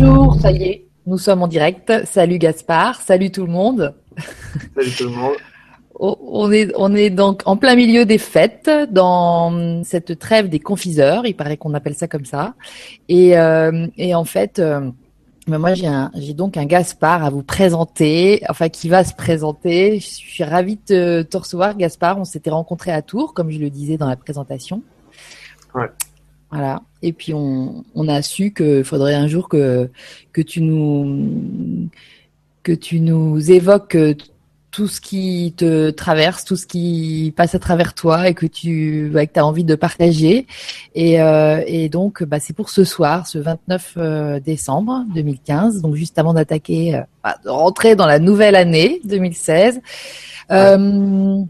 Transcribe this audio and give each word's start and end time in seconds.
Bonjour, 0.00 0.40
ça 0.40 0.52
y 0.52 0.62
est, 0.62 0.86
nous 1.06 1.18
sommes 1.18 1.42
en 1.42 1.48
direct. 1.48 1.92
Salut 2.04 2.38
Gaspard, 2.38 3.00
salut 3.00 3.32
tout 3.32 3.44
le 3.44 3.50
monde. 3.50 3.94
Salut 4.76 4.90
tout 4.96 5.04
le 5.04 5.10
monde. 5.10 5.34
On 6.00 6.52
est, 6.52 6.70
on 6.76 6.94
est 6.94 7.10
donc 7.10 7.42
en 7.44 7.56
plein 7.56 7.74
milieu 7.74 8.04
des 8.06 8.18
fêtes, 8.18 8.70
dans 8.92 9.82
cette 9.82 10.16
trêve 10.20 10.48
des 10.48 10.60
confiseurs, 10.60 11.26
il 11.26 11.34
paraît 11.34 11.56
qu'on 11.56 11.74
appelle 11.74 11.96
ça 11.96 12.06
comme 12.06 12.24
ça. 12.24 12.54
Et, 13.08 13.36
euh, 13.36 13.88
et 13.96 14.14
en 14.14 14.22
fait, 14.22 14.60
euh, 14.60 14.92
moi 15.48 15.74
j'ai, 15.74 15.90
j'ai 16.14 16.34
donc 16.34 16.56
un 16.56 16.66
Gaspard 16.66 17.24
à 17.24 17.30
vous 17.30 17.42
présenter, 17.42 18.44
enfin 18.48 18.68
qui 18.68 18.88
va 18.88 19.02
se 19.02 19.12
présenter. 19.12 19.98
Je 19.98 20.06
suis 20.06 20.44
ravie 20.44 20.78
de 20.88 21.22
te 21.28 21.36
recevoir 21.36 21.76
Gaspard, 21.76 22.20
on 22.20 22.24
s'était 22.24 22.50
rencontrés 22.50 22.92
à 22.92 23.02
Tours, 23.02 23.34
comme 23.34 23.50
je 23.50 23.58
le 23.58 23.68
disais 23.68 23.96
dans 23.96 24.08
la 24.08 24.14
présentation. 24.14 24.84
Ouais. 25.74 25.88
Voilà. 26.50 26.82
Et 27.02 27.12
puis 27.12 27.34
on, 27.34 27.84
on 27.94 28.08
a 28.08 28.22
su 28.22 28.52
qu'il 28.52 28.84
faudrait 28.84 29.14
un 29.14 29.28
jour 29.28 29.48
que 29.48 29.90
que 30.32 30.40
tu 30.40 30.60
nous 30.62 31.88
que 32.62 32.72
tu 32.72 33.00
nous 33.00 33.50
évoques 33.50 33.96
tout 34.70 34.86
ce 34.86 35.00
qui 35.00 35.54
te 35.56 35.90
traverse, 35.90 36.44
tout 36.44 36.56
ce 36.56 36.66
qui 36.66 37.32
passe 37.36 37.54
à 37.54 37.58
travers 37.58 37.94
toi 37.94 38.28
et 38.28 38.34
que 38.34 38.46
tu 38.46 39.10
bah, 39.12 39.26
que 39.26 39.40
as 39.40 39.44
envie 39.44 39.64
de 39.64 39.74
partager. 39.74 40.46
Et, 40.94 41.20
euh, 41.20 41.62
et 41.66 41.88
donc 41.88 42.22
bah, 42.22 42.38
c'est 42.40 42.54
pour 42.54 42.70
ce 42.70 42.84
soir, 42.84 43.26
ce 43.26 43.38
29 43.38 43.94
euh, 43.96 44.40
décembre 44.40 45.04
2015, 45.14 45.80
donc 45.80 45.94
juste 45.94 46.18
avant 46.18 46.34
d'attaquer, 46.34 46.96
euh, 46.96 47.00
bah, 47.24 47.36
de 47.44 47.50
rentrer 47.50 47.96
dans 47.96 48.06
la 48.06 48.18
nouvelle 48.18 48.56
année 48.56 49.00
2016. 49.04 49.80
Euh, 50.50 51.42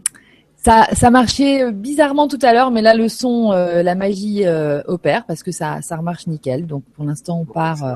ça, 0.61 0.87
ça 0.93 1.09
marchait 1.09 1.71
bizarrement 1.71 2.27
tout 2.27 2.39
à 2.41 2.53
l'heure, 2.53 2.69
mais 2.71 2.81
là 2.81 2.93
le 2.93 3.07
son, 3.07 3.51
euh, 3.53 3.81
la 3.81 3.95
magie 3.95 4.45
euh, 4.45 4.81
opère 4.87 5.25
parce 5.25 5.41
que 5.43 5.51
ça, 5.51 5.81
ça 5.81 5.95
remarche 5.97 6.27
nickel. 6.27 6.67
Donc 6.67 6.83
pour 6.95 7.05
l'instant 7.05 7.39
on 7.39 7.45
part, 7.45 7.83
euh, 7.85 7.95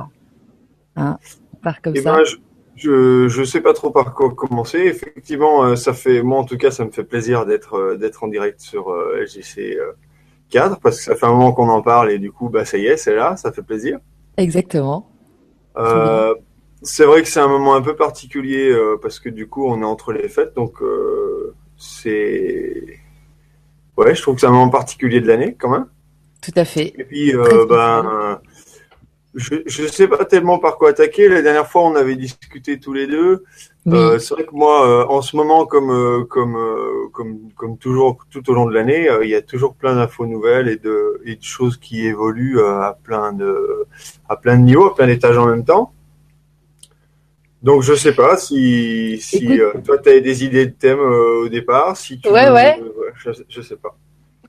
hein, 0.96 1.18
on 1.54 1.58
part 1.58 1.82
comme 1.82 1.94
Eh 1.96 2.02
ça. 2.02 2.14
ben, 2.16 2.24
je, 2.24 2.38
je 2.76 3.28
je 3.28 3.44
sais 3.44 3.62
pas 3.62 3.74
trop 3.74 3.92
par 3.92 4.14
quoi 4.14 4.34
commencer. 4.34 4.80
Effectivement, 4.80 5.64
euh, 5.66 5.76
ça 5.76 5.94
fait 5.94 6.22
moi 6.24 6.40
en 6.40 6.46
tout 6.46 6.58
cas, 6.58 6.72
ça 6.72 6.86
me 6.86 6.92
fait 6.92 7.04
plaisir 7.04 7.46
d'être 7.46 7.76
euh, 7.76 7.98
d'être 7.98 8.24
en 8.24 8.28
direct 8.30 8.60
sur 8.62 8.90
euh, 8.92 9.22
LGC 9.24 9.76
euh, 9.78 9.92
cadre 10.50 10.80
parce 10.82 10.98
que 10.98 11.04
ça 11.04 11.16
fait 11.16 11.26
un 11.26 11.32
moment 11.34 11.52
qu'on 11.54 11.70
en 11.70 11.82
parle 11.82 12.12
et 12.12 12.20
du 12.20 12.32
coup, 12.32 12.50
bah 12.50 12.66
ça 12.66 12.78
y 12.78 12.86
est, 12.86 12.98
c'est 12.98 13.16
là, 13.16 13.36
ça 13.36 13.52
fait 13.52 13.64
plaisir. 13.64 14.00
Exactement. 14.38 15.10
Euh, 15.78 16.34
c'est 16.82 17.06
vrai 17.06 17.22
que 17.24 17.28
c'est 17.28 17.40
un 17.40 17.48
moment 17.48 17.76
un 17.76 17.82
peu 17.82 17.96
particulier 17.96 18.70
euh, 18.70 18.98
parce 19.02 19.20
que 19.20 19.30
du 19.30 19.48
coup, 19.48 19.66
on 19.68 19.82
est 19.82 19.86
entre 19.86 20.12
les 20.14 20.28
fêtes, 20.30 20.54
donc 20.56 20.82
euh, 20.82 21.54
c'est 21.84 23.00
ouais, 23.98 24.16
je 24.16 24.22
trouve 24.22 24.36
que 24.36 24.42
c'est 24.42 24.48
un 24.48 24.52
moment 24.52 24.70
particulier 24.70 25.20
de 25.20 25.28
l'année 25.28 25.56
quand 25.60 25.70
même. 25.70 25.88
Tout 26.42 26.54
à 26.56 26.66
fait. 26.66 26.94
Et 26.98 27.04
puis, 27.04 27.36
euh, 27.36 27.66
ben, 27.68 28.40
je 29.36 29.56
je 29.66 29.88
sais 29.88 30.08
pas 30.08 30.26
tellement 30.26 30.60
par 30.60 30.78
quoi 30.78 30.90
attaquer. 30.90 31.28
La 31.28 31.42
dernière 31.42 31.68
fois, 31.68 31.84
on 31.84 31.96
avait 31.96 32.16
discuté 32.16 32.80
tous 32.80 32.94
les 32.94 33.08
deux. 33.08 33.44
Oui. 33.86 33.98
Euh, 33.98 34.20
c'est 34.20 34.34
vrai 34.34 34.46
que 34.46 34.54
moi, 34.54 34.88
euh, 34.88 35.06
en 35.08 35.22
ce 35.22 35.36
moment, 35.36 35.66
comme 35.66 36.26
comme 36.28 36.58
comme 37.12 37.52
comme 37.56 37.78
toujours 37.78 38.20
tout 38.32 38.50
au 38.50 38.54
long 38.54 38.66
de 38.66 38.74
l'année, 38.74 39.10
il 39.22 39.30
y 39.30 39.36
a 39.36 39.42
toujours 39.42 39.76
plein 39.76 39.96
d'infos 39.96 40.26
nouvelles 40.26 40.70
et 40.70 40.78
de 40.78 41.22
et 41.26 41.36
de 41.36 41.44
choses 41.44 41.78
qui 41.78 42.06
évoluent 42.06 42.62
à 42.62 42.98
plein 43.04 43.34
de 43.34 43.86
à 44.30 44.38
plein 44.38 44.58
de 44.58 44.64
niveaux, 44.64 44.88
à 44.88 44.96
plein 44.96 45.08
d'étages 45.08 45.38
en 45.38 45.48
même 45.48 45.66
temps. 45.66 45.94
Donc 47.64 47.82
je 47.82 47.94
sais 47.94 48.14
pas 48.14 48.36
si 48.38 49.18
si 49.22 49.38
Écoute- 49.46 49.60
euh, 49.60 49.74
toi 49.86 49.98
tu 49.98 50.10
as 50.10 50.20
des 50.20 50.44
idées 50.44 50.66
de 50.68 50.72
thèmes 50.74 51.00
euh, 51.00 51.46
au 51.46 51.50
départ, 51.50 51.96
si 51.96 52.20
tu 52.20 52.30
Ouais, 52.30 52.48
veux- 52.48 52.54
ouais. 52.54 52.78
euh, 52.82 53.12
je, 53.24 53.32
je 53.48 53.62
sais 53.62 53.78
pas. 53.78 53.96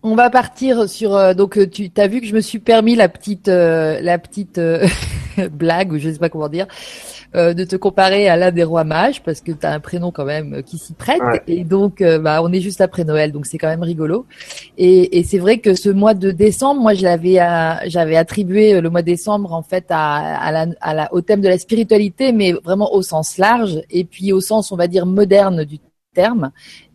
On 0.03 0.15
va 0.17 0.29
partir 0.31 0.89
sur 0.89 1.15
euh, 1.17 1.33
donc 1.33 1.57
euh, 1.57 1.67
tu 1.67 1.91
as 1.97 2.09
vu 2.09 2.20
que 2.20 2.27
je 2.27 2.35
me 2.35 2.41
suis 2.41 2.59
permis 2.59 2.95
la 2.97 3.09
petite 3.09 3.48
euh, 3.48 4.01
la 4.03 4.19
petite 4.19 4.59
euh, 4.59 4.87
blague 5.53 5.92
ou 5.92 5.98
je 5.98 6.11
sais 6.11 6.19
pas 6.19 6.29
comment 6.29 6.48
dire 6.48 6.67
euh, 7.36 7.54
de 7.54 7.64
te 7.64 7.77
comparer 7.77 8.28
à 8.28 8.36
l'un 8.36 8.52
des 8.52 8.64
rois 8.64 8.84
mages 8.84 9.22
parce 9.22 9.40
que 9.40 9.52
tu 9.52 9.66
as 9.66 9.72
un 9.72 9.80
prénom 9.80 10.10
quand 10.10 10.24
même 10.24 10.54
euh, 10.54 10.62
qui 10.62 10.78
s'y 10.78 10.92
prête. 10.92 11.20
Ouais. 11.22 11.42
et 11.46 11.64
donc 11.64 12.00
euh, 12.00 12.18
bah 12.18 12.40
on 12.42 12.52
est 12.52 12.61
juste 12.61 12.80
après 12.80 13.05
Noël 13.05 13.33
donc 13.33 13.46
c'est 13.46 13.58
quand 13.58 13.68
même 13.68 13.83
rigolo. 13.83 14.27
Et, 14.78 15.18
et 15.18 15.24
c'est 15.24 15.39
vrai 15.39 15.58
que 15.58 15.74
ce 15.74 15.89
mois 15.89 16.14
de 16.14 16.30
décembre 16.30 16.80
moi 16.80 16.94
je 16.94 17.02
l'avais 17.02 17.40
j'avais 17.86 18.17
attribué 18.17 18.80
le 18.80 18.89
mois 18.90 19.02
de 19.02 19.06
décembre 19.06 19.52
en 19.52 19.62
fait 19.62 19.86
à, 19.90 20.17
à 20.36 20.52
la, 20.52 20.67
à 20.80 20.94
la 20.94 21.12
au 21.12 21.20
thème 21.20 21.40
de 21.40 21.48
la 21.48 21.58
spiritualité 21.58 22.33
mais 22.33 22.52
vraiment 22.52 22.94
au 22.94 23.02
sens 23.02 23.39
large 23.39 23.80
et 23.90 24.05
puis 24.05 24.33
au 24.33 24.40
sens 24.40 24.73
on 24.73 24.77
va 24.77 24.86
dire 24.86 25.06
moderne 25.06 25.64
du 25.64 25.78
terme 26.14 26.52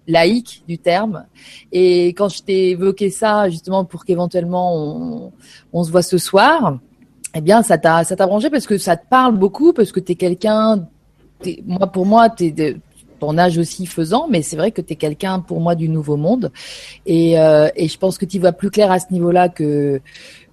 laïque 0.08 0.64
du 0.68 0.78
terme. 0.80 1.26
Et 1.72 2.08
quand 2.10 2.30
je 2.30 2.42
t'ai 2.42 2.72
évoqué 2.72 3.12
ça, 3.12 3.48
justement, 3.50 3.86
pour 3.86 4.06
qu'éventuellement 4.06 4.76
on, 4.76 5.32
on 5.72 5.84
se 5.84 5.92
voit 5.92 6.02
ce 6.02 6.18
soir, 6.18 6.80
eh 7.36 7.42
bien, 7.42 7.62
ça 7.64 7.78
t'a, 7.78 8.04
ça 8.04 8.16
t'a 8.16 8.26
branché 8.28 8.50
parce 8.50 8.66
que 8.66 8.78
ça 8.78 8.98
te 8.98 9.08
parle 9.10 9.38
beaucoup, 9.38 9.74
parce 9.74 9.92
que 9.92 10.00
t'es 10.00 10.16
quelqu'un, 10.16 10.88
t'es- 11.42 11.62
moi, 11.66 11.88
pour 11.88 12.06
moi, 12.06 12.30
t'es 12.30 12.52
de 12.52 12.78
ton 13.20 13.38
âge 13.38 13.58
aussi 13.58 13.86
faisant, 13.86 14.28
mais 14.30 14.42
c'est 14.42 14.56
vrai 14.56 14.72
que 14.72 14.82
t'es 14.82 14.96
quelqu'un, 14.96 15.40
pour 15.40 15.60
moi, 15.60 15.76
du 15.76 15.90
nouveau 15.90 16.16
monde. 16.18 16.52
Et, 17.06 17.38
euh, 17.40 17.68
et 17.76 17.88
je 17.88 17.98
pense 17.98 18.18
que 18.18 18.26
tu 18.26 18.40
vois 18.40 18.54
plus 18.54 18.70
clair 18.72 18.92
à 18.92 19.00
ce 19.00 19.08
niveau-là 19.12 19.50
que, 19.50 20.00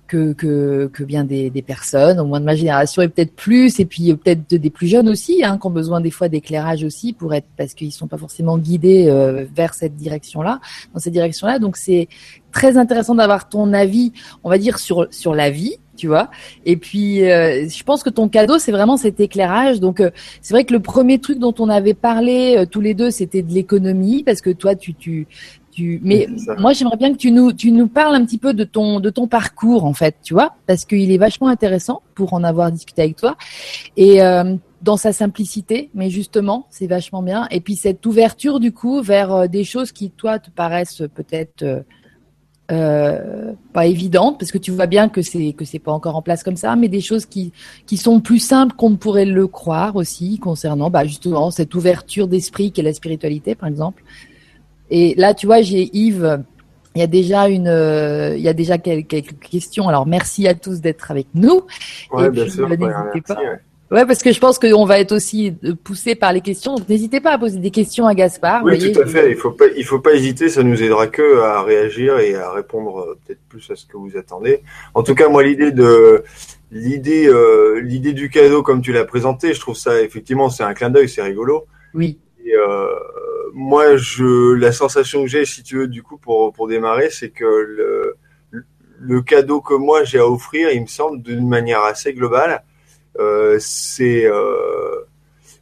que, 0.09 0.33
que, 0.35 0.91
que 0.93 1.03
bien 1.05 1.25
des, 1.25 1.49
des 1.51 1.63
personnes, 1.63 2.19
au 2.21 2.25
moins 2.27 2.39
de 2.41 2.45
ma 2.45 2.55
génération 2.57 3.03
et 3.03 3.09
peut-être 3.09 3.35
plus, 3.35 3.81
et 3.81 3.85
puis 3.87 4.11
euh, 4.13 4.17
peut-être 4.17 4.49
de- 4.51 4.57
des 4.57 4.71
plus 4.71 4.87
jeunes 4.89 5.09
aussi, 5.09 5.43
hein, 5.45 5.59
qui 5.61 5.67
ont 5.67 5.71
besoin 5.71 6.01
des 6.01 6.11
fois 6.11 6.29
d'éclairage 6.29 6.85
aussi 6.85 7.13
pour 7.13 7.35
être, 7.35 7.47
parce 7.57 7.73
qu'ils 7.75 7.93
sont 7.93 8.07
pas 8.09 8.19
forcément 8.19 8.59
guidés 8.59 9.07
euh, 9.09 9.47
vers 9.55 9.75
cette 9.75 9.95
direction-là, 9.97 10.61
dans 10.93 11.01
cette 11.01 11.13
direction-là. 11.13 11.59
Donc 11.59 11.77
c'est 11.77 12.09
très 12.53 12.77
intéressant 12.77 13.15
d'avoir 13.15 13.49
ton 13.49 13.73
avis, 13.73 14.13
on 14.45 14.51
va 14.51 14.59
dire 14.59 14.79
sur 14.79 15.07
sur 15.11 15.35
la 15.35 15.51
vie, 15.51 15.77
tu 15.97 16.07
vois. 16.07 16.31
Et 16.65 16.77
puis 16.77 17.29
euh, 17.29 17.69
je 17.69 17.83
pense 17.83 18.03
que 18.03 18.11
ton 18.11 18.29
cadeau 18.29 18.59
c'est 18.59 18.73
vraiment 18.73 18.97
cet 18.97 19.21
éclairage. 19.21 19.81
Donc 19.81 20.01
euh, 20.01 20.11
c'est 20.43 20.55
vrai 20.55 20.65
que 20.65 20.73
le 20.73 20.81
premier 20.81 21.19
truc 21.19 21.39
dont 21.39 21.55
on 21.59 21.69
avait 21.69 21.95
parlé 21.95 22.57
euh, 22.57 22.67
tous 22.67 22.81
les 22.81 22.95
deux 22.95 23.11
c'était 23.11 23.43
de 23.43 23.53
l'économie 23.53 24.23
parce 24.23 24.41
que 24.41 24.51
toi 24.51 24.75
tu 24.75 24.95
tu 24.95 25.27
tu 25.77 26.01
mais 26.03 26.27
moi 26.59 26.73
j'aimerais 26.73 26.97
bien 26.97 27.13
que 27.13 27.19
tu 27.19 27.31
nous 27.31 27.53
tu 27.53 27.71
nous 27.71 27.87
parles 27.87 28.15
un 28.15 28.25
petit 28.25 28.39
peu 28.39 28.55
de 28.55 28.65
ton 28.65 28.99
de 28.99 29.11
ton 29.11 29.27
parcours 29.27 29.85
en 29.85 29.93
fait, 29.93 30.17
tu 30.23 30.35
vois, 30.35 30.55
parce 30.67 30.85
qu'il 30.85 31.13
est 31.13 31.19
vachement 31.19 31.49
intéressant 31.49 32.03
pour 32.15 32.33
en 32.33 32.43
avoir 32.45 32.73
discuté 32.73 33.03
avec 33.03 33.17
toi 33.17 33.37
et 33.97 34.23
euh, 34.23 34.57
dans 34.83 34.97
sa 34.97 35.13
simplicité, 35.13 35.91
mais 35.95 36.11
justement, 36.11 36.67
c'est 36.71 36.87
vachement 36.87 37.23
bien. 37.23 37.49
Et 37.51 37.61
puis 37.61 37.77
cette 37.77 38.05
ouverture 38.07 38.61
du 38.61 38.73
coup 38.73 39.03
vers 39.03 39.33
euh, 39.33 39.47
des 39.47 39.65
choses 39.65 39.93
qui 39.93 40.11
toi 40.11 40.39
te 40.39 40.51
paraissent 40.51 41.03
peut-être 41.15 41.85
euh, 42.73 43.53
pas 43.73 43.87
évidentes, 43.87 44.39
parce 44.39 44.51
que 44.51 44.59
tu 44.59 44.71
vois 44.73 44.87
bien 44.87 45.09
que 45.09 45.23
c'est 45.23 45.53
que 45.53 45.65
c'est 45.65 45.79
pas 45.79 45.93
encore 45.93 46.17
en 46.17 46.23
place 46.23 46.43
comme 46.43 46.57
ça, 46.57 46.75
mais 46.77 46.89
des 46.89 47.01
choses 47.01 47.25
qui 47.27 47.53
qui 47.87 47.97
sont 47.97 48.21
plus 48.21 48.41
simples 48.41 48.75
qu'on 48.77 48.91
ne 48.91 48.97
pourrait 48.97 49.25
le 49.25 49.47
croire 49.47 49.95
aussi 49.97 50.39
concernant 50.39 50.91
bah 50.91 51.05
justement 51.05 51.51
cette 51.51 51.75
ouverture 51.75 52.27
d'esprit 52.29 52.73
qu'est 52.73 52.83
la 52.83 52.93
spiritualité 52.93 53.55
par 53.55 53.69
exemple. 53.69 54.03
Et 54.91 55.15
là, 55.17 55.35
tu 55.35 55.47
vois, 55.47 55.63
j'ai 55.63 55.91
Yves. 55.97 56.43
Il 56.95 57.01
y 57.01 57.03
a 57.03 57.07
déjà 57.07 57.49
une, 57.49 57.69
euh, 57.69 58.37
il 58.37 58.43
y 58.43 58.49
a 58.49 58.55
déjà 58.55 58.79
quelques, 58.79 59.09
quelques 59.09 59.39
questions. 59.39 59.87
Alors 59.89 60.07
merci 60.07 60.49
à 60.49 60.55
tous 60.55 60.81
d'être 60.81 61.11
avec 61.11 61.27
nous. 61.35 61.63
Ouais, 62.11 62.27
Et 62.27 62.31
bien 62.31 62.45
puis, 62.45 62.53
sûr. 62.53 62.65
ouais, 62.69 62.77
n'hésitez 62.77 62.87
merci, 62.87 63.21
pas. 63.21 63.35
ouais. 63.35 63.59
Ouais, 63.91 64.05
parce 64.05 64.23
que 64.23 64.33
je 64.33 64.41
pense 64.41 64.59
qu'on 64.59 64.85
va 64.85 64.99
être 64.99 65.13
aussi 65.13 65.57
euh, 65.65 65.75
poussé 65.75 66.17
par 66.17 66.33
les 66.33 66.41
questions. 66.41 66.75
N'hésitez 66.89 67.21
pas 67.21 67.33
à 67.33 67.39
poser 67.39 67.61
des 67.61 67.71
questions 67.71 68.07
à 68.07 68.15
Gaspard. 68.15 68.65
Oui, 68.65 68.77
voyez. 68.77 68.93
tout 68.93 69.01
à 69.01 69.07
fait. 69.07 69.31
Il 69.31 69.37
faut 69.37 69.53
pas, 69.53 69.67
il 69.77 69.85
faut 69.85 70.01
pas 70.01 70.15
hésiter. 70.15 70.49
Ça 70.49 70.65
nous 70.65 70.83
aidera 70.83 71.07
que 71.07 71.41
à 71.41 71.63
réagir 71.63 72.19
et 72.19 72.35
à 72.35 72.51
répondre 72.51 72.99
euh, 72.99 73.19
peut-être 73.25 73.41
plus 73.49 73.71
à 73.71 73.77
ce 73.77 73.87
que 73.87 73.97
vous 73.97 74.17
attendez. 74.17 74.63
En 74.95 75.05
tout 75.05 75.15
cas, 75.15 75.29
moi, 75.29 75.45
l'idée 75.45 75.71
de 75.71 76.25
l'idée, 76.73 77.29
euh, 77.29 77.81
l'idée 77.81 78.13
du 78.13 78.29
cadeau 78.29 78.63
comme 78.63 78.83
tu 78.83 78.93
l'as 78.93 79.05
présenté, 79.05 79.55
je 79.55 79.61
trouve 79.61 79.77
ça 79.77 80.01
effectivement, 80.03 80.51
c'est 80.51 80.65
un 80.65 80.75
clin 80.75 80.91
d'œil, 80.91 81.09
c'est 81.09 81.23
rigolo. 81.23 81.67
Oui. 81.95 82.19
Et 82.45 82.55
euh, 82.55 82.89
moi, 83.55 83.97
je, 83.97 84.53
la 84.55 84.73
sensation 84.73 85.23
que 85.23 85.29
j'ai, 85.29 85.45
si 85.45 85.63
tu 85.63 85.77
veux, 85.77 85.89
du 85.89 86.03
coup, 86.03 86.19
pour 86.19 86.53
pour 86.53 86.67
démarrer, 86.67 87.11
c'est 87.11 87.31
que 87.31 87.45
le 87.45 88.17
le 88.99 89.21
cadeau 89.23 89.61
que 89.61 89.75
moi 89.75 90.05
j'ai 90.05 90.19
à 90.19 90.27
offrir, 90.27 90.71
il 90.73 90.83
me 90.83 90.87
semble, 90.87 91.23
d'une 91.23 91.49
manière 91.49 91.83
assez 91.83 92.15
globale, 92.15 92.63
c'est 93.59 94.27
euh, 94.27 95.07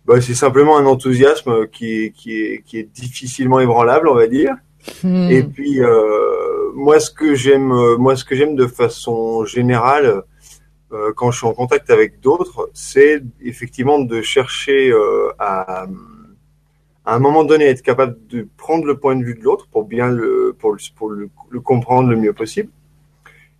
bah, 0.06 0.20
c'est 0.20 0.34
simplement 0.34 0.76
un 0.76 0.86
enthousiasme 0.86 1.66
qui 1.68 2.04
est, 2.04 2.10
qui 2.10 2.38
est, 2.38 2.62
qui 2.64 2.78
est 2.78 2.84
difficilement 2.94 3.60
ébranlable, 3.60 4.08
on 4.08 4.14
va 4.14 4.26
dire. 4.26 4.54
Hmm. 5.02 5.30
Et 5.30 5.42
puis, 5.42 5.82
euh, 5.82 6.70
moi, 6.74 7.00
ce 7.00 7.10
que 7.10 7.34
j'aime, 7.34 7.72
euh, 7.72 7.96
moi, 7.96 8.14
ce 8.16 8.24
que 8.24 8.36
j'aime 8.36 8.54
de 8.54 8.66
façon 8.66 9.46
générale, 9.46 10.22
euh, 10.92 11.12
quand 11.16 11.30
je 11.30 11.38
suis 11.38 11.46
en 11.46 11.54
contact 11.54 11.88
avec 11.88 12.20
d'autres, 12.20 12.70
c'est 12.74 13.22
effectivement 13.40 13.98
de 13.98 14.20
chercher 14.20 14.90
euh, 14.90 15.30
à, 15.38 15.86
à 17.06 17.16
un 17.16 17.18
moment 17.18 17.44
donné, 17.44 17.64
être 17.64 17.82
capable 17.82 18.18
de 18.28 18.46
prendre 18.58 18.84
le 18.84 18.98
point 18.98 19.16
de 19.16 19.24
vue 19.24 19.34
de 19.34 19.42
l'autre 19.42 19.68
pour 19.72 19.84
bien 19.84 20.08
le, 20.08 20.54
pour 20.58 20.72
le, 20.72 20.78
pour 20.94 21.08
le, 21.08 21.30
le 21.48 21.60
comprendre 21.60 22.10
le 22.10 22.16
mieux 22.16 22.34
possible. 22.34 22.70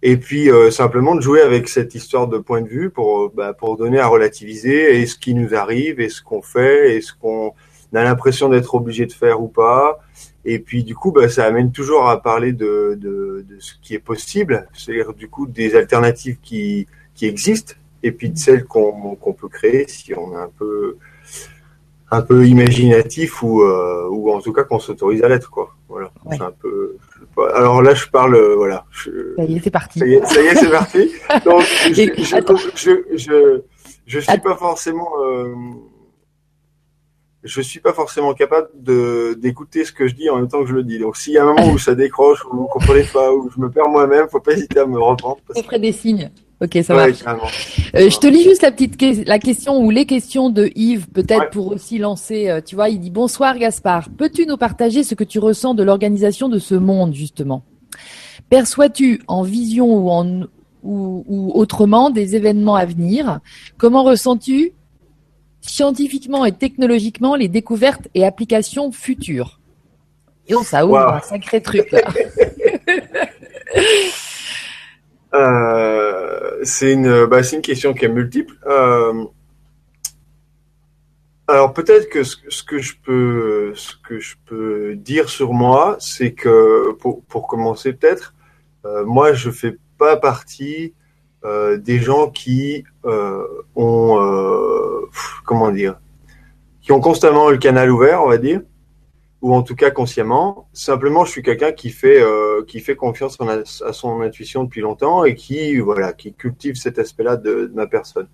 Et 0.07 0.19
puis 0.19 0.51
euh, 0.51 0.71
simplement 0.71 1.15
de 1.15 1.23
jouer 1.23 1.41
avec 1.41 1.67
cette 1.67 1.95
histoire 1.95 2.29
de 2.29 2.37
point 2.37 2.61
de 2.61 2.69
vue 2.69 2.91
pour 2.91 3.23
euh, 3.23 3.33
bah, 3.35 3.55
pour 3.55 3.79
donner 3.79 3.99
à 3.99 4.07
relativiser 4.07 5.01
et 5.01 5.07
ce 5.07 5.17
qui 5.17 5.33
nous 5.33 5.55
arrive 5.55 5.99
et 5.99 6.11
ce 6.11 6.23
qu'on 6.23 6.43
fait 6.43 6.95
et 6.95 7.01
ce 7.01 7.15
qu'on 7.15 7.55
a 7.95 8.05
l'impression 8.05 8.51
d'être 8.51 8.75
obligé 8.75 9.07
de 9.07 9.13
faire 9.15 9.41
ou 9.41 9.49
pas. 9.49 10.01
Et 10.45 10.59
puis 10.59 10.85
du 10.85 10.95
coup, 10.95 11.11
bah, 11.11 11.31
ça 11.31 11.47
amène 11.47 11.73
toujours 11.73 12.11
à 12.11 12.21
parler 12.21 12.53
de, 12.53 12.99
de, 13.01 13.47
de 13.49 13.57
ce 13.61 13.73
qui 13.81 13.95
est 13.95 13.99
possible, 13.99 14.69
c'est-à-dire 14.75 15.15
du 15.15 15.29
coup 15.29 15.47
des 15.47 15.75
alternatives 15.75 16.37
qui, 16.43 16.87
qui 17.15 17.25
existent 17.25 17.73
et 18.03 18.13
puis 18.13 18.29
de 18.29 18.37
celles 18.37 18.65
qu'on 18.67 19.17
peut 19.41 19.49
créer 19.49 19.89
si 19.89 20.13
on 20.15 20.35
est 20.35 20.43
un 20.43 20.51
peu 20.59 20.99
un 22.11 22.21
peu 22.21 22.47
imaginatif 22.47 23.43
ou 23.43 23.63
euh, 23.63 24.07
ou 24.11 24.31
en 24.31 24.43
tout 24.43 24.53
cas 24.53 24.65
qu'on 24.65 24.79
s'autorise 24.79 25.23
à 25.25 25.29
l'être 25.29 25.51
quoi. 25.51 25.75
Voilà. 25.89 26.13
C'est 26.31 26.43
un 26.43 26.53
peu. 26.53 26.99
Alors 27.55 27.83
là, 27.83 27.95
je 27.95 28.07
parle, 28.07 28.35
euh, 28.35 28.55
voilà. 28.57 28.85
Ça 29.37 29.45
y 29.45 29.57
est, 29.57 29.61
c'est 29.61 29.71
parti. 29.71 29.99
Ça 29.99 30.07
y 30.07 30.15
est, 30.15 30.25
c'est 30.25 30.71
parti. 30.71 31.11
Donc, 31.45 31.63
je, 31.63 31.93
je, 32.77 33.17
je, 33.17 33.63
je, 34.07 34.19
suis 34.21 34.41
pas 34.41 34.57
forcément. 34.57 35.09
Euh, 35.21 35.55
je 37.45 37.61
suis 37.61 37.81
pas 37.81 37.93
forcément 37.93 38.33
capable 38.35 38.69
de 38.75 39.35
d'écouter 39.35 39.85
ce 39.85 39.93
que 39.93 40.09
je 40.09 40.15
dis 40.15 40.31
en 40.31 40.37
même 40.37 40.49
temps 40.49 40.63
que 40.63 40.69
je 40.69 40.75
le 40.75 40.83
dis. 40.83 40.99
Donc 40.99 41.17
s'il 41.17 41.35
y 41.35 41.39
a 41.39 41.45
un 41.45 41.53
moment 41.53 41.73
où 41.73 41.79
ça 41.79 41.95
décroche 41.95 42.45
ou 42.47 42.57
vous 42.57 42.67
comprenez 42.67 43.05
pas 43.05 43.33
ou 43.33 43.51
je 43.55 43.61
me 43.61 43.71
perds 43.71 43.89
moi-même, 43.89 44.29
faut 44.29 44.41
pas 44.41 44.53
hésiter 44.53 44.81
à 44.81 44.87
me 44.87 44.99
reprendre. 44.99 45.39
Parce... 45.47 45.61
ferait 45.63 45.79
des 45.79 45.93
signes. 45.93 46.31
Ok, 46.65 46.79
ça 46.83 46.95
va. 46.95 47.07
Euh, 47.07 48.09
je 48.09 48.19
te 48.19 48.27
lis 48.27 48.43
juste 48.43 48.63
la 48.63 48.73
petite 48.73 49.27
la 49.27 49.39
question 49.39 49.79
ou 49.79 49.91
les 49.91 50.07
questions 50.07 50.49
de 50.49 50.71
Yves, 50.75 51.09
peut-être 51.09 51.51
pour 51.51 51.73
aussi 51.73 51.99
lancer. 51.99 52.49
Euh, 52.49 52.61
tu 52.65 52.75
vois, 52.75 52.89
il 52.89 53.01
dit 53.01 53.11
bonsoir 53.11 53.59
Gaspard. 53.59 54.09
Peux-tu 54.17 54.47
nous 54.47 54.57
partager 54.57 55.05
ce 55.05 55.15
que 55.15 55.25
tu 55.25 55.39
ressens 55.39 55.75
de 55.75 55.83
l'organisation 55.83 56.49
de 56.49 56.59
ce 56.59 56.75
monde 56.75 57.15
justement? 57.15 57.65
Perçois-tu 58.49 59.21
en 59.29 59.43
vision 59.43 59.95
ou 59.95 60.11
en 60.11 60.45
ou, 60.83 61.25
ou 61.27 61.53
autrement 61.55 62.11
des 62.11 62.35
événements 62.35 62.77
à 62.77 62.87
venir? 62.87 63.41
Comment 63.77 64.05
ressens-tu 64.05 64.73
scientifiquement 65.61 66.47
et 66.47 66.53
technologiquement 66.53 67.35
les 67.35 67.49
découvertes 67.49 68.09
et 68.15 68.25
applications 68.25 68.91
futures? 68.91 69.61
Et 70.47 70.55
on, 70.55 70.63
ça 70.63 70.87
ouvre 70.87 71.15
un 71.15 71.21
sacré 71.21 71.61
truc 71.61 71.91
là. 71.91 72.01
Euh, 75.35 76.61
c'est 76.63 76.93
une, 76.93 77.27
bah, 77.27 77.41
une 77.53 77.63
question 77.63 77.93
qui 77.93 78.05
est 78.05 78.09
multiple. 78.09 78.55
Euh, 78.67 79.25
alors 81.47 81.75
peut-être 81.75 82.09
que 82.09 82.23
ce, 82.23 82.63
que 82.63 82.79
je 82.79 82.95
peux, 83.05 83.73
ce 83.75 83.95
que 83.97 84.19
je 84.19 84.37
peux 84.47 84.95
dire 84.97 85.29
sur 85.29 85.53
moi, 85.53 85.97
c'est 86.01 86.33
que 86.33 86.93
pour, 86.93 87.23
pour 87.25 87.47
commencer 87.47 87.93
peut-être, 87.93 88.35
euh, 88.87 89.05
moi 89.05 89.35
je 89.35 89.51
fais 89.51 89.77
pas 89.99 90.17
partie 90.17 90.95
euh, 91.45 91.77
des 91.77 91.99
gens 91.99 92.31
qui 92.31 92.85
euh, 93.05 93.47
ont 93.77 94.19
comment 95.45 95.71
dire 95.71 95.99
qui 96.81 96.93
ont 96.93 97.01
constamment 97.01 97.51
le 97.51 97.57
canal 97.57 97.91
ouvert, 97.91 98.23
on 98.23 98.29
va 98.29 98.39
dire, 98.39 98.61
ou 99.45 99.55
en 99.55 99.63
tout 99.63 99.77
cas 99.77 99.91
consciemment. 99.91 100.69
Simplement, 100.73 101.25
je 101.25 101.31
suis 101.31 101.43
quelqu'un 101.43 101.73
qui 101.73 101.91
fait 101.91 102.23
qui 102.67 102.81
fait 102.81 102.97
confiance 102.97 103.39
à 103.85 103.93
son 103.93 104.23
intuition 104.23 104.65
depuis 104.65 104.81
longtemps 104.81 105.25
et 105.25 105.35
qui 105.35 105.79
voilà 105.79 106.13
qui 106.13 106.33
cultive 106.33 106.77
cet 106.77 106.99
aspect-là 106.99 107.37
de, 107.37 107.71
ma 107.75 107.87
personne. 107.87 108.27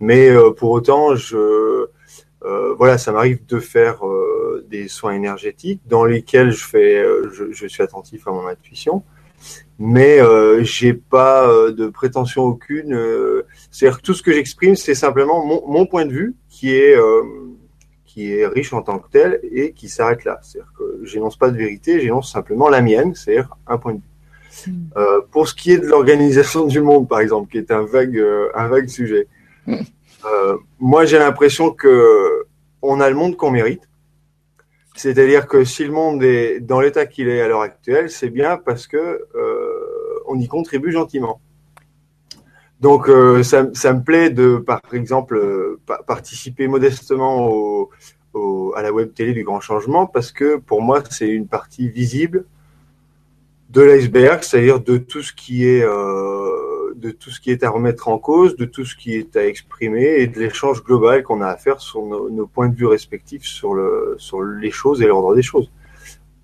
Mais 0.00 0.30
pour 0.56 0.70
autant, 0.70 1.14
je 1.14 1.86
voilà, 2.76 2.98
ça 2.98 3.12
m'arrive 3.12 3.46
de 3.46 3.60
faire 3.60 4.00
des 4.68 4.88
soins 4.88 5.12
énergétiques 5.12 5.80
dans 5.86 6.04
lesquels 6.04 6.50
je 6.50 6.64
fais, 6.64 7.04
je, 7.32 7.66
suis 7.66 7.82
attentif 7.82 8.26
à 8.26 8.32
mon 8.32 8.46
intuition 8.48 9.04
mais 9.78 10.20
euh, 10.20 10.64
j'ai 10.64 10.92
pas 10.92 11.48
euh, 11.48 11.72
de 11.72 11.88
prétention 11.88 12.44
aucune. 12.44 12.94
Euh, 12.94 13.46
C'est-à-dire 13.70 13.98
que 13.98 14.02
tout 14.02 14.14
ce 14.14 14.22
que 14.22 14.32
j'exprime, 14.32 14.74
c'est 14.74 14.94
simplement 14.94 15.44
mon, 15.44 15.86
point 15.86 16.04
de 16.04 16.12
vue 16.12 16.34
qui 16.48 16.74
est 16.74 16.96
euh, 16.96 17.22
qui 18.18 18.32
est 18.32 18.46
riche 18.46 18.72
en 18.72 18.82
tant 18.82 18.98
que 18.98 19.08
tel 19.10 19.40
et 19.52 19.72
qui 19.72 19.88
s'arrête 19.88 20.24
là. 20.24 20.40
C'est-à-dire 20.42 20.72
que 20.76 21.00
j'énonce 21.04 21.36
pas 21.36 21.50
de 21.50 21.56
vérité, 21.56 22.00
j'énonce 22.00 22.32
simplement 22.32 22.68
la 22.68 22.80
mienne, 22.80 23.14
c'est-à-dire 23.14 23.56
un 23.66 23.78
point 23.78 23.94
de 23.94 23.98
vue. 23.98 24.72
Hmm. 24.72 24.88
Euh, 24.96 25.20
pour 25.30 25.46
ce 25.48 25.54
qui 25.54 25.70
est 25.70 25.78
de 25.78 25.86
l'organisation 25.86 26.66
du 26.66 26.80
monde, 26.80 27.08
par 27.08 27.20
exemple, 27.20 27.50
qui 27.50 27.58
est 27.58 27.70
un 27.70 27.82
vague 27.82 28.20
un 28.54 28.66
vague 28.66 28.88
sujet, 28.88 29.28
hmm. 29.66 29.76
moi 30.80 31.04
j'ai 31.04 31.18
l'impression 31.18 31.70
que 31.70 32.46
on 32.82 33.00
a 33.00 33.08
le 33.08 33.14
monde 33.14 33.36
qu'on 33.36 33.50
mérite 33.50 33.88
c'est-à-dire 34.98 35.46
que 35.46 35.62
si 35.62 35.84
le 35.84 35.92
monde 35.92 36.24
est 36.24 36.58
dans 36.58 36.80
l'état 36.80 37.06
qu'il 37.06 37.28
est 37.28 37.40
à 37.40 37.46
l'heure 37.46 37.60
actuelle, 37.60 38.10
c'est 38.10 38.30
bien 38.30 38.56
parce 38.56 38.88
que 38.88 38.96
euh, 38.96 40.24
on 40.26 40.36
y 40.40 40.48
contribue 40.48 40.90
gentiment. 40.90 41.40
Donc 42.80 43.08
euh, 43.08 43.42
ça, 43.42 43.62
me 43.64 44.02
plaît 44.02 44.30
de, 44.30 44.56
par 44.56 44.80
exemple, 44.92 45.36
euh, 45.36 45.80
participer 46.06 46.68
modestement 46.68 47.48
au, 47.50 47.90
à 48.76 48.82
la 48.82 48.92
web 48.92 49.12
télé 49.14 49.32
du 49.32 49.42
grand 49.42 49.60
changement 49.60 50.06
parce 50.06 50.30
que 50.30 50.58
pour 50.58 50.80
moi 50.80 51.02
c'est 51.10 51.28
une 51.28 51.48
partie 51.48 51.88
visible 51.88 52.44
de 53.70 53.82
l'iceberg, 53.82 54.44
c'est-à-dire 54.44 54.80
de 54.80 54.96
tout 54.96 55.22
ce 55.22 55.32
qui 55.32 55.66
est 55.66 55.84
de 56.98 57.10
tout 57.10 57.30
ce 57.30 57.40
qui 57.40 57.50
est 57.50 57.62
à 57.62 57.70
remettre 57.70 58.08
en 58.08 58.18
cause, 58.18 58.56
de 58.56 58.64
tout 58.64 58.84
ce 58.84 58.96
qui 58.96 59.14
est 59.14 59.36
à 59.36 59.46
exprimer 59.46 60.16
et 60.18 60.26
de 60.26 60.38
l'échange 60.38 60.82
global 60.82 61.22
qu'on 61.22 61.40
a 61.40 61.48
à 61.48 61.56
faire 61.56 61.80
sur 61.80 62.02
nos, 62.02 62.46
points 62.46 62.68
de 62.68 62.74
vue 62.74 62.86
respectifs 62.86 63.44
sur, 63.44 63.74
le, 63.74 64.16
sur 64.18 64.42
les 64.42 64.70
choses 64.70 65.00
et 65.02 65.06
l'ordre 65.06 65.34
des 65.34 65.42
choses. 65.42 65.70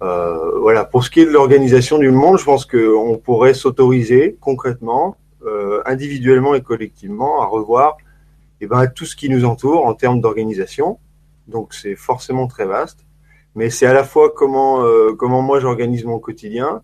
Euh, 0.02 0.58
voilà. 0.60 0.84
Pour 0.84 1.04
ce 1.04 1.10
qui 1.10 1.20
est 1.20 1.26
de 1.26 1.30
l'organisation 1.30 1.98
du 1.98 2.10
monde, 2.10 2.38
je 2.38 2.44
pense 2.44 2.66
qu'on 2.66 3.20
pourrait 3.22 3.54
s'autoriser 3.54 4.36
concrètement, 4.40 5.16
euh, 5.46 5.82
individuellement 5.84 6.54
et 6.54 6.62
collectivement, 6.62 7.42
à 7.42 7.46
revoir 7.46 7.98
eh 8.60 8.66
ben, 8.66 8.86
tout 8.86 9.04
ce 9.04 9.14
qui 9.14 9.28
nous 9.28 9.44
entoure 9.44 9.84
en 9.84 9.94
termes 9.94 10.20
d'organisation. 10.20 10.98
Donc 11.48 11.74
c'est 11.74 11.96
forcément 11.96 12.46
très 12.46 12.64
vaste, 12.64 13.04
mais 13.54 13.68
c'est 13.68 13.84
à 13.84 13.92
la 13.92 14.04
fois 14.04 14.32
comment, 14.34 14.82
euh, 14.84 15.12
comment 15.14 15.42
moi 15.42 15.60
j'organise 15.60 16.04
mon 16.04 16.18
quotidien, 16.18 16.82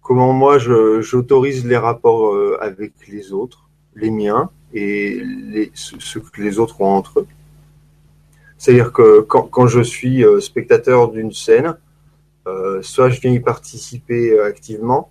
comment 0.00 0.32
moi 0.32 0.58
j'autorise 0.58 1.64
les 1.64 1.76
rapports 1.76 2.34
euh, 2.34 2.58
avec 2.60 2.92
les 3.06 3.32
autres, 3.32 3.68
les 3.94 4.10
miens 4.10 4.50
et 4.74 5.22
les, 5.22 5.70
que 6.32 6.42
les 6.42 6.58
autres 6.58 6.80
ont 6.80 6.96
entre 6.96 7.20
eux. 7.20 7.26
C'est-à-dire 8.58 8.92
que 8.92 9.20
quand, 9.20 9.42
quand, 9.42 9.68
je 9.68 9.80
suis 9.80 10.24
spectateur 10.40 11.10
d'une 11.10 11.32
scène, 11.32 11.76
soit 12.80 13.10
je 13.10 13.20
viens 13.20 13.32
y 13.32 13.40
participer 13.40 14.38
activement, 14.40 15.10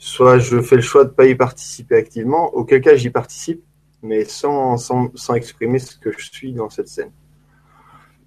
soit 0.00 0.38
je 0.38 0.62
fais 0.62 0.76
le 0.76 0.82
choix 0.82 1.04
de 1.04 1.10
ne 1.10 1.14
pas 1.14 1.26
y 1.26 1.34
participer 1.34 1.94
activement, 1.94 2.52
auquel 2.54 2.80
cas 2.80 2.96
j'y 2.96 3.10
participe, 3.10 3.62
mais 4.02 4.24
sans, 4.24 4.78
sans, 4.78 5.10
sans, 5.14 5.34
exprimer 5.34 5.78
ce 5.78 5.96
que 5.98 6.10
je 6.10 6.30
suis 6.32 6.54
dans 6.54 6.70
cette 6.70 6.88
scène. 6.88 7.12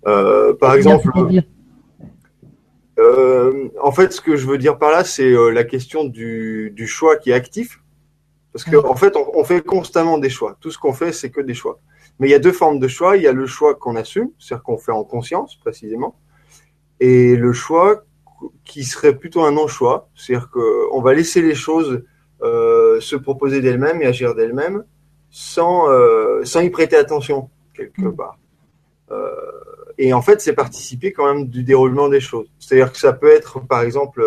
Euh, 0.05 0.53
par 0.53 0.75
exemple, 0.75 1.09
euh, 2.99 3.69
en 3.81 3.91
fait, 3.91 4.13
ce 4.13 4.21
que 4.21 4.35
je 4.35 4.45
veux 4.45 4.59
dire 4.59 4.77
par 4.77 4.91
là, 4.91 5.03
c'est 5.03 5.33
euh, 5.33 5.49
la 5.49 5.63
question 5.63 6.03
du, 6.03 6.71
du, 6.75 6.85
choix 6.85 7.17
qui 7.17 7.31
est 7.31 7.33
actif. 7.33 7.81
Parce 8.51 8.65
qu'en 8.65 8.87
en 8.87 8.95
fait, 8.95 9.15
on, 9.15 9.31
on, 9.33 9.43
fait 9.43 9.65
constamment 9.65 10.19
des 10.19 10.29
choix. 10.29 10.55
Tout 10.61 10.69
ce 10.69 10.77
qu'on 10.77 10.93
fait, 10.93 11.11
c'est 11.11 11.31
que 11.31 11.41
des 11.41 11.55
choix. 11.55 11.79
Mais 12.19 12.27
il 12.27 12.31
y 12.31 12.35
a 12.35 12.39
deux 12.39 12.51
formes 12.51 12.77
de 12.77 12.87
choix. 12.87 13.17
Il 13.17 13.23
y 13.23 13.27
a 13.27 13.33
le 13.33 13.47
choix 13.47 13.73
qu'on 13.73 13.95
assume, 13.95 14.29
c'est-à-dire 14.37 14.61
qu'on 14.61 14.77
fait 14.77 14.91
en 14.91 15.03
conscience, 15.03 15.55
précisément. 15.55 16.15
Et 16.99 17.35
le 17.35 17.51
choix 17.51 18.03
qui 18.63 18.83
serait 18.83 19.15
plutôt 19.15 19.43
un 19.43 19.51
non-choix. 19.51 20.09
C'est-à-dire 20.15 20.49
qu'on 20.49 21.01
va 21.01 21.13
laisser 21.13 21.41
les 21.41 21.55
choses 21.55 22.03
euh, 22.41 22.99
se 22.99 23.15
proposer 23.15 23.61
d'elles-mêmes 23.61 24.01
et 24.01 24.05
agir 24.05 24.35
d'elles-mêmes 24.35 24.83
sans, 25.29 25.89
euh, 25.89 26.43
sans 26.43 26.61
y 26.61 26.69
prêter 26.69 26.95
attention, 26.95 27.49
quelque 27.73 28.01
mmh. 28.01 28.15
part. 28.15 28.37
Euh, 29.11 29.29
et 29.97 30.13
en 30.13 30.21
fait, 30.21 30.41
c'est 30.41 30.53
participer 30.53 31.13
quand 31.13 31.31
même 31.33 31.47
du 31.47 31.63
déroulement 31.63 32.09
des 32.09 32.19
choses. 32.19 32.47
C'est-à-dire 32.59 32.91
que 32.91 32.97
ça 32.99 33.13
peut 33.13 33.31
être, 33.31 33.59
par 33.65 33.81
exemple, 33.81 34.23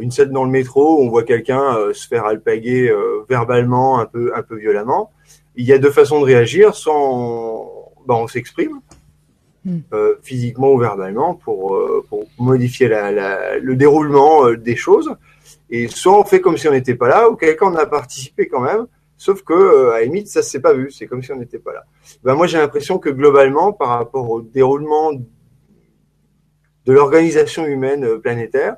une 0.00 0.10
scène 0.10 0.30
dans 0.30 0.44
le 0.44 0.50
métro 0.50 0.98
où 0.98 1.04
on 1.04 1.08
voit 1.08 1.22
quelqu'un 1.22 1.76
se 1.92 2.08
faire 2.08 2.24
alpaguer 2.24 2.92
verbalement, 3.28 4.00
un 4.00 4.06
peu, 4.06 4.32
un 4.34 4.42
peu 4.42 4.56
violemment. 4.56 5.12
Il 5.54 5.66
y 5.66 5.72
a 5.72 5.78
deux 5.78 5.90
façons 5.90 6.20
de 6.20 6.24
réagir. 6.24 6.74
Soit 6.74 6.94
ben, 8.06 8.14
on, 8.14 8.26
s'exprime 8.26 8.80
hmm. 9.68 9.82
physiquement 10.22 10.72
ou 10.72 10.78
verbalement 10.78 11.34
pour, 11.34 11.80
pour 12.08 12.26
modifier 12.38 12.88
la, 12.88 13.12
la, 13.12 13.58
le 13.58 13.76
déroulement 13.76 14.52
des 14.52 14.76
choses. 14.76 15.14
Et 15.70 15.88
soit 15.88 16.18
on 16.18 16.24
fait 16.24 16.40
comme 16.40 16.56
si 16.56 16.68
on 16.68 16.72
n'était 16.72 16.94
pas 16.94 17.08
là, 17.08 17.28
ou 17.28 17.36
quelqu'un 17.36 17.66
en 17.66 17.74
a 17.74 17.86
participé 17.86 18.48
quand 18.48 18.60
même, 18.60 18.86
Sauf 19.18 19.42
que, 19.42 19.52
euh, 19.52 19.92
à 19.94 20.02
limite, 20.02 20.28
ça 20.28 20.42
s'est 20.42 20.60
pas 20.60 20.72
vu. 20.72 20.92
C'est 20.92 21.08
comme 21.08 21.24
si 21.24 21.32
on 21.32 21.36
n'était 21.36 21.58
pas 21.58 21.72
là. 21.72 21.84
Ben, 22.22 22.34
moi, 22.34 22.46
j'ai 22.46 22.56
l'impression 22.56 23.00
que 23.00 23.10
globalement, 23.10 23.72
par 23.72 23.88
rapport 23.88 24.30
au 24.30 24.40
déroulement 24.40 25.12
de 25.12 26.92
l'organisation 26.92 27.66
humaine 27.66 28.04
euh, 28.04 28.18
planétaire, 28.18 28.76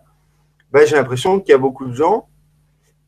ben, 0.72 0.86
j'ai 0.86 0.96
l'impression 0.96 1.40
qu'il 1.40 1.50
y 1.50 1.54
a 1.54 1.58
beaucoup 1.58 1.84
de 1.84 1.92
gens, 1.92 2.26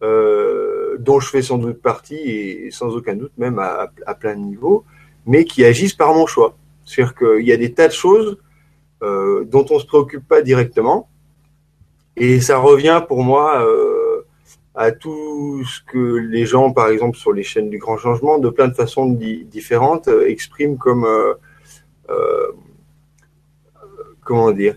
euh, 0.02 0.98
dont 0.98 1.20
je 1.20 1.30
fais 1.30 1.40
sans 1.40 1.56
doute 1.56 1.80
partie 1.80 2.16
et 2.16 2.70
sans 2.70 2.94
aucun 2.94 3.16
doute 3.16 3.32
même 3.38 3.58
à, 3.58 3.90
à 4.06 4.14
plein 4.14 4.34
de 4.34 4.40
niveaux, 4.40 4.84
mais 5.24 5.46
qui 5.46 5.64
agissent 5.64 5.94
par 5.94 6.12
mon 6.14 6.26
choix. 6.26 6.58
C'est-à-dire 6.84 7.14
qu'il 7.14 7.46
y 7.46 7.52
a 7.52 7.56
des 7.56 7.72
tas 7.72 7.88
de 7.88 7.92
choses 7.92 8.38
euh, 9.02 9.44
dont 9.44 9.66
on 9.70 9.78
se 9.78 9.86
préoccupe 9.86 10.26
pas 10.26 10.42
directement, 10.42 11.08
et 12.16 12.40
ça 12.40 12.58
revient 12.58 13.02
pour 13.06 13.22
moi. 13.22 13.64
Euh, 13.64 13.98
à 14.74 14.90
tout 14.90 15.62
ce 15.66 15.82
que 15.82 16.16
les 16.16 16.46
gens, 16.46 16.72
par 16.72 16.88
exemple, 16.88 17.18
sur 17.18 17.34
les 17.34 17.42
chaînes 17.42 17.68
du 17.68 17.76
grand 17.76 17.98
changement, 17.98 18.38
de 18.38 18.48
plein 18.48 18.68
de 18.68 18.72
façons 18.72 19.06
différentes, 19.06 20.08
euh, 20.08 20.26
expriment 20.26 20.78
comme 20.78 21.06
comment 24.24 24.50
dire 24.50 24.76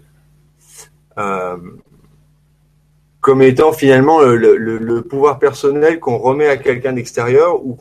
comme 3.21 3.41
étant 3.41 3.71
finalement 3.71 4.19
le, 4.21 5.01
pouvoir 5.01 5.39
personnel 5.39 5.99
qu'on 5.99 6.17
remet 6.17 6.47
à 6.47 6.57
quelqu'un 6.57 6.93
d'extérieur 6.93 7.65
ou 7.65 7.73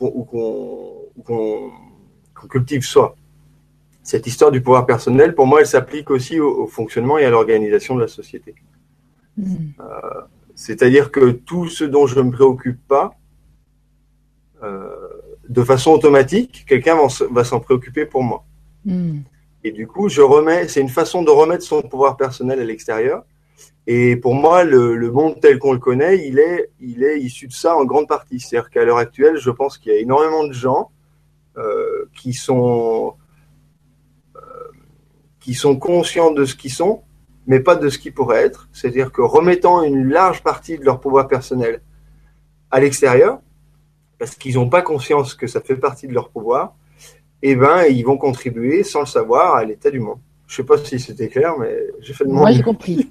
qu'on 1.23 1.71
cultive 2.49 2.83
soi. 2.83 3.15
Cette 4.05 4.27
histoire 4.27 4.51
du 4.51 4.61
pouvoir 4.61 4.85
personnel, 4.85 5.33
pour 5.33 5.47
moi, 5.47 5.61
elle 5.61 5.67
s'applique 5.67 6.11
aussi 6.11 6.39
au, 6.39 6.67
fonctionnement 6.67 7.17
et 7.17 7.25
à 7.25 7.31
l'organisation 7.31 7.95
de 7.95 8.01
la 8.01 8.07
société. 8.07 8.53
Mmh. 9.35 9.55
Euh, 9.79 10.21
c'est-à-dire 10.53 11.09
que 11.09 11.31
tout 11.31 11.67
ce 11.69 11.83
dont 11.83 12.05
je 12.05 12.19
ne 12.19 12.25
me 12.25 12.31
préoccupe 12.31 12.79
pas, 12.87 13.15
euh, 14.61 14.91
de 15.49 15.63
façon 15.63 15.89
automatique, 15.89 16.65
quelqu'un 16.67 16.95
va 17.31 17.43
s'en 17.43 17.59
préoccuper 17.59 18.05
pour 18.05 18.21
moi. 18.21 18.45
Mmh. 18.85 19.21
Et 19.63 19.71
du 19.71 19.87
coup, 19.87 20.07
je 20.07 20.21
remets, 20.21 20.67
c'est 20.67 20.81
une 20.81 20.89
façon 20.89 21.23
de 21.23 21.31
remettre 21.31 21.63
son 21.63 21.81
pouvoir 21.81 22.15
personnel 22.15 22.59
à 22.59 22.63
l'extérieur. 22.63 23.23
Et 23.87 24.17
pour 24.17 24.35
moi, 24.35 24.63
le, 24.63 25.11
monde 25.11 25.39
tel 25.41 25.57
qu'on 25.57 25.73
le 25.73 25.79
connaît, 25.79 26.27
il 26.27 26.37
est, 26.37 26.69
il 26.79 27.03
est 27.03 27.19
issu 27.19 27.47
de 27.47 27.53
ça 27.53 27.75
en 27.75 27.85
grande 27.85 28.07
partie. 28.07 28.39
C'est-à-dire 28.39 28.69
qu'à 28.69 28.85
l'heure 28.85 28.99
actuelle, 28.99 29.37
je 29.37 29.49
pense 29.49 29.79
qu'il 29.79 29.91
y 29.91 29.95
a 29.95 29.99
énormément 29.99 30.45
de 30.45 30.53
gens 30.53 30.91
euh, 31.57 32.05
qui 32.13 32.33
sont 32.33 33.15
qui 35.45 35.53
sont 35.53 35.77
conscients 35.77 36.31
de 36.31 36.43
ce 36.43 36.55
qu'ils 36.55 36.71
sont, 36.71 37.03
mais 37.45 37.59
pas 37.59 37.75
de 37.75 37.87
ce 37.89 37.99
qu'ils 37.99 38.15
pourraient 38.15 38.43
être. 38.43 38.67
C'est-à-dire 38.73 39.11
que 39.11 39.21
remettant 39.21 39.83
une 39.83 40.09
large 40.09 40.41
partie 40.41 40.79
de 40.79 40.83
leur 40.83 40.99
pouvoir 40.99 41.27
personnel 41.27 41.81
à 42.71 42.79
l'extérieur, 42.79 43.37
parce 44.17 44.33
qu'ils 44.33 44.55
n'ont 44.55 44.69
pas 44.69 44.81
conscience 44.81 45.35
que 45.35 45.45
ça 45.45 45.61
fait 45.61 45.75
partie 45.75 46.07
de 46.07 46.13
leur 46.13 46.29
pouvoir, 46.29 46.75
eh 47.43 47.55
ben, 47.55 47.83
ils 47.87 48.03
vont 48.03 48.17
contribuer 48.17 48.81
sans 48.81 49.01
le 49.01 49.05
savoir 49.05 49.53
à 49.53 49.63
l'état 49.63 49.91
du 49.91 49.99
monde. 49.99 50.17
Je 50.47 50.55
sais 50.55 50.63
pas 50.63 50.79
si 50.79 50.99
c'était 50.99 51.27
clair, 51.27 51.53
mais 51.59 51.75
j'ai 51.99 52.15
fait 52.15 52.25
de 52.25 52.31
Moi, 52.31 52.51
j'ai 52.51 52.63
compris. 52.63 53.07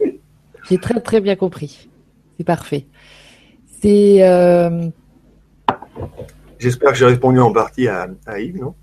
J'ai 0.69 0.79
très 0.79 1.01
très 1.01 1.21
bien 1.21 1.37
compris. 1.37 1.89
C'est 2.37 2.43
parfait. 2.45 2.87
C'est. 3.81 4.25
Euh, 4.25 4.89
J'espère 6.59 6.91
que 6.91 6.97
j'ai 6.97 7.07
répondu 7.07 7.39
en 7.39 7.53
partie 7.53 7.87
à, 7.87 8.09
Yves, 8.39 8.59
non? 8.59 8.75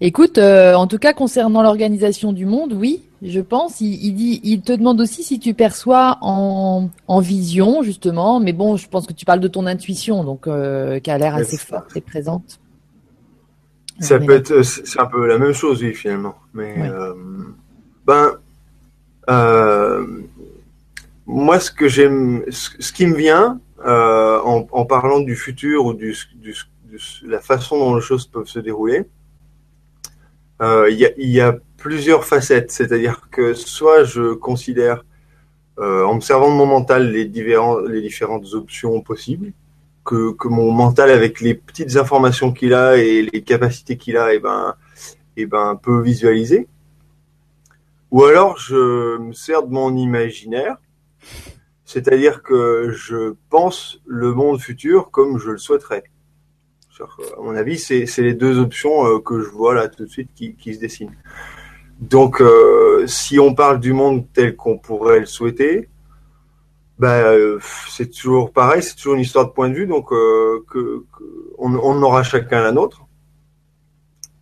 Écoute, 0.00 0.38
euh, 0.38 0.74
en 0.74 0.86
tout 0.86 0.98
cas 0.98 1.12
concernant 1.12 1.62
l'organisation 1.62 2.32
du 2.32 2.46
monde, 2.46 2.72
oui, 2.72 3.02
je 3.22 3.40
pense. 3.40 3.80
Il, 3.80 4.12
dit, 4.14 4.40
il 4.44 4.60
te 4.60 4.72
demande 4.72 5.00
aussi 5.00 5.22
si 5.22 5.38
tu 5.38 5.54
perçois 5.54 6.18
en, 6.20 6.88
vision 7.20 7.82
justement, 7.82 8.40
mais 8.40 8.52
bon, 8.52 8.76
je 8.76 8.88
pense 8.88 9.06
que 9.06 9.12
tu 9.12 9.24
parles 9.24 9.40
de 9.40 9.48
ton 9.48 9.66
intuition, 9.66 10.24
donc 10.24 10.46
euh, 10.46 11.00
qui 11.00 11.10
a 11.10 11.18
l'air 11.18 11.34
assez 11.34 11.58
forte 11.58 11.96
et 11.96 12.00
présente. 12.00 12.60
Ça 14.00 14.18
peut 14.20 14.34
être, 14.34 14.62
c'est 14.62 15.00
un 15.00 15.06
peu 15.06 15.26
la 15.26 15.38
même 15.38 15.52
chose, 15.52 15.82
oui, 15.82 15.92
finalement. 15.94 16.36
Mais 16.54 16.76
ben, 18.06 18.38
moi, 21.28 21.60
ce 21.60 21.70
que 21.70 21.88
j'aime, 21.88 22.42
ce, 22.48 22.90
qui 22.92 23.06
me 23.06 23.14
vient 23.14 23.60
euh, 23.84 24.40
en, 24.40 24.84
parlant 24.86 25.20
du 25.20 25.36
futur 25.36 25.84
ou 25.84 25.92
du, 25.92 26.16
du, 26.36 26.54
de 26.90 27.30
la 27.30 27.38
façon 27.38 27.78
dont 27.78 27.94
les 27.94 28.00
choses 28.00 28.26
peuvent 28.26 28.48
se 28.48 28.58
dérouler, 28.58 29.00
euh, 29.00 29.04
il 30.60 31.14
y, 31.18 31.40
a, 31.40 31.56
plusieurs 31.76 32.24
facettes. 32.24 32.70
C'est-à-dire 32.70 33.28
que 33.30 33.54
soit 33.54 34.04
je 34.04 34.34
considère, 34.34 35.04
euh, 35.78 36.04
en 36.04 36.16
observant 36.16 36.50
mon 36.50 36.66
mental, 36.66 37.12
les, 37.12 37.24
différents, 37.24 37.78
les 37.80 38.02
différentes 38.02 38.52
options 38.54 39.00
possibles, 39.00 39.52
que, 40.04 40.32
que, 40.32 40.48
mon 40.48 40.72
mental, 40.72 41.10
avec 41.10 41.40
les 41.40 41.54
petites 41.54 41.96
informations 41.96 42.52
qu'il 42.52 42.74
a 42.74 42.96
et 42.96 43.22
les 43.22 43.42
capacités 43.42 43.96
qu'il 43.96 44.16
a, 44.16 44.32
et 44.32 44.36
eh 44.36 44.40
ben, 44.40 44.74
et 45.36 45.42
eh 45.42 45.46
ben, 45.46 45.76
peut 45.80 46.02
visualiser. 46.02 46.66
Ou 48.10 48.24
alors 48.24 48.58
je 48.58 49.18
me 49.18 49.32
sers 49.32 49.62
de 49.62 49.70
mon 49.70 49.94
imaginaire 49.96 50.78
c'est-à-dire 51.88 52.42
que 52.42 52.90
je 52.90 53.32
pense 53.48 53.98
le 54.04 54.34
monde 54.34 54.60
futur 54.60 55.10
comme 55.10 55.38
je 55.38 55.52
le 55.52 55.56
souhaiterais. 55.56 56.04
À 57.04 57.40
mon 57.40 57.54
avis, 57.54 57.78
c'est 57.78 58.06
les 58.18 58.34
deux 58.34 58.58
options 58.58 59.06
euh, 59.06 59.20
que 59.20 59.40
je 59.40 59.48
vois 59.48 59.74
là 59.74 59.88
tout 59.88 60.04
de 60.04 60.10
suite 60.10 60.30
qui, 60.34 60.74
se 60.74 60.78
dessinent. 60.78 61.16
Donc, 62.00 62.40
euh, 62.40 63.06
si 63.06 63.38
on 63.38 63.54
parle 63.54 63.80
du 63.80 63.92
monde 63.92 64.26
tel 64.32 64.56
qu'on 64.56 64.78
pourrait 64.78 65.20
le 65.20 65.26
souhaiter, 65.26 65.88
euh, 67.02 67.58
c'est 67.88 68.10
toujours 68.10 68.52
pareil, 68.52 68.82
c'est 68.82 68.96
toujours 68.96 69.14
une 69.14 69.20
histoire 69.20 69.46
de 69.46 69.52
point 69.52 69.68
de 69.68 69.74
vue, 69.74 69.86
donc 69.86 70.10
on, 71.58 72.02
aura 72.02 72.22
chacun 72.22 72.62
la 72.62 72.72
nôtre. 72.72 73.06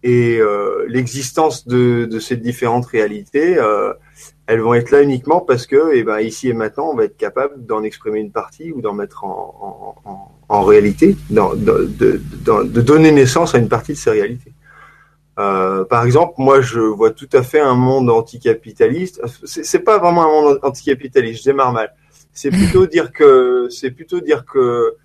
Et 0.03 0.41
l'existence 0.87 1.67
de, 1.67 2.19
ces 2.21 2.37
différentes 2.37 2.87
réalités, 2.87 3.59
elles 4.47 4.61
vont 4.61 4.75
être 4.75 4.91
là 4.91 5.03
uniquement 5.03 5.41
parce 5.41 5.67
que, 5.67 5.93
eh 5.95 6.05
ben, 6.05 6.21
ici 6.21 6.49
et 6.49 6.53
maintenant, 6.53 6.91
on 6.93 6.97
va 6.97 7.05
être 7.05 7.17
capable 7.17 7.67
d'en 7.67 7.83
exprimer 7.83 8.21
une 8.21 8.31
partie 8.31 8.73
ou 8.73 8.81
d'en 8.81 8.93
mettre 8.93 9.25
en, 9.25 9.95
en, 10.05 10.31
en, 10.49 10.63
réalité, 10.63 11.17
de, 11.31 12.81
donner 12.81 13.11
naissance 13.11 13.55
à 13.55 13.59
une 13.59 13.69
partie 13.69 13.93
de 13.93 13.99
ces 13.99 14.11
réalités. 14.11 14.53
Euh, 15.39 15.85
par 15.85 16.05
exemple, 16.05 16.35
moi, 16.39 16.61
je 16.61 16.81
vois 16.81 17.11
tout 17.11 17.29
à 17.33 17.43
fait 17.43 17.61
un 17.61 17.75
monde 17.75 18.09
anticapitaliste. 18.09 19.21
C'est 19.45 19.81
pas 19.81 19.99
vraiment 19.99 20.25
un 20.25 20.29
monde 20.29 20.61
anticapitaliste. 20.63 21.41
Je 21.41 21.51
démarre 21.51 21.73
mal. 21.73 21.95
C'est 22.33 22.51
plutôt 22.51 22.87
dire 22.87 23.13
que, 23.13 23.69
c'est 23.69 23.91
plutôt 23.91 24.21
dire 24.21 24.45
que, 24.47 24.97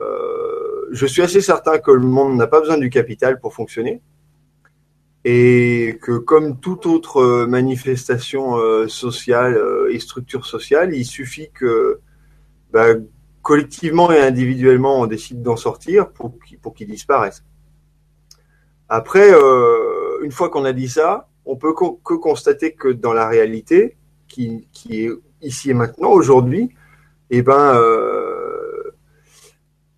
euh, 0.00 0.88
je 0.90 1.06
suis 1.06 1.22
assez 1.22 1.40
certain 1.40 1.78
que 1.78 1.92
le 1.92 2.00
monde 2.00 2.36
n'a 2.36 2.46
pas 2.46 2.60
besoin 2.60 2.76
du 2.76 2.90
capital 2.90 3.38
pour 3.38 3.54
fonctionner 3.54 4.02
et 5.24 5.98
que 6.02 6.18
comme 6.18 6.60
toute 6.60 6.84
autre 6.86 7.16
euh, 7.16 7.46
manifestation 7.46 8.58
euh, 8.58 8.88
sociale 8.88 9.56
euh, 9.56 9.90
et 9.90 9.98
structure 9.98 10.44
sociale, 10.44 10.94
il 10.94 11.06
suffit 11.06 11.50
que 11.50 12.00
bah, 12.72 12.88
collectivement 13.40 14.12
et 14.12 14.20
individuellement 14.20 15.00
on 15.00 15.06
décide 15.06 15.42
d'en 15.42 15.56
sortir 15.56 16.10
pour 16.10 16.38
qu'ils 16.74 16.88
disparaissent. 16.88 17.44
Après, 18.88 19.32
une 20.22 20.30
fois 20.30 20.50
qu'on 20.50 20.64
a 20.64 20.72
dit 20.72 20.88
ça, 20.88 21.28
on 21.46 21.56
peut 21.56 21.72
que 21.72 22.14
constater 22.14 22.72
que 22.72 22.88
dans 22.88 23.12
la 23.12 23.26
réalité, 23.28 23.96
qui, 24.28 24.66
est 24.90 25.10
ici 25.40 25.70
et 25.70 25.74
maintenant, 25.74 26.10
aujourd'hui, 26.10 26.70
eh 27.30 27.42
ben, 27.42 27.74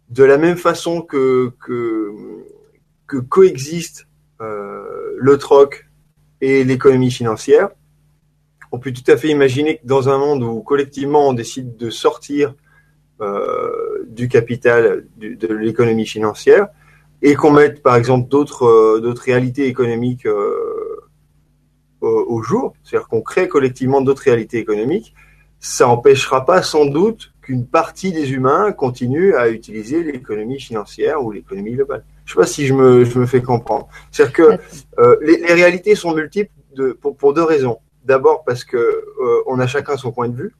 de 0.08 0.24
la 0.24 0.38
même 0.38 0.56
façon 0.56 1.02
que, 1.02 1.52
que, 1.58 3.18
coexistent 3.28 4.06
le 5.16 5.38
troc 5.38 5.88
et 6.40 6.64
l'économie 6.64 7.10
financière. 7.10 7.70
On 8.72 8.78
peut 8.78 8.92
tout 8.92 9.10
à 9.10 9.16
fait 9.16 9.28
imaginer 9.28 9.78
que 9.78 9.86
dans 9.86 10.08
un 10.08 10.18
monde 10.18 10.42
où 10.42 10.60
collectivement 10.60 11.28
on 11.28 11.32
décide 11.32 11.76
de 11.76 11.90
sortir 11.90 12.54
euh, 13.20 14.04
du 14.08 14.28
capital 14.28 15.06
de 15.16 15.54
l'économie 15.54 16.06
financière 16.06 16.68
et 17.22 17.34
qu'on 17.34 17.52
mette 17.52 17.82
par 17.82 17.96
exemple 17.96 18.28
d'autres 18.28 18.64
euh, 18.64 19.00
d'autres 19.00 19.22
réalités 19.22 19.66
économiques 19.66 20.26
au, 22.00 22.42
jour, 22.42 22.74
c'est-à-dire 22.84 23.08
qu'on 23.08 23.22
crée 23.22 23.48
collectivement 23.48 24.00
d'autres 24.00 24.22
réalités 24.22 24.58
économiques, 24.58 25.14
ça 25.58 25.86
n'empêchera 25.86 26.44
pas 26.44 26.62
sans 26.62 26.86
doute 26.86 27.32
qu'une 27.40 27.66
partie 27.66 28.12
des 28.12 28.32
humains 28.32 28.72
continue 28.72 29.34
à 29.34 29.48
utiliser 29.48 30.02
l'économie 30.02 30.60
financière 30.60 31.24
ou 31.24 31.30
l'économie 31.30 31.72
globale. 31.72 32.04
Je 32.26 32.32
sais 32.32 32.38
pas 32.38 32.46
si 32.46 32.66
je 32.66 32.74
me, 32.74 33.04
je 33.04 33.18
me 33.18 33.24
fais 33.24 33.40
comprendre. 33.40 33.88
C'est-à-dire 34.10 34.34
que 34.34 34.58
euh, 34.98 35.16
les, 35.22 35.38
les, 35.38 35.52
réalités 35.54 35.94
sont 35.94 36.12
multiples 36.12 36.52
de, 36.74 36.92
pour, 36.92 37.16
pour 37.16 37.32
deux 37.32 37.44
raisons. 37.44 37.78
D'abord 38.04 38.44
parce 38.44 38.64
que 38.64 38.76
euh, 38.76 39.42
on 39.46 39.58
a 39.60 39.66
chacun 39.66 39.96
son 39.96 40.12
point 40.12 40.28
de 40.28 40.36
vue 40.36 40.54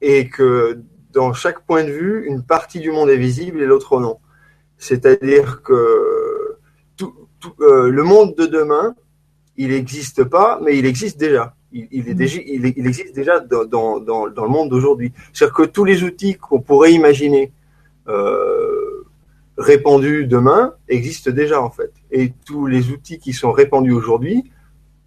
et 0.00 0.28
que 0.28 0.80
dans 1.12 1.32
chaque 1.32 1.64
point 1.66 1.84
de 1.84 1.90
vue, 1.90 2.26
une 2.26 2.42
partie 2.42 2.80
du 2.80 2.90
monde 2.90 3.08
est 3.10 3.16
visible 3.16 3.62
et 3.62 3.66
l'autre 3.66 4.00
non. 4.00 4.18
C'est-à-dire 4.76 5.62
que 5.62 6.56
tout, 6.96 7.14
tout, 7.38 7.54
euh, 7.60 7.88
le 7.88 8.02
monde 8.02 8.34
de 8.36 8.46
demain, 8.46 8.94
il 9.56 9.68
n'existe 9.68 10.24
pas, 10.24 10.60
mais 10.62 10.78
il 10.78 10.86
existe 10.86 11.18
déjà. 11.18 11.54
Il, 11.72 11.86
il 11.92 12.08
est 12.08 12.14
mmh. 12.14 12.16
déjà, 12.16 12.40
il, 12.44 12.74
il, 12.76 12.86
existe 12.86 13.14
déjà 13.14 13.38
dans, 13.38 13.64
dans, 13.64 14.00
dans, 14.00 14.28
dans 14.28 14.44
le 14.44 14.50
monde 14.50 14.70
d'aujourd'hui. 14.70 15.12
C'est-à-dire 15.32 15.54
que 15.54 15.62
tous 15.62 15.84
les 15.84 16.02
outils 16.02 16.34
qu'on 16.34 16.60
pourrait 16.60 16.92
imaginer 16.92 17.52
euh, 18.08 18.79
répandus 19.60 20.26
demain 20.26 20.74
existent 20.88 21.30
déjà 21.30 21.62
en 21.62 21.70
fait. 21.70 21.92
Et 22.10 22.32
tous 22.46 22.66
les 22.66 22.90
outils 22.90 23.18
qui 23.18 23.32
sont 23.32 23.52
répandus 23.52 23.92
aujourd'hui, 23.92 24.50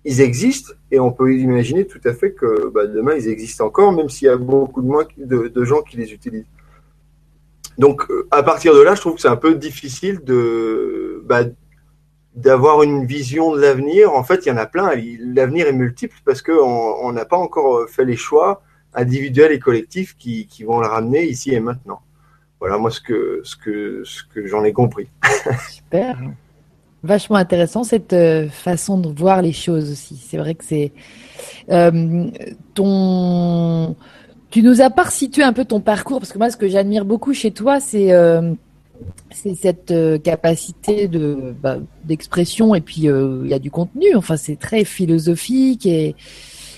ils 0.05 0.21
existent 0.21 0.73
et 0.91 0.99
on 0.99 1.11
peut 1.11 1.35
imaginer 1.35 1.85
tout 1.85 2.01
à 2.05 2.13
fait 2.13 2.33
que 2.33 2.69
bah, 2.69 2.85
demain 2.85 3.15
ils 3.15 3.27
existent 3.27 3.65
encore, 3.65 3.91
même 3.91 4.09
s'il 4.09 4.27
y 4.27 4.29
a 4.29 4.37
beaucoup 4.37 4.81
de 4.81 4.87
moins 4.87 5.05
de, 5.17 5.63
gens 5.63 5.81
qui 5.81 5.97
les 5.97 6.13
utilisent. 6.13 6.45
Donc 7.79 8.09
euh, 8.11 8.27
à 8.29 8.43
partir 8.43 8.75
de 8.75 8.81
là, 8.81 8.93
je 8.93 9.01
trouve 9.01 9.15
que 9.15 9.21
c'est 9.21 9.27
un 9.27 9.35
peu 9.35 9.55
difficile 9.55 10.23
de 10.23 11.23
bah, 11.25 11.43
d'avoir 12.35 12.83
une 12.83 13.05
vision 13.05 13.55
de 13.55 13.59
l'avenir. 13.59 14.11
En 14.13 14.23
fait, 14.23 14.45
il 14.45 14.49
y 14.49 14.51
en 14.51 14.57
a 14.57 14.67
plein. 14.67 14.91
L'avenir 15.19 15.67
est 15.67 15.73
multiple 15.73 16.17
parce 16.25 16.41
qu'on 16.43 17.11
n'a 17.11 17.25
pas 17.25 17.37
encore 17.37 17.89
fait 17.89 18.05
les 18.05 18.17
choix 18.17 18.61
individuels 18.93 19.51
et 19.51 19.59
collectifs 19.59 20.15
qui 20.17 20.63
vont 20.63 20.79
le 20.79 20.87
ramener 20.87 21.25
ici 21.25 21.53
et 21.53 21.59
maintenant. 21.59 22.01
Voilà, 22.63 22.77
moi, 22.77 22.89
ce 22.91 23.01
que, 23.01 23.41
ce 23.43 23.57
que, 23.57 24.03
ce 24.05 24.23
que 24.23 24.47
j'en 24.47 24.63
ai 24.63 24.71
compris. 24.71 25.09
Super. 25.69 26.17
Vachement 27.03 27.35
intéressant 27.35 27.83
cette 27.83 28.13
euh, 28.13 28.47
façon 28.47 28.97
de 28.97 29.09
voir 29.09 29.41
les 29.41 29.51
choses 29.51 29.91
aussi. 29.91 30.15
C'est 30.15 30.37
vrai 30.37 30.55
que 30.55 30.63
c'est 30.63 30.93
euh, 31.69 32.29
ton. 32.73 33.97
Tu 34.49 34.63
nous 34.63 34.79
as 34.79 34.89
pas 34.89 35.09
situé 35.09 35.43
un 35.43 35.51
peu 35.51 35.65
ton 35.65 35.81
parcours 35.81 36.19
parce 36.19 36.31
que 36.31 36.37
moi, 36.37 36.49
ce 36.49 36.55
que 36.55 36.69
j'admire 36.69 37.03
beaucoup 37.03 37.33
chez 37.33 37.51
toi, 37.51 37.81
c'est 37.81 38.13
euh, 38.13 38.53
c'est 39.29 39.55
cette 39.55 39.93
capacité 40.23 41.09
de 41.09 41.53
bah, 41.61 41.79
d'expression 42.05 42.75
et 42.75 42.79
puis 42.79 43.07
il 43.09 43.47
y 43.47 43.53
a 43.53 43.59
du 43.59 43.71
contenu. 43.71 44.15
Enfin, 44.15 44.37
c'est 44.37 44.55
très 44.55 44.85
philosophique 44.85 45.85
et 45.85 46.15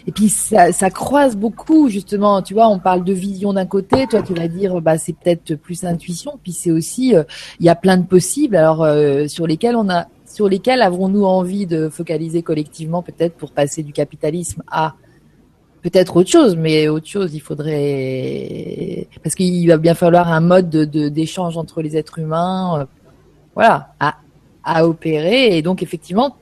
et 0.08 0.12
puis 0.12 0.30
ça, 0.30 0.72
ça 0.72 0.90
croise 0.90 1.36
beaucoup 1.36 1.90
justement. 1.90 2.42
Tu 2.42 2.54
vois, 2.54 2.68
on 2.68 2.80
parle 2.80 3.04
de 3.04 3.14
vision 3.14 3.54
d'un 3.54 3.66
côté, 3.66 4.08
toi 4.08 4.22
tu 4.22 4.34
vas 4.34 4.48
dire 4.48 4.80
bah 4.82 4.98
c'est 4.98 5.14
peut-être 5.14 5.56
plus 5.56 5.84
intuition, 5.84 6.40
puis 6.44 6.52
c'est 6.52 6.72
aussi 6.72 7.16
euh, 7.16 7.24
il 7.60 7.66
y 7.66 7.70
a 7.70 7.76
plein 7.76 7.98
de 7.98 8.06
possibles. 8.06 8.56
Alors 8.56 8.86
sur 9.28 9.48
lesquels 9.48 9.76
on 9.76 9.90
a 9.90 10.08
sur 10.26 10.50
lesquels 10.50 10.82
avons-nous 10.82 11.24
envie 11.24 11.66
de 11.66 11.88
focaliser 11.88 12.42
collectivement 12.42 13.02
peut-être 13.02 13.36
pour 13.36 13.52
passer 13.52 13.84
du 13.84 13.94
capitalisme 13.94 14.64
à 14.70 14.96
peut-être 15.82 16.18
autre 16.18 16.30
chose, 16.32 16.56
mais 16.58 16.88
autre 16.88 17.08
chose, 17.08 17.36
il 17.36 17.40
faudrait 17.40 19.08
parce 19.24 19.36
qu'il 19.36 19.68
va 19.68 19.78
bien 19.78 19.94
falloir 19.94 20.32
un 20.32 20.42
mode 20.42 20.70
de 20.70 21.10
d'échange 21.10 21.58
entre 21.58 21.82
les 21.82 21.96
êtres 21.96 22.20
humains, 22.20 22.82
euh, 22.82 22.86
voilà, 23.54 23.94
à, 24.00 24.16
à 24.64 24.88
opérer. 24.88 25.58
Et 25.58 25.62
donc 25.62 25.84
effectivement, 25.84 26.36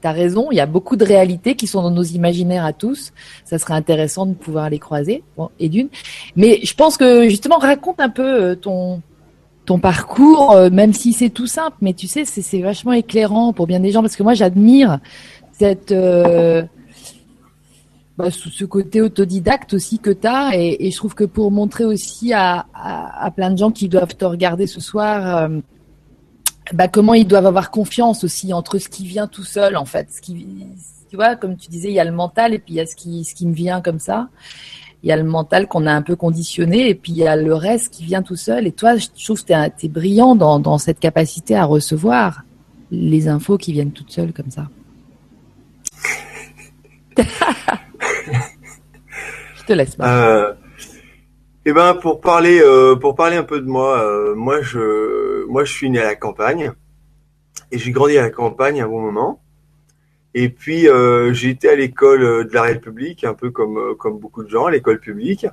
tu 0.00 0.08
as 0.08 0.12
raison, 0.12 0.48
il 0.50 0.56
y 0.56 0.60
a 0.60 0.66
beaucoup 0.66 0.96
de 0.96 1.04
réalités 1.04 1.54
qui 1.54 1.66
sont 1.66 1.82
dans 1.82 1.90
nos 1.90 2.02
imaginaires 2.02 2.64
à 2.64 2.72
tous. 2.72 3.12
Ça 3.44 3.58
serait 3.58 3.74
intéressant 3.74 4.26
de 4.26 4.34
pouvoir 4.34 4.70
les 4.70 4.78
croiser. 4.78 5.22
Bon, 5.36 5.50
et 5.58 5.68
d'une, 5.68 5.88
mais 6.36 6.60
je 6.62 6.74
pense 6.74 6.96
que 6.96 7.28
justement 7.28 7.58
raconte 7.58 8.00
un 8.00 8.10
peu 8.10 8.42
euh, 8.42 8.54
ton 8.54 9.02
ton 9.66 9.78
parcours, 9.78 10.52
euh, 10.52 10.70
même 10.70 10.92
si 10.92 11.12
c'est 11.12 11.30
tout 11.30 11.46
simple, 11.46 11.76
mais 11.80 11.92
tu 11.92 12.08
sais, 12.08 12.24
c'est 12.24 12.60
vachement 12.60 12.92
éclairant 12.92 13.52
pour 13.52 13.66
bien 13.66 13.78
des 13.78 13.92
gens 13.92 14.00
parce 14.00 14.16
que 14.16 14.22
moi 14.22 14.34
j'admire 14.34 14.98
cette 15.52 15.92
bah, 18.20 18.30
ce 18.30 18.66
côté 18.66 19.00
autodidacte 19.00 19.72
aussi 19.72 19.98
que 19.98 20.10
tu 20.10 20.26
as. 20.26 20.50
Et, 20.54 20.90
je 20.90 20.96
trouve 20.96 21.14
que 21.14 21.24
pour 21.24 21.50
montrer 21.50 21.86
aussi 21.86 22.34
à, 22.34 22.66
plein 23.34 23.50
de 23.50 23.56
gens 23.56 23.70
qui 23.70 23.88
doivent 23.88 24.14
te 24.14 24.26
regarder 24.26 24.66
ce 24.66 24.78
soir, 24.78 25.38
euh, 25.38 25.60
bah, 26.72 26.88
comment 26.88 27.14
ils 27.14 27.26
doivent 27.26 27.46
avoir 27.46 27.70
confiance 27.70 28.24
aussi 28.24 28.52
entre 28.52 28.78
ce 28.78 28.88
qui 28.88 29.06
vient 29.06 29.26
tout 29.26 29.44
seul, 29.44 29.76
en 29.76 29.84
fait. 29.84 30.08
Ce 30.10 30.20
qui, 30.20 30.46
tu 31.08 31.16
vois, 31.16 31.36
comme 31.36 31.56
tu 31.56 31.68
disais, 31.68 31.88
il 31.88 31.94
y 31.94 32.00
a 32.00 32.04
le 32.04 32.12
mental 32.12 32.54
et 32.54 32.58
puis 32.58 32.74
il 32.74 32.76
y 32.76 32.80
a 32.80 32.86
ce 32.86 32.94
qui, 32.94 33.24
ce 33.24 33.34
qui 33.34 33.46
me 33.46 33.54
vient 33.54 33.80
comme 33.80 33.98
ça. 33.98 34.28
Il 35.02 35.08
y 35.08 35.12
a 35.12 35.16
le 35.16 35.24
mental 35.24 35.66
qu'on 35.66 35.86
a 35.86 35.92
un 35.92 36.02
peu 36.02 36.14
conditionné 36.14 36.90
et 36.90 36.94
puis 36.94 37.12
il 37.12 37.18
y 37.18 37.26
a 37.26 37.34
le 37.34 37.54
reste 37.54 37.92
qui 37.92 38.04
vient 38.04 38.22
tout 38.22 38.36
seul. 38.36 38.66
Et 38.66 38.72
toi, 38.72 38.96
je 38.96 39.06
trouve 39.24 39.42
que 39.42 39.68
tu 39.78 39.86
es, 39.86 39.88
brillant 39.88 40.36
dans, 40.36 40.60
dans 40.60 40.78
cette 40.78 41.00
capacité 41.00 41.56
à 41.56 41.64
recevoir 41.64 42.42
les 42.90 43.28
infos 43.28 43.56
qui 43.56 43.72
viennent 43.72 43.92
toutes 43.92 44.10
seules 44.10 44.32
comme 44.32 44.50
ça. 44.50 44.68
Je 49.56 49.64
te 49.66 49.72
laisse. 49.72 49.96
Euh, 50.00 50.52
eh 51.66 51.72
ben, 51.72 51.94
pour 51.94 52.20
parler, 52.20 52.60
euh, 52.62 52.96
pour 52.96 53.14
parler 53.14 53.36
un 53.36 53.42
peu 53.42 53.60
de 53.60 53.66
moi, 53.66 54.02
euh, 54.02 54.34
moi 54.34 54.62
je, 54.62 55.44
moi 55.46 55.64
je 55.64 55.72
suis 55.72 55.90
né 55.90 55.98
à 55.98 56.04
la 56.04 56.16
campagne 56.16 56.72
et 57.70 57.78
j'ai 57.78 57.90
grandi 57.90 58.16
à 58.16 58.22
la 58.22 58.30
campagne 58.30 58.80
à 58.80 58.84
un 58.84 58.88
bon 58.88 59.00
moment. 59.00 59.42
Et 60.32 60.48
puis 60.48 60.86
j'ai 61.32 61.48
été 61.50 61.68
à 61.68 61.74
l'école 61.74 62.46
de 62.46 62.54
la 62.54 62.62
République, 62.62 63.24
un 63.24 63.34
peu 63.34 63.50
comme 63.50 63.96
comme 63.96 64.18
beaucoup 64.18 64.44
de 64.44 64.48
gens, 64.48 64.66
à 64.66 64.70
l'école 64.70 65.00
publique. 65.00 65.46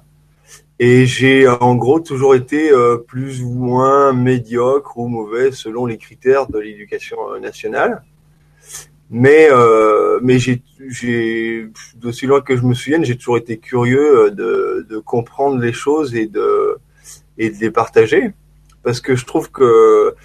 Et 0.78 1.08
j'ai 1.08 1.48
en 1.48 1.76
gros 1.76 2.00
toujours 2.00 2.36
été 2.36 2.72
plus 3.08 3.42
ou 3.42 3.50
moins 3.50 4.14
médiocre 4.14 5.00
ou 5.00 5.08
mauvais 5.08 5.52
selon 5.52 5.88
les 5.88 5.98
critères 5.98 6.46
de 6.48 6.60
l'éducation 6.60 7.18
nationale. 7.42 8.04
Mais 9.10 9.48
euh, 9.52 10.20
mais 10.22 10.38
j'ai 10.38 10.62
j'ai 10.90 11.70
d'aussi 11.96 12.26
loin 12.26 12.42
que 12.42 12.58
je 12.58 12.64
me 12.64 12.74
souvienne, 12.74 13.06
j'ai 13.06 13.18
toujours 13.18 13.38
été 13.38 13.58
curieux 13.58 14.26
euh, 14.26 14.30
de, 14.32 14.86
de 14.90 14.98
comprendre 15.00 15.60
les 15.60 15.72
choses 15.72 16.14
et 16.14 16.28
de 16.28 16.78
et 17.38 17.50
de 17.50 17.58
les 17.58 17.72
partager 17.72 18.34
parce 18.84 19.00
que 19.02 19.16
je 19.16 19.26
trouve 19.26 19.50
que 19.52 20.16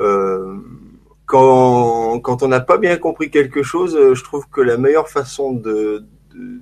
euh, 0.00 0.56
quand 1.26 2.18
quand 2.20 2.42
on 2.42 2.48
n'a 2.48 2.60
pas 2.60 2.78
bien 2.78 2.96
compris 2.96 3.30
quelque 3.30 3.62
chose, 3.62 3.96
euh, 3.96 4.14
je 4.14 4.24
trouve 4.24 4.48
que 4.48 4.60
la 4.60 4.76
meilleure 4.76 5.08
façon 5.08 5.52
de 5.52 6.04
de, 6.34 6.60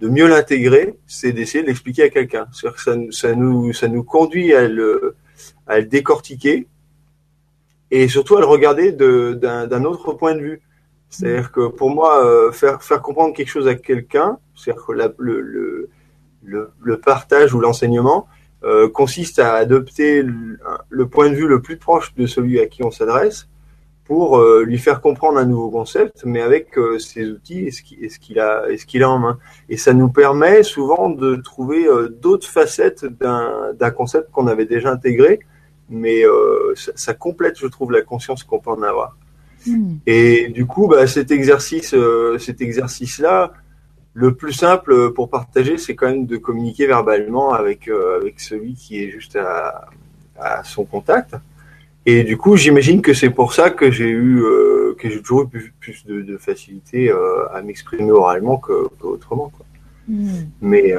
de 0.00 0.08
mieux 0.08 0.28
l'intégrer, 0.28 0.94
c'est 1.06 1.32
d'essayer 1.32 1.62
de 1.62 1.68
l'expliquer 1.68 2.04
à 2.04 2.08
quelqu'un. 2.08 2.46
C'est-à-dire 2.52 2.76
que 2.76 2.82
ça, 2.82 2.94
ça 3.10 3.34
nous 3.34 3.72
ça 3.72 3.88
nous 3.88 4.02
conduit 4.02 4.54
à 4.54 4.66
le 4.68 5.16
à 5.66 5.78
le 5.80 5.86
décortiquer 5.86 6.66
et 7.90 8.08
surtout 8.08 8.36
à 8.36 8.40
le 8.40 8.46
regarder 8.46 8.92
d'un 8.92 9.84
autre 9.84 10.12
point 10.12 10.34
de 10.34 10.40
vue. 10.40 10.62
C'est-à-dire 11.08 11.52
que 11.52 11.68
pour 11.68 11.90
moi, 11.90 12.24
euh, 12.24 12.52
faire, 12.52 12.78
comprendre 13.02 13.34
quelque 13.34 13.48
chose 13.48 13.68
à 13.68 13.74
quelqu'un, 13.74 14.38
c'est-à-dire 14.54 14.84
que 14.84 14.92
le, 15.18 16.96
partage 16.98 17.54
ou 17.54 17.60
l'enseignement 17.60 18.26
euh, 18.64 18.88
consiste 18.88 19.38
à 19.38 19.54
adopter 19.54 20.22
le, 20.22 21.08
point 21.08 21.30
de 21.30 21.34
vue 21.34 21.46
le 21.46 21.62
plus 21.62 21.76
proche 21.76 22.14
de 22.14 22.26
celui 22.26 22.60
à 22.60 22.66
qui 22.66 22.82
on 22.82 22.90
s'adresse 22.90 23.48
pour 24.04 24.38
euh, 24.38 24.62
lui 24.64 24.78
faire 24.78 25.00
comprendre 25.00 25.38
un 25.38 25.46
nouveau 25.46 25.68
concept, 25.68 26.24
mais 26.24 26.40
avec 26.40 26.78
ses 26.98 27.28
outils 27.28 27.66
et 27.66 27.70
ce 27.70 28.18
qu'il 28.18 28.38
a, 28.38 28.64
a 28.64 29.08
en 29.08 29.18
main. 29.18 29.38
Et 29.68 29.76
ça 29.76 29.92
nous 29.94 30.08
permet 30.08 30.62
souvent 30.62 31.10
de 31.10 31.36
trouver 31.36 31.88
d'autres 32.10 32.46
facettes 32.46 33.04
d'un 33.04 33.90
concept 33.90 34.30
qu'on 34.30 34.46
avait 34.46 34.66
déjà 34.66 34.92
intégré, 34.92 35.40
mais 35.88 36.22
ça, 36.74 36.92
ça 36.94 37.14
complète, 37.14 37.58
je 37.58 37.66
trouve, 37.66 37.90
la 37.90 38.02
conscience 38.02 38.44
qu'on 38.44 38.60
peut 38.60 38.70
en 38.70 38.82
avoir. 38.82 39.16
Hmm. 39.66 39.96
Et 40.06 40.48
du 40.48 40.66
coup, 40.66 40.86
bah, 40.88 41.06
cet 41.06 41.30
exercice, 41.30 41.94
euh, 41.94 42.38
cet 42.38 42.60
exercice-là, 42.60 43.52
le 44.14 44.34
plus 44.34 44.52
simple 44.52 45.12
pour 45.12 45.28
partager, 45.28 45.76
c'est 45.76 45.94
quand 45.94 46.06
même 46.06 46.26
de 46.26 46.36
communiquer 46.36 46.86
verbalement 46.86 47.52
avec 47.52 47.88
euh, 47.88 48.18
avec 48.18 48.40
celui 48.40 48.74
qui 48.74 49.02
est 49.02 49.10
juste 49.10 49.36
à, 49.36 49.86
à 50.38 50.64
son 50.64 50.84
contact. 50.84 51.36
Et 52.06 52.22
du 52.22 52.36
coup, 52.36 52.56
j'imagine 52.56 53.02
que 53.02 53.12
c'est 53.12 53.30
pour 53.30 53.52
ça 53.52 53.70
que 53.70 53.90
j'ai 53.90 54.08
eu 54.08 54.40
euh, 54.42 54.94
que 54.98 55.10
j'ai 55.10 55.20
toujours 55.20 55.50
eu 55.52 55.72
plus, 55.80 56.06
de, 56.06 56.22
de, 56.22 56.36
facilité 56.38 57.12
à 57.52 57.60
m'exprimer 57.62 58.12
oralement 58.12 58.56
qu'autrement. 58.56 59.52
Quoi. 59.54 59.66
Hmm. 60.08 60.46
Mais 60.62 60.94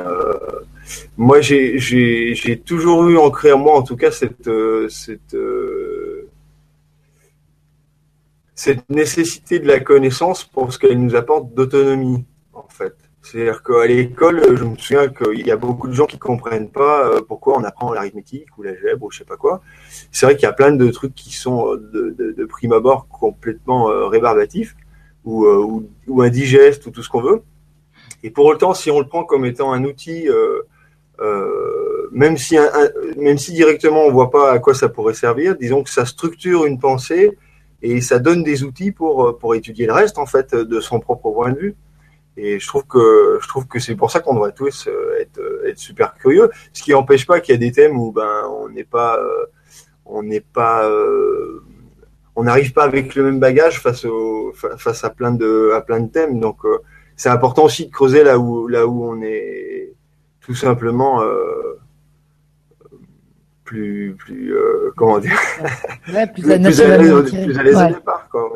moi, 1.18 1.42
j'ai 1.42 1.80
j'ai 1.80 2.60
toujours 2.60 3.08
eu 3.08 3.18
ancré 3.18 3.52
en 3.52 3.58
moi, 3.58 3.76
en 3.76 3.84
tout 3.84 3.96
cas, 3.96 4.12
cette 4.12 4.50
cette 4.90 5.36
cette 8.58 8.90
nécessité 8.90 9.60
de 9.60 9.68
la 9.68 9.80
connaissance 9.80 10.44
pour 10.44 10.74
ce 10.74 10.80
qu'elle 10.80 11.00
nous 11.00 11.16
apporte 11.16 11.54
d'autonomie, 11.54 12.26
en 12.54 12.68
fait. 12.68 12.96
C'est-à-dire 13.22 13.62
qu'à 13.62 13.86
l'école, 13.86 14.58
je 14.58 14.64
me 14.64 14.76
souviens 14.76 15.10
qu'il 15.10 15.46
y 15.46 15.52
a 15.52 15.58
beaucoup 15.58 15.88
de 15.88 15.94
gens 15.94 16.08
qui 16.08 16.18
comprennent 16.18 16.72
pas 16.72 17.08
euh, 17.08 17.22
pourquoi 17.22 17.60
on 17.60 17.64
apprend 17.64 17.94
l'arithmétique 17.94 18.48
ou 18.58 18.64
l'algèbre 18.64 19.06
ou 19.06 19.12
je 19.12 19.20
sais 19.20 19.26
pas 19.26 19.38
quoi. 19.38 19.62
C'est 20.12 20.26
vrai 20.26 20.36
qu'il 20.36 20.44
y 20.44 20.50
a 20.50 20.54
plein 20.54 20.72
de 20.72 20.90
trucs 20.90 21.14
qui 21.14 21.34
sont 21.34 21.72
euh, 21.72 21.78
de, 21.94 22.34
de, 22.36 22.46
prime 22.46 22.74
abord 22.74 23.08
complètement 23.10 23.92
euh, 23.92 24.08
rébarbatifs 24.08 24.76
ou, 25.24 25.46
ou, 26.08 26.22
indigestes 26.22 26.86
ou 26.88 26.92
tout 26.92 27.04
ce 27.04 27.10
qu'on 27.10 27.22
veut. 27.22 27.44
Et 28.24 28.32
pour 28.32 28.46
autant, 28.46 28.74
si 28.74 28.90
on 28.90 29.00
le 29.00 29.08
prend 29.08 29.24
comme 29.24 29.46
étant 29.46 29.72
un 29.72 29.84
outil, 29.84 30.30
même 32.14 32.38
si 32.38 32.58
même 33.18 33.38
si 33.38 33.52
directement 33.52 34.06
on 34.06 34.12
voit 34.12 34.32
pas 34.32 34.52
à 34.52 34.60
quoi 34.60 34.74
ça 34.74 34.88
pourrait 34.88 35.14
servir, 35.14 35.58
disons 35.58 35.84
que 35.84 35.90
ça 35.90 36.06
structure 36.06 36.66
une 36.66 36.80
pensée 36.80 37.38
et 37.82 38.02
ça 38.02 38.20
donne 38.20 38.44
des 38.44 38.64
outils 38.64 38.92
pour 38.92 39.28
euh, 39.28 39.38
pour 39.38 39.56
étudier 39.56 39.86
le 39.86 39.94
reste 39.94 40.18
en 40.18 40.26
fait 40.26 40.56
de 40.56 40.80
son 40.80 41.00
propre 41.00 41.32
point 41.32 41.52
de 41.52 41.60
vue. 41.60 41.76
Et 42.36 42.60
je 42.60 42.68
trouve 42.68 42.86
que 42.86 43.40
je 43.42 43.48
trouve 43.48 43.68
que 43.68 43.80
c'est 43.80 43.96
pour 43.96 44.12
ça 44.12 44.20
qu'on 44.20 44.36
devrait 44.36 44.54
tous 44.54 44.88
euh, 44.88 45.20
être 45.20 45.40
euh, 45.40 45.70
être 45.70 45.80
super 45.80 46.16
curieux, 46.16 46.50
ce 46.74 46.84
qui 46.84 46.92
n'empêche 46.92 47.26
pas 47.26 47.40
qu'il 47.40 47.54
y 47.54 47.56
a 47.56 47.60
des 47.60 47.72
thèmes 47.72 47.98
où 47.98 48.12
ben 48.12 48.44
on 48.50 48.70
n'est 48.70 48.84
pas 48.84 49.20
on 50.06 50.24
n'est 50.24 50.42
pas 50.42 50.90
on 52.36 52.44
n'arrive 52.44 52.74
pas 52.74 52.84
avec 52.84 53.16
le 53.16 53.24
même 53.24 53.40
bagage 53.40 53.80
face 53.82 54.06
au 54.06 54.54
face 54.54 55.04
à 55.04 55.10
plein 55.10 55.32
de 55.32 55.72
à 55.76 55.82
plein 55.82 56.00
de 56.00 56.10
thèmes. 56.10 56.40
Donc 56.40 56.60
c'est 57.16 57.30
important 57.30 57.64
aussi 57.66 57.88
de 57.88 57.92
creuser 57.92 58.24
là 58.24 58.38
où 58.38 58.68
là 58.68 58.86
où 58.86 59.04
on 59.04 59.22
est 59.22 59.94
tout 60.48 60.56
simplement 60.56 61.22
euh, 61.22 61.78
plus, 63.68 64.16
plus 64.18 64.56
euh, 64.56 64.92
comment 64.96 65.20
dire, 65.20 65.38
ouais, 66.12 66.26
plus, 66.26 66.42
plus, 66.44 66.82
à 66.82 66.98
l'aise 66.98 67.12
au 67.12 67.22
départ. 67.22 68.28
Quoi, 68.32 68.50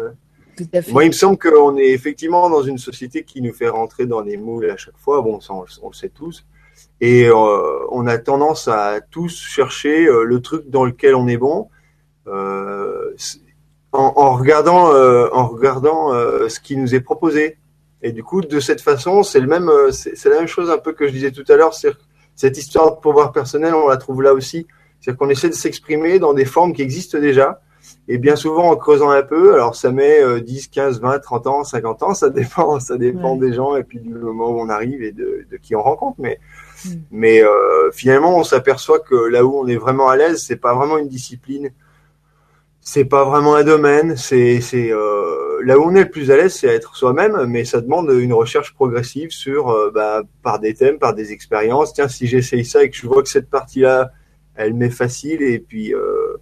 Moi, 0.89 1.03
il 1.03 1.07
me 1.07 1.13
semble 1.13 1.37
qu'on 1.37 1.77
est 1.77 1.89
effectivement 1.89 2.49
dans 2.49 2.63
une 2.63 2.77
société 2.77 3.23
qui 3.23 3.41
nous 3.41 3.53
fait 3.53 3.67
rentrer 3.67 4.05
dans 4.05 4.21
des 4.21 4.37
moules 4.37 4.71
à 4.71 4.77
chaque 4.77 4.97
fois. 4.97 5.21
Bon, 5.21 5.39
ça, 5.41 5.53
on, 5.53 5.89
le 5.89 5.93
sait 5.93 6.09
tous. 6.09 6.45
Et 7.01 7.27
euh, 7.27 7.33
on 7.91 8.07
a 8.07 8.17
tendance 8.17 8.67
à 8.67 9.01
tous 9.01 9.37
chercher 9.37 10.07
euh, 10.07 10.23
le 10.23 10.41
truc 10.41 10.69
dans 10.69 10.85
lequel 10.85 11.13
on 11.13 11.27
est 11.27 11.37
bon, 11.37 11.67
euh, 12.27 13.13
en, 13.91 14.13
en, 14.15 14.35
regardant, 14.35 14.85
en 15.33 15.47
regardant 15.47 16.13
ce 16.47 16.59
qui 16.61 16.77
nous 16.77 16.95
est 16.95 17.01
proposé. 17.01 17.57
Et 18.01 18.13
du 18.13 18.23
coup, 18.23 18.41
de 18.41 18.59
cette 18.59 18.81
façon, 18.81 19.23
c'est 19.23 19.41
le 19.41 19.47
même, 19.47 19.69
c'est 19.91 20.29
la 20.29 20.37
même 20.37 20.47
chose 20.47 20.71
un 20.71 20.77
peu 20.77 20.93
que 20.93 21.05
je 21.05 21.11
disais 21.11 21.31
tout 21.31 21.43
à 21.49 21.55
l'heure. 21.57 21.73
Cette 22.35 22.57
histoire 22.57 22.95
de 22.95 23.01
pouvoir 23.01 23.33
personnel, 23.33 23.75
on 23.75 23.89
la 23.89 23.97
trouve 23.97 24.21
là 24.21 24.33
aussi. 24.33 24.65
C'est-à-dire 25.01 25.17
qu'on 25.17 25.29
essaie 25.29 25.49
de 25.49 25.55
s'exprimer 25.55 26.19
dans 26.19 26.33
des 26.33 26.45
formes 26.45 26.73
qui 26.73 26.81
existent 26.81 27.19
déjà. 27.19 27.61
Et 28.07 28.17
bien 28.17 28.35
souvent, 28.35 28.69
en 28.69 28.75
creusant 28.75 29.09
un 29.09 29.23
peu, 29.23 29.53
alors 29.55 29.75
ça 29.75 29.91
met 29.91 30.41
10, 30.41 30.67
15, 30.67 31.01
20, 31.01 31.19
30 31.19 31.47
ans, 31.47 31.63
50 31.63 32.03
ans, 32.03 32.13
ça 32.13 32.29
dépend, 32.31 32.79
ça 32.79 32.97
dépend 32.97 33.35
des 33.35 33.53
gens 33.53 33.75
et 33.75 33.83
puis 33.83 33.99
du 33.99 34.09
moment 34.09 34.51
où 34.51 34.59
on 34.59 34.69
arrive 34.69 35.01
et 35.01 35.11
de, 35.11 35.45
de 35.49 35.57
qui 35.57 35.75
on 35.75 35.81
rencontre. 35.81 36.17
Mais, 36.19 36.39
mm. 36.85 36.89
mais 37.11 37.43
euh, 37.43 37.91
finalement, 37.91 38.37
on 38.37 38.43
s'aperçoit 38.43 38.99
que 38.99 39.15
là 39.15 39.43
où 39.43 39.57
on 39.57 39.67
est 39.67 39.77
vraiment 39.77 40.09
à 40.09 40.15
l'aise, 40.15 40.43
c'est 40.45 40.57
pas 40.57 40.75
vraiment 40.75 40.97
une 40.97 41.07
discipline 41.07 41.71
c'est 42.81 43.05
pas 43.05 43.23
vraiment 43.23 43.55
un 43.55 43.63
domaine. 43.63 44.17
C'est 44.17 44.59
c'est 44.59 44.91
euh, 44.91 45.61
là 45.63 45.77
où 45.77 45.83
on 45.83 45.95
est 45.95 46.03
le 46.03 46.09
plus 46.09 46.31
à 46.31 46.37
l'aise, 46.37 46.55
c'est 46.55 46.67
être 46.67 46.95
soi-même, 46.95 47.45
mais 47.45 47.63
ça 47.63 47.79
demande 47.79 48.09
une 48.09 48.33
recherche 48.33 48.73
progressive 48.73 49.29
sur 49.29 49.69
euh, 49.69 49.91
bah, 49.93 50.23
par 50.43 50.59
des 50.59 50.73
thèmes, 50.73 50.97
par 50.97 51.13
des 51.13 51.31
expériences. 51.31 51.93
Tiens, 51.93 52.07
si 52.07 52.27
j'essaye 52.27 52.65
ça 52.65 52.83
et 52.83 52.89
que 52.89 52.97
je 52.97 53.07
vois 53.07 53.21
que 53.23 53.29
cette 53.29 53.49
partie-là, 53.49 54.11
elle 54.55 54.73
m'est 54.73 54.89
facile, 54.89 55.41
et 55.41 55.59
puis 55.59 55.93
euh, 55.93 56.37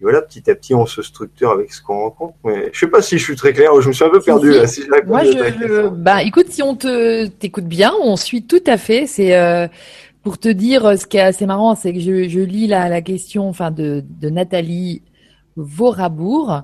voilà, 0.00 0.22
petit 0.22 0.48
à 0.50 0.54
petit, 0.54 0.74
on 0.74 0.86
se 0.86 1.02
structure 1.02 1.50
avec 1.50 1.72
ce 1.72 1.82
qu'on 1.82 1.98
rencontre. 1.98 2.34
Mais 2.44 2.70
je 2.72 2.78
sais 2.78 2.86
pas 2.86 3.02
si 3.02 3.18
je 3.18 3.24
suis 3.24 3.36
très 3.36 3.52
clair. 3.52 3.70
Je 3.80 3.88
me 3.88 3.92
suis 3.92 4.04
un 4.04 4.10
peu 4.10 4.20
perdu 4.20 4.52
là. 4.52 4.66
Si 4.66 4.82
Moi, 5.06 5.24
je, 5.24 5.88
bah, 5.88 6.22
écoute, 6.22 6.46
si 6.50 6.62
on 6.62 6.76
te 6.76 7.26
t'écoute 7.26 7.66
bien, 7.66 7.92
on 8.02 8.16
suit 8.16 8.44
tout 8.44 8.62
à 8.66 8.76
fait. 8.76 9.06
C'est 9.06 9.36
euh, 9.36 9.66
pour 10.22 10.38
te 10.38 10.48
dire 10.48 10.98
ce 10.98 11.06
qui 11.06 11.16
est 11.16 11.22
assez 11.22 11.46
marrant, 11.46 11.74
c'est 11.74 11.92
que 11.92 12.00
je, 12.00 12.28
je 12.28 12.40
lis 12.40 12.68
la, 12.68 12.88
la 12.88 13.02
question, 13.02 13.48
enfin 13.48 13.70
de, 13.70 14.04
de 14.20 14.30
Nathalie 14.30 15.02
Vaurabourg. 15.56 16.62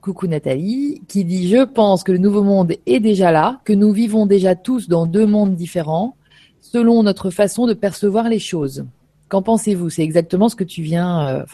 Coucou 0.00 0.28
Nathalie, 0.28 1.02
qui 1.08 1.24
dit 1.24 1.48
Je 1.48 1.64
pense 1.64 2.04
que 2.04 2.12
le 2.12 2.18
nouveau 2.18 2.42
monde 2.42 2.72
est 2.86 3.00
déjà 3.00 3.32
là, 3.32 3.60
que 3.64 3.74
nous 3.74 3.92
vivons 3.92 4.24
déjà 4.24 4.54
tous 4.54 4.88
dans 4.88 5.06
deux 5.06 5.26
mondes 5.26 5.56
différents, 5.56 6.16
selon 6.60 7.02
notre 7.02 7.30
façon 7.30 7.66
de 7.66 7.74
percevoir 7.74 8.28
les 8.28 8.38
choses. 8.38 8.86
Qu'en 9.30 9.42
pensez-vous? 9.42 9.90
C'est 9.90 10.02
exactement 10.02 10.48
ce 10.48 10.56
que 10.56 10.64
tu 10.64 10.82
viens. 10.82 11.28
Euh, 11.28 11.44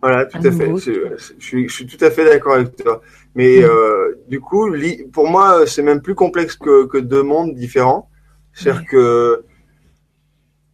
voilà, 0.00 0.26
tout 0.26 0.38
à, 0.38 0.52
fait. 0.52 0.70
Je 0.76 1.66
suis, 1.66 1.86
tout 1.86 2.02
à 2.02 2.12
fait 2.12 2.24
d'accord 2.24 2.54
avec 2.54 2.76
toi. 2.76 3.02
Mais 3.34 3.60
euh, 3.64 4.14
du 4.28 4.40
coup, 4.40 4.72
pour 5.12 5.28
moi, 5.28 5.66
c'est 5.66 5.82
même 5.82 6.00
plus 6.00 6.14
complexe 6.14 6.54
que, 6.56 6.98
deux 7.00 7.24
mondes 7.24 7.56
différents. 7.56 8.08
C'est-à-dire 8.52 8.84
que 8.86 9.44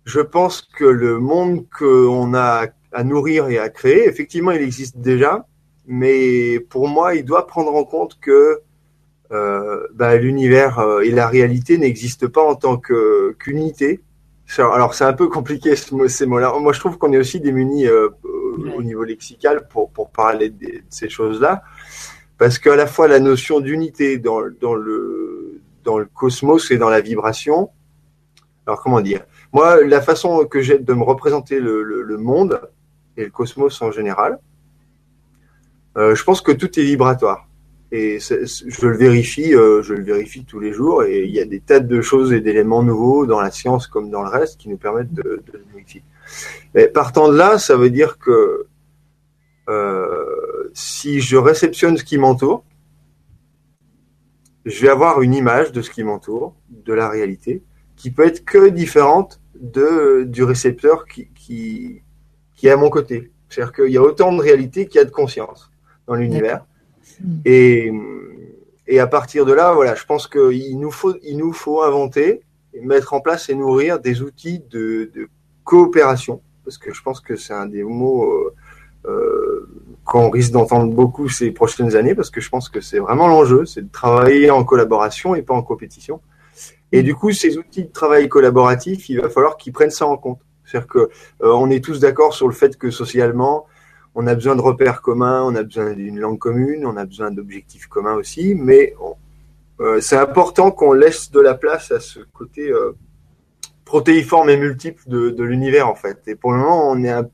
je 0.04 0.20
pense 0.20 0.60
que 0.60 0.84
le 0.84 1.18
monde 1.18 1.64
qu'on 1.70 2.34
a 2.34 2.66
à 2.92 3.04
nourrir 3.04 3.48
et 3.48 3.58
à 3.58 3.70
créer. 3.70 4.06
Effectivement, 4.06 4.50
il 4.50 4.60
existe 4.60 4.98
déjà, 4.98 5.46
mais 5.86 6.60
pour 6.60 6.88
moi, 6.88 7.14
il 7.14 7.24
doit 7.24 7.46
prendre 7.46 7.74
en 7.74 7.84
compte 7.84 8.18
que 8.20 8.60
euh, 9.32 9.86
bah, 9.94 10.16
l'univers 10.16 10.78
et 11.02 11.10
la 11.10 11.26
réalité 11.26 11.78
n'existent 11.78 12.28
pas 12.28 12.44
en 12.44 12.54
tant 12.54 12.78
qu'unité. 13.38 14.02
Alors 14.58 14.94
c'est 14.94 15.04
un 15.04 15.12
peu 15.12 15.28
compliqué 15.28 15.74
ces 15.76 16.26
mots-là. 16.26 16.52
Moi, 16.58 16.72
je 16.72 16.80
trouve 16.80 16.98
qu'on 16.98 17.12
est 17.12 17.18
aussi 17.18 17.40
démunis 17.40 17.86
euh, 17.86 18.08
au 18.76 18.82
niveau 18.82 19.04
lexical 19.04 19.66
pour, 19.68 19.90
pour 19.90 20.10
parler 20.10 20.50
de, 20.50 20.82
ces 20.88 21.08
choses-là, 21.08 21.62
parce 22.38 22.58
qu'à 22.58 22.76
la 22.76 22.86
fois 22.86 23.08
la 23.08 23.20
notion 23.20 23.60
d'unité 23.60 24.18
dans, 24.18 24.42
dans, 24.60 24.74
le, 24.74 25.60
dans 25.82 25.98
le 25.98 26.06
cosmos 26.06 26.70
et 26.70 26.78
dans 26.78 26.90
la 26.90 27.00
vibration. 27.00 27.70
Alors 28.66 28.82
comment 28.82 29.00
dire? 29.00 29.24
Moi, 29.52 29.84
la 29.84 30.00
façon 30.00 30.46
que 30.46 30.62
j'ai 30.62 30.78
de 30.78 30.94
me 30.94 31.02
représenter 31.02 31.60
le, 31.60 31.82
le, 31.82 32.02
le 32.02 32.16
monde, 32.16 32.60
et 33.16 33.24
le 33.24 33.30
cosmos 33.30 33.80
en 33.82 33.90
général. 33.90 34.38
Euh, 35.96 36.14
je 36.14 36.24
pense 36.24 36.40
que 36.40 36.52
tout 36.52 36.78
est 36.78 36.82
vibratoire. 36.82 37.46
Et 37.96 38.18
je 38.18 38.86
le 38.88 38.96
vérifie, 38.96 39.54
euh, 39.54 39.80
je 39.84 39.94
le 39.94 40.02
vérifie 40.02 40.44
tous 40.44 40.58
les 40.58 40.72
jours. 40.72 41.04
Et 41.04 41.22
il 41.22 41.30
y 41.30 41.38
a 41.38 41.44
des 41.44 41.60
tas 41.60 41.78
de 41.78 42.00
choses 42.00 42.32
et 42.32 42.40
d'éléments 42.40 42.82
nouveaux 42.82 43.24
dans 43.24 43.40
la 43.40 43.52
science 43.52 43.86
comme 43.86 44.10
dans 44.10 44.24
le 44.24 44.28
reste 44.28 44.58
qui 44.58 44.68
nous 44.68 44.76
permettent 44.76 45.14
de, 45.14 45.44
le 45.52 45.64
vérifier. 45.72 46.02
Partant 46.92 47.28
de 47.28 47.36
là, 47.36 47.56
ça 47.56 47.76
veut 47.76 47.90
dire 47.90 48.18
que 48.18 48.66
euh, 49.68 50.70
si 50.74 51.20
je 51.20 51.36
réceptionne 51.36 51.96
ce 51.96 52.02
qui 52.02 52.18
m'entoure, 52.18 52.64
je 54.64 54.82
vais 54.82 54.88
avoir 54.88 55.22
une 55.22 55.32
image 55.32 55.70
de 55.70 55.80
ce 55.80 55.90
qui 55.90 56.02
m'entoure, 56.02 56.56
de 56.70 56.92
la 56.92 57.08
réalité, 57.08 57.62
qui 57.94 58.10
peut 58.10 58.26
être 58.26 58.44
que 58.44 58.70
différente 58.70 59.40
de, 59.54 60.24
du 60.24 60.42
récepteur 60.42 61.06
qui, 61.06 61.28
qui 61.36 62.02
est 62.64 62.70
à 62.70 62.76
mon 62.76 62.90
côté. 62.90 63.30
C'est-à-dire 63.48 63.72
qu'il 63.72 63.92
y 63.92 63.98
a 63.98 64.02
autant 64.02 64.32
de 64.32 64.40
réalité 64.40 64.88
qu'il 64.88 64.98
y 64.98 65.02
a 65.02 65.04
de 65.04 65.10
conscience 65.10 65.70
dans 66.08 66.16
l'univers. 66.16 66.66
Hmm. 67.20 67.40
Et, 67.44 67.92
et 68.86 69.00
à 69.00 69.06
partir 69.06 69.46
de 69.46 69.52
là, 69.52 69.72
voilà, 69.72 69.94
je 69.94 70.04
pense 70.04 70.26
qu'il 70.26 70.78
nous 70.78 70.90
faut, 70.90 71.14
il 71.22 71.36
nous 71.36 71.52
faut 71.52 71.82
inventer, 71.82 72.42
mettre 72.82 73.14
en 73.14 73.20
place 73.20 73.48
et 73.48 73.54
nourrir 73.54 74.00
des 74.00 74.22
outils 74.22 74.62
de, 74.70 75.10
de 75.14 75.28
coopération, 75.64 76.40
parce 76.64 76.78
que 76.78 76.92
je 76.92 77.02
pense 77.02 77.20
que 77.20 77.36
c'est 77.36 77.54
un 77.54 77.66
des 77.66 77.82
mots 77.82 78.24
euh, 78.24 78.54
euh, 79.06 79.68
qu'on 80.04 80.30
risque 80.30 80.52
d'entendre 80.52 80.92
beaucoup 80.92 81.28
ces 81.28 81.50
prochaines 81.50 81.94
années, 81.96 82.14
parce 82.14 82.30
que 82.30 82.40
je 82.40 82.48
pense 82.48 82.68
que 82.68 82.80
c'est 82.80 82.98
vraiment 82.98 83.28
l'enjeu, 83.28 83.64
c'est 83.64 83.82
de 83.82 83.92
travailler 83.92 84.50
en 84.50 84.64
collaboration 84.64 85.34
et 85.34 85.42
pas 85.42 85.54
en 85.54 85.62
compétition. 85.62 86.20
Et 86.92 87.02
du 87.02 87.14
coup, 87.14 87.32
ces 87.32 87.58
outils 87.58 87.84
de 87.84 87.92
travail 87.92 88.28
collaboratif, 88.28 89.08
il 89.08 89.20
va 89.20 89.28
falloir 89.28 89.56
qu'ils 89.56 89.72
prennent 89.72 89.90
ça 89.90 90.06
en 90.06 90.16
compte. 90.16 90.40
C'est-à-dire 90.64 90.88
que 90.88 90.98
euh, 90.98 91.08
on 91.42 91.70
est 91.70 91.82
tous 91.82 92.00
d'accord 92.00 92.34
sur 92.34 92.46
le 92.46 92.54
fait 92.54 92.76
que 92.76 92.90
socialement, 92.90 93.66
on 94.14 94.26
a 94.26 94.34
besoin 94.34 94.54
de 94.54 94.60
repères 94.60 95.02
communs, 95.02 95.42
on 95.42 95.54
a 95.56 95.62
besoin 95.62 95.92
d'une 95.92 96.18
langue 96.18 96.38
commune, 96.38 96.86
on 96.86 96.96
a 96.96 97.04
besoin 97.04 97.30
d'objectifs 97.30 97.86
communs 97.86 98.14
aussi, 98.14 98.54
mais 98.54 98.94
euh, 99.80 100.00
c'est 100.00 100.16
important 100.16 100.70
qu'on 100.70 100.92
laisse 100.92 101.30
de 101.32 101.40
la 101.40 101.54
place 101.54 101.90
à 101.90 101.98
ce 101.98 102.20
côté 102.32 102.70
euh, 102.70 102.92
protéiforme 103.84 104.50
et 104.50 104.56
multiple 104.56 105.02
de, 105.06 105.42
l'univers 105.42 105.88
en 105.88 105.96
fait. 105.96 106.22
Et 106.28 106.36
pour 106.36 106.52
le 106.52 106.58
moment, 106.58 106.90
on 106.90 107.02
est 107.02 107.10
un, 107.10 107.28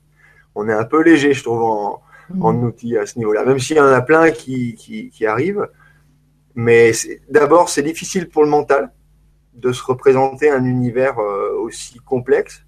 on 0.55 0.67
est 0.67 0.73
un 0.73 0.83
peu 0.83 1.03
léger, 1.03 1.33
je 1.33 1.43
trouve, 1.43 1.61
en, 1.61 2.01
mmh. 2.31 2.43
en 2.43 2.55
outils 2.63 2.97
à 2.97 3.05
ce 3.05 3.19
niveau-là. 3.19 3.45
Même 3.45 3.59
s'il 3.59 3.77
y 3.77 3.81
en 3.81 3.85
a 3.85 4.01
plein 4.01 4.31
qui, 4.31 4.73
qui, 4.73 5.09
qui 5.09 5.25
arrivent, 5.27 5.67
mais 6.55 6.91
d'abord, 7.29 7.69
c'est 7.69 7.83
difficile 7.83 8.27
pour 8.27 8.43
le 8.43 8.49
mental 8.49 8.91
de 9.53 9.71
se 9.71 9.83
représenter 9.83 10.49
un 10.49 10.65
univers 10.65 11.17
aussi 11.17 11.99
complexe. 11.99 12.63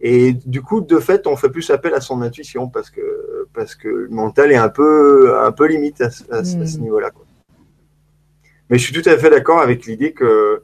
Et 0.00 0.32
du 0.32 0.62
coup, 0.62 0.80
de 0.80 0.98
fait, 0.98 1.26
on 1.26 1.36
fait 1.36 1.50
plus 1.50 1.70
appel 1.70 1.94
à 1.94 2.00
son 2.00 2.22
intuition 2.22 2.68
parce 2.68 2.90
que 2.90 3.39
parce 3.54 3.74
que 3.74 3.88
le 3.88 4.08
mental 4.08 4.52
est 4.52 4.56
un 4.56 4.68
peu 4.68 5.38
un 5.38 5.52
peu 5.52 5.66
limite 5.66 6.00
à, 6.00 6.10
ce 6.10 6.78
hmm. 6.78 6.82
niveau-là. 6.82 7.10
Mais 8.68 8.78
je 8.78 8.84
suis 8.84 8.94
tout 8.94 9.08
à 9.08 9.16
fait 9.18 9.30
d'accord 9.30 9.60
avec 9.60 9.86
l'idée 9.86 10.12
que 10.12 10.62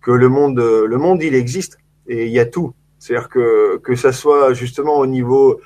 que 0.00 0.10
le 0.10 0.28
monde 0.28 0.58
le 0.58 0.96
monde 0.98 1.22
il 1.22 1.34
existe 1.34 1.78
et 2.06 2.26
il 2.26 2.32
y 2.32 2.40
a 2.40 2.46
tout. 2.46 2.74
C'est-à-dire 2.98 3.28
que 3.28 3.78
que 3.78 3.94
ça 3.94 4.12
soit 4.12 4.54
justement 4.54 4.98
au 4.98 5.06
niveau 5.06 5.60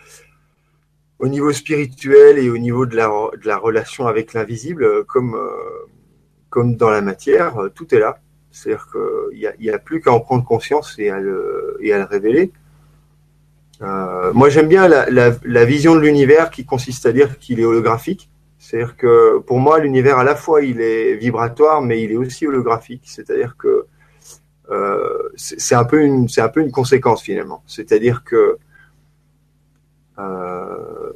au 1.19 1.29
niveau 1.29 1.53
spirituel 1.53 2.39
et 2.39 2.51
au 2.51 2.59
niveau 2.59 2.87
de 2.87 2.97
la 2.97 3.09
de 3.09 3.47
la 3.47 3.57
relation 3.57 4.07
avec 4.07 4.35
l'invisible, 4.35 5.05
comme 5.05 5.35
euh, 5.35 5.51
comme 6.51 6.77
dans 6.77 6.91
la 6.91 7.01
matière, 7.01 7.57
tout 7.75 7.95
est 7.95 7.99
là. 7.99 8.21
C'est-à-dire 8.51 8.89
qu'il 8.91 9.39
y 9.39 9.47
a, 9.47 9.55
y 9.59 9.71
a 9.71 9.79
plus 9.79 10.01
qu'à 10.01 10.13
en 10.13 10.21
prendre 10.21 10.45
conscience 10.45 10.97
et 10.99 11.11
à 11.11 11.21
le 11.21 11.77
et 11.81 11.93
à 11.93 11.99
le 11.99 12.05
révéler. 12.05 12.53
Euh, 13.81 14.33
moi, 14.33 14.49
j'aime 14.49 14.69
bien 14.69 14.89
la, 14.89 15.09
la, 15.09 15.31
la, 15.45 15.65
vision 15.65 15.95
de 15.95 16.01
l'univers 16.01 16.51
qui 16.51 16.65
consiste 16.65 17.07
à 17.07 17.13
dire 17.13 17.39
qu'il 17.39 17.61
est 17.61 17.65
holographique. 17.65 18.29
C'est-à-dire 18.59 18.97
que 18.97 19.39
pour 19.39 19.61
moi, 19.61 19.79
l'univers 19.79 20.19
à 20.19 20.25
la 20.25 20.35
fois 20.35 20.63
il 20.63 20.81
est 20.81 21.15
vibratoire, 21.15 21.81
mais 21.81 22.03
il 22.03 22.11
est 22.11 22.17
aussi 22.17 22.47
holographique. 22.47 23.03
C'est-à-dire 23.05 23.57
que 23.57 23.87
euh, 24.71 25.31
c'est 25.37 25.75
un 25.75 25.85
peu 25.85 26.03
une 26.03 26.29
c'est 26.29 26.43
un 26.43 26.49
peu 26.49 26.61
une 26.61 26.73
conséquence 26.73 27.23
finalement. 27.23 27.63
C'est-à-dire 27.67 28.25
que 28.25 28.59
euh, 30.19 31.13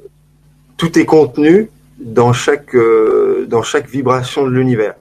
tout 0.77 0.98
est 0.98 1.05
contenu 1.05 1.68
dans 1.98 2.33
chaque 2.33 2.75
euh, 2.75 3.46
dans 3.48 3.62
chaque 3.62 3.88
vibration 3.88 4.46
de 4.46 4.53
l'univers. 4.53 4.94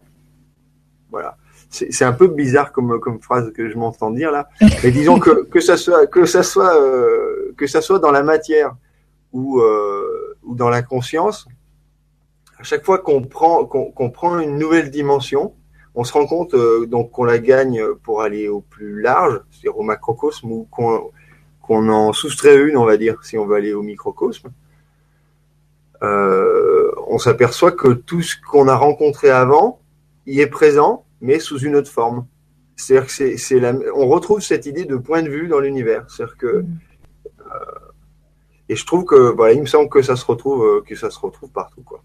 C'est 1.71 2.03
un 2.03 2.11
peu 2.11 2.27
bizarre 2.27 2.73
comme 2.73 2.99
comme 2.99 3.21
phrase 3.21 3.53
que 3.53 3.69
je 3.69 3.77
m'entends 3.77 4.11
dire 4.11 4.29
là, 4.29 4.49
mais 4.83 4.91
disons 4.91 5.19
que 5.19 5.45
que 5.45 5.61
ça 5.61 5.77
soit 5.77 6.05
que 6.05 6.25
ça 6.25 6.43
soit 6.43 6.75
euh, 6.77 7.53
que 7.55 7.65
ça 7.65 7.79
soit 7.81 7.99
dans 7.99 8.11
la 8.11 8.23
matière 8.23 8.75
ou 9.31 9.61
euh, 9.61 10.35
ou 10.43 10.53
dans 10.53 10.67
la 10.67 10.81
conscience, 10.81 11.47
à 12.59 12.63
chaque 12.63 12.83
fois 12.83 12.99
qu'on 12.99 13.21
prend 13.21 13.63
qu'on 13.63 14.09
prend 14.09 14.37
une 14.39 14.57
nouvelle 14.57 14.91
dimension, 14.91 15.53
on 15.95 16.03
se 16.03 16.11
rend 16.11 16.25
compte 16.25 16.55
euh, 16.55 16.85
donc 16.87 17.11
qu'on 17.11 17.23
la 17.23 17.39
gagne 17.39 17.81
pour 18.03 18.21
aller 18.21 18.49
au 18.49 18.59
plus 18.59 19.01
large, 19.01 19.39
c'est-à-dire 19.49 19.77
au 19.77 19.83
macrocosme 19.83 20.51
ou 20.51 20.67
qu'on 20.69 21.09
qu'on 21.61 21.87
en 21.87 22.11
soustrait 22.11 22.57
une, 22.57 22.75
on 22.75 22.85
va 22.85 22.97
dire, 22.97 23.23
si 23.23 23.37
on 23.37 23.45
veut 23.45 23.55
aller 23.55 23.73
au 23.73 23.81
microcosme. 23.81 24.49
on 26.01 27.17
s'aperçoit 27.17 27.71
que 27.71 27.93
tout 27.93 28.21
ce 28.21 28.35
qu'on 28.35 28.67
a 28.67 28.75
rencontré 28.75 29.29
avant 29.29 29.79
y 30.25 30.41
est 30.41 30.47
présent 30.47 31.05
mais 31.21 31.39
sous 31.39 31.59
une 31.59 31.75
autre 31.75 31.91
forme. 31.91 32.25
C'est-à-dire 32.75 33.07
que 33.07 33.37
c'est, 33.37 33.59
la, 33.59 33.73
on 33.95 34.07
retrouve 34.07 34.41
cette 34.41 34.65
idée 34.65 34.85
de 34.85 34.95
point 34.95 35.21
de 35.21 35.29
vue 35.29 35.47
dans 35.47 35.59
l'univers. 35.59 36.05
C'est-à-dire 36.09 36.37
que, 36.37 36.61
mm. 36.61 36.79
euh, 37.25 37.91
et 38.69 38.75
je 38.75 38.85
trouve 38.85 39.05
que, 39.05 39.15
voilà, 39.15 39.53
il 39.53 39.61
me 39.61 39.67
semble 39.67 39.89
que 39.89 40.01
ça 40.01 40.15
se 40.15 40.25
retrouve, 40.25 40.63
euh, 40.63 40.81
que 40.81 40.95
ça 40.95 41.09
se 41.09 41.19
retrouve 41.19 41.51
partout, 41.51 41.81
quoi. 41.81 42.03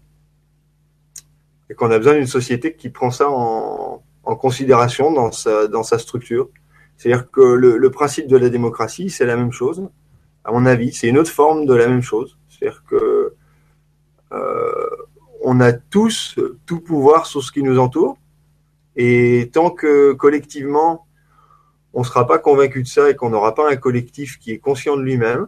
Et 1.69 1.73
qu'on 1.73 1.91
a 1.91 1.97
besoin 1.97 2.13
d'une 2.13 2.27
société 2.27 2.75
qui 2.75 2.89
prend 2.89 3.11
ça 3.11 3.29
en, 3.29 4.03
en 4.23 4.35
considération 4.35 5.11
dans 5.11 5.31
sa, 5.31 5.67
dans 5.67 5.83
sa 5.83 5.97
structure. 5.97 6.49
C'est-à-dire 6.95 7.29
que 7.29 7.41
le, 7.41 7.77
le, 7.77 7.91
principe 7.91 8.27
de 8.27 8.37
la 8.37 8.49
démocratie, 8.49 9.09
c'est 9.09 9.25
la 9.25 9.35
même 9.35 9.51
chose, 9.51 9.87
à 10.43 10.51
mon 10.51 10.65
avis. 10.65 10.93
C'est 10.93 11.07
une 11.07 11.17
autre 11.17 11.31
forme 11.31 11.65
de 11.65 11.73
la 11.73 11.87
même 11.87 12.01
chose. 12.01 12.37
C'est-à-dire 12.47 12.83
que 12.87 13.33
euh, 14.31 14.89
on 15.41 15.59
a 15.59 15.73
tous 15.73 16.39
tout 16.65 16.81
pouvoir 16.81 17.25
sur 17.25 17.43
ce 17.43 17.51
qui 17.51 17.63
nous 17.63 17.79
entoure, 17.79 18.17
et 18.97 19.49
tant 19.53 19.69
que 19.69 20.13
collectivement, 20.13 21.05
on 21.93 22.01
ne 22.01 22.05
sera 22.05 22.27
pas 22.27 22.39
convaincu 22.39 22.83
de 22.83 22.87
ça 22.87 23.09
et 23.09 23.15
qu'on 23.15 23.29
n'aura 23.29 23.55
pas 23.55 23.71
un 23.71 23.75
collectif 23.75 24.39
qui 24.39 24.51
est 24.51 24.57
conscient 24.57 24.97
de 24.97 25.03
lui-même, 25.03 25.47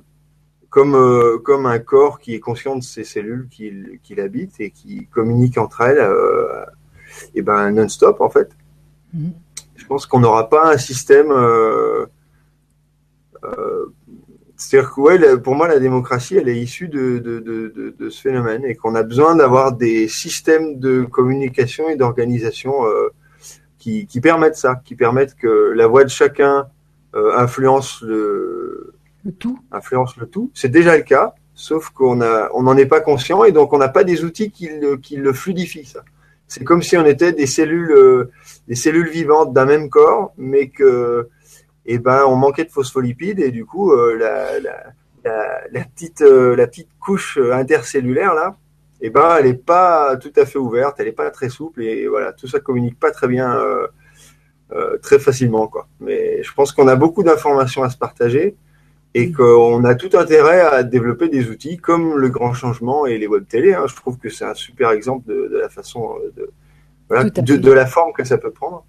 comme 0.70 0.96
euh, 0.96 1.40
comme 1.40 1.66
un 1.66 1.80
corps 1.80 2.20
qui 2.20 2.36
est 2.36 2.40
conscient 2.40 2.76
de 2.76 2.84
ses 2.84 3.04
cellules 3.04 3.50
qu'il 3.50 4.20
habite 4.20 4.60
et 4.60 4.70
qui 4.70 5.08
communique 5.08 5.58
entre 5.58 5.82
elles, 5.82 5.98
euh, 6.00 6.64
et 7.34 7.42
ben 7.42 7.72
non-stop 7.72 8.22
en 8.22 8.30
fait. 8.30 8.52
Mhm. 9.14 9.34
Je 9.76 9.86
pense 9.86 10.06
qu'on 10.06 10.20
n'aura 10.20 10.50
pas 10.50 10.72
un 10.72 10.78
système. 10.78 11.32
Euh, 11.32 12.06
euh, 13.44 13.86
c'est-à-dire 14.58 14.94
que 14.94 15.02
ouais, 15.02 15.38
pour 15.38 15.56
moi, 15.56 15.70
la 15.70 15.80
démocratie, 15.80 16.36
elle 16.36 16.50
est 16.50 16.58
issue 16.58 16.90
de, 16.90 17.18
de, 17.20 17.40
de, 17.40 17.96
de 17.98 18.10
ce 18.10 18.22
phénomène 18.22 18.66
et 18.66 18.76
qu'on 18.76 18.94
a 18.94 19.04
besoin 19.04 19.38
d'avoir 19.38 19.72
des 19.72 20.10
systèmes 20.10 20.80
de 20.80 21.04
communication 21.04 21.90
et 21.90 21.96
d'organisation 21.96 22.86
euh, 22.86 23.08
qui, 23.80 24.06
qui 24.06 24.22
permettent 24.22 24.58
ça, 24.58 24.82
qui 24.86 24.96
permettent 24.96 25.36
que 25.36 25.74
la 25.76 25.88
voix 25.88 26.04
de 26.04 26.10
chacun 26.10 26.68
influence 27.14 28.02
le, 28.04 28.94
le 29.26 29.32
tout. 29.32 29.60
Influence 29.72 30.16
le 30.18 30.28
tout. 30.28 30.52
C'est 30.54 30.70
déjà 30.70 30.96
le 30.96 31.04
cas, 31.04 31.34
sauf 31.56 31.90
qu'on 31.90 32.22
a, 32.22 32.50
on 32.54 32.64
n'en 32.64 32.78
est 32.78 32.86
pas 32.86 33.02
conscient 33.02 33.44
et 33.44 33.52
donc 33.52 33.74
on 33.74 33.78
n'a 33.78 33.90
pas 33.90 34.04
des 34.04 34.24
outils 34.24 34.52
qui 34.52 34.70
le, 34.70 34.98
qui 34.98 35.16
le 35.16 35.34
fluidifient. 35.34 35.86
Ça. 35.86 36.04
C'est 36.48 36.64
comme 36.64 36.82
si 36.82 36.98
on 36.98 37.06
était 37.06 37.32
des 37.32 37.46
cellules, 37.46 37.92
euh, 37.92 38.32
des 38.68 38.76
cellules 38.76 39.10
vivantes 39.10 39.54
d'un 39.54 39.66
même 39.66 39.90
corps, 39.90 40.34
mais 40.38 40.70
que, 40.70 41.30
eh 41.86 42.00
ben, 42.00 42.26
on 42.26 42.36
manquait 42.36 42.66
de 42.66 42.72
phospholipides 42.72 43.40
et 43.40 43.52
du 43.52 43.66
coup, 43.66 43.92
euh, 43.92 44.18
la, 44.18 44.60
la, 44.60 44.84
la, 45.24 45.62
la, 45.72 45.84
petite, 45.84 46.22
euh, 46.22 46.56
la 46.56 46.66
petite 46.66 46.90
couche 47.00 47.38
intercellulaire 47.38 48.34
là, 48.34 48.58
eh 49.02 49.10
ben, 49.10 49.38
elle 49.38 49.46
n'est 49.46 49.54
pas 49.54 50.18
tout 50.18 50.34
à 50.36 50.46
fait 50.46 50.60
ouverte, 50.60 50.96
elle 51.00 51.06
n'est 51.06 51.12
pas 51.12 51.32
très 51.32 51.50
souple 51.50 51.84
et 51.84 52.08
voilà, 52.08 52.34
tout 52.34 52.48
ça 52.48 52.60
communique 52.60 53.00
pas 53.00 53.12
très 53.12 53.28
bien, 53.28 53.58
très 55.02 55.20
facilement 55.20 55.68
quoi. 55.68 55.88
Mais 56.00 56.44
je 56.44 56.54
pense 56.54 56.72
qu'on 56.72 56.88
a 56.88 56.96
beaucoup 56.96 57.24
d'informations 57.24 57.84
à 57.84 57.90
se 57.90 57.98
partager 57.98 58.56
et 59.16 59.32
qu'on 59.32 59.84
a 59.86 59.96
tout 59.96 60.16
intérêt 60.18 60.62
à 60.62 60.84
développer 60.84 61.30
des 61.30 61.50
outils 61.50 61.78
comme 61.78 62.18
le 62.18 62.30
grand 62.30 62.54
changement 62.54 63.06
et 63.06 63.18
les 63.18 63.28
web 63.28 63.46
télé. 63.48 63.74
Hein. 63.74 63.86
Je 63.88 63.96
trouve 63.96 64.18
que 64.18 64.30
c'est 64.30 64.46
un 64.46 64.54
super 64.54 64.92
exemple 64.92 65.28
de, 65.28 65.48
de 65.48 65.58
la 65.58 65.70
façon 65.70 66.16
euh, 66.24 66.32
de, 66.38 66.52
voilà, 67.08 67.30
de, 67.30 67.56
de, 67.56 67.72
la 67.72 67.88
forme 67.88 68.14
que 68.14 68.24
ça 68.24 68.38
peut 68.38 68.52
prendre. 68.52 68.86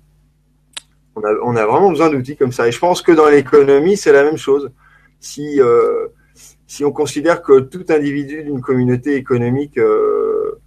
On 1.17 1.23
a, 1.23 1.33
on 1.43 1.57
a 1.57 1.65
vraiment 1.65 1.91
besoin 1.91 2.11
d'outils 2.11 2.37
comme 2.37 2.53
ça. 2.53 2.69
Et 2.69 2.73
je 2.73 2.79
pense 2.79 3.01
que 3.01 3.13
dans 3.13 3.29
l'économie, 3.29 3.97
c'est 3.97 4.13
la 4.13 4.23
même 4.23 4.37
chose. 4.37 4.71
Si, 5.21 5.61
euh, 5.61 6.09
si 6.71 6.85
on 6.85 6.93
considère 6.93 7.43
que 7.43 7.59
tout 7.59 7.85
individu 7.89 8.45
d'une 8.45 8.61
communauté 8.61 9.17
économique 9.17 9.77
euh, 9.77 10.61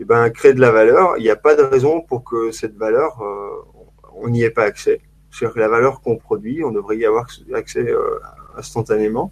eh 0.00 0.06
ben, 0.06 0.30
crée 0.30 0.54
de 0.54 0.60
la 0.60 0.70
valeur, 0.70 1.18
il 1.18 1.22
n'y 1.22 1.28
a 1.28 1.36
pas 1.36 1.54
de 1.54 1.60
raison 1.60 2.00
pour 2.00 2.24
que 2.24 2.50
cette 2.50 2.78
valeur, 2.78 3.20
euh, 3.20 3.50
on 4.14 4.30
n'y 4.30 4.42
ait 4.42 4.48
pas 4.48 4.62
accès. 4.62 5.02
C'est-à-dire 5.30 5.54
que 5.54 5.60
la 5.60 5.68
valeur 5.68 6.00
qu'on 6.00 6.16
produit, 6.16 6.64
on 6.64 6.70
devrait 6.70 6.96
y 6.96 7.04
avoir 7.04 7.26
accès 7.52 7.86
euh, 7.86 8.18
instantanément. 8.56 9.30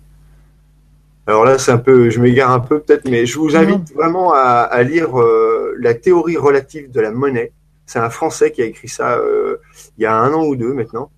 Alors 1.26 1.46
là, 1.46 1.56
c'est 1.56 1.72
un 1.72 1.78
peu, 1.78 2.10
je 2.10 2.20
m'égare 2.20 2.50
un 2.50 2.60
peu 2.60 2.80
peut-être, 2.80 3.08
mais 3.08 3.24
je 3.24 3.38
vous 3.38 3.56
invite 3.56 3.94
vraiment 3.94 4.34
à, 4.34 4.82
lire 4.82 5.18
euh, 5.18 5.74
la 5.78 5.94
théorie 5.94 6.36
relative 6.36 6.90
de 6.90 7.00
la 7.00 7.10
monnaie. 7.10 7.52
C'est 7.86 8.00
un 8.00 8.10
Français 8.10 8.52
qui 8.52 8.60
a 8.60 8.66
écrit 8.66 8.88
ça 8.88 9.16
euh, 9.16 9.56
il 9.96 10.02
y 10.02 10.06
a 10.06 10.14
un 10.14 10.34
an 10.34 10.44
ou 10.44 10.56
deux 10.56 10.74
maintenant. 10.74 11.10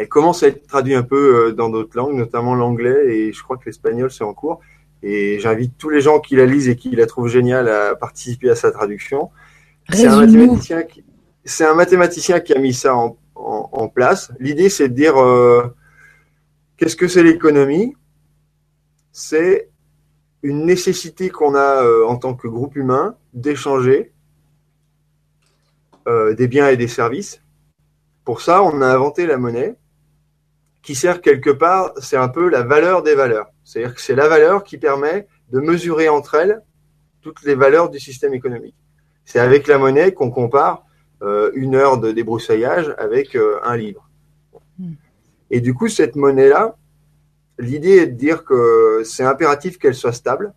Elle 0.00 0.08
commence 0.08 0.42
à 0.42 0.48
être 0.48 0.66
traduite 0.66 0.96
un 0.96 1.02
peu 1.02 1.48
euh, 1.48 1.52
dans 1.52 1.68
d'autres 1.68 1.96
langues, 1.96 2.14
notamment 2.14 2.54
l'anglais 2.54 3.14
et 3.14 3.32
je 3.32 3.42
crois 3.42 3.56
que 3.56 3.66
l'espagnol 3.66 4.10
c'est 4.10 4.24
en 4.24 4.34
cours. 4.34 4.60
Et 5.02 5.38
j'invite 5.40 5.78
tous 5.78 5.88
les 5.88 6.00
gens 6.00 6.20
qui 6.20 6.36
la 6.36 6.46
lisent 6.46 6.68
et 6.68 6.76
qui 6.76 6.90
la 6.90 7.06
trouvent 7.06 7.28
géniale 7.28 7.68
à 7.68 7.94
participer 7.94 8.50
à 8.50 8.54
sa 8.54 8.70
traduction. 8.70 9.30
C'est 9.90 10.06
un 10.06 10.20
mathématicien 10.20 10.82
qui, 10.82 11.04
c'est 11.44 11.64
un 11.64 11.74
mathématicien 11.74 12.40
qui 12.40 12.52
a 12.52 12.58
mis 12.58 12.74
ça 12.74 12.94
en, 12.94 13.16
en 13.34 13.88
place. 13.88 14.32
L'idée, 14.38 14.68
c'est 14.68 14.88
de 14.88 14.94
dire 14.94 15.16
Qu'est-ce 16.80 16.96
que 16.96 17.08
c'est 17.08 17.22
l'économie? 17.22 17.94
C'est 19.12 19.68
une 20.42 20.64
nécessité 20.64 21.28
qu'on 21.28 21.54
a 21.54 21.84
euh, 21.84 22.06
en 22.06 22.16
tant 22.16 22.32
que 22.32 22.48
groupe 22.48 22.74
humain 22.74 23.16
d'échanger 23.34 24.14
euh, 26.08 26.34
des 26.34 26.48
biens 26.48 26.68
et 26.68 26.78
des 26.78 26.88
services. 26.88 27.42
Pour 28.24 28.40
ça, 28.40 28.62
on 28.62 28.80
a 28.80 28.86
inventé 28.86 29.26
la 29.26 29.36
monnaie 29.36 29.76
qui 30.82 30.94
sert 30.94 31.20
quelque 31.20 31.50
part, 31.50 31.92
c'est 31.98 32.16
un 32.16 32.28
peu 32.28 32.48
la 32.48 32.62
valeur 32.62 33.02
des 33.02 33.14
valeurs. 33.14 33.50
C'est-à-dire 33.64 33.94
que 33.94 34.00
c'est 34.00 34.14
la 34.14 34.28
valeur 34.28 34.64
qui 34.64 34.78
permet 34.78 35.26
de 35.50 35.60
mesurer 35.60 36.08
entre 36.08 36.36
elles 36.36 36.62
toutes 37.20 37.42
les 37.42 37.54
valeurs 37.54 37.90
du 37.90 38.00
système 38.00 38.34
économique. 38.34 38.76
C'est 39.24 39.40
avec 39.40 39.66
la 39.66 39.78
monnaie 39.78 40.12
qu'on 40.12 40.30
compare 40.30 40.86
euh, 41.22 41.50
une 41.54 41.74
heure 41.74 41.98
de 41.98 42.12
débroussaillage 42.12 42.94
avec 42.98 43.36
un 43.62 43.76
livre. 43.76 44.08
Et 45.50 45.60
du 45.60 45.74
coup, 45.74 45.88
cette 45.88 46.16
monnaie-là, 46.16 46.76
l'idée 47.58 47.98
est 47.98 48.06
de 48.06 48.16
dire 48.16 48.44
que 48.44 49.02
c'est 49.04 49.24
impératif 49.24 49.78
qu'elle 49.78 49.94
soit 49.94 50.12
stable, 50.12 50.54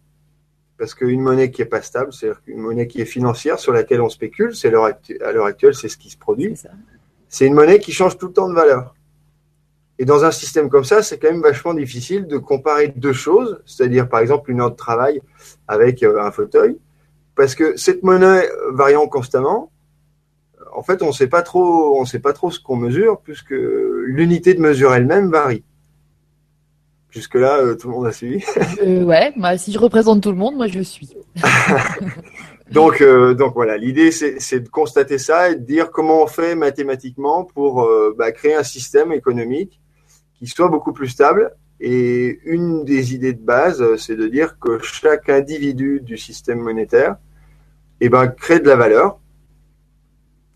parce 0.78 0.94
qu'une 0.94 1.22
monnaie 1.22 1.52
qui 1.52 1.62
est 1.62 1.66
pas 1.66 1.82
stable, 1.82 2.14
c'est-à-dire 2.14 2.42
une 2.48 2.60
monnaie 2.60 2.88
qui 2.88 3.02
est 3.02 3.06
financière, 3.06 3.60
sur 3.60 3.74
laquelle 3.74 4.02
on 4.02 4.10
spécule, 4.10 4.56
c'est 4.56 4.70
à 4.70 5.32
l'heure 5.32 5.46
actuelle, 5.46 5.76
c'est 5.76 5.90
ce 5.90 5.98
qui 5.98 6.10
se 6.10 6.18
produit. 6.18 6.56
C'est 7.28 7.48
une 7.48 7.54
monnaie 7.54 7.80
qui 7.80 7.92
change 7.92 8.18
tout 8.18 8.28
le 8.28 8.34
temps 8.34 8.50
de 8.50 8.54
valeur. 8.54 8.96
Et 10.00 10.06
dans 10.06 10.26
un 10.26 10.32
système 10.32 10.70
comme 10.70 10.84
ça, 10.84 11.04
c'est 11.04 11.20
quand 11.20 11.32
même 11.32 11.42
vachement 11.42 11.74
difficile 11.74 12.28
de 12.28 12.38
comparer 12.38 12.88
deux 12.88 13.14
choses, 13.14 13.62
c'est-à-dire 13.66 14.10
par 14.10 14.22
exemple 14.22 14.52
une 14.52 14.62
heure 14.62 14.72
de 14.72 14.76
travail 14.76 15.22
avec 15.68 16.02
euh, 16.04 16.22
un 16.22 16.32
fauteuil, 16.32 16.78
parce 17.36 17.56
que 17.56 17.78
cette 17.78 18.04
monnaie 18.04 18.50
variant 18.72 19.08
constamment, 19.08 19.72
en 20.76 20.84
fait, 20.84 21.04
on 21.04 21.12
sait 21.12 21.28
pas 21.28 21.42
trop, 21.42 22.00
on 22.00 22.06
sait 22.06 22.20
pas 22.20 22.34
trop 22.34 22.52
ce 22.52 22.60
qu'on 22.60 22.76
mesure, 22.76 23.20
puisque 23.24 23.54
l'unité 23.54 24.54
de 24.54 24.62
mesure 24.62 24.94
elle-même 24.94 25.30
varie. 25.30 25.64
Jusque-là, 27.12 27.60
euh, 27.60 27.76
tout 27.76 27.90
le 27.90 27.94
monde 27.94 28.08
a 28.08 28.12
suivi. 28.12 28.44
euh, 28.82 29.04
ouais, 29.04 29.34
bah, 29.38 29.58
si 29.58 29.72
je 29.72 29.78
représente 29.78 30.24
tout 30.24 30.32
le 30.32 30.38
monde, 30.38 30.56
moi 30.56 30.68
je 30.68 30.80
suis. 30.80 31.16
donc, 32.72 33.02
euh, 33.02 33.36
donc 33.36 33.54
voilà, 33.54 33.78
l'idée 33.78 34.10
c'est 34.12 34.60
de 34.60 34.70
constater 34.70 35.20
ça 35.20 35.52
et 35.52 35.56
de 35.56 35.64
dire 35.64 35.92
comment 35.92 36.24
on 36.24 36.28
fait 36.28 36.56
mathématiquement 36.56 37.44
pour 37.44 37.84
euh, 37.84 38.16
bah, 38.18 38.32
créer 38.32 38.56
un 38.56 38.64
système 38.64 39.12
économique 39.12 39.80
soit 40.48 40.70
beaucoup 40.70 40.94
plus 40.94 41.10
stable. 41.10 41.56
Et 41.80 42.40
une 42.46 42.86
des 42.86 43.14
idées 43.14 43.34
de 43.34 43.42
base, 43.44 43.96
c'est 43.98 44.16
de 44.16 44.28
dire 44.28 44.58
que 44.60 44.80
chaque 44.80 45.30
individu 45.30 46.00
du 46.02 46.18
système 46.18 46.60
monétaire 46.60 47.18
eh 48.00 48.10
ben, 48.10 48.28
crée 48.28 48.60
de 48.60 48.68
la 48.68 48.76
valeur 48.76 49.20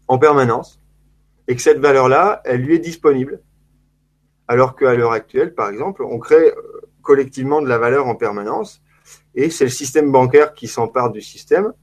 en 0.08 0.18
permanence 0.18 0.80
et 1.48 1.56
que 1.56 1.62
cette 1.62 1.80
valeur-là, 1.80 2.42
elle 2.46 2.62
lui 2.62 2.76
est 2.76 2.80
disponible. 2.80 3.42
Alors 4.48 4.76
qu'à 4.76 4.96
l'heure 4.96 5.12
actuelle, 5.12 5.54
par 5.54 5.70
exemple, 5.70 6.04
on 6.04 6.20
crée 6.20 6.50
euh, 6.50 6.82
collectivement 7.02 7.62
de 7.62 7.68
la 7.68 7.78
valeur 7.78 8.08
en 8.08 8.16
permanence 8.16 8.82
et 9.36 9.50
c'est 9.50 9.66
le 9.66 9.70
système 9.70 10.12
bancaire 10.12 10.54
qui 10.54 10.68
s'empare 10.68 11.12
du 11.12 11.22
système, 11.22 11.74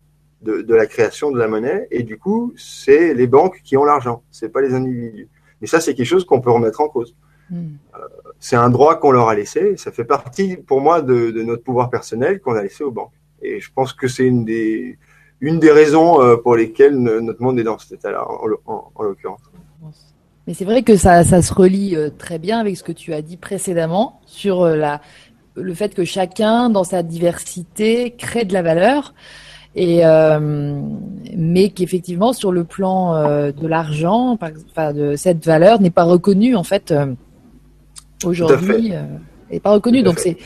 de, 0.42 0.62
de, 0.62 0.74
la 0.74 0.86
création 0.86 1.30
de 1.30 1.38
la 1.38 1.48
monnaie 1.48 1.88
et 1.90 2.02
du 2.02 2.18
coup, 2.18 2.52
c'est 2.56 3.14
les 3.14 3.26
banques 3.26 3.60
qui 3.64 3.76
ont 3.76 3.84
l'argent, 3.84 4.22
c'est 4.30 4.50
pas 4.50 4.60
les 4.60 4.74
individus. 4.74 5.28
Mais 5.60 5.66
ça, 5.66 5.80
c'est 5.80 5.94
quelque 5.94 6.06
chose 6.06 6.26
qu'on 6.26 6.40
peut 6.40 6.50
remettre 6.50 6.80
en 6.80 6.88
cause. 6.88 7.14
Euh, 7.52 7.56
c'est 8.40 8.56
un 8.56 8.70
droit 8.70 8.96
qu'on 8.96 9.10
leur 9.10 9.28
a 9.28 9.34
laissé. 9.34 9.76
Ça 9.76 9.92
fait 9.92 10.04
partie, 10.04 10.56
pour 10.56 10.80
moi, 10.80 11.02
de, 11.02 11.30
notre 11.42 11.62
pouvoir 11.62 11.90
personnel 11.90 12.40
qu'on 12.40 12.54
a 12.54 12.62
laissé 12.62 12.84
aux 12.84 12.90
banques. 12.90 13.12
Et 13.42 13.60
je 13.60 13.70
pense 13.74 13.92
que 13.92 14.08
c'est 14.08 14.26
une 14.26 14.44
des, 14.44 14.98
une 15.40 15.58
des 15.58 15.70
raisons 15.70 16.22
euh, 16.22 16.36
pour 16.36 16.56
lesquelles 16.56 16.96
notre 16.96 17.42
monde 17.42 17.58
est 17.58 17.64
dans 17.64 17.78
cet 17.78 17.92
état-là, 17.92 18.26
en, 18.28 18.72
en, 18.72 18.90
en 18.94 19.02
l'occurrence. 19.02 19.40
Mais 20.46 20.54
c'est 20.54 20.64
vrai 20.64 20.82
que 20.82 20.96
ça, 20.96 21.24
ça 21.24 21.40
se 21.40 21.54
relie 21.54 21.96
euh, 21.96 22.10
très 22.10 22.38
bien 22.38 22.58
avec 22.58 22.76
ce 22.76 22.82
que 22.82 22.92
tu 22.92 23.14
as 23.14 23.22
dit 23.22 23.36
précédemment 23.36 24.20
sur 24.26 24.66
la, 24.66 25.00
le 25.54 25.74
fait 25.74 25.94
que 25.94 26.04
chacun, 26.04 26.68
dans 26.68 26.84
sa 26.84 27.02
diversité, 27.02 28.10
crée 28.12 28.44
de 28.44 28.52
la 28.52 28.62
valeur. 28.62 29.14
Et 29.76 30.02
mais 31.36 31.70
qu'effectivement 31.70 32.32
sur 32.32 32.52
le 32.52 32.62
plan 32.62 33.50
de 33.50 33.66
l'argent, 33.66 34.38
enfin 34.40 34.92
de 34.92 35.16
cette 35.16 35.44
valeur 35.44 35.80
n'est 35.80 35.90
pas 35.90 36.04
reconnue 36.04 36.54
en 36.54 36.62
fait 36.62 36.94
aujourd'hui, 38.26 38.92
n'est 39.50 39.60
pas 39.60 39.72
reconnue. 39.72 40.02
Donc 40.02 40.18
c'est 40.18 40.36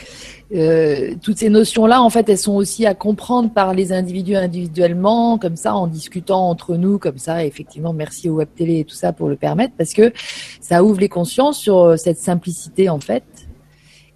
euh, 0.51 1.13
toutes 1.21 1.37
ces 1.37 1.49
notions-là, 1.49 2.01
en 2.01 2.09
fait, 2.09 2.27
elles 2.27 2.37
sont 2.37 2.55
aussi 2.55 2.85
à 2.87 2.95
comprendre 2.95 3.51
par 3.51 3.73
les 3.73 3.93
individus 3.93 4.35
individuellement, 4.35 5.37
comme 5.37 5.55
ça, 5.55 5.75
en 5.75 5.85
discutant 5.85 6.49
entre 6.49 6.75
nous, 6.75 6.97
comme 6.97 7.19
ça. 7.19 7.45
effectivement, 7.45 7.93
merci 7.93 8.29
au 8.29 8.35
web 8.35 8.47
télé 8.55 8.79
et 8.79 8.83
tout 8.83 8.95
ça 8.95 9.13
pour 9.13 9.29
le 9.29 9.35
permettre, 9.35 9.73
parce 9.77 9.93
que 9.93 10.11
ça 10.59 10.83
ouvre 10.83 10.99
les 10.99 11.09
consciences 11.09 11.59
sur 11.59 11.79
euh, 11.79 11.97
cette 11.97 12.17
simplicité, 12.17 12.89
en 12.89 12.99
fait. 12.99 13.23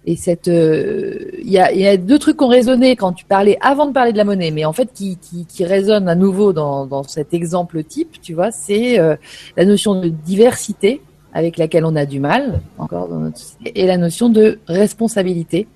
Et 0.06 0.16
cette, 0.16 0.48
euh, 0.48 1.30
il 1.38 1.50
y, 1.50 1.58
a, 1.58 1.72
y, 1.72 1.86
a, 1.86 1.96
deux 1.96 2.18
trucs 2.18 2.36
qui 2.36 2.44
ont 2.44 2.48
résonné 2.48 2.94
quand 2.94 3.12
tu 3.12 3.24
parlais 3.24 3.56
avant 3.62 3.86
de 3.86 3.92
parler 3.92 4.12
de 4.12 4.18
la 4.18 4.24
monnaie, 4.24 4.50
mais 4.50 4.66
en 4.66 4.74
fait 4.74 4.90
qui, 4.92 5.16
qui, 5.16 5.46
qui 5.46 5.64
résonnent 5.64 6.10
à 6.10 6.14
nouveau 6.14 6.52
dans, 6.52 6.84
dans 6.84 7.04
cet 7.04 7.32
exemple 7.32 7.82
type, 7.84 8.20
tu 8.20 8.34
vois, 8.34 8.50
c'est 8.50 8.98
la 9.56 9.64
notion 9.64 9.98
de 9.98 10.08
diversité 10.08 11.00
avec 11.34 11.58
laquelle 11.58 11.84
on 11.84 11.96
a 11.96 12.06
du 12.06 12.20
mal 12.20 12.60
encore 12.78 13.08
dans 13.08 13.18
notre 13.18 13.38
société, 13.38 13.80
et 13.80 13.86
la 13.86 13.98
notion 13.98 14.28
de 14.30 14.60
responsabilité 14.68 15.66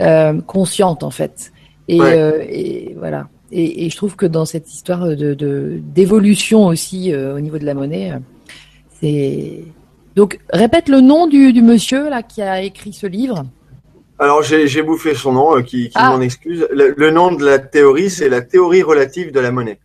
euh, 0.00 0.40
consciente 0.40 1.04
en 1.04 1.10
fait. 1.10 1.52
Et, 1.86 2.00
euh, 2.00 2.42
et 2.48 2.96
voilà. 2.98 3.28
Et, 3.52 3.84
et, 3.84 3.90
je 3.90 3.96
trouve 3.96 4.16
que 4.16 4.26
dans 4.26 4.46
cette 4.46 4.72
histoire 4.72 5.06
de 5.06 5.80
d'évolution 5.84 6.66
aussi 6.66 7.12
euh, 7.12 7.36
au 7.36 7.40
niveau 7.40 7.58
de 7.58 7.66
la 7.66 7.74
monnaie, 7.74 8.12
c'est 9.00 9.64
donc 10.16 10.40
répète 10.50 10.88
le 10.88 11.00
nom 11.00 11.26
du, 11.26 11.52
du, 11.52 11.60
monsieur 11.62 12.08
là 12.08 12.22
qui 12.22 12.40
a 12.42 12.62
écrit 12.62 12.94
ce 12.94 13.06
livre. 13.06 13.44
Alors 14.18 14.42
j'ai 14.42 14.82
bouffé 14.82 15.14
son 15.14 15.32
nom, 15.32 15.62
qui, 15.62 15.88
qui 15.88 15.92
Ah. 15.94 16.10
m'en 16.10 16.20
excuse. 16.20 16.66
Le, 16.72 16.94
le 16.96 17.10
nom 17.10 17.32
de 17.32 17.44
la 17.44 17.58
théorie, 17.58 18.08
c'est 18.10 18.28
la 18.28 18.40
théorie 18.40 18.82
relative 18.82 19.30
de 19.32 19.40
la 19.40 19.50
monnaie. 19.50 19.78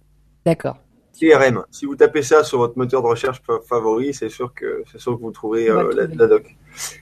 D'accord. 0.45 0.77
TRM. 1.19 1.63
Si 1.71 1.85
vous 1.85 1.95
tapez 1.95 2.23
ça 2.23 2.43
sur 2.43 2.57
votre 2.59 2.77
moteur 2.77 3.01
de 3.01 3.07
recherche 3.07 3.41
fa- 3.45 3.59
favori, 3.67 4.13
c'est 4.13 4.29
sûr 4.29 4.53
que 4.53 4.83
c'est 4.91 4.99
sûr 4.99 5.15
que 5.17 5.21
vous 5.21 5.31
trouverez 5.31 5.69
euh, 5.69 5.91
la, 5.93 6.27
doc. 6.27 6.45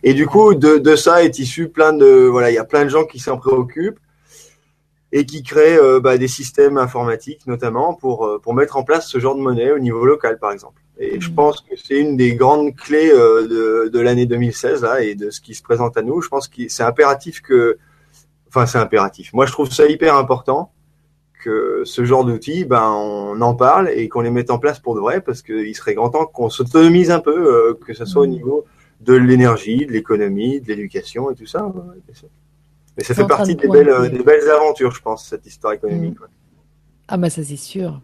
Et 0.04 0.14
du 0.14 0.26
coup, 0.28 0.54
de, 0.56 0.78
de 0.78 0.96
ça 0.96 1.24
est 1.24 1.38
issu 1.40 1.70
plein 1.70 1.94
de 1.94 2.26
voilà, 2.28 2.50
il 2.52 2.56
y 2.56 2.58
a 2.58 2.64
plein 2.66 2.84
de 2.84 2.90
gens 2.90 3.06
qui 3.06 3.20
s'en 3.20 3.38
préoccupent 3.38 4.00
et 5.14 5.26
qui 5.26 5.42
créent 5.44 5.78
euh, 5.80 6.00
bah, 6.02 6.18
des 6.18 6.28
systèmes 6.28 6.78
informatiques 6.78 7.48
notamment 7.48 7.94
pour 7.94 8.26
euh, 8.26 8.40
pour 8.40 8.54
mettre 8.54 8.76
en 8.76 8.84
place 8.84 9.08
ce 9.08 9.20
genre 9.20 9.36
de 9.36 9.42
monnaie 9.42 9.72
au 9.72 9.80
niveau 9.80 10.06
local, 10.06 10.38
par 10.40 10.52
exemple. 10.52 10.82
Et 11.00 11.22
je 11.22 11.30
Mhm. 11.30 11.36
pense 11.36 11.62
que 11.62 11.76
c'est 11.76 12.00
une 12.00 12.18
des 12.18 12.34
grandes 12.36 12.76
clés 12.76 13.12
euh, 13.14 13.48
de, 13.48 13.90
de 13.90 14.00
l'année 14.00 14.26
2016 14.26 14.82
là 14.82 15.02
et 15.02 15.16
de 15.16 15.30
ce 15.30 15.40
qui 15.42 15.54
se 15.54 15.62
présente 15.62 15.96
à 15.96 16.02
nous. 16.02 16.22
Je 16.22 16.28
pense 16.28 16.48
que 16.48 16.68
c'est 16.68 16.84
impératif 16.84 17.42
que, 17.42 17.78
enfin 18.50 18.66
c'est 18.66 18.80
impératif. 18.80 19.32
Moi, 19.34 19.46
je 19.46 19.52
trouve 19.52 19.72
ça 19.72 19.86
hyper 19.86 20.16
important 20.16 20.72
que 21.44 21.84
ce 21.86 22.04
genre 22.06 22.26
d'outils, 22.26 22.66
ben, 22.66 22.90
on 22.92 23.40
en 23.42 23.54
parle 23.56 23.90
et 23.90 24.10
qu'on 24.10 24.22
les 24.22 24.30
mette 24.32 24.50
en 24.52 24.60
place 24.60 24.80
pour 24.80 24.96
de 24.96 25.00
vrai, 25.00 25.22
parce 25.22 25.42
qu'il 25.42 25.76
serait 25.76 25.94
grand 25.94 26.10
temps 26.10 26.26
qu'on 26.26 26.50
s'autonomise 26.50 27.12
un 27.12 27.20
peu, 27.20 27.32
euh, 27.36 27.74
que 27.86 27.94
ce 27.94 28.06
soit 28.06 28.24
au 28.24 28.26
Mhm. 28.26 28.32
niveau 28.32 28.66
de 29.02 29.14
l'énergie, 29.14 29.86
de 29.86 29.92
l'économie, 29.92 30.60
de 30.62 30.68
l'éducation 30.68 31.30
et 31.32 31.36
tout 31.36 31.46
ça. 31.46 31.72
Mais 32.98 33.04
ça 33.04 33.14
fait 33.14 33.28
partie 33.28 33.56
de 33.56 33.62
des 33.62 33.68
belles, 33.68 33.90
euh, 33.90 34.10
des 34.10 34.24
belles 34.24 34.50
aventures, 34.50 34.92
je 34.92 35.02
pense, 35.02 35.26
cette 35.28 35.46
histoire 35.46 35.74
économique. 35.74 36.20
ouais. 36.20 36.28
Ah 37.08 37.18
bah 37.18 37.30
ça 37.30 37.44
c'est 37.44 37.56
sûr. 37.56 38.02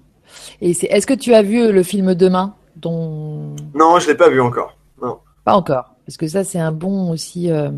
Et 0.62 0.74
c'est 0.74 0.88
est-ce 0.88 1.08
que 1.08 1.14
tu 1.16 1.34
as 1.34 1.42
vu 1.42 1.72
le 1.72 1.84
film 1.84 2.14
Demain 2.16 2.56
dont 2.76 3.56
Non, 3.74 4.00
je 4.00 4.08
l'ai 4.08 4.16
pas 4.16 4.30
vu 4.30 4.40
encore. 4.40 4.78
Non. 5.02 5.20
pas 5.44 5.56
encore 5.56 5.96
parce 6.06 6.18
que 6.18 6.28
ça 6.28 6.44
c'est 6.44 6.60
un 6.60 6.72
bon 6.72 7.12
aussi 7.12 7.52
euh, 7.52 7.70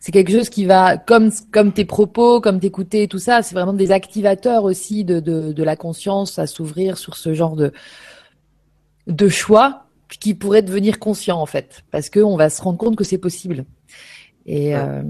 c'est 0.00 0.12
quelque 0.12 0.32
chose 0.32 0.48
qui 0.48 0.64
va 0.64 0.96
comme 0.96 1.30
comme 1.52 1.72
tes 1.72 1.84
propos, 1.84 2.40
comme 2.40 2.60
t'écouter 2.60 3.08
tout 3.08 3.18
ça, 3.18 3.42
c'est 3.42 3.54
vraiment 3.54 3.72
des 3.72 3.90
activateurs 3.92 4.64
aussi 4.64 5.04
de 5.04 5.20
de, 5.20 5.52
de 5.52 5.62
la 5.64 5.76
conscience 5.76 6.38
à 6.38 6.46
s'ouvrir 6.46 6.98
sur 6.98 7.16
ce 7.16 7.34
genre 7.34 7.56
de 7.56 7.72
de 9.06 9.28
choix 9.28 9.84
qui 10.20 10.34
pourraient 10.34 10.62
devenir 10.62 10.98
conscients 10.98 11.40
en 11.40 11.46
fait 11.46 11.82
parce 11.90 12.10
que 12.10 12.20
on 12.20 12.36
va 12.36 12.50
se 12.50 12.62
rendre 12.62 12.78
compte 12.78 12.96
que 12.96 13.04
c'est 13.04 13.18
possible. 13.18 13.64
Et 14.46 14.74
Ouais. 14.74 14.80
euh, 14.80 15.02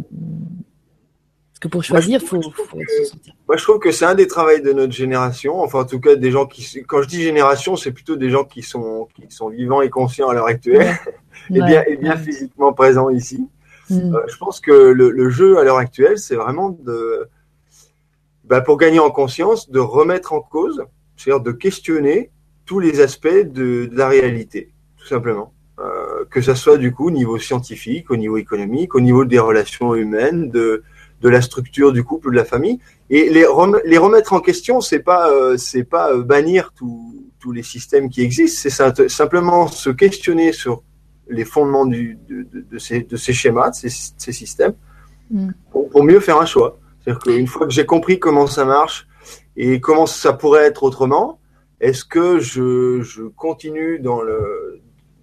parce 1.51 1.61
que 1.61 1.69
pour 1.69 1.83
choisir, 1.83 2.21
faut, 2.21 2.41
faut 2.41 2.79
se 2.89 3.05
sentir. 3.05 3.35
Moi, 3.49 3.57
je 3.57 3.63
trouve 3.65 3.81
que 3.81 3.91
c'est 3.91 4.05
un 4.05 4.15
des 4.15 4.29
travaux 4.29 4.59
de 4.65 4.73
notre 4.73 4.93
génération. 4.93 5.61
Enfin, 5.61 5.81
en 5.81 5.85
tout 5.85 5.99
cas, 5.99 6.15
des 6.15 6.31
gens 6.31 6.47
qui, 6.47 6.65
quand 6.87 7.03
je 7.03 7.09
dis 7.09 7.21
génération, 7.21 7.75
c'est 7.75 7.91
plutôt 7.91 8.15
des 8.15 8.31
gens 8.31 8.45
qui 8.45 8.63
sont, 8.63 9.09
qui 9.17 9.25
sont 9.29 9.49
vivants 9.49 9.83
et 9.83 9.91
conscients 9.91 10.29
à 10.29 10.35
l'heure 10.35 10.47
actuelle 10.47 10.95
et 11.51 11.61
bien, 11.61 11.83
et 11.89 11.97
bien 11.97 12.13
Ouais. 12.15 12.23
physiquement 12.23 12.73
présents 12.73 13.11
ici. 13.11 13.45
Mm. 13.91 14.15
Euh, 14.15 14.21
je 14.29 14.37
pense 14.37 14.61
que 14.61 14.73
le, 14.73 15.31
jeu 15.31 15.59
à 15.59 15.65
l'heure 15.65 15.79
actuelle, 15.79 16.19
c'est 16.19 16.37
vraiment 16.37 16.71
de, 16.71 17.29
bah, 18.45 18.61
pour 18.61 18.77
gagner 18.77 18.99
en 18.99 19.11
conscience, 19.11 19.71
de 19.71 19.79
remettre 19.81 20.33
en 20.33 20.41
cause, 20.41 20.85
c'est-à-dire 21.17 21.43
de 21.43 21.53
questionner 21.53 22.31
tous 22.65 22.81
les 22.81 23.01
aspects 23.01 23.29
de, 23.29 23.89
la 23.93 24.09
réalité, 24.09 24.71
tout 24.97 25.07
simplement. 25.07 25.53
Euh, 25.81 26.25
que 26.29 26.41
ça 26.41 26.57
soit 26.57 26.77
du 26.77 26.93
coup 26.93 27.07
au 27.07 27.11
niveau 27.13 27.39
scientifique, 27.39 28.11
au 28.11 28.17
niveau 28.17 28.37
économique, 28.37 28.97
au 28.97 29.01
niveau 29.01 29.25
des 29.25 29.39
relations 29.39 29.95
humaines, 29.95 30.51
de, 30.51 30.83
de 31.21 31.29
la 31.29 31.41
structure 31.41 31.93
du 31.93 32.03
couple 32.03 32.29
ou 32.29 32.31
de 32.33 32.37
la 32.37 32.45
famille, 32.45 32.81
et 33.11 33.31
les, 33.31 33.45
rem- 33.47 33.81
les 33.85 33.99
remettre 33.99 34.33
en 34.33 34.41
question, 34.41 34.81
c'est 34.81 34.99
pas, 34.99 35.31
euh, 35.31 35.57
c'est 35.57 35.85
pas 35.85 36.17
bannir 36.17 36.73
tous 36.75 37.53
les 37.53 37.63
systèmes 37.63 38.11
qui 38.11 38.23
existent, 38.23 38.59
c'est 38.61 38.71
sim- 38.71 39.09
simplement 39.09 39.69
se 39.69 39.91
questionner 39.91 40.53
sur 40.53 40.83
les 41.29 41.45
fondements 41.45 41.87
du, 41.87 42.19
de, 42.29 42.79
ces, 42.79 43.03
de 43.03 43.17
ces 43.17 43.33
schémas, 43.33 43.71
de 43.71 43.75
ces, 43.75 43.91
ces 44.17 44.33
systèmes, 44.33 44.75
Mm. 45.31 45.51
pour, 45.71 45.89
pour 45.91 46.05
mieux 46.05 46.21
faire 46.21 46.39
un 46.39 46.47
choix. 46.47 46.79
C'est-à-dire 47.01 47.21
qu'une 47.23 47.47
fois 47.47 47.67
que 47.67 47.73
j'ai 47.73 47.87
compris 47.87 48.19
comment 48.19 48.47
ça 48.47 48.65
marche 48.65 49.07
et 49.57 49.81
comment 49.81 50.07
ça 50.07 50.33
pourrait 50.33 50.65
être 50.65 50.83
autrement, 50.83 51.41
est-ce 51.81 52.05
que 52.05 52.39
je, 52.39 53.01
je 53.03 53.23
continue 53.23 53.99
dans 53.99 54.23
le 54.23 54.81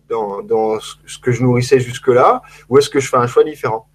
dans, 0.08 0.44
dans 0.44 0.80
ce 0.80 1.18
que 1.18 1.32
je 1.32 1.42
nourrissais 1.42 1.80
jusque-là, 1.80 2.44
ou 2.70 2.78
est-ce 2.78 2.92
que 2.92 3.00
je 3.00 3.10
fais 3.10 3.18
un 3.18 3.26
choix 3.26 3.44
différent? 3.44 3.88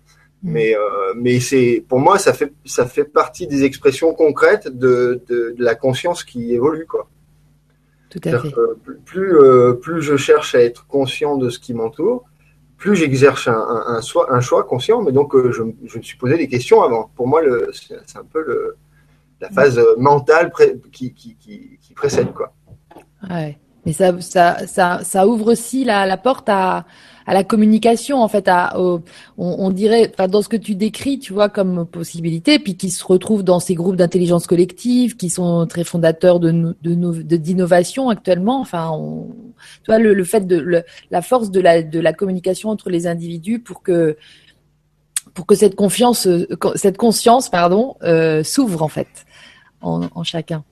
Mm. 0.43 0.51
Mais 0.53 0.77
euh, 0.77 0.81
mais 1.17 1.39
c'est 1.41 1.85
pour 1.89 2.01
moi 2.01 2.19
ça 2.19 2.33
fait 2.33 2.53
ça 2.65 2.87
fait 2.87 3.05
partie 3.05 3.47
des 3.47 3.63
expressions 3.65 4.13
concrètes 4.15 4.67
de, 4.67 5.23
de, 5.29 5.55
de 5.57 5.65
la 5.65 5.75
conscience 5.75 6.25
qui 6.25 6.53
évolue 6.55 6.87
quoi. 6.87 7.09
Tout 8.11 8.19
à 8.25 8.31
C'est-à-dire 8.31 8.43
fait. 8.43 8.53
que 8.53 8.75
plus, 8.85 8.99
plus, 8.99 9.37
euh, 9.39 9.73
plus 9.75 10.03
je 10.03 10.17
cherche 10.17 10.55
à 10.55 10.61
être 10.63 10.87
conscient 10.87 11.37
de 11.37 11.49
ce 11.49 11.59
qui 11.59 11.73
m'entoure, 11.75 12.25
plus 12.77 12.97
j'exerce 12.97 13.47
un, 13.49 13.53
un, 13.55 13.85
un, 13.97 14.01
choix, 14.03 14.27
un 14.35 14.41
choix 14.41 14.65
conscient, 14.65 15.01
mais 15.03 15.13
donc 15.13 15.35
euh, 15.35 15.53
je, 15.53 15.63
je 15.87 15.99
me 15.99 16.03
suis 16.03 16.19
posé 16.19 16.37
des 16.37 16.49
questions 16.49 16.83
avant. 16.83 17.11
Pour 17.15 17.29
moi, 17.29 17.41
c'est 17.73 18.19
un 18.19 18.25
peu 18.25 18.43
le, 18.45 18.77
la 19.41 19.49
phase 19.51 19.79
euh, 19.79 19.95
mentale 19.99 20.51
pré- 20.51 20.77
qui, 20.93 21.13
qui, 21.15 21.37
qui, 21.37 21.79
qui 21.81 21.95
précède. 21.95 22.33
Quoi. 22.33 22.53
Ouais. 23.31 23.59
Mais 23.87 23.93
ça, 23.93 24.21
ça, 24.21 24.67
ça, 24.67 25.01
ça 25.05 25.27
ouvre 25.27 25.53
aussi 25.53 25.85
la, 25.85 26.05
la 26.05 26.17
porte 26.19 26.49
à, 26.49 26.85
à 27.31 27.33
la 27.33 27.45
communication, 27.45 28.21
en 28.21 28.27
fait, 28.27 28.49
à, 28.49 28.77
on, 29.39 29.71
dirait, 29.71 30.11
dans 30.29 30.43
ce 30.43 30.49
que 30.49 30.57
tu 30.57 30.75
décris, 30.75 31.21
tu 31.21 31.33
vois, 31.33 31.49
comme 31.49 31.87
possibilité, 31.87 32.59
puis 32.59 32.77
qui 32.77 32.91
se 32.91 33.05
retrouvent 33.05 33.45
dans 33.45 33.61
ces 33.61 33.77
groupes 33.77 33.95
d'intelligence 33.95 34.49
collective, 34.49 35.17
qui 35.17 35.31
sont 35.31 35.65
très 35.69 35.85
fondateurs 35.85 36.41
de, 36.41 36.75
de, 36.83 37.37
d'innovation 37.37 38.09
actuellement. 38.09 38.61
Enfin, 38.61 38.91
on, 38.93 39.29
tu 39.85 39.87
vois, 39.87 40.01
le, 40.01 40.25
fait 40.25 40.45
de 40.45 40.57
le- 40.57 40.83
la 41.13 41.23
force 41.23 41.53
de 41.53 41.61
la, 41.61 41.85
de 41.85 42.01
la 42.01 42.13
communication 42.13 42.69
entre 42.69 42.91
les 42.91 43.07
individus 43.07 43.61
pour 43.61 43.81
que 43.85 44.17
pour 45.33 45.47
que 45.47 45.55
cette 45.55 45.77
confiance, 45.77 46.27
euh, 46.27 46.49
cette 46.75 46.97
conscience, 46.97 47.49
pardon, 47.49 47.95
euh, 48.03 48.43
s'ouvre 48.43 48.83
en 48.83 48.89
fait 48.89 49.07
en, 49.83 50.25
chacun. 50.25 50.65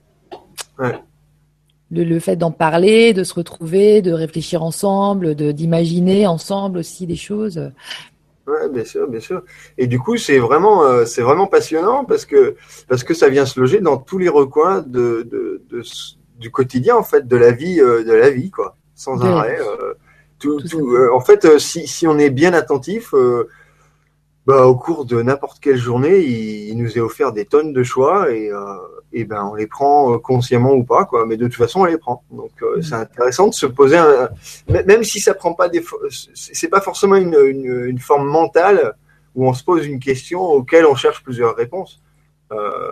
Le, 1.91 2.03
le 2.03 2.19
fait 2.19 2.35
d'en 2.35 2.51
parler, 2.51 3.13
de 3.13 3.23
se 3.23 3.33
retrouver, 3.33 4.01
de 4.01 4.11
réfléchir 4.11 4.61
ensemble, 4.63 5.35
de 5.35 5.51
d'imaginer 5.51 6.27
ensemble 6.27 6.77
aussi 6.79 7.07
des 7.07 7.15
choses. 7.15 7.71
Ouais, 8.47 8.69
bien 8.69 8.83
sûr, 8.85 9.07
bien 9.07 9.19
sûr. 9.19 9.43
Et 9.77 9.85
du 9.87 9.99
coup, 9.99 10.17
c'est 10.17 10.39
vraiment, 10.39 10.83
euh, 10.83 11.05
c'est 11.05 11.21
vraiment 11.21 11.47
passionnant 11.47 12.05
parce 12.05 12.25
que 12.25 12.55
parce 12.87 13.03
que 13.03 13.13
ça 13.13 13.29
vient 13.29 13.45
se 13.45 13.59
loger 13.59 13.79
dans 13.79 13.97
tous 13.97 14.17
les 14.17 14.29
recoins 14.29 14.81
de, 14.81 15.27
de, 15.31 15.61
du 16.39 16.49
quotidien 16.51 16.95
en 16.95 17.03
fait, 17.03 17.27
de 17.27 17.37
la 17.37 17.51
vie, 17.51 17.79
euh, 17.79 18.03
de 18.03 18.13
la 18.13 18.29
vie 18.31 18.49
quoi, 18.51 18.75
sans 18.95 19.21
arrêt. 19.21 19.59
euh, 19.59 19.93
tout, 20.39 20.61
Tout 20.61 20.67
tout, 20.67 20.97
en 21.13 21.19
fait, 21.19 21.59
si 21.59 21.85
si 21.87 22.07
on 22.07 22.17
est 22.17 22.29
bien 22.31 22.53
attentif, 22.53 23.13
bah, 24.45 24.65
au 24.65 24.75
cours 24.75 25.05
de 25.05 25.21
n'importe 25.21 25.59
quelle 25.59 25.77
journée, 25.77 26.19
il, 26.19 26.69
il 26.69 26.77
nous 26.77 26.97
est 26.97 27.01
offert 27.01 27.31
des 27.33 27.45
tonnes 27.45 27.73
de 27.73 27.83
choix 27.83 28.31
et 28.31 28.49
et 29.11 29.23
ben 29.25 29.43
on 29.51 29.55
les 29.55 29.65
prend 29.67 30.13
euh, 30.13 30.17
consciemment 30.19 30.73
ou 30.73 30.83
pas 30.83 31.05
quoi, 31.05 31.25
mais 31.25 31.35
de 31.37 31.45
toute 31.47 31.55
façon 31.57 31.81
on 31.81 31.85
les 31.85 31.97
prend. 31.97 32.23
Donc 32.31 32.51
euh, 32.61 32.77
Mm. 32.77 32.81
c'est 32.83 32.95
intéressant 32.95 33.47
de 33.47 33.53
se 33.53 33.65
poser 33.65 33.97
un, 33.97 34.29
même 34.67 35.03
si 35.03 35.19
ça 35.19 35.33
prend 35.33 35.53
pas 35.53 35.67
des, 35.69 35.83
c'est 36.33 36.67
pas 36.69 36.81
forcément 36.81 37.15
une, 37.15 37.35
une, 37.47 37.85
une 37.87 37.99
forme 37.99 38.27
mentale 38.27 38.93
où 39.35 39.47
on 39.47 39.53
se 39.53 39.63
pose 39.63 39.85
une 39.85 39.99
question 39.99 40.41
auquel 40.41 40.85
on 40.85 40.95
cherche 40.95 41.23
plusieurs 41.23 41.55
réponses. 41.55 42.01
Euh, 42.51 42.91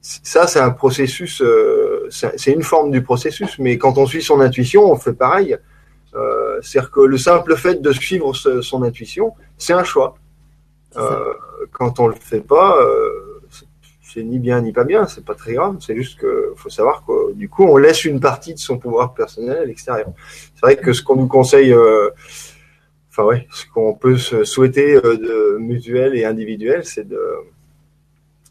ça, 0.00 0.46
c'est 0.46 0.60
un 0.60 0.70
processus, 0.70 1.42
euh, 1.42 2.06
c'est 2.10 2.52
une 2.52 2.62
forme 2.62 2.92
du 2.92 3.02
processus, 3.02 3.58
mais 3.58 3.76
quand 3.78 3.98
on 3.98 4.06
suit 4.06 4.22
son 4.22 4.40
intuition, 4.40 4.84
on 4.90 4.96
fait 4.96 5.12
pareil. 5.12 5.56
Euh, 6.14 6.60
C'est-à-dire 6.62 6.90
que 6.92 7.00
le 7.00 7.18
simple 7.18 7.56
fait 7.56 7.82
de 7.82 7.92
suivre 7.92 8.32
ce- 8.32 8.62
son 8.62 8.84
intuition, 8.84 9.34
c'est 9.58 9.72
un 9.72 9.82
choix. 9.84 10.14
Euh, 10.96 11.34
quand 11.72 11.98
on 11.98 12.06
le 12.06 12.14
fait 12.14 12.40
pas, 12.40 12.78
euh, 12.80 13.25
c'est- 14.16 14.22
ni 14.24 14.38
bien 14.38 14.60
ni 14.62 14.72
pas 14.72 14.84
bien, 14.84 15.06
c'est 15.06 15.24
pas 15.24 15.34
très 15.34 15.52
grave. 15.54 15.76
C'est 15.80 15.94
juste 15.94 16.18
que 16.18 16.52
faut 16.56 16.70
savoir 16.70 17.04
que 17.06 17.32
du 17.34 17.48
coup, 17.48 17.64
on 17.64 17.76
laisse 17.76 18.04
une 18.04 18.18
partie 18.20 18.54
de 18.54 18.58
son 18.58 18.78
pouvoir 18.78 19.14
personnel 19.14 19.58
à 19.58 19.64
l'extérieur. 19.64 20.08
C'est 20.54 20.62
vrai 20.62 20.76
que 20.76 20.92
ce 20.92 21.02
qu'on 21.02 21.16
nous 21.16 21.26
conseille, 21.28 21.72
euh, 21.72 22.08
enfin 23.10 23.24
ouais, 23.24 23.46
ce 23.52 23.64
qu'on 23.72 23.94
peut 23.94 24.16
se 24.16 24.44
souhaiter 24.44 24.94
euh, 24.96 25.16
de 25.16 25.58
mutuel 25.58 26.14
et 26.16 26.24
individuel, 26.24 26.84
c'est 26.84 27.06
de, 27.06 27.20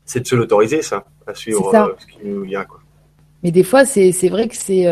c'est 0.05 0.19
de 0.21 0.27
se 0.27 0.35
l'autoriser 0.35 0.81
ça, 0.81 1.05
à 1.25 1.33
suivre 1.33 1.71
ça. 1.71 1.85
euh, 1.87 1.93
ce 1.97 2.05
qui 2.07 2.19
nous 2.27 2.41
vient 2.43 2.63
quoi. 2.65 2.79
Mais 3.43 3.51
des 3.51 3.63
fois, 3.63 3.85
c'est 3.85 4.11
c'est 4.11 4.29
vrai 4.29 4.47
que 4.47 4.55
c'est 4.55 4.85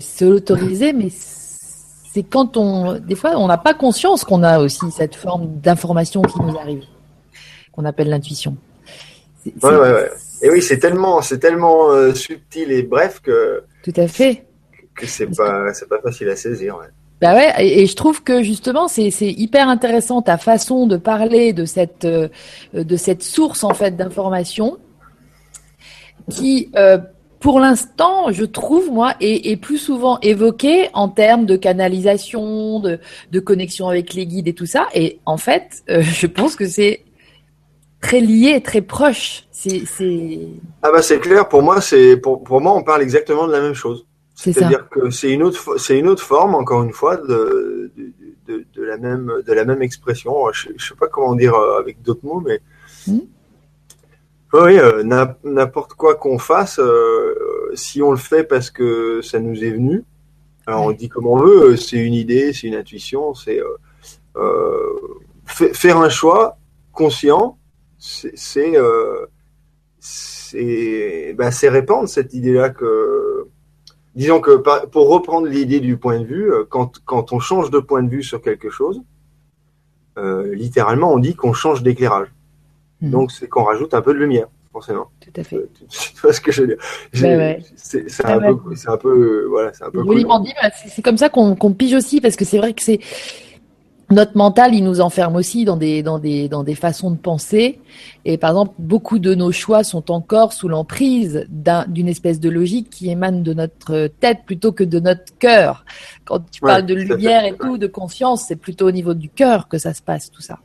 se 0.00 0.24
l'autoriser, 0.24 0.92
mais 0.92 1.08
c'est 1.10 2.22
quand 2.24 2.56
on, 2.56 2.98
des 2.98 3.14
fois, 3.14 3.32
on 3.36 3.46
n'a 3.46 3.58
pas 3.58 3.74
conscience 3.74 4.24
qu'on 4.24 4.42
a 4.42 4.58
aussi 4.60 4.90
cette 4.90 5.14
forme 5.14 5.60
d'information 5.60 6.22
qui 6.22 6.40
nous 6.40 6.56
arrive, 6.56 6.82
qu'on 7.72 7.84
appelle 7.84 8.08
l'intuition. 8.08 8.56
Ouais, 9.62 9.70
ouais, 9.70 9.92
ouais. 9.92 10.10
Et 10.42 10.50
oui, 10.50 10.62
c'est 10.62 10.78
tellement, 10.78 11.22
c'est 11.22 11.38
tellement 11.38 11.90
euh, 11.90 12.14
subtil 12.14 12.70
et 12.72 12.82
bref 12.82 13.20
que 13.22 13.62
Tout 13.82 13.94
à 13.96 14.06
fait. 14.06 14.44
que 14.94 15.06
c'est 15.06 15.34
pas, 15.34 15.72
c'est 15.72 15.88
pas 15.88 16.00
facile 16.00 16.28
à 16.28 16.36
saisir. 16.36 16.76
Ouais. 16.76 16.86
Bah 17.20 17.34
ouais, 17.34 17.52
et, 17.66 17.86
je 17.86 17.96
trouve 17.96 18.22
que 18.22 18.42
justement 18.42 18.88
c'est 18.88 19.08
hyper 19.22 19.68
intéressant 19.70 20.20
ta 20.20 20.36
façon 20.36 20.86
de 20.86 20.98
parler 20.98 21.54
de 21.54 21.64
cette 21.64 22.04
euh, 22.04 22.28
de 22.74 22.96
cette 22.96 23.22
source 23.22 23.64
en 23.64 23.72
fait 23.72 23.96
d'information 23.96 24.76
qui 26.28 26.68
euh, 26.76 26.98
pour 27.40 27.58
l'instant 27.58 28.32
je 28.32 28.44
trouve 28.44 28.90
moi 28.90 29.14
est, 29.22 29.50
est 29.50 29.56
plus 29.56 29.78
souvent 29.78 30.18
évoquée 30.20 30.90
en 30.92 31.08
termes 31.08 31.46
de 31.46 31.56
canalisation, 31.56 32.80
de 32.80 33.00
de 33.32 33.40
connexion 33.40 33.88
avec 33.88 34.12
les 34.12 34.26
guides 34.26 34.48
et 34.48 34.54
tout 34.54 34.66
ça 34.66 34.86
et 34.92 35.18
en 35.24 35.38
fait 35.38 35.84
euh, 35.88 36.02
je 36.02 36.26
pense 36.26 36.54
que 36.54 36.68
c'est 36.68 37.05
très 38.00 38.20
liés, 38.20 38.60
très 38.62 38.82
proches. 38.82 39.44
C'est, 39.50 39.82
Ah 40.82 40.92
bah 40.92 41.02
c'est 41.02 41.18
clair. 41.18 41.48
Pour 41.48 41.62
moi, 41.62 41.80
c'est 41.80 42.16
pour, 42.16 42.44
pour 42.44 42.60
moi, 42.60 42.74
on 42.74 42.82
parle 42.82 43.02
exactement 43.02 43.46
de 43.46 43.52
la 43.52 43.60
même 43.60 43.74
chose. 43.74 44.06
C'est-à-dire 44.34 44.88
que 44.90 45.10
c'est 45.10 45.32
une 45.32 45.42
autre, 45.42 45.78
c'est 45.78 45.98
une 45.98 46.08
autre 46.08 46.22
forme, 46.22 46.54
encore 46.54 46.82
une 46.82 46.92
fois, 46.92 47.16
de, 47.16 47.90
de, 48.46 48.64
de, 48.74 48.82
la 48.82 48.98
même, 48.98 49.32
de 49.44 49.52
la 49.52 49.64
même 49.64 49.82
expression. 49.82 50.52
Je, 50.52 50.68
je 50.76 50.88
sais 50.88 50.94
pas 50.94 51.08
comment 51.08 51.34
dire 51.34 51.54
euh, 51.54 51.80
avec 51.80 52.02
d'autres 52.02 52.24
mots, 52.24 52.40
mais 52.40 52.60
hmm. 53.06 53.20
oui, 54.52 54.78
euh, 54.78 55.02
n'importe 55.42 55.94
quoi 55.94 56.16
qu'on 56.16 56.38
fasse, 56.38 56.78
euh, 56.78 57.72
si 57.74 58.02
on 58.02 58.10
le 58.10 58.18
fait 58.18 58.44
parce 58.44 58.70
que 58.70 59.22
ça 59.22 59.40
nous 59.40 59.64
est 59.64 59.70
venu, 59.70 60.04
alors 60.66 60.82
on 60.82 60.92
dit 60.92 61.08
comme 61.08 61.26
on 61.26 61.38
veut, 61.38 61.76
c'est 61.76 61.96
une 61.96 62.14
idée, 62.14 62.52
c'est 62.52 62.66
une 62.66 62.74
intuition, 62.74 63.34
c'est 63.34 63.60
faire 65.46 65.96
un 65.96 66.10
choix 66.10 66.58
conscient, 66.92 67.56
c'est 70.00 71.34
bah, 71.34 71.50
c'est 71.50 71.68
répandre 71.68 72.08
cette 72.08 72.34
idée-là 72.34 72.70
que 72.70 73.48
disons 74.16 74.40
que 74.40 74.56
pour 74.86 75.08
reprendre 75.08 75.46
l'idée 75.46 75.78
du 75.80 75.96
point 75.96 76.18
de 76.18 76.24
vue, 76.24 76.50
euh, 76.50 76.64
quand, 76.68 77.00
quand 77.04 77.32
on 77.32 77.38
change 77.38 77.70
de 77.70 77.78
point 77.78 78.02
de 78.02 78.08
vue 78.08 78.22
sur 78.22 78.42
quelque 78.42 78.70
chose, 78.70 79.02
euh, 80.18 80.54
littéralement, 80.54 81.12
on 81.12 81.18
dit 81.18 81.34
qu'on 81.34 81.52
change 81.52 81.82
d'éclairage. 81.82 82.28
Hmm. 83.02 83.10
Donc, 83.10 83.30
c'est 83.30 83.46
qu'on 83.46 83.64
rajoute 83.64 83.92
un 83.92 84.00
peu 84.00 84.14
de 84.14 84.18
lumière, 84.18 84.48
forcément. 84.72 85.10
Tout 85.20 85.40
à 85.40 85.44
fait. 85.44 85.56
Euh, 85.56 85.68
tu 85.88 86.20
vois 86.22 86.32
ce 86.32 86.40
que 86.40 86.50
je 86.50 86.62
veux 86.62 86.66
dire 86.68 86.78
C'est 87.06 88.24
un, 88.24 88.38
un, 88.38 88.96
peu, 88.96 89.44
voilà, 89.48 89.72
c'est 89.74 89.84
un 89.84 89.90
peu. 89.90 90.02
Cool. 90.02 90.24
C'est 90.86 91.02
comme 91.02 91.18
ça 91.18 91.28
qu'on 91.28 91.54
pige 91.74 91.94
aussi, 91.94 92.22
parce 92.22 92.36
que 92.36 92.46
c'est 92.46 92.58
vrai 92.58 92.72
que 92.72 92.82
c'est 92.82 93.00
notre 94.10 94.36
mental, 94.36 94.74
il 94.74 94.84
nous 94.84 95.00
enferme 95.00 95.34
aussi 95.34 95.64
dans 95.64 95.76
des, 95.76 96.02
dans 96.02 96.20
des, 96.20 96.48
dans 96.48 96.62
des 96.62 96.76
façons 96.76 97.10
de 97.10 97.16
penser. 97.16 97.80
Et 98.24 98.38
par 98.38 98.50
exemple, 98.50 98.74
beaucoup 98.78 99.18
de 99.18 99.34
nos 99.34 99.50
choix 99.50 99.82
sont 99.82 100.12
encore 100.12 100.52
sous 100.52 100.68
l'emprise 100.68 101.46
d'une 101.88 102.08
espèce 102.08 102.38
de 102.38 102.48
logique 102.48 102.88
qui 102.88 103.10
émane 103.10 103.42
de 103.42 103.52
notre 103.52 104.06
tête 104.20 104.40
plutôt 104.46 104.70
que 104.70 104.84
de 104.84 105.00
notre 105.00 105.36
cœur. 105.38 105.84
Quand 106.24 106.40
tu 106.50 106.60
parles 106.60 106.86
de 106.86 106.94
lumière 106.94 107.44
et 107.44 107.56
tout, 107.56 107.78
de 107.78 107.88
conscience, 107.88 108.44
c'est 108.46 108.56
plutôt 108.56 108.86
au 108.86 108.92
niveau 108.92 109.14
du 109.14 109.28
cœur 109.28 109.66
que 109.66 109.78
ça 109.78 109.92
se 109.92 110.02
passe, 110.02 110.30
tout 110.30 110.42
ça. 110.42 110.60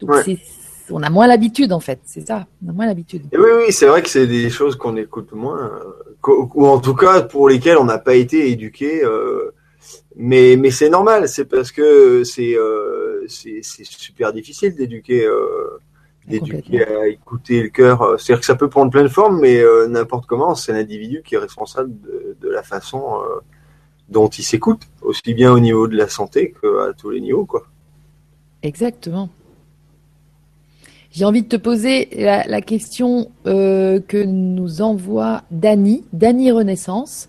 Donc 0.00 0.10
on 0.90 1.02
a 1.02 1.10
moins 1.10 1.28
l'habitude 1.28 1.72
en 1.72 1.80
fait, 1.80 2.00
c'est 2.04 2.26
ça, 2.26 2.46
on 2.66 2.70
a 2.70 2.72
moins 2.72 2.86
l'habitude. 2.86 3.22
Oui, 3.32 3.48
oui, 3.56 3.72
c'est 3.72 3.86
vrai 3.86 4.02
que 4.02 4.10
c'est 4.10 4.26
des 4.26 4.50
choses 4.50 4.76
qu'on 4.76 4.96
écoute 4.96 5.32
moins, 5.32 5.70
euh, 6.26 6.46
ou 6.54 6.66
en 6.66 6.80
tout 6.80 6.94
cas 6.94 7.22
pour 7.22 7.48
lesquelles 7.48 7.78
on 7.78 7.84
n'a 7.84 7.98
pas 7.98 8.14
été 8.14 8.50
éduqué. 8.50 9.02
Euh, 9.04 9.54
mais 10.16 10.56
mais 10.56 10.70
c'est 10.70 10.90
normal, 10.90 11.28
c'est 11.28 11.44
parce 11.46 11.72
que 11.72 12.24
c'est 12.24 12.56
euh, 12.56 13.24
c'est 13.28 13.62
super 13.62 14.32
difficile 14.32 14.74
d'éduquer 14.74 15.24
euh, 15.24 15.78
d'éduquer 16.26 16.84
à 16.84 17.08
écouter 17.08 17.62
le 17.62 17.68
cœur. 17.68 18.20
C'est-à-dire 18.20 18.40
que 18.40 18.46
ça 18.46 18.54
peut 18.54 18.68
prendre 18.68 18.90
plein 18.90 19.02
de 19.02 19.08
formes, 19.08 19.40
mais 19.40 19.58
euh, 19.58 19.88
n'importe 19.88 20.26
comment, 20.26 20.54
c'est 20.54 20.72
l'individu 20.72 21.22
qui 21.24 21.34
est 21.34 21.38
responsable 21.38 21.92
de, 22.00 22.36
de 22.40 22.48
la 22.48 22.62
façon 22.62 23.02
euh, 23.16 23.40
dont 24.08 24.28
il 24.28 24.44
s'écoute, 24.44 24.82
aussi 25.00 25.34
bien 25.34 25.52
au 25.52 25.60
niveau 25.60 25.88
de 25.88 25.96
la 25.96 26.08
santé 26.08 26.54
qu'à 26.60 26.92
tous 26.96 27.10
les 27.10 27.20
niveaux, 27.20 27.46
quoi. 27.46 27.66
Exactement. 28.62 29.30
J'ai 31.10 31.24
envie 31.24 31.42
de 31.42 31.48
te 31.48 31.56
poser 31.56 32.08
la, 32.12 32.46
la 32.46 32.60
question 32.62 33.30
que 33.44 34.24
nous 34.24 34.80
envoie 34.80 35.42
Dany, 35.50 36.04
Dany 36.12 36.52
Renaissance, 36.52 37.28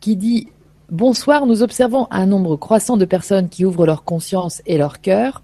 qui 0.00 0.16
dit 0.16 0.48
Bonsoir, 0.90 1.46
nous 1.46 1.62
observons 1.62 2.08
un 2.10 2.26
nombre 2.26 2.56
croissant 2.56 2.96
de 2.96 3.04
personnes 3.04 3.48
qui 3.48 3.64
ouvrent 3.64 3.86
leur 3.86 4.02
conscience 4.02 4.60
et 4.66 4.76
leur 4.76 5.00
cœur, 5.00 5.40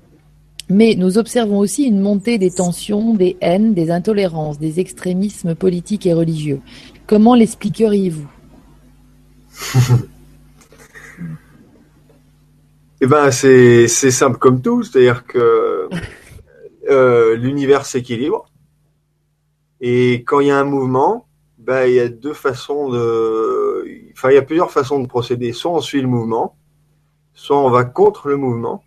mais 0.69 0.97
nous 0.97 1.19
observons 1.19 1.61
aussi 1.61 1.85
une 1.85 2.01
montée 2.01 2.37
des 2.37 2.51
tensions, 2.51 3.15
des 3.15 3.37
haines, 3.41 3.73
des 3.73 3.93
intolérances, 3.93 4.59
des 4.59 4.81
extrémismes 4.81 5.55
politiques 5.55 6.05
et 6.05 6.13
religieux. 6.15 6.61
Comment 7.07 7.35
l'expliqueriez-vous? 7.35 8.29
Eh 13.03 13.07
ben, 13.07 13.31
c'est 13.31 13.89
simple 13.89 14.39
comme 14.39 14.63
tout, 14.63 14.83
c'est-à-dire 14.83 15.27
que 15.27 15.91
euh, 16.89 17.37
l'univers 17.37 17.85
s'équilibre 17.85 18.47
et 19.83 20.25
quand 20.27 20.41
il 20.41 20.47
y 20.47 20.51
a 20.51 20.59
un 20.59 20.65
mouvement, 20.65 21.29
ben, 21.59 21.85
il 21.85 21.93
y 21.93 22.01
a 22.01 22.09
deux 22.09 22.33
façons 22.33 22.89
de 22.89 23.85
enfin, 24.17 24.31
il 24.31 24.35
y 24.35 24.39
a 24.39 24.43
plusieurs 24.43 24.71
façons 24.71 24.99
de 24.99 25.07
procéder. 25.07 25.53
Soit 25.53 25.73
on 25.73 25.81
suit 25.81 26.01
le 26.01 26.09
mouvement, 26.09 26.57
soit 27.35 27.59
on 27.59 27.69
va 27.69 27.85
contre 27.85 28.29
le 28.29 28.37
mouvement, 28.37 28.83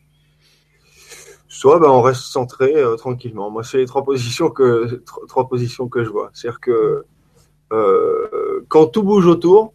soit 1.47 1.77
ben, 1.79 1.89
on 1.89 2.01
reste 2.01 2.21
centré 2.21 2.75
euh, 2.75 2.95
tranquillement. 2.95 3.51
Moi, 3.51 3.63
c'est 3.63 3.77
les 3.77 3.85
trois 3.85 4.03
positions 4.03 4.49
que 4.49 5.03
trois 5.27 5.47
positions 5.47 5.87
que 5.87 6.03
je 6.03 6.09
vois. 6.09 6.31
C'est-à-dire 6.33 6.59
que 6.59 7.05
euh, 7.71 8.65
quand 8.69 8.87
tout 8.87 9.03
bouge 9.03 9.27
autour, 9.27 9.73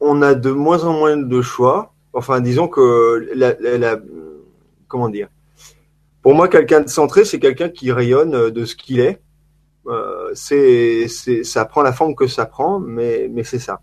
on 0.00 0.22
a 0.22 0.34
de 0.34 0.50
moins 0.50 0.84
en 0.84 0.94
moins 0.94 1.16
de 1.16 1.42
choix. 1.42 1.92
Enfin, 2.14 2.40
disons 2.40 2.68
que 2.68 3.30
la, 3.34 3.98
comment 4.88 5.08
dire? 5.10 5.28
Pour 6.22 6.34
moi, 6.34 6.48
quelqu'un 6.48 6.80
de 6.80 6.88
centré, 6.88 7.24
c'est 7.24 7.40
quelqu'un 7.40 7.68
qui 7.68 7.92
rayonne 7.92 8.50
de 8.50 8.64
ce 8.64 8.76
qu'il 8.76 9.00
est 9.00 9.20
euh, 9.88 10.21
c'est, 10.34 11.06
c'est, 11.08 11.44
ça 11.44 11.64
prend 11.64 11.82
la 11.82 11.92
forme 11.92 12.14
que 12.14 12.26
ça 12.26 12.46
prend, 12.46 12.80
mais, 12.80 13.28
mais 13.30 13.44
c'est 13.44 13.58
ça. 13.58 13.80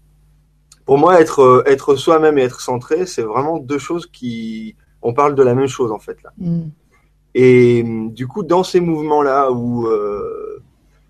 Pour 0.85 0.97
moi, 0.97 1.21
être, 1.21 1.63
être 1.67 1.95
soi-même 1.95 2.37
et 2.37 2.41
être 2.41 2.61
centré, 2.61 3.05
c'est 3.05 3.21
vraiment 3.21 3.59
deux 3.59 3.77
choses 3.77 4.07
qui, 4.07 4.75
on 5.01 5.13
parle 5.13 5.35
de 5.35 5.43
la 5.43 5.55
même 5.55 5.67
chose 5.67 5.91
en 5.91 5.99
fait 5.99 6.21
là. 6.23 6.31
Mm. 6.37 6.69
Et 7.35 7.83
du 7.83 8.27
coup, 8.27 8.43
dans 8.43 8.63
ces 8.63 8.79
mouvements-là 8.79 9.51
où, 9.51 9.87
euh, 9.87 10.61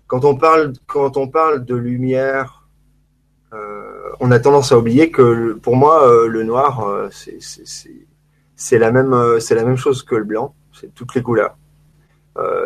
quand 0.06 0.24
on 0.24 0.36
parle, 0.36 0.74
quand 0.86 1.16
on 1.16 1.28
parle 1.28 1.64
de 1.64 1.74
lumière, 1.74 2.68
euh, 3.52 4.10
on 4.20 4.30
a 4.30 4.38
tendance 4.38 4.70
à 4.70 4.78
oublier 4.78 5.10
que 5.10 5.54
pour 5.54 5.76
moi, 5.76 6.06
euh, 6.06 6.26
le 6.26 6.42
noir, 6.42 7.08
c'est, 7.10 7.40
c'est, 7.40 7.66
c'est, 7.66 8.06
c'est 8.54 8.78
la 8.78 8.92
même, 8.92 9.40
c'est 9.40 9.54
la 9.54 9.64
même 9.64 9.76
chose 9.76 10.02
que 10.02 10.14
le 10.14 10.24
blanc. 10.24 10.54
C'est 10.72 10.94
toutes 10.94 11.14
les 11.14 11.22
couleurs. 11.22 11.56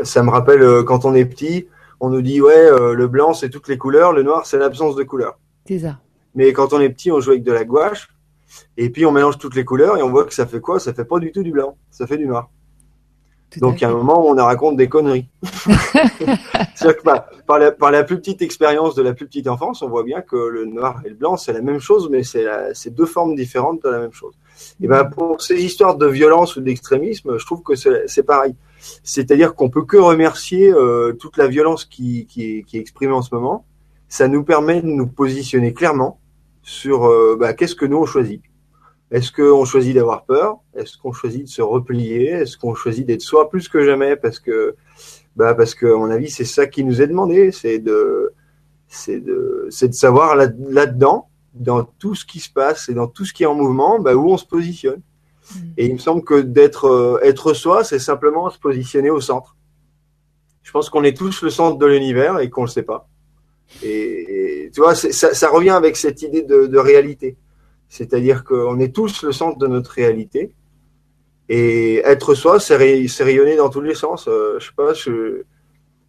ça 0.03 0.23
me 0.23 0.31
rappelle 0.31 0.85
quand 0.85 1.05
on 1.05 1.15
est 1.15 1.25
petit, 1.25 1.67
on 2.05 2.11
nous 2.11 2.23
dit 2.23 2.41
ouais, 2.41 2.55
euh, 2.55 2.95
le 2.95 3.09
blanc 3.09 3.33
c'est 3.33 3.49
toutes 3.49 3.69
les 3.69 3.79
couleurs, 3.79 4.13
le 4.13 4.23
noir 4.23 4.47
c'est 4.47 4.59
l'absence 4.59 4.95
de 4.95 5.03
couleurs. 5.03 5.39
C'est 5.67 5.79
ça. 5.79 5.99
Mais 6.35 6.53
quand 6.53 6.73
on 6.73 6.81
est 6.81 6.91
petit, 6.91 7.11
on 7.11 7.21
joue 7.21 7.31
avec 7.31 7.45
de 7.45 7.53
la 7.53 7.65
gouache 7.65 8.09
et 8.77 8.91
puis 8.91 9.07
on 9.07 9.13
mélange 9.13 9.39
toutes 9.39 9.55
les 9.55 9.65
couleurs 9.65 9.97
et 9.97 10.03
on 10.03 10.11
voit 10.11 10.25
que 10.25 10.35
ça 10.35 10.47
fait 10.47 10.61
quoi? 10.61 10.79
Ça 10.79 10.93
fait 10.93 11.05
pas 11.05 11.19
du 11.19 11.33
tout 11.33 11.43
du 11.43 11.51
blanc, 11.51 11.77
ça 11.91 12.07
fait 12.07 12.19
du 12.19 12.27
noir. 12.27 12.51
Donc 13.59 13.83
à 13.83 13.89
un 13.89 13.93
moment, 13.93 14.27
on 14.27 14.35
raconte 14.35 14.77
des 14.77 14.89
conneries. 14.89 15.29
par, 17.47 17.59
la, 17.59 17.71
par, 17.73 17.91
la, 17.91 18.03
plus 18.03 18.17
petite 18.17 18.43
expérience 18.43 18.95
de 18.95 19.03
la 19.03 19.15
plus 19.15 19.27
petite 19.27 19.47
enfance, 19.49 19.83
on 19.83 19.89
voit 19.89 20.03
bien 20.03 20.23
que 20.23 20.37
le 20.37 20.65
noir 20.65 21.01
et 21.05 21.09
le 21.09 21.15
blanc, 21.15 21.37
c'est 21.37 21.53
la 21.53 21.61
même 21.61 21.79
chose, 21.79 22.09
mais 22.11 22.23
c'est 22.25 22.91
deux 22.91 23.07
formes 23.07 23.35
différentes 23.35 23.83
de 23.83 23.89
la 23.89 24.01
même 24.01 24.13
chose. 24.13 24.35
Et 24.83 24.89
ben 24.89 25.05
pour 25.05 25.41
ces 25.41 25.63
histoires 25.63 25.97
de 25.97 26.07
violence 26.07 26.57
ou 26.57 26.61
d'extrémisme, 26.61 27.39
je 27.39 27.47
trouve 27.47 27.63
que 27.63 27.75
c'est 27.75 28.23
pareil. 28.23 28.55
C'est-à-dire 29.03 29.55
qu'on 29.55 29.71
peut 29.71 29.85
que 29.85 29.97
remercier 29.97 30.73
euh, 30.73 31.13
toute 31.13 31.37
la 31.37 31.47
violence 31.47 31.85
qui, 31.85 32.27
est, 32.37 32.75
exprimée 32.75 33.13
en 33.13 33.23
ce 33.23 33.35
moment. 33.35 33.67
Ça 34.09 34.29
nous 34.29 34.45
permet 34.45 34.83
de 34.83 34.87
nous 34.87 35.07
positionner 35.07 35.73
clairement 35.73 36.21
sur 36.63 37.07
euh, 37.07 37.37
bah, 37.39 37.53
qu'est-ce 37.53 37.75
que 37.75 37.87
nous 37.87 37.99
on 37.99 38.07
choisit. 38.07 38.43
Est-ce 39.11 39.31
qu'on 39.33 39.65
choisit 39.65 39.95
d'avoir 39.95 40.25
peur? 40.25 40.59
Est-ce 40.75 40.99
qu'on 40.99 41.13
choisit 41.13 41.45
de 41.45 41.49
se 41.49 41.63
replier? 41.63 42.31
Est-ce 42.31 42.57
qu'on 42.57 42.75
choisit 42.75 43.07
d'être 43.07 43.21
soi 43.21 43.49
plus 43.49 43.69
que 43.69 43.85
jamais? 43.85 44.17
Parce 44.17 44.41
que, 44.41 44.75
bah 45.37 45.55
parce 45.55 45.75
que 45.75 45.87
à 45.87 45.97
mon 45.97 46.11
avis, 46.11 46.31
c'est 46.31 46.45
ça 46.45 46.67
qui 46.67 46.85
nous 46.85 47.03
est 47.03 47.07
demandé, 47.07 47.53
c'est 47.53 47.79
de, 47.79 48.33
savoir 48.89 50.37
là, 50.37 50.49
là-dedans, 50.59 51.29
dans 51.55 51.85
tout 51.85 52.15
ce 52.15 52.25
qui 52.25 52.41
se 52.41 52.51
passe 52.51 52.89
et 52.89 52.95
dans 52.95 53.07
tout 53.07 53.25
ce 53.25 53.33
qui 53.33 53.45
est 53.45 53.47
en 53.47 53.55
mouvement, 53.55 54.01
bah, 54.01 54.15
où 54.15 54.33
on 54.33 54.37
se 54.37 54.47
positionne. 54.47 55.01
Mm. 55.53 55.59
Et 55.77 55.87
il 55.87 55.93
me 55.95 55.99
semble 55.99 56.25
que 56.25 56.41
d'être 56.41 56.87
euh, 56.87 57.19
être 57.23 57.53
soi, 57.55 57.85
c'est 57.85 57.99
simplement 57.99 58.51
se 58.51 58.59
positionner 58.59 59.11
au 59.11 59.21
centre. 59.21 59.57
Je 60.63 60.71
pense 60.73 60.89
qu'on 60.89 61.05
est 61.05 61.17
tous 61.17 61.43
le 61.43 61.51
centre 61.51 61.79
de 61.79 61.87
l'univers 61.87 62.41
et 62.41 62.49
qu'on 62.51 62.63
le 62.63 62.69
sait 62.69 62.83
pas. 62.83 63.09
Et, 63.83 64.71
tu 64.75 64.81
vois, 64.81 64.95
ça, 64.95 65.49
revient 65.51 65.71
avec 65.71 65.97
cette 65.97 66.23
idée 66.23 66.43
de, 66.43 66.79
réalité. 66.79 67.37
C'est-à-dire 67.89 68.45
qu'on 68.45 68.79
est 68.81 68.95
tous 68.95 69.23
le 69.23 69.33
centre 69.33 69.59
de 69.59 69.67
notre 69.67 69.91
réalité. 69.91 70.55
Et 71.49 71.97
être 71.99 72.35
soi, 72.35 72.61
c'est 72.61 72.77
rayonner 72.77 73.57
dans 73.57 73.69
tous 73.69 73.83
les 73.83 73.95
sens. 73.95 74.27
Euh, 74.29 74.59
je 74.59 74.67
sais 74.67 74.73
pas, 74.75 74.95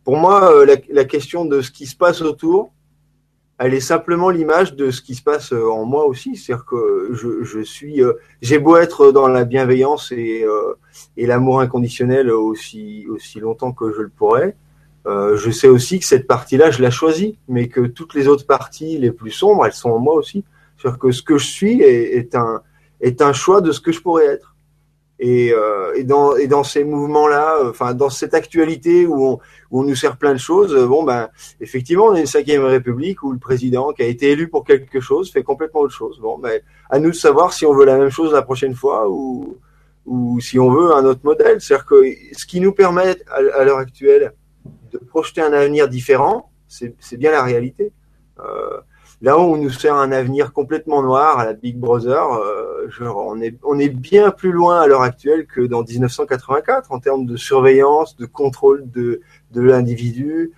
pour 0.05 0.17
moi, 0.17 0.53
euh, 0.53 0.77
la, 0.88 1.05
question 1.05 1.45
de 1.45 1.61
ce 1.61 1.71
qui 1.71 1.88
se 1.88 1.95
passe 1.95 2.21
autour, 2.21 2.71
elle 3.58 3.74
est 3.74 3.80
simplement 3.80 4.30
l'image 4.30 4.76
de 4.76 4.91
ce 4.91 5.01
qui 5.01 5.16
se 5.16 5.24
passe 5.24 5.53
euh, 5.53 5.70
en 5.70 5.86
moi 5.86 6.06
aussi. 6.06 6.36
C'est-à-dire 6.36 6.66
que 6.66 7.10
je, 7.14 7.43
je 7.43 7.62
suis, 7.62 8.01
euh, 8.03 8.14
j'ai 8.41 8.60
beau 8.60 8.78
être 8.78 9.12
dans 9.12 9.28
la 9.28 9.45
bienveillance 9.45 10.12
et, 10.12 10.43
euh, 10.43 10.74
et 11.16 11.26
l'amour 11.26 11.62
inconditionnel 11.62 12.32
aussi 12.32 13.06
aussi 13.10 13.39
longtemps 13.39 13.72
que 13.72 13.93
je 13.93 14.01
le 14.01 14.10
pourrais. 14.10 14.56
Euh, 15.08 15.38
je 15.38 15.51
sais 15.51 15.68
aussi 15.68 15.99
que 15.99 16.06
cette 16.06 16.28
partie-là, 16.28 16.72
je 16.72 16.82
la 16.82 16.89
choisis, 16.89 17.34
mais 17.47 17.68
que 17.68 17.82
toutes 17.82 18.16
les 18.16 18.28
autres 18.28 18.47
parties 18.47 18.97
les 18.97 19.12
plus 19.12 19.32
sombres, 19.32 19.66
elles 19.66 19.74
sont 19.74 19.91
en 19.91 19.99
moi 19.99 20.16
aussi. 20.16 20.43
C'est-à-dire 20.78 20.99
que 20.99 21.12
ce 21.12 21.22
que 21.22 21.38
je 21.38 21.45
suis 21.45 21.82
est, 21.82 22.36
un 22.36 22.62
est 23.01 23.22
un 23.22 23.34
choix 23.34 23.62
de 23.62 23.72
ce 23.72 23.80
que 23.80 23.91
je 23.91 24.01
pourrais 24.01 24.26
être. 24.26 24.55
Et, 25.18 25.53
euh, 25.53 25.93
et, 25.95 26.03
dans, 26.03 26.36
et 26.36 26.47
dans 26.47 26.66
ces 26.66 26.84
mouvements-là, 26.84 27.59
euh, 27.59 27.70
enfin 27.70 27.93
dans 27.93 28.09
cette 28.09 28.34
actualité 28.34 29.05
où 29.05 29.26
on, 29.26 29.39
où 29.72 29.80
on 29.80 29.84
nous 29.84 29.95
sert 29.95 30.18
plein 30.18 30.34
de 30.34 30.39
choses, 30.39 30.76
euh, 30.76 30.86
bon 30.86 31.03
ben 31.03 31.30
effectivement 31.61 32.07
on 32.07 32.16
a 32.16 32.20
une 32.20 32.26
cinquième 32.26 32.66
république 32.66 33.24
où 33.24 33.32
le 33.32 33.39
président 33.39 33.93
qui 33.93 34.03
a 34.03 34.07
été 34.07 34.32
élu 34.32 34.49
pour 34.49 34.66
quelque 34.66 34.99
chose 34.99 35.32
fait 35.32 35.43
complètement 35.43 35.80
autre 35.82 35.93
chose. 35.93 36.20
Bon 36.20 36.38
ben 36.38 36.59
à 36.89 36.99
nous 36.99 37.11
de 37.11 37.16
savoir 37.16 37.53
si 37.53 37.66
on 37.66 37.74
veut 37.74 37.86
la 37.86 37.97
même 37.97 38.09
chose 38.09 38.34
la 38.34 38.41
prochaine 38.41 38.76
fois 38.76 39.09
ou 39.09 39.57
ou 40.05 40.39
si 40.39 40.59
on 40.59 40.70
veut 40.70 40.93
un 40.93 41.05
autre 41.05 41.22
modèle. 41.24 41.61
C'est-à-dire 41.61 41.86
que 41.86 42.03
ce 42.34 42.45
qui 42.45 42.59
nous 42.59 42.74
permet 42.74 43.16
à, 43.32 43.63
l'heure 43.63 43.80
actuelle 43.80 44.34
de 44.91 44.97
projeter 44.97 45.41
un 45.41 45.53
avenir 45.53 45.88
différent, 45.88 46.51
c'est 46.68 47.18
bien 47.18 47.32
la 47.32 47.43
réalité. 47.43 47.91
Euh, 48.39 48.80
Là 49.22 49.38
où 49.38 49.41
on 49.41 49.57
nous 49.57 49.70
sert 49.70 49.95
un 49.95 50.11
avenir 50.11 50.51
complètement 50.51 51.01
noir 51.01 51.39
à 51.39 51.45
la 51.45 51.53
Big 51.53 51.78
Brother, 51.78 52.34
euh, 52.34 52.89
genre 52.89 53.26
on 53.28 53.39
est 53.41 53.55
on 53.63 53.80
est 53.80 53.89
bien 53.89 54.32
plus 54.32 54.51
loin 54.51 54.82
à 54.82 54.88
l'heure 54.88 55.01
actuelle 55.01 55.47
que 55.47 55.61
dans 55.61 55.84
1984 55.84 56.91
en 56.91 56.99
termes 56.99 57.26
de 57.26 57.38
surveillance, 57.38 58.18
de 58.18 58.26
contrôle 58.26 58.89
de 58.91 59.22
de 59.51 59.61
l'individu. 59.61 60.51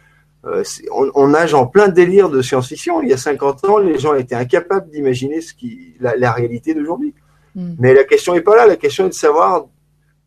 Euh, 0.45 0.63
on, 0.91 1.11
on, 1.15 1.27
nage 1.29 1.53
en 1.53 1.65
plein 1.65 1.87
délire 1.87 2.29
de 2.29 2.41
science-fiction. 2.41 3.01
Il 3.01 3.09
y 3.09 3.13
a 3.13 3.17
50 3.17 3.65
ans, 3.65 3.77
les 3.79 3.97
gens 3.97 4.13
étaient 4.13 4.35
incapables 4.35 4.89
d'imaginer 4.89 5.41
ce 5.41 5.53
qui 5.53 5.95
la, 5.99 6.15
la 6.15 6.31
réalité 6.31 6.73
d'aujourd'hui. 6.73 7.13
Hmm. 7.55 7.73
Mais 7.79 7.93
la 7.93 8.03
question 8.03 8.35
est 8.35 8.41
pas 8.41 8.55
là. 8.55 8.65
La 8.65 8.75
question 8.75 9.05
est 9.05 9.09
de 9.09 9.13
savoir 9.13 9.65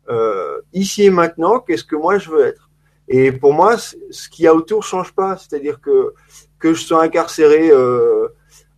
euh, 0.09 0.59
ici 0.73 1.03
et 1.03 1.09
maintenant 1.09 1.59
qu'est-ce 1.59 1.85
que 1.85 1.95
moi 1.95 2.17
je 2.17 2.29
veux 2.29 2.45
être? 2.45 2.69
Et 3.07 3.31
pour 3.31 3.53
moi, 3.53 3.77
ce 3.77 4.29
qu'il 4.29 4.45
y 4.45 4.47
a 4.47 4.55
autour 4.55 4.83
change 4.83 5.13
pas. 5.13 5.37
C'est-à-dire 5.37 5.79
que 5.81 6.13
que 6.61 6.73
je 6.73 6.81
sois 6.85 7.03
incarcéré 7.03 7.69
euh, 7.71 8.27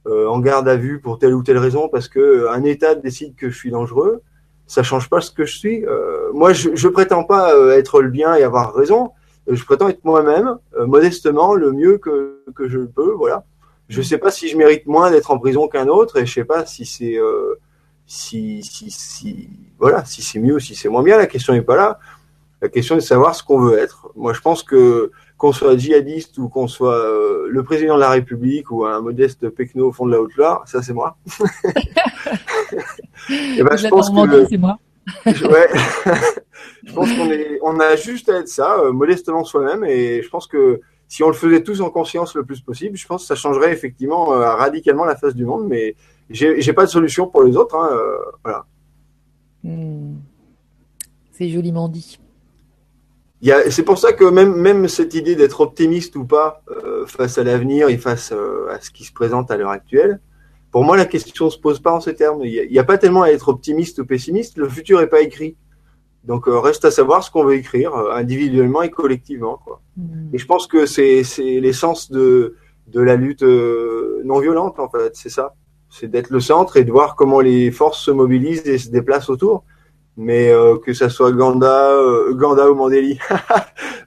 euh, 0.07 0.27
en 0.27 0.39
garde 0.39 0.67
à 0.67 0.75
vue 0.75 0.99
pour 0.99 1.19
telle 1.19 1.35
ou 1.35 1.43
telle 1.43 1.59
raison 1.59 1.89
parce 1.89 2.07
que 2.07 2.47
un 2.47 2.63
État 2.63 2.95
décide 2.95 3.35
que 3.35 3.49
je 3.49 3.57
suis 3.57 3.69
dangereux, 3.69 4.21
ça 4.65 4.81
change 4.81 5.09
pas 5.09 5.21
ce 5.21 5.29
que 5.29 5.45
je 5.45 5.55
suis. 5.55 5.85
Euh, 5.85 6.31
moi, 6.33 6.53
je, 6.53 6.71
je 6.73 6.87
prétends 6.87 7.23
pas 7.23 7.53
être 7.75 8.01
le 8.01 8.09
bien 8.09 8.33
et 8.35 8.43
avoir 8.43 8.73
raison. 8.73 9.11
Je 9.47 9.63
prétends 9.65 9.89
être 9.89 10.05
moi-même, 10.05 10.57
modestement, 10.79 11.53
le 11.53 11.73
mieux 11.73 11.97
que, 11.97 12.41
que 12.55 12.69
je 12.69 12.79
peux. 12.79 13.11
Voilà. 13.11 13.43
Je 13.89 14.01
sais 14.01 14.17
pas 14.17 14.31
si 14.31 14.47
je 14.47 14.57
mérite 14.57 14.87
moins 14.87 15.11
d'être 15.11 15.31
en 15.31 15.37
prison 15.37 15.67
qu'un 15.67 15.89
autre 15.89 16.17
et 16.17 16.25
je 16.25 16.33
sais 16.33 16.45
pas 16.45 16.65
si 16.65 16.85
c'est 16.85 17.19
si, 18.05 18.63
si, 18.63 18.89
si 18.89 19.49
voilà 19.79 20.05
si 20.05 20.21
c'est 20.21 20.39
mieux 20.39 20.55
ou 20.55 20.59
si 20.59 20.75
c'est 20.75 20.87
moins 20.87 21.03
bien. 21.03 21.17
La 21.17 21.27
question 21.27 21.53
n'est 21.53 21.61
pas 21.61 21.75
là. 21.75 21.99
La 22.61 22.69
question 22.69 22.95
est 22.95 22.99
de 22.99 23.03
savoir 23.03 23.35
ce 23.35 23.43
qu'on 23.43 23.59
veut 23.59 23.77
être. 23.77 24.09
Moi, 24.15 24.31
je 24.31 24.39
pense 24.39 24.63
que 24.63 25.11
qu'on 25.43 25.51
soit 25.51 25.75
djihadiste 25.75 26.37
ou 26.37 26.47
qu'on 26.47 26.69
soit 26.69 26.95
euh, 26.95 27.47
le 27.49 27.63
président 27.63 27.95
de 27.95 27.99
la 27.99 28.11
République 28.11 28.71
ou 28.71 28.85
un 28.85 29.01
modeste 29.01 29.49
pecno 29.49 29.89
au 29.89 29.91
fond 29.91 30.05
de 30.05 30.13
la 30.13 30.21
Haute-Loire, 30.21 30.63
ça 30.65 30.81
c'est 30.81 30.93
moi. 30.93 31.17
Et 33.29 33.57
eh 33.57 33.63
ben, 33.63 33.75
je 33.75 33.89
pense 33.89 34.09
que 34.09 34.45
c'est 34.45 34.57
moi. 34.57 34.79
ouais. 35.25 35.33
je 36.85 36.93
pense 36.93 37.11
qu'on 37.11 37.29
est, 37.29 37.59
on 37.61 37.77
a 37.81 37.97
juste 37.97 38.29
à 38.29 38.39
être 38.39 38.47
ça, 38.47 38.79
euh, 38.79 38.93
modestement 38.93 39.43
soi-même, 39.43 39.83
et 39.83 40.21
je 40.21 40.29
pense 40.29 40.47
que 40.47 40.79
si 41.09 41.23
on 41.23 41.27
le 41.27 41.33
faisait 41.33 41.61
tous 41.61 41.81
en 41.81 41.89
conscience 41.89 42.35
le 42.35 42.45
plus 42.45 42.61
possible, 42.61 42.95
je 42.95 43.05
pense 43.05 43.23
que 43.23 43.27
ça 43.27 43.35
changerait 43.35 43.73
effectivement 43.73 44.31
euh, 44.31 44.55
radicalement 44.55 45.03
la 45.03 45.17
face 45.17 45.35
du 45.35 45.43
monde. 45.43 45.67
Mais 45.67 45.97
j'ai 46.29 46.71
pas 46.71 46.85
de 46.85 46.89
solution 46.89 47.27
pour 47.27 47.43
les 47.43 47.57
autres. 47.57 47.75
Hein, 47.75 47.89
voilà. 48.45 48.65
Hmm. 49.61 50.13
C'est 51.33 51.49
joliment 51.49 51.89
dit 51.89 52.17
c'est 53.69 53.83
pour 53.83 53.97
ça 53.97 54.13
que 54.13 54.23
même, 54.23 54.55
même 54.55 54.87
cette 54.87 55.13
idée 55.13 55.35
d'être 55.35 55.61
optimiste 55.61 56.15
ou 56.15 56.25
pas 56.25 56.61
euh, 56.69 57.05
face 57.05 57.37
à 57.37 57.43
l'avenir 57.43 57.89
et 57.89 57.97
face 57.97 58.31
euh, 58.31 58.69
à 58.69 58.79
ce 58.79 58.89
qui 58.89 59.03
se 59.03 59.11
présente 59.11 59.51
à 59.51 59.57
l'heure 59.57 59.71
actuelle, 59.71 60.21
pour 60.71 60.83
moi, 60.83 60.97
la 60.97 61.05
question 61.05 61.45
ne 61.45 61.49
se 61.49 61.59
pose 61.59 61.79
pas 61.79 61.91
en 61.91 61.99
ces 61.99 62.15
termes. 62.15 62.41
Il 62.43 62.69
n'y 62.71 62.79
a, 62.79 62.83
pas 62.83 62.97
tellement 62.97 63.23
à 63.23 63.29
être 63.29 63.49
optimiste 63.49 63.99
ou 63.99 64.05
pessimiste. 64.05 64.57
Le 64.57 64.67
futur 64.69 64.99
n'est 64.99 65.07
pas 65.07 65.21
écrit. 65.21 65.55
Donc, 66.23 66.47
euh, 66.47 66.57
reste 66.57 66.85
à 66.85 66.91
savoir 66.91 67.23
ce 67.23 67.29
qu'on 67.29 67.43
veut 67.43 67.55
écrire 67.55 67.93
individuellement 67.95 68.81
et 68.81 68.89
collectivement. 68.89 69.59
Quoi. 69.63 69.81
Mmh. 69.97 70.33
Et 70.33 70.37
je 70.37 70.45
pense 70.45 70.65
que 70.65 70.85
c'est 70.85 71.23
l'essence 71.37 72.09
de, 72.09 72.55
de 72.87 73.01
la 73.01 73.17
lutte 73.17 73.43
non 73.43 74.39
violente, 74.39 74.79
en 74.79 74.89
fait. 74.89 75.15
C'est 75.15 75.29
ça. 75.29 75.53
C'est 75.89 76.07
d'être 76.07 76.31
le 76.31 76.39
centre 76.39 76.77
et 76.77 76.85
de 76.85 76.91
voir 76.91 77.15
comment 77.15 77.41
les 77.41 77.69
forces 77.71 77.99
se 77.99 78.09
mobilisent 78.09 78.65
et 78.65 78.79
se 78.79 78.89
déplacent 78.89 79.29
autour 79.29 79.63
mais 80.17 80.51
euh, 80.51 80.77
que 80.77 80.93
ça 80.93 81.09
soit 81.09 81.31
Ganda, 81.31 81.91
euh, 81.91 82.33
Ganda 82.33 82.69
ou 82.69 82.75
Mandeli. 82.75 83.17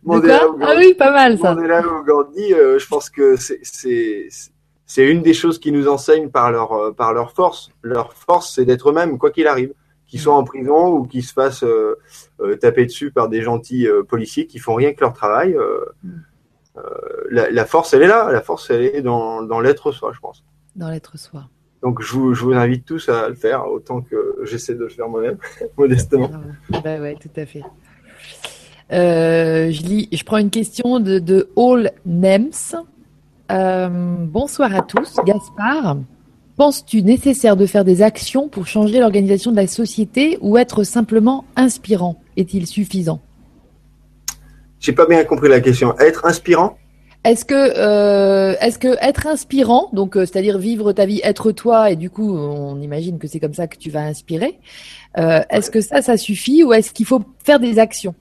Mandela 0.04 0.48
ou 0.50 0.58
ah 0.60 0.74
oui, 0.76 0.94
pas 0.94 1.10
mal 1.10 1.38
ça. 1.38 1.54
Mandela 1.54 1.82
ou 1.86 2.04
Gandhi, 2.04 2.54
euh, 2.54 2.78
je 2.78 2.86
pense 2.86 3.10
que 3.10 3.36
c'est 3.36 3.60
c'est 3.62 4.28
c'est 4.86 5.04
une 5.04 5.22
des 5.22 5.34
choses 5.34 5.58
qui 5.58 5.72
nous 5.72 5.88
enseignent 5.88 6.30
par 6.30 6.52
leur 6.52 6.94
par 6.94 7.12
leur 7.12 7.32
force. 7.32 7.70
Leur 7.82 8.12
force, 8.12 8.54
c'est 8.54 8.64
d'être 8.64 8.90
eux-mêmes, 8.90 9.18
quoi 9.18 9.30
qu'il 9.30 9.48
arrive, 9.48 9.72
qu'ils 10.06 10.20
soient 10.20 10.36
en 10.36 10.44
prison 10.44 10.88
ou 10.88 11.06
qu'ils 11.06 11.24
se 11.24 11.32
fassent 11.32 11.64
taper 12.60 12.86
dessus 12.86 13.10
par 13.10 13.28
des 13.28 13.42
gentils 13.42 13.88
policiers 14.08 14.46
qui 14.46 14.60
font 14.60 14.74
rien 14.74 14.92
que 14.92 15.00
leur 15.00 15.12
travail. 15.12 15.56
La, 17.30 17.50
la, 17.50 17.64
force, 17.64 17.94
elle 17.94 18.02
est 18.02 18.06
là. 18.06 18.30
La 18.30 18.42
force, 18.42 18.70
elle 18.70 18.82
est 18.82 19.00
dans 19.02 19.42
dans 19.42 19.58
l'être 19.58 19.90
soi, 19.90 20.12
je 20.14 20.20
pense. 20.20 20.44
Dans 20.76 20.90
l'être 20.90 21.18
soi. 21.18 21.48
Donc 21.86 22.02
je 22.02 22.12
vous, 22.14 22.34
je 22.34 22.42
vous, 22.44 22.52
invite 22.52 22.84
tous 22.84 23.08
à 23.08 23.28
le 23.28 23.36
faire 23.36 23.64
autant 23.70 24.00
que 24.00 24.40
j'essaie 24.42 24.74
de 24.74 24.80
le 24.80 24.88
faire 24.88 25.08
moi-même, 25.08 25.36
modestement. 25.78 26.28
Bah 26.82 26.98
ouais, 26.98 27.14
tout 27.14 27.30
à 27.36 27.46
fait. 27.46 27.62
Euh, 28.90 29.70
je, 29.70 29.82
lis, 29.82 30.08
je 30.10 30.24
prends 30.24 30.38
une 30.38 30.50
question 30.50 30.98
de, 30.98 31.20
de 31.20 31.48
All 31.56 31.92
Nems. 32.04 32.74
Euh, 33.52 33.88
bonsoir 34.18 34.74
à 34.74 34.82
tous. 34.82 35.14
Gaspard, 35.24 35.98
penses-tu 36.56 37.02
nécessaire 37.02 37.56
de 37.56 37.66
faire 37.66 37.84
des 37.84 38.02
actions 38.02 38.48
pour 38.48 38.66
changer 38.66 38.98
l'organisation 38.98 39.52
de 39.52 39.56
la 39.56 39.68
société 39.68 40.38
ou 40.40 40.58
être 40.58 40.82
simplement 40.82 41.44
inspirant? 41.54 42.20
Est-il 42.36 42.66
suffisant? 42.66 43.20
J'ai 44.80 44.92
pas 44.92 45.06
bien 45.06 45.22
compris 45.22 45.48
la 45.48 45.60
question. 45.60 45.96
Être 46.00 46.26
inspirant? 46.26 46.78
Est-ce 47.26 47.44
que, 47.44 47.54
euh, 47.54 48.54
est-ce 48.60 48.78
que 48.78 48.96
être 49.00 49.26
inspirant, 49.26 49.90
donc 49.92 50.16
euh, 50.16 50.20
c'est-à-dire 50.20 50.58
vivre 50.58 50.92
ta 50.92 51.06
vie, 51.06 51.20
être 51.24 51.50
toi, 51.50 51.90
et 51.90 51.96
du 51.96 52.08
coup, 52.08 52.36
on 52.36 52.80
imagine 52.80 53.18
que 53.18 53.26
c'est 53.26 53.40
comme 53.40 53.54
ça 53.54 53.66
que 53.66 53.76
tu 53.76 53.90
vas 53.90 54.02
inspirer. 54.02 54.58
Euh, 55.18 55.40
est-ce 55.50 55.70
que 55.70 55.80
ça, 55.80 56.02
ça 56.02 56.16
suffit, 56.16 56.62
ou 56.62 56.72
est-ce 56.72 56.92
qu'il 56.92 57.06
faut 57.06 57.22
faire 57.44 57.58
des 57.58 57.80
actions? 57.80 58.14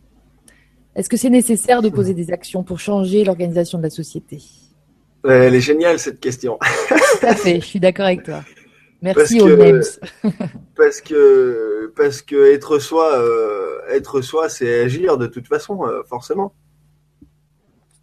Est-ce 0.95 1.07
que 1.07 1.17
c'est 1.17 1.29
nécessaire 1.29 1.81
de 1.81 1.89
poser 1.89 2.13
des 2.13 2.31
actions 2.31 2.63
pour 2.63 2.79
changer 2.79 3.23
l'organisation 3.23 3.77
de 3.77 3.83
la 3.83 3.89
société? 3.91 4.41
Elle 5.23 5.53
est 5.53 5.61
géniale 5.61 5.99
cette 5.99 6.19
question. 6.19 6.57
Tout 6.89 7.27
à 7.27 7.35
fait, 7.35 7.59
je 7.59 7.65
suis 7.65 7.79
d'accord 7.79 8.05
avec 8.05 8.23
toi. 8.23 8.43
Merci 9.01 9.39
aux 9.39 9.55
names. 9.55 9.83
parce 10.75 11.01
que 11.01 11.93
parce 11.95 12.21
que 12.21 12.53
être 12.53 12.79
soi, 12.79 13.23
être 13.91 14.21
soi, 14.21 14.49
c'est 14.49 14.81
agir 14.81 15.17
de 15.17 15.27
toute 15.27 15.47
façon, 15.47 15.81
forcément. 16.07 16.53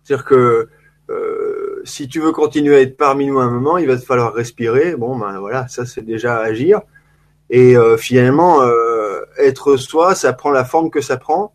C'est-à-dire 0.05 0.24
que 0.24 0.68
euh, 1.13 1.83
si 1.85 2.09
tu 2.09 2.21
veux 2.21 2.33
continuer 2.33 2.77
à 2.77 2.81
être 2.81 2.97
parmi 2.97 3.27
nous 3.27 3.39
un 3.39 3.51
moment, 3.51 3.79
il 3.79 3.87
va 3.87 3.97
te 3.97 4.05
falloir 4.05 4.33
respirer. 4.33 4.97
Bon, 4.97 5.17
ben 5.17 5.39
voilà, 5.39 5.69
ça 5.69 5.85
c'est 5.85 6.05
déjà 6.05 6.39
agir. 6.39 6.81
Et 7.51 7.77
euh, 7.77 7.97
finalement, 7.97 8.63
euh, 8.63 9.21
être 9.39 9.77
soi, 9.77 10.15
ça 10.15 10.33
prend 10.33 10.51
la 10.51 10.65
forme 10.65 10.91
que 10.91 11.01
ça 11.01 11.17
prend, 11.17 11.55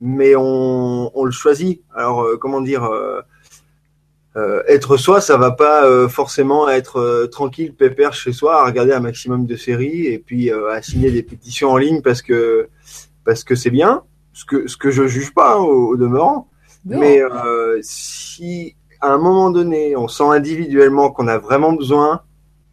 mais 0.00 0.34
on, 0.36 1.16
on 1.16 1.24
le 1.24 1.30
choisit. 1.30 1.82
Alors, 1.94 2.26
comment 2.40 2.60
dire 2.60 2.88
être 4.68 4.96
soi, 4.96 5.20
ça 5.20 5.36
va 5.36 5.50
pas 5.50 6.08
forcément 6.08 6.68
être 6.68 7.26
tranquille, 7.26 7.74
pépère 7.74 8.12
chez 8.12 8.32
soi, 8.32 8.62
à 8.62 8.64
regarder 8.64 8.92
un 8.92 9.00
maximum 9.00 9.44
de 9.44 9.56
séries 9.56 10.06
et 10.06 10.18
puis 10.18 10.50
à 10.50 10.80
signer 10.82 11.10
des 11.10 11.22
pétitions 11.22 11.70
en 11.70 11.76
ligne 11.76 12.00
parce 12.00 12.22
que 12.22 12.68
parce 13.24 13.44
que 13.44 13.54
c'est 13.54 13.70
bien. 13.70 14.04
Ce 14.32 14.44
que 14.44 14.68
ce 14.68 14.76
que 14.76 14.90
je 14.90 15.06
juge 15.08 15.34
pas 15.34 15.56
hein, 15.56 15.60
au, 15.60 15.96
demeurant. 15.96 16.48
Mais 16.84 17.20
si 17.82 18.76
à 19.00 19.08
un 19.08 19.18
moment 19.18 19.50
donné, 19.50 19.96
on 19.96 20.08
sent 20.08 20.24
individuellement 20.24 21.10
qu'on 21.10 21.28
a 21.28 21.38
vraiment 21.38 21.72
besoin 21.72 22.22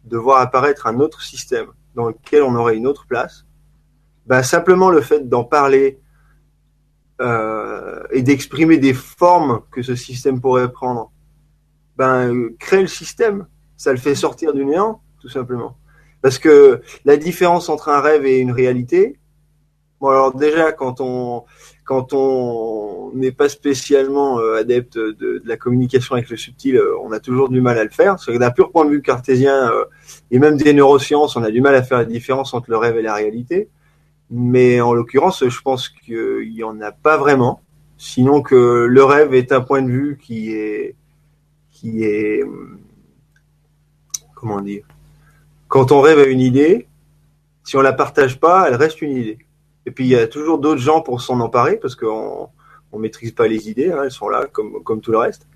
de 0.04 0.16
voir 0.16 0.40
apparaître 0.40 0.86
un 0.86 1.00
autre 1.00 1.22
système 1.22 1.68
dans 1.94 2.08
lequel 2.08 2.42
on 2.42 2.54
aurait 2.54 2.76
une 2.76 2.86
autre 2.86 3.06
place, 3.06 3.46
bah 4.26 4.42
simplement 4.42 4.90
le 4.90 5.00
fait 5.00 5.28
d'en 5.28 5.44
parler 5.44 6.00
euh, 7.20 8.02
et 8.10 8.22
d'exprimer 8.22 8.78
des 8.78 8.94
formes 8.94 9.62
que 9.70 9.82
ce 9.82 9.94
système 9.94 10.40
pourrait 10.40 10.70
prendre, 10.70 11.10
ben 11.96 12.50
crée 12.58 12.82
le 12.82 12.88
système, 12.88 13.46
ça 13.76 13.90
le 13.90 13.98
fait 13.98 14.14
sortir 14.14 14.52
du 14.52 14.64
néant, 14.64 15.02
tout 15.20 15.28
simplement. 15.28 15.76
Parce 16.22 16.38
que 16.38 16.82
la 17.04 17.16
différence 17.16 17.68
entre 17.68 17.88
un 17.88 18.00
rêve 18.00 18.26
et 18.26 18.38
une 18.38 18.52
réalité, 18.52 19.18
bon 20.00 20.08
alors 20.08 20.34
déjà 20.34 20.72
quand 20.72 21.00
on 21.00 21.44
quand 21.88 22.12
on 22.12 23.12
n'est 23.14 23.32
pas 23.32 23.48
spécialement 23.48 24.38
euh, 24.40 24.60
adepte 24.60 24.98
de, 24.98 25.40
la 25.46 25.56
communication 25.56 26.16
avec 26.16 26.28
le 26.28 26.36
subtil, 26.36 26.76
euh, 26.76 26.94
on 27.02 27.12
a 27.12 27.18
toujours 27.18 27.48
du 27.48 27.62
mal 27.62 27.78
à 27.78 27.84
le 27.84 27.88
faire. 27.88 28.16
D'un 28.28 28.50
pur 28.50 28.70
point 28.70 28.84
de 28.84 28.90
vue 28.90 29.00
cartésien 29.00 29.72
euh, 29.72 29.86
et 30.30 30.38
même 30.38 30.58
des 30.58 30.74
neurosciences, 30.74 31.34
on 31.36 31.42
a 31.42 31.50
du 31.50 31.62
mal 31.62 31.74
à 31.74 31.82
faire 31.82 31.96
la 31.96 32.04
différence 32.04 32.52
entre 32.52 32.70
le 32.70 32.76
rêve 32.76 32.98
et 32.98 33.02
la 33.02 33.14
réalité. 33.14 33.70
Mais 34.30 34.82
en 34.82 34.92
l'occurrence, 34.92 35.48
je 35.48 35.62
pense 35.62 35.88
qu'il 35.88 36.52
n'y 36.52 36.62
en 36.62 36.78
a 36.82 36.92
pas 36.92 37.16
vraiment. 37.16 37.62
Sinon 37.96 38.42
que 38.42 38.84
le 38.84 39.04
rêve 39.04 39.32
est 39.32 39.50
un 39.50 39.62
point 39.62 39.80
de 39.80 39.90
vue 39.90 40.18
qui 40.20 40.52
est, 40.52 40.94
qui 41.70 42.04
est, 42.04 42.44
comment 44.34 44.60
dire, 44.60 44.84
quand 45.68 45.90
on 45.90 46.02
rêve 46.02 46.18
à 46.18 46.26
une 46.26 46.40
idée, 46.40 46.86
si 47.64 47.78
on 47.78 47.80
la 47.80 47.94
partage 47.94 48.38
pas, 48.38 48.68
elle 48.68 48.74
reste 48.74 49.00
une 49.00 49.16
idée. 49.16 49.38
Et 49.88 49.90
puis 49.90 50.04
il 50.04 50.10
y 50.10 50.16
a 50.16 50.26
toujours 50.26 50.58
d'autres 50.58 50.82
gens 50.82 51.00
pour 51.00 51.22
s'en 51.22 51.40
emparer 51.40 51.76
parce 51.76 51.96
qu'on 51.96 52.50
on 52.92 52.98
maîtrise 52.98 53.32
pas 53.32 53.48
les 53.48 53.70
idées, 53.70 53.90
hein, 53.90 54.02
elles 54.04 54.10
sont 54.10 54.28
là 54.28 54.46
comme 54.46 55.00
tout 55.00 55.12
le 55.12 55.18
reste. 55.18 55.48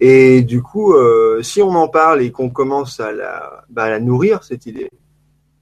Et 0.00 0.40
du 0.40 0.62
coup, 0.62 0.94
euh, 0.94 1.42
si 1.42 1.62
on 1.62 1.70
en 1.70 1.88
parle 1.88 2.22
et 2.22 2.32
qu'on 2.32 2.48
commence 2.48 3.00
à 3.00 3.12
la, 3.12 3.64
bah, 3.68 3.98
nourrir 4.00 4.42
cette 4.42 4.64
idée, 4.64 4.90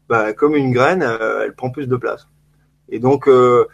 bah, 0.09 0.33
comme 0.33 0.55
une 0.55 0.73
graine, 0.73 1.03
euh, 1.03 1.43
elle 1.45 1.55
prend 1.55 1.71
plus 1.71 1.89
de 1.89 1.97
place. 1.97 2.29
Et 2.89 3.01
donc, 3.01 3.27
euh, 3.27 3.67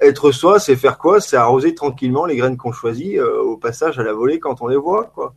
être 0.00 0.30
soi, 0.30 0.58
c'est 0.58 0.76
faire 0.76 0.96
quoi? 0.96 1.20
C'est 1.20 1.36
arroser 1.36 1.74
tranquillement 1.74 2.24
les 2.26 2.36
graines 2.36 2.56
qu'on 2.56 2.72
choisit 2.72 3.20
au 3.20 3.58
passage 3.58 3.98
à 3.98 4.02
la 4.02 4.12
volée 4.14 4.38
quand 4.38 4.62
on 4.62 4.68
les 4.68 4.76
voit. 4.76 5.04
Quoi. 5.14 5.34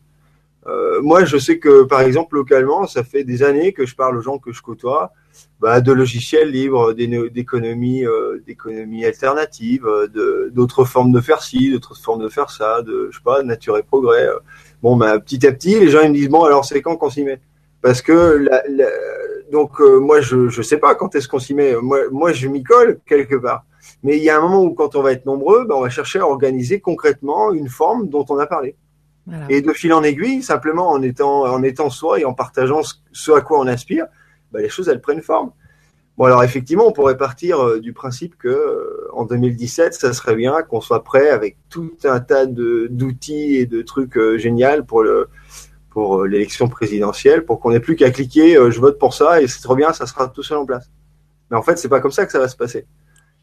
Euh, 0.70 1.00
moi, 1.02 1.24
je 1.24 1.36
sais 1.36 1.58
que, 1.58 1.82
par 1.82 2.00
exemple, 2.00 2.36
localement, 2.36 2.86
ça 2.86 3.02
fait 3.02 3.24
des 3.24 3.42
années 3.42 3.72
que 3.72 3.86
je 3.86 3.96
parle 3.96 4.16
aux 4.16 4.20
gens 4.20 4.38
que 4.38 4.52
je 4.52 4.62
côtoie 4.62 5.12
bah, 5.60 5.80
de 5.80 5.92
logiciels 5.92 6.50
libres, 6.50 6.92
d'économie, 6.92 8.04
euh, 8.04 8.42
d'économie 8.46 9.04
alternative, 9.04 9.86
de, 10.14 10.50
d'autres 10.54 10.84
formes 10.84 11.12
de 11.12 11.20
faire 11.20 11.42
ci, 11.42 11.72
d'autres 11.72 11.96
formes 11.96 12.22
de 12.22 12.28
faire 12.28 12.50
ça, 12.50 12.82
de, 12.82 13.08
je 13.10 13.16
sais 13.18 13.24
pas, 13.24 13.42
nature 13.42 13.76
et 13.78 13.82
progrès. 13.82 14.28
Bon, 14.82 14.96
bah, 14.96 15.18
petit 15.18 15.46
à 15.46 15.52
petit, 15.52 15.78
les 15.78 15.88
gens 15.88 16.00
ils 16.02 16.10
me 16.10 16.14
disent 16.14 16.28
bon, 16.30 16.44
alors 16.44 16.64
c'est 16.64 16.80
quand 16.80 16.96
qu'on 16.96 17.10
s'y 17.10 17.24
met? 17.24 17.40
Parce 17.82 18.02
que 18.02 18.12
la, 18.12 18.62
la, 18.68 18.86
donc 19.50 19.80
euh, 19.80 19.98
moi 19.98 20.20
je 20.20 20.48
je 20.48 20.62
sais 20.62 20.76
pas 20.78 20.94
quand 20.94 21.14
est-ce 21.14 21.28
qu'on 21.28 21.38
s'y 21.38 21.54
met. 21.54 21.74
Moi 21.76 21.98
moi 22.10 22.32
je 22.32 22.48
m'y 22.48 22.62
colle 22.62 23.00
quelque 23.06 23.36
part. 23.36 23.64
Mais 24.02 24.16
il 24.16 24.22
y 24.22 24.30
a 24.30 24.38
un 24.38 24.40
moment 24.40 24.62
où 24.62 24.74
quand 24.74 24.96
on 24.96 25.02
va 25.02 25.12
être 25.12 25.26
nombreux, 25.26 25.64
ben, 25.66 25.74
on 25.74 25.80
va 25.82 25.90
chercher 25.90 26.20
à 26.20 26.26
organiser 26.26 26.80
concrètement 26.80 27.52
une 27.52 27.68
forme 27.68 28.08
dont 28.08 28.24
on 28.28 28.38
a 28.38 28.46
parlé. 28.46 28.76
Et 29.48 29.62
de 29.62 29.72
fil 29.72 29.92
en 29.92 30.02
aiguille, 30.02 30.42
simplement 30.42 30.90
en 30.90 31.02
étant 31.02 31.42
en 31.42 31.62
étant 31.62 31.90
soi 31.90 32.20
et 32.20 32.24
en 32.24 32.34
partageant 32.34 32.82
ce, 33.12 33.32
à 33.32 33.40
quoi 33.40 33.60
on 33.60 33.66
aspire, 33.66 34.06
ben, 34.52 34.62
les 34.62 34.68
choses 34.68 34.88
elles 34.88 35.00
prennent 35.00 35.22
forme. 35.22 35.52
Bon 36.18 36.24
alors 36.24 36.42
effectivement, 36.42 36.86
on 36.86 36.92
pourrait 36.92 37.16
partir 37.16 37.60
euh, 37.60 37.80
du 37.80 37.92
principe 37.92 38.36
que 38.36 38.48
euh, 38.48 39.08
en 39.12 39.24
2017, 39.24 39.94
ça 39.94 40.12
serait 40.12 40.34
bien 40.34 40.62
qu'on 40.62 40.80
soit 40.80 41.02
prêt 41.04 41.30
avec 41.30 41.56
tout 41.68 41.96
un 42.04 42.20
tas 42.20 42.46
d'outils 42.46 43.56
et 43.56 43.66
de 43.66 43.82
trucs 43.82 44.16
euh, 44.16 44.36
géniaux 44.36 44.82
pour 44.86 45.04
pour 45.88 46.20
euh, 46.20 46.26
l'élection 46.26 46.68
présidentielle, 46.68 47.44
pour 47.44 47.60
qu'on 47.60 47.70
n'ait 47.70 47.80
plus 47.80 47.96
qu'à 47.96 48.10
cliquer 48.10 48.54
je 48.70 48.80
vote 48.80 48.98
pour 48.98 49.14
ça 49.14 49.40
et 49.40 49.48
c'est 49.48 49.62
trop 49.62 49.76
bien, 49.76 49.92
ça 49.92 50.06
sera 50.06 50.28
tout 50.28 50.42
seul 50.42 50.58
en 50.58 50.66
place. 50.66 50.90
Mais 51.50 51.56
en 51.56 51.62
fait, 51.62 51.78
c'est 51.78 51.88
pas 51.88 52.00
comme 52.00 52.12
ça 52.12 52.26
que 52.26 52.32
ça 52.32 52.38
va 52.38 52.48
se 52.48 52.56
passer. 52.56 52.86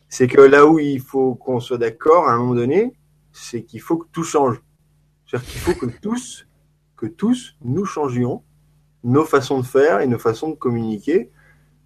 C'est 0.10 0.28
que 0.28 0.40
là 0.40 0.66
où 0.66 0.80
il 0.80 1.02
faut 1.02 1.36
qu'on 1.36 1.60
soit 1.60 1.78
d'accord 1.78 2.30
à 2.30 2.34
un 2.34 2.38
moment 2.38 2.56
donné, 2.56 2.94
c'est 3.34 3.64
qu'il 3.64 3.82
faut 3.82 3.98
que 3.98 4.08
tout 4.12 4.24
change. 4.24 4.62
C'est-à-dire 5.28 5.50
qu'il 5.50 5.60
faut 5.60 5.74
que 5.74 5.86
tous, 6.02 6.48
que 6.96 7.06
tous 7.06 7.56
nous 7.62 7.86
changions 7.86 8.44
nos 9.04 9.26
façons 9.26 9.60
de 9.60 9.66
faire 9.66 10.02
et 10.02 10.08
nos 10.08 10.20
façons 10.20 10.50
de 10.50 10.56
communiquer. 10.56 11.30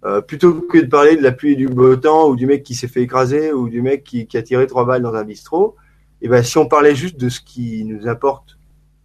Euh, 0.04 0.20
plutôt 0.20 0.54
que 0.62 0.78
de 0.78 0.86
parler 0.86 1.16
de 1.16 1.22
la 1.22 1.30
pluie 1.30 1.52
et 1.52 1.56
du 1.56 1.68
beau 1.68 1.94
temps 1.94 2.28
ou 2.28 2.34
du 2.34 2.46
mec 2.46 2.64
qui 2.64 2.74
s'est 2.74 2.88
fait 2.88 3.02
écraser 3.02 3.52
ou 3.52 3.68
du 3.68 3.82
mec 3.82 4.02
qui, 4.02 4.26
qui, 4.26 4.36
a 4.36 4.42
tiré 4.42 4.66
trois 4.66 4.84
balles 4.84 5.02
dans 5.02 5.14
un 5.14 5.22
bistrot, 5.22 5.76
et 6.20 6.26
eh 6.26 6.28
ben 6.28 6.42
si 6.42 6.58
on 6.58 6.66
parlait 6.66 6.96
juste 6.96 7.20
de 7.20 7.28
ce 7.28 7.40
qui 7.40 7.84
nous 7.84 8.08
importe 8.08 8.58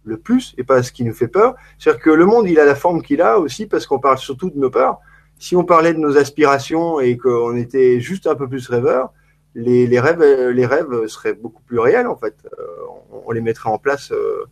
le 0.08 0.16
plus 0.16 0.54
et 0.58 0.64
pas 0.64 0.82
ce 0.82 0.90
qui 0.90 1.04
nous 1.04 1.12
fait 1.12 1.28
peur. 1.28 1.54
C'est-à-dire 1.78 2.02
que 2.02 2.10
le 2.10 2.26
monde, 2.26 2.48
il 2.48 2.58
a 2.58 2.64
la 2.64 2.74
forme 2.74 3.02
qu'il 3.02 3.20
a 3.22 3.38
aussi 3.38 3.66
parce 3.66 3.86
qu'on 3.86 4.00
parle 4.00 4.18
surtout 4.18 4.50
de 4.50 4.58
nos 4.58 4.70
peurs. 4.70 4.98
Si 5.38 5.54
on 5.54 5.64
parlait 5.64 5.94
de 5.94 5.98
nos 5.98 6.16
aspirations 6.16 6.98
et 6.98 7.16
qu'on 7.16 7.56
était 7.56 8.00
juste 8.00 8.26
un 8.26 8.34
peu 8.34 8.48
plus 8.48 8.68
rêveur, 8.68 9.12
les, 9.58 9.86
les, 9.86 10.00
rêves, 10.00 10.22
les 10.22 10.66
rêves 10.66 11.06
seraient 11.08 11.34
beaucoup 11.34 11.62
plus 11.62 11.78
réels 11.78 12.06
en 12.06 12.16
fait. 12.16 12.34
Euh, 12.46 12.62
on, 13.12 13.22
on, 13.26 13.30
les 13.32 13.40
mettrait 13.40 13.70
en 13.70 13.78
place. 13.78 14.12
Euh, 14.12 14.46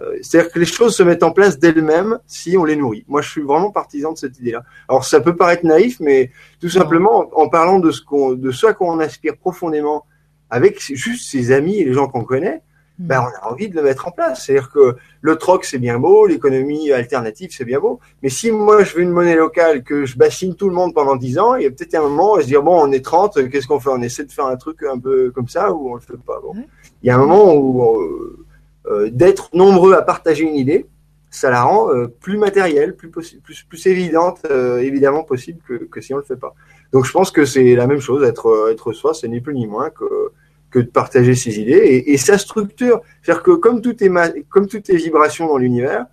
euh, 0.00 0.16
C'est-à-dire 0.20 0.52
que 0.52 0.58
les 0.58 0.66
choses 0.66 0.96
se 0.96 1.02
mettent 1.02 1.22
en 1.22 1.30
place 1.30 1.58
d'elles-mêmes 1.58 2.18
si 2.26 2.56
on 2.56 2.64
les 2.64 2.76
nourrit. 2.76 3.04
Moi, 3.08 3.22
je 3.22 3.30
suis 3.30 3.42
vraiment 3.42 3.70
partisan 3.70 4.12
de 4.12 4.18
cette 4.18 4.38
idée-là. 4.38 4.64
Alors, 4.88 5.04
ça 5.04 5.20
peut 5.20 5.36
paraître 5.36 5.64
naïf, 5.64 5.98
mais 6.00 6.30
tout 6.60 6.68
simplement 6.68 7.30
en, 7.32 7.44
en 7.44 7.48
parlant 7.48 7.78
de 7.78 7.90
ce 7.90 8.02
qu'on, 8.02 8.32
de 8.32 8.50
ce 8.50 8.66
à 8.66 8.74
quoi 8.74 8.88
on 8.88 8.98
aspire 8.98 9.36
profondément, 9.36 10.04
avec 10.50 10.80
juste 10.80 11.30
ses 11.30 11.52
amis 11.52 11.78
et 11.78 11.84
les 11.84 11.92
gens 11.92 12.08
qu'on 12.08 12.24
connaît, 12.24 12.62
ben, 12.98 13.20
on 13.22 13.46
a 13.46 13.52
envie 13.52 13.68
de 13.68 13.76
le 13.76 13.82
mettre 13.82 14.08
en 14.08 14.10
place. 14.10 14.44
C'est-à-dire 14.44 14.70
que 14.70 14.96
le 15.20 15.36
troc, 15.36 15.64
c'est 15.64 15.78
bien 15.78 15.98
beau, 15.98 16.26
l'économie 16.26 16.90
alternative, 16.92 17.50
c'est 17.52 17.64
bien 17.64 17.80
beau. 17.80 18.00
Mais 18.22 18.28
si 18.28 18.50
moi, 18.50 18.82
je 18.84 18.94
veux 18.94 19.02
une 19.02 19.10
monnaie 19.10 19.36
locale, 19.36 19.82
que 19.82 20.04
je 20.04 20.16
bassine 20.18 20.54
tout 20.54 20.68
le 20.68 20.74
monde 20.74 20.94
pendant 20.94 21.16
10 21.16 21.38
ans, 21.38 21.54
il 21.54 21.62
y 21.62 21.66
a 21.66 21.70
peut-être 21.70 21.94
un 21.94 22.02
moment, 22.02 22.32
on 22.32 22.36
va 22.36 22.42
se 22.42 22.46
dire, 22.46 22.62
bon, 22.62 22.80
on 22.80 22.90
est 22.92 23.04
30, 23.04 23.48
qu'est-ce 23.50 23.66
qu'on 23.66 23.80
fait? 23.80 23.90
On 23.90 24.02
essaie 24.02 24.24
de 24.24 24.32
faire 24.32 24.46
un 24.46 24.56
truc 24.56 24.82
un 24.82 24.98
peu 24.98 25.30
comme 25.30 25.48
ça 25.48 25.72
ou 25.72 25.90
on 25.90 25.94
le 25.94 26.00
fait 26.00 26.16
pas 26.16 26.40
bon. 26.40 26.54
Il 27.02 27.06
y 27.06 27.10
a 27.10 27.16
un 27.16 27.18
moment 27.18 27.54
où 27.54 28.00
euh, 28.00 28.44
euh, 28.90 29.10
d'être 29.10 29.50
nombreux 29.54 29.92
à 29.92 30.02
partager 30.02 30.44
une 30.44 30.56
idée, 30.56 30.86
ça 31.30 31.50
la 31.50 31.62
rend 31.62 31.90
euh, 31.90 32.06
plus 32.06 32.38
matérielle, 32.38 32.96
plus, 32.96 33.10
plus, 33.10 33.38
plus 33.68 33.86
évidente, 33.86 34.40
euh, 34.50 34.78
évidemment 34.78 35.24
possible 35.24 35.60
que, 35.66 35.84
que 35.84 36.00
si 36.00 36.14
on 36.14 36.16
le 36.16 36.22
fait 36.22 36.36
pas. 36.36 36.54
Donc 36.92 37.04
je 37.04 37.12
pense 37.12 37.30
que 37.30 37.44
c'est 37.44 37.74
la 37.74 37.86
même 37.86 38.00
chose, 38.00 38.22
être, 38.24 38.70
être 38.72 38.92
soi, 38.92 39.12
c'est 39.12 39.28
ni 39.28 39.40
plus 39.40 39.54
ni 39.54 39.66
moins 39.66 39.90
que 39.90 40.32
que 40.70 40.78
de 40.78 40.86
partager 40.86 41.34
ses 41.34 41.58
idées 41.60 41.72
et, 41.72 42.12
et 42.12 42.16
sa 42.16 42.38
structure. 42.38 43.00
C'est-à-dire 43.22 43.42
que 43.42 43.52
comme 43.52 43.80
tout 43.80 44.02
est, 44.02 44.10
comme 44.48 44.66
toutes 44.66 44.90
est 44.90 44.96
vibration 44.96 45.48
dans 45.48 45.58
l'univers, 45.58 46.06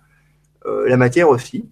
euh, 0.66 0.88
la 0.88 0.96
matière 0.96 1.28
aussi, 1.28 1.66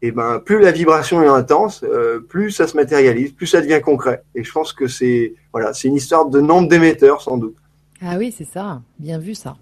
et 0.00 0.12
ben 0.12 0.38
plus 0.38 0.60
la 0.60 0.70
vibration 0.70 1.22
est 1.22 1.28
intense, 1.28 1.82
euh, 1.82 2.20
plus 2.20 2.50
ça 2.52 2.66
se 2.68 2.76
matérialise, 2.76 3.32
plus 3.32 3.46
ça 3.46 3.60
devient 3.60 3.80
concret. 3.82 4.22
Et 4.34 4.44
je 4.44 4.52
pense 4.52 4.72
que 4.72 4.86
c'est 4.86 5.34
voilà, 5.52 5.72
c'est 5.74 5.88
une 5.88 5.96
histoire 5.96 6.26
de 6.26 6.40
nombre 6.40 6.68
d'émetteurs 6.68 7.20
sans 7.20 7.36
doute. 7.36 7.56
Ah 8.00 8.16
oui, 8.16 8.32
c'est 8.36 8.44
ça. 8.44 8.80
Bien 8.98 9.18
vu 9.18 9.34
ça. 9.34 9.56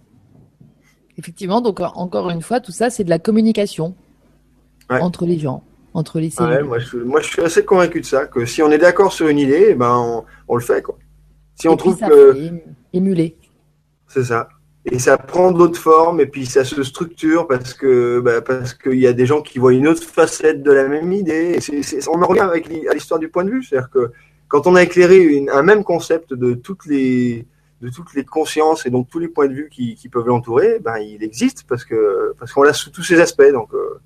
Effectivement, 1.17 1.63
donc 1.63 1.81
encore 1.81 2.29
une 2.29 2.43
fois, 2.43 2.61
tout 2.61 2.73
ça, 2.73 2.91
c'est 2.91 3.05
de 3.05 3.09
la 3.09 3.19
communication 3.19 3.95
ouais. 4.91 5.01
entre 5.01 5.25
les 5.25 5.39
gens, 5.39 5.65
entre 5.95 6.21
les 6.21 6.29
cellules. 6.29 6.57
Ouais, 6.57 6.63
moi, 6.63 6.79
je, 6.79 6.99
moi, 6.99 7.23
je 7.23 7.29
suis 7.29 7.41
assez 7.41 7.65
convaincu 7.65 8.03
de 8.03 8.07
ça, 8.07 8.27
que 8.27 8.45
si 8.45 8.63
on 8.63 8.71
est 8.71 8.77
d'accord 8.77 9.15
sur 9.15 9.29
une 9.29 9.39
idée, 9.39 9.69
eh 9.71 9.75
ben 9.75 9.97
on, 9.97 10.25
on 10.49 10.57
le 10.57 10.63
fait 10.63 10.83
quoi. 10.83 10.99
Si 11.57 11.69
on 11.69 11.77
trouve 11.77 11.99
que. 11.99 12.37
Émuler. 12.93 13.37
C'est 14.09 14.25
ça. 14.25 14.49
Et 14.89 15.01
ça 15.01 15.19
prend 15.19 15.51
d'autres 15.51 15.81
formes 15.81 16.21
et 16.21 16.27
puis 16.27 16.47
ça 16.47 16.65
se 16.65 16.85
structure 16.85 17.49
parce 17.49 17.75
que 17.75 18.21
bah, 18.21 18.41
parce 18.41 18.73
qu'il 18.73 19.01
y 19.01 19.09
a 19.09 19.13
des 19.13 19.27
gens 19.27 19.43
qui 19.43 19.59
voient 19.59 19.73
une 19.73 19.89
autre 19.89 20.05
facette 20.05 20.63
de 20.63 20.71
la 20.71 20.87
même 20.87 21.13
idée. 21.13 21.55
Et 21.57 21.61
c 21.61 21.79
est, 21.79 21.83
c 21.83 21.97
est, 21.97 22.09
on 22.09 22.23
en 22.23 22.27
revient 22.27 22.41
avec 22.41 22.71
à 22.89 22.95
l'histoire 22.95 23.19
du 23.19 23.29
point 23.29 23.43
de 23.43 23.51
vue, 23.51 23.65
c'est-à-dire 23.65 23.91
que 23.91 24.13
quand 24.47 24.69
on 24.69 24.77
a 24.77 24.83
éclairé 24.85 25.19
une, 25.19 25.51
un 25.51 25.63
même 25.63 25.83
concept 25.83 26.33
de 26.35 26.55
toutes 26.55 26.87
les 26.87 27.47
de 27.83 27.89
toutes 27.91 28.15
les 28.15 28.25
consciences 28.25 28.87
et 28.87 28.91
donc 28.91 29.09
tous 29.11 29.19
les 29.19 29.29
points 29.29 29.49
de 29.49 29.55
vue 29.55 29.69
qui, 29.71 29.97
qui 29.97 30.09
peuvent 30.09 30.27
l'entourer, 30.27 30.79
ben 30.79 30.99
il 30.99 31.23
existe 31.25 31.65
parce 31.69 31.85
que 31.85 32.35
parce 32.39 32.53
qu'on 32.53 32.63
l'a 32.63 32.73
sous 32.73 32.91
tous 32.91 33.03
ses 33.03 33.21
aspects. 33.21 33.51
Donc 33.53 33.75
euh, 33.75 34.01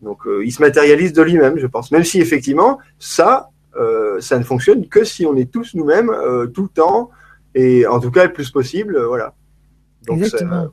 donc 0.00 0.26
euh, 0.28 0.44
il 0.44 0.52
se 0.52 0.62
matérialise 0.62 1.12
de 1.12 1.22
lui-même, 1.22 1.58
je 1.58 1.66
pense. 1.66 1.90
Même 1.90 2.04
si 2.04 2.20
effectivement 2.20 2.78
ça 3.00 3.50
ça 4.20 4.38
ne 4.38 4.44
fonctionne 4.44 4.88
que 4.88 5.04
si 5.04 5.26
on 5.26 5.36
est 5.36 5.50
tous 5.50 5.74
nous-mêmes 5.74 6.10
euh, 6.10 6.46
tout 6.46 6.62
le 6.62 6.68
temps 6.68 7.10
et 7.54 7.86
en 7.86 8.00
tout 8.00 8.10
cas 8.10 8.24
le 8.24 8.32
plus 8.32 8.50
possible, 8.50 8.96
euh, 8.96 9.06
voilà. 9.06 9.34
Donc 10.06 10.18
Exactement. 10.18 10.68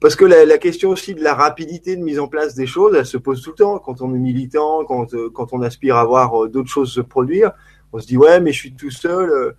parce 0.00 0.16
que 0.16 0.24
la, 0.24 0.44
la, 0.44 0.58
question 0.58 0.90
aussi 0.90 1.14
de 1.14 1.22
la 1.22 1.34
rapidité 1.34 1.96
de 1.96 2.02
mise 2.02 2.18
en 2.18 2.28
place 2.28 2.54
des 2.54 2.66
choses, 2.66 2.96
elle 2.96 3.06
se 3.06 3.18
pose 3.18 3.42
tout 3.42 3.50
le 3.50 3.56
temps 3.56 3.78
quand 3.78 4.00
on 4.00 4.14
est 4.14 4.18
militant, 4.18 4.84
quand 4.84 5.14
euh, 5.14 5.30
quand 5.30 5.52
on 5.52 5.62
aspire 5.62 5.96
à 5.96 6.04
voir 6.04 6.48
d'autres 6.48 6.70
choses 6.70 6.92
se 6.92 7.00
produire, 7.00 7.52
on 7.92 8.00
se 8.00 8.06
dit 8.06 8.16
ouais 8.16 8.40
mais 8.40 8.52
je 8.52 8.58
suis 8.58 8.74
tout 8.74 8.90
seul. 8.90 9.54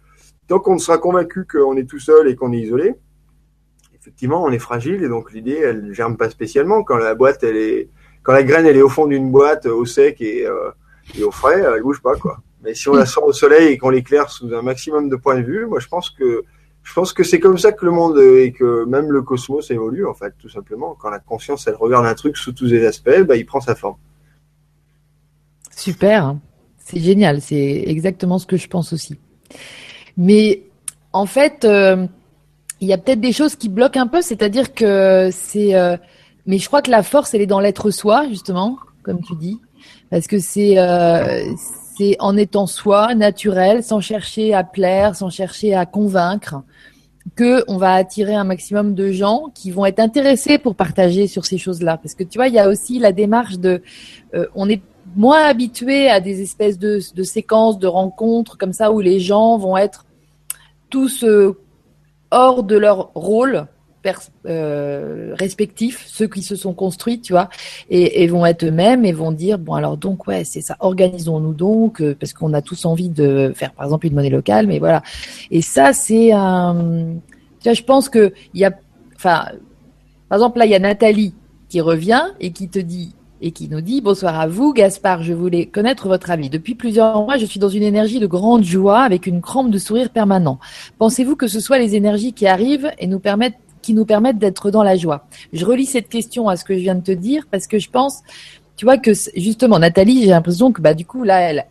Tant 0.47 0.59
qu'on 0.59 0.78
sera 0.80 0.97
convaincu 0.97 1.45
qu'on 1.45 1.78
est 1.78 1.86
tout 1.86 1.99
seul 1.99 2.28
et 2.28 2.36
qu'on 2.36 2.51
est 2.51 2.59
isolé, 2.59 2.95
effectivement 4.01 4.43
on 4.43 4.51
est 4.51 4.59
fragile 4.59 5.03
et 5.03 5.07
donc 5.07 5.32
l'idée 5.32 5.59
elle 5.63 5.93
germe 5.93 6.17
pas 6.17 6.30
spécialement 6.30 6.84
quand 6.84 6.97
la 6.97 7.13
boîte 7.13 7.43
elle 7.43 7.57
est 7.57 7.89
quand 8.24 8.34
la 8.34 8.43
graine 8.43 8.65
elle 8.65 8.78
est 8.78 8.82
au 8.82 8.89
fond 8.89 9.07
d'une 9.07 9.32
boîte 9.32 9.67
au 9.67 9.86
sec 9.86 10.22
et 10.22 10.45
euh, 10.45 10.72
et 11.18 11.24
au 11.24 11.32
frais, 11.32 11.62
elle 11.62 11.82
bouge 11.82 12.02
pas 12.02 12.16
quoi. 12.16 12.38
Mais 12.64 12.76
si 12.76 12.89
on 12.89 12.93
la 12.93 13.06
sort 13.06 13.26
au 13.26 13.34
soleil 13.34 13.74
et 13.74 13.78
qu'on 13.78 13.89
l'éclaire 13.89 14.30
sous 14.30 14.54
un 14.54 14.62
maximum 14.62 15.10
de 15.10 15.16
points 15.16 15.39
de 15.39 15.43
vue, 15.43 15.66
moi 15.66 15.80
je 15.80 15.88
pense 15.88 16.10
que 16.10 16.43
je 16.84 16.93
pense 16.93 17.14
que 17.14 17.24
c'est 17.24 17.39
comme 17.39 17.58
ça 17.58 17.72
que 17.72 17.86
le 17.86 17.91
monde 17.91 18.18
et 18.20 18.52
que 18.52 18.86
même 18.86 19.12
le 19.12 19.22
cosmos 19.22 19.70
évolue 19.70 20.08
en 20.08 20.14
fait, 20.14 20.34
tout 20.39 20.49
simplement. 20.49 20.95
Quand 20.99 21.10
la 21.10 21.20
conscience 21.20 21.68
elle 21.68 21.76
regarde 21.76 22.06
un 22.06 22.16
truc 22.16 22.38
sous 22.38 22.54
tous 22.54 22.66
les 22.66 22.86
aspects, 22.86 23.22
bah, 23.22 23.36
il 23.36 23.45
prend 23.45 23.62
sa 23.62 23.76
forme. 23.76 23.97
Super, 25.76 26.36
c'est 26.78 26.99
génial, 26.99 27.41
c'est 27.41 27.84
exactement 27.86 28.39
ce 28.39 28.45
que 28.45 28.58
je 28.58 28.68
pense 28.68 28.93
aussi. 28.93 29.18
Mais 30.18 30.64
en 31.14 31.26
fait, 31.26 31.66
euh, 31.66 32.06
il 32.80 32.88
y 32.88 32.93
a 32.93 32.97
peut-être 32.97 33.22
des 33.22 33.32
choses 33.32 33.56
qui 33.56 33.70
bloquent 33.70 33.99
un 33.99 34.08
peu, 34.08 34.22
c'est-à-dire 34.22 34.74
que 34.74 35.30
c'est. 35.32 35.76
Euh, 35.76 35.97
mais 36.45 36.58
je 36.58 36.68
crois 36.68 36.82
que 36.82 36.91
la 36.91 37.04
force, 37.04 37.34
elle 37.34 37.41
est 37.41 37.47
dans 37.47 37.60
l'être 37.60 37.91
soi, 37.91 38.28
justement, 38.28 38.78
comme 39.04 39.22
tu 39.22 39.36
dis 39.36 39.60
parce 40.12 40.28
que 40.28 40.38
c'est 40.38 40.78
euh, 40.78 41.43
c'est 41.97 42.16
en 42.20 42.38
étant 42.38 42.68
soi, 42.68 43.16
naturel, 43.16 43.84
sans 43.84 44.01
chercher 44.01 44.53
à 44.53 44.64
plaire, 44.64 45.16
sans 45.16 45.30
chercher 45.30 45.74
à 45.74 45.86
convaincre, 45.86 46.64
que 47.36 47.64
on 47.68 47.78
va 47.78 47.93
attirer 47.93 48.36
un 48.36 48.43
maximum 48.43 48.93
de 48.93 49.12
gens 49.12 49.51
qui 49.53 49.72
vont 49.72 49.86
être 49.86 49.99
intéressés 49.99 50.57
pour 50.57 50.76
partager 50.76 51.28
sur 51.28 51.45
ces 51.45 51.57
choses-là. 51.57 51.97
Parce 51.97 52.16
que 52.16 52.24
tu 52.24 52.38
vois, 52.38 52.47
il 52.47 52.53
y 52.53 52.59
a 52.59 52.68
aussi 52.68 52.99
la 52.99 53.12
démarche 53.12 53.57
de, 53.57 53.82
euh, 54.34 54.47
on 54.55 54.70
est 54.70 54.82
moins 55.16 55.43
habitué 55.43 56.09
à 56.09 56.20
des 56.20 56.41
espèces 56.41 56.80
de, 56.80 56.99
de 57.16 57.24
séquences, 57.24 57.80
de 57.80 57.88
rencontres 57.88 58.57
comme 58.57 58.74
ça 58.74 58.91
où 58.91 58.99
les 58.99 59.20
gens 59.20 59.57
vont 59.57 59.78
être 59.78 60.05
tous 60.89 61.24
euh, 61.24 61.57
hors 62.32 62.64
de 62.64 62.78
leur 62.78 63.12
rôle 63.14 63.68
euh, 64.45 65.34
respectifs, 65.38 66.04
ceux 66.08 66.28
qui 66.28 66.41
se 66.41 66.56
sont 66.56 66.74
construits, 66.74 67.22
tu 67.22 67.34
vois, 67.34 67.49
et, 67.89 68.28
vont 68.28 68.45
être 68.45 68.64
eux-mêmes 68.66 69.06
et 69.06 69.12
vont 69.12 69.32
dire 69.32 69.60
bon 69.60 69.74
alors 69.74 69.97
donc 69.97 70.28
ouais 70.28 70.43
c'est 70.43 70.62
ça, 70.62 70.76
organisons-nous 70.80 71.54
donc 71.54 72.02
euh, 72.02 72.16
parce 72.20 72.34
qu'on 72.34 72.54
a 72.54 72.62
tous 72.62 72.86
envie 72.86 73.10
de 73.10 73.52
faire 73.56 73.74
par 73.74 73.86
exemple 73.86 74.08
une 74.08 74.16
monnaie 74.16 74.30
locale, 74.30 74.68
mais 74.68 74.80
voilà. 74.80 75.04
Et 75.52 75.62
ça 75.62 75.93
c'est 75.93 76.32
un, 76.32 77.16
tu 77.60 77.64
vois, 77.66 77.74
je 77.74 77.84
pense 77.84 78.10
que 78.10 78.34
il 78.54 78.62
y 78.62 78.66
a, 78.66 78.72
enfin, 79.16 79.45
par 80.30 80.38
exemple 80.38 80.60
là 80.60 80.66
il 80.66 80.72
y 80.72 80.76
a 80.76 80.80
Nathalie 80.80 81.34
qui 81.70 81.82
revient 81.82 82.24
et 82.39 82.52
qui 82.52 82.70
te 82.70 82.80
dit 82.80 83.14
et 83.41 83.52
qui 83.52 83.68
nous 83.68 83.82
dit 83.82 84.02
Bonsoir 84.02 84.39
à 84.39 84.47
vous, 84.47 84.74
Gaspard. 84.74 85.24
Je 85.24 85.34
voulais 85.34 85.66
connaître 85.66 86.08
votre 86.08 86.30
avis. 86.32 86.49
Depuis 86.49 86.76
plusieurs 86.76 87.24
mois, 87.24 87.38
je 87.38 87.45
suis 87.45 87.60
dans 87.60 87.70
une 87.70 87.84
énergie 87.84 88.20
de 88.20 88.28
grande 88.28 88.64
joie 88.64 89.02
avec 89.02 89.26
une 89.28 89.41
crampe 89.41 89.72
de 89.72 89.78
sourire 89.78 90.10
permanent. 90.10 90.60
Pensez-vous 90.99 91.36
que 91.36 91.47
ce 91.47 91.60
soit 91.60 91.80
les 91.80 91.95
énergies 91.95 92.34
qui 92.34 92.47
arrivent 92.47 92.91
et 92.99 93.08
nous 93.08 93.20
permettent 93.20 93.58
qui 93.82 93.94
nous 93.94 94.06
permettent 94.06 94.38
d'être 94.38 94.72
dans 94.72 94.84
la 94.84 94.98
joie 94.98 95.26
Je 95.54 95.66
relis 95.66 95.86
cette 95.86 96.10
question 96.10 96.50
à 96.50 96.56
ce 96.56 96.64
que 96.64 96.74
je 96.74 96.80
viens 96.80 96.96
de 96.96 97.04
te 97.04 97.12
dire 97.12 97.46
parce 97.50 97.68
que 97.68 97.80
je 97.80 97.90
pense, 97.90 98.22
tu 98.76 98.86
vois, 98.86 98.98
que 98.98 99.12
justement, 99.36 99.80
Nathalie, 99.80 100.24
j'ai 100.24 100.30
l'impression 100.30 100.72
que 100.72 100.82
bah, 100.82 100.94
du 100.94 101.06
coup, 101.06 101.24
là, 101.24 101.42
elle, 101.42 101.66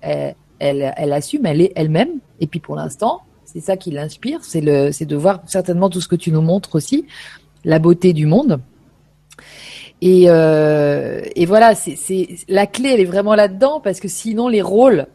elle, 0.59 0.95
elle, 0.97 1.13
assume, 1.13 1.47
elle 1.47 1.61
est 1.61 1.73
elle-même. 1.75 2.11
Et 2.41 2.47
puis 2.47 2.61
pour 2.61 2.77
l'instant, 2.77 3.23
c'est 3.45 3.61
ça 3.61 3.77
qui 3.77 3.91
l'inspire, 3.91 4.41
c'est 4.43 4.61
de 4.61 5.17
voir 5.17 5.43
certainement 5.47 5.91
tout 5.91 6.01
ce 6.01 6.09
que 6.09 6.17
tu 6.17 6.31
nous 6.31 6.43
montres 6.43 6.75
aussi, 6.75 7.07
la 7.65 7.79
beauté 7.79 8.13
du 8.13 8.27
monde. 8.27 8.61
Et, 10.03 10.25
euh, 10.29 11.21
et 11.37 11.47
voilà, 11.47 11.75
c'est 11.75 12.29
la 12.49 12.67
clé, 12.67 12.91
elle 12.91 13.01
est 13.01 13.05
vraiment 13.05 13.35
là-dedans 13.35 13.81
parce 13.81 14.01
que 14.01 14.09
sinon 14.09 14.49
les 14.49 14.63
rôles, 14.63 15.07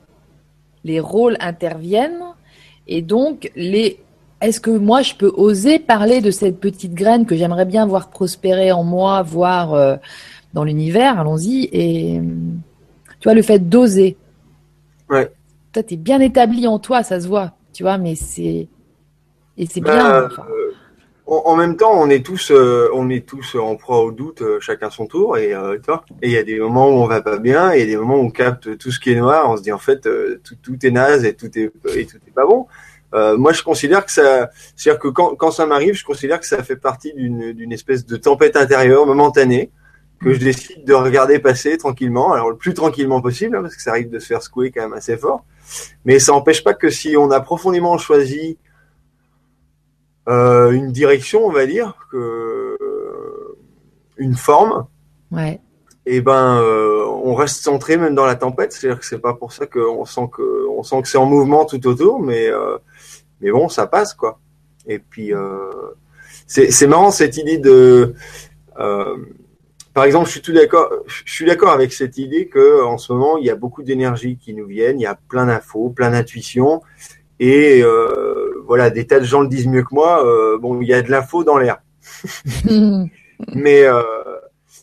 les 0.84 1.00
rôles 1.00 1.38
interviennent 1.40 2.24
et 2.88 3.02
donc 3.02 3.52
les. 3.56 4.00
Est-ce 4.42 4.60
que 4.60 4.72
moi 4.72 5.02
je 5.02 5.16
peux 5.16 5.32
oser 5.36 5.80
parler 5.80 6.22
de 6.22 6.32
cette 6.32 6.60
petite 6.60 6.94
graine 6.94 7.26
que 7.26 7.36
j'aimerais 7.36 7.66
bien 7.66 7.86
voir 7.86 8.10
prospérer 8.10 8.72
en 8.72 8.84
moi, 8.84 9.22
voir 9.22 9.74
euh, 9.74 9.96
dans 10.54 10.64
l'univers? 10.64 11.20
Allons-y 11.20 11.70
et 11.72 12.22
tu 13.20 13.24
vois 13.24 13.34
le 13.34 13.42
fait 13.42 13.60
d'oser. 13.60 14.18
Ouais. 15.10 15.32
Toi, 15.74 15.84
t'es 15.84 15.98
bien 15.98 16.20
établi 16.20 16.68
en 16.68 16.80
toi, 16.80 17.04
ça 17.04 17.20
se 17.20 17.28
voit, 17.28 17.54
tu 17.74 17.84
vois, 17.84 17.98
mais 17.98 18.16
c'est 18.16 18.68
et 19.58 19.66
c'est 19.68 19.82
bien. 19.82 19.96
Bah, 19.96 20.28
enfin 20.30 20.44
en, 21.28 21.56
même 21.56 21.76
temps, 21.76 21.92
on 21.94 22.10
est 22.10 22.24
tous, 22.24 22.52
euh, 22.52 22.90
on 22.94 23.10
est 23.10 23.26
tous 23.26 23.56
en 23.56 23.76
proie 23.76 24.02
au 24.04 24.12
doute, 24.12 24.42
euh, 24.44 24.60
chacun 24.60 24.92
son 24.92 25.08
tour, 25.08 25.38
et 25.38 25.56
euh, 25.56 25.78
Et 26.22 26.28
il 26.28 26.32
y 26.32 26.38
a 26.38 26.44
des 26.44 26.60
moments 26.60 26.90
où 26.90 27.02
on 27.02 27.08
va 27.08 27.22
pas 27.22 27.40
bien, 27.40 27.74
et 27.74 27.78
il 27.78 27.80
y 27.80 27.84
a 27.84 27.88
des 27.88 27.98
moments 27.98 28.18
où 28.18 28.26
on 28.26 28.30
capte 28.30 28.78
tout 28.78 28.92
ce 28.92 29.00
qui 29.00 29.12
est 29.12 29.16
noir. 29.16 29.50
On 29.50 29.58
se 29.58 29.64
dit 29.64 29.72
en 29.72 29.80
fait, 29.80 30.08
tout, 30.44 30.56
tout, 30.62 30.86
est 30.86 30.92
naze 30.92 31.26
et 31.26 31.34
tout 31.34 31.50
est 31.58 31.72
et 31.96 32.06
tout 32.06 32.18
est 32.28 32.34
pas 32.34 32.46
bon. 32.46 32.68
Moi, 33.38 33.54
je 33.54 33.64
considère 33.64 34.06
que 34.06 34.12
ça, 34.12 34.50
c'est-à-dire 34.76 35.00
que 35.00 35.08
quand, 35.08 35.36
quand 35.36 35.52
ça 35.52 35.66
m'arrive, 35.66 35.94
je 35.96 36.04
considère 36.04 36.40
que 36.40 36.46
ça 36.46 36.62
fait 36.64 36.76
partie 36.76 37.14
d'une 37.14 37.72
espèce 37.72 38.06
de 38.06 38.18
tempête 38.18 38.58
intérieure 38.58 39.06
momentanée 39.06 39.72
que 40.22 40.34
je 40.34 40.40
décide 40.40 40.86
de 40.86 40.94
regarder 40.94 41.40
passer 41.40 41.78
tranquillement, 41.78 42.34
alors 42.34 42.50
le 42.50 42.58
plus 42.58 42.74
tranquillement 42.74 43.22
possible, 43.22 43.56
hein, 43.56 43.62
parce 43.62 43.76
que 43.76 43.82
ça 43.82 43.92
arrive 43.92 44.10
de 44.10 44.20
se 44.20 44.28
faire 44.28 44.42
secouer 44.42 44.72
quand 44.72 44.82
même 44.82 44.94
assez 44.94 45.18
fort. 45.18 45.46
Mais 46.04 46.20
ça 46.20 46.32
n'empêche 46.32 46.64
pas 46.64 46.74
que 46.74 46.90
si 46.90 47.18
on 47.18 47.32
a 47.32 47.40
profondément 47.42 47.98
choisi 47.98 48.58
euh, 50.28 50.72
une 50.72 50.92
direction, 50.92 51.46
on 51.46 51.52
va 51.52 51.66
dire, 51.66 51.98
que 52.12 52.78
euh, 52.82 53.58
une 54.18 54.36
forme. 54.36 54.88
Ouais. 55.32 55.60
Et 56.08 56.22
ben, 56.22 56.60
euh, 56.62 57.04
on 57.24 57.34
reste 57.34 57.64
centré 57.64 57.98
même 57.98 58.16
dans 58.16 58.26
la 58.26 58.36
tempête. 58.36 58.74
C'est-à-dire 58.74 59.00
que 59.00 59.06
c'est 59.06 59.20
pas 59.20 59.34
pour 59.34 59.54
ça 59.54 59.66
qu'on 59.66 60.06
sent 60.06 60.30
que 60.32 60.68
on 60.70 60.84
sent 60.84 61.02
que 61.02 61.08
c'est 61.08 61.18
en 61.18 61.26
mouvement 61.26 61.66
tout 61.66 61.86
autour, 61.88 62.20
mais 62.20 62.50
mais 63.46 63.52
bon, 63.52 63.70
ça 63.70 63.88
passe 63.88 64.14
quoi. 64.14 64.40
Et 64.88 65.00
puis 65.00 65.32
c'est 66.48 66.72
c'est 66.72 66.88
marrant 66.88 67.12
cette 67.12 67.38
idée 67.38 67.58
de 67.58 68.14
par 69.96 70.04
exemple, 70.04 70.26
je 70.26 70.32
suis 70.32 70.42
tout 70.42 70.52
d'accord. 70.52 70.92
Je 71.08 71.34
suis 71.34 71.46
d'accord 71.46 71.72
avec 71.72 71.94
cette 71.94 72.18
idée 72.18 72.48
que 72.48 72.84
en 72.84 72.98
ce 72.98 73.14
moment, 73.14 73.38
il 73.38 73.46
y 73.46 73.50
a 73.50 73.56
beaucoup 73.56 73.82
d'énergie 73.82 74.38
qui 74.38 74.54
nous 74.54 74.66
viennent. 74.66 75.00
Il 75.00 75.04
y 75.04 75.08
a 75.08 75.16
plein 75.16 75.46
d'infos, 75.46 75.90
plein 75.90 76.12
d'intuitions, 76.12 76.82
et 77.40 77.82
euh, 77.82 78.62
voilà, 78.68 78.90
des 78.90 79.08
tas 79.08 79.22
de 79.22 79.26
gens 79.26 79.40
le 79.40 79.48
disent 79.48 79.68
mieux 79.68 79.84
que 79.84 79.96
moi. 79.96 80.26
Euh, 80.26 80.58
bon, 80.58 80.82
il 80.82 80.88
y 80.90 80.94
a 80.94 81.02
de 81.02 81.10
l'info 81.10 81.46
dans 81.46 81.58
l'air. 81.58 81.82
mais 83.56 83.84
euh, 83.86 84.02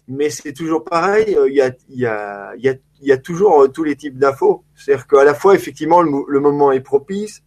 mais 0.08 0.30
c'est 0.30 0.54
toujours 0.54 0.82
pareil. 0.82 1.36
Il 1.46 1.54
y 1.54 1.60
a 1.60 1.72
il 1.90 1.98
y 1.98 2.06
a 2.06 2.54
il 2.56 2.64
y 2.64 2.68
a 2.70 2.74
il 3.02 3.06
y 3.06 3.12
a 3.12 3.18
toujours 3.18 3.70
tous 3.70 3.84
les 3.84 3.96
types 3.96 4.18
d'infos. 4.18 4.64
C'est-à-dire 4.74 5.06
qu'à 5.06 5.24
la 5.24 5.34
fois, 5.34 5.54
effectivement, 5.54 6.00
le, 6.00 6.40
moment 6.40 6.72
est 6.72 6.80
propice, 6.80 7.42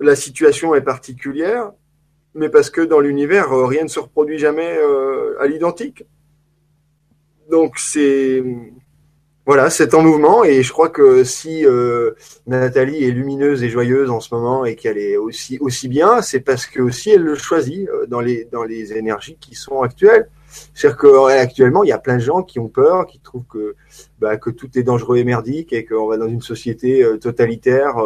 la 0.00 0.16
situation 0.16 0.74
est 0.74 0.82
particulière, 0.82 1.72
mais 2.34 2.48
parce 2.48 2.70
que 2.70 2.80
dans 2.80 3.00
l'univers, 3.00 3.50
rien 3.50 3.84
ne 3.84 3.88
se 3.88 3.98
reproduit 3.98 4.38
jamais 4.38 4.78
à 5.40 5.46
l'identique. 5.46 6.04
Donc 7.50 7.78
c'est 7.78 8.42
voilà, 9.46 9.70
c'est 9.70 9.94
en 9.94 10.02
mouvement 10.02 10.42
et 10.42 10.64
je 10.64 10.72
crois 10.72 10.88
que 10.88 11.22
si 11.22 11.64
euh, 11.64 12.10
Nathalie 12.48 13.04
est 13.04 13.12
lumineuse 13.12 13.62
et 13.62 13.68
joyeuse 13.68 14.10
en 14.10 14.18
ce 14.18 14.34
moment 14.34 14.64
et 14.64 14.74
qu'elle 14.74 14.98
est 14.98 15.16
aussi 15.16 15.56
aussi 15.60 15.86
bien, 15.86 16.20
c'est 16.20 16.40
parce 16.40 16.66
que 16.66 16.82
aussi 16.82 17.10
elle 17.10 17.22
le 17.22 17.36
choisit 17.36 17.88
euh, 17.88 18.06
dans 18.06 18.20
les 18.20 18.48
dans 18.50 18.64
les 18.64 18.94
énergies 18.94 19.36
qui 19.40 19.54
sont 19.54 19.82
actuelles. 19.82 20.28
C'est-à-dire 20.74 20.98
qu'actuellement, 20.98 21.84
il 21.84 21.90
y 21.90 21.92
a 21.92 21.98
plein 21.98 22.16
de 22.16 22.22
gens 22.22 22.42
qui 22.42 22.58
ont 22.58 22.68
peur, 22.68 23.06
qui 23.06 23.20
trouvent 23.20 23.46
que 23.48 23.76
bah, 24.18 24.36
que 24.36 24.50
tout 24.50 24.76
est 24.76 24.82
dangereux 24.82 25.18
et 25.18 25.24
merdique 25.24 25.72
et 25.72 25.84
qu'on 25.84 26.08
va 26.08 26.16
dans 26.16 26.26
une 26.26 26.42
société 26.42 27.04
euh, 27.04 27.16
totalitaire 27.16 27.98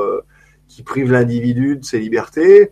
qui 0.71 0.83
prive 0.83 1.13
l'individu 1.13 1.77
de 1.77 1.85
ses 1.85 1.99
libertés. 1.99 2.71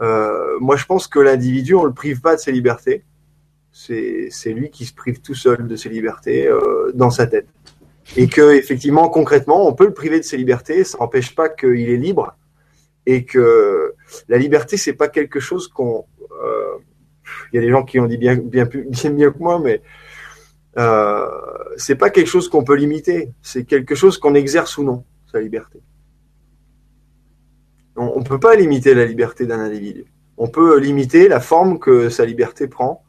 moi, 0.00 0.76
je 0.76 0.84
pense 0.84 1.08
que 1.08 1.18
l'individu, 1.18 1.74
on 1.74 1.84
le 1.84 1.92
prive 1.92 2.20
pas 2.20 2.36
de 2.36 2.40
ses 2.40 2.52
libertés. 2.52 3.04
C'est 3.72 4.52
lui 4.52 4.70
qui 4.70 4.84
se 4.84 4.94
prive 4.94 5.20
tout 5.20 5.34
seul 5.34 5.66
de 5.66 5.76
ses 5.76 5.88
libertés 5.88 6.48
dans 6.94 7.10
sa 7.10 7.26
tête 7.26 7.48
et 8.16 8.28
que 8.28 8.54
effectivement 8.54 9.08
concrètement 9.08 9.68
on 9.68 9.74
peut 9.74 9.86
le 9.86 9.92
priver 9.92 10.18
de 10.18 10.24
ses 10.24 10.36
libertés, 10.36 10.84
ça 10.84 10.98
n'empêche 10.98 11.34
pas 11.34 11.48
qu'il 11.48 11.90
est 11.90 11.96
libre 11.96 12.36
et 13.06 13.24
que 13.24 13.94
la 14.28 14.38
liberté 14.38 14.76
c'est 14.76 14.94
pas 14.94 15.08
quelque 15.08 15.40
chose 15.40 15.68
qu'on 15.68 16.06
euh, 16.42 16.78
il 17.52 17.56
y 17.56 17.58
a 17.58 17.62
des 17.62 17.70
gens 17.70 17.84
qui 17.84 18.00
ont 18.00 18.06
dit 18.06 18.16
bien 18.16 18.36
bien 18.36 18.64
bien 18.86 19.10
mieux 19.10 19.30
que 19.30 19.38
moi 19.38 19.58
mais 19.58 19.82
euh, 20.78 21.26
c'est 21.76 21.96
pas 21.96 22.10
quelque 22.10 22.28
chose 22.28 22.48
qu'on 22.48 22.62
peut 22.62 22.76
limiter, 22.76 23.32
c'est 23.42 23.64
quelque 23.64 23.94
chose 23.94 24.18
qu'on 24.18 24.34
exerce 24.34 24.78
ou 24.78 24.84
non 24.84 25.04
sa 25.30 25.40
liberté. 25.40 25.80
On, 27.98 28.18
ne 28.20 28.24
peut 28.24 28.40
pas 28.40 28.54
limiter 28.54 28.94
la 28.94 29.04
liberté 29.04 29.46
d'un 29.46 29.60
individu. 29.60 30.06
On 30.36 30.48
peut 30.48 30.78
limiter 30.78 31.28
la 31.28 31.40
forme 31.40 31.78
que 31.78 32.08
sa 32.08 32.24
liberté 32.24 32.68
prend 32.68 33.04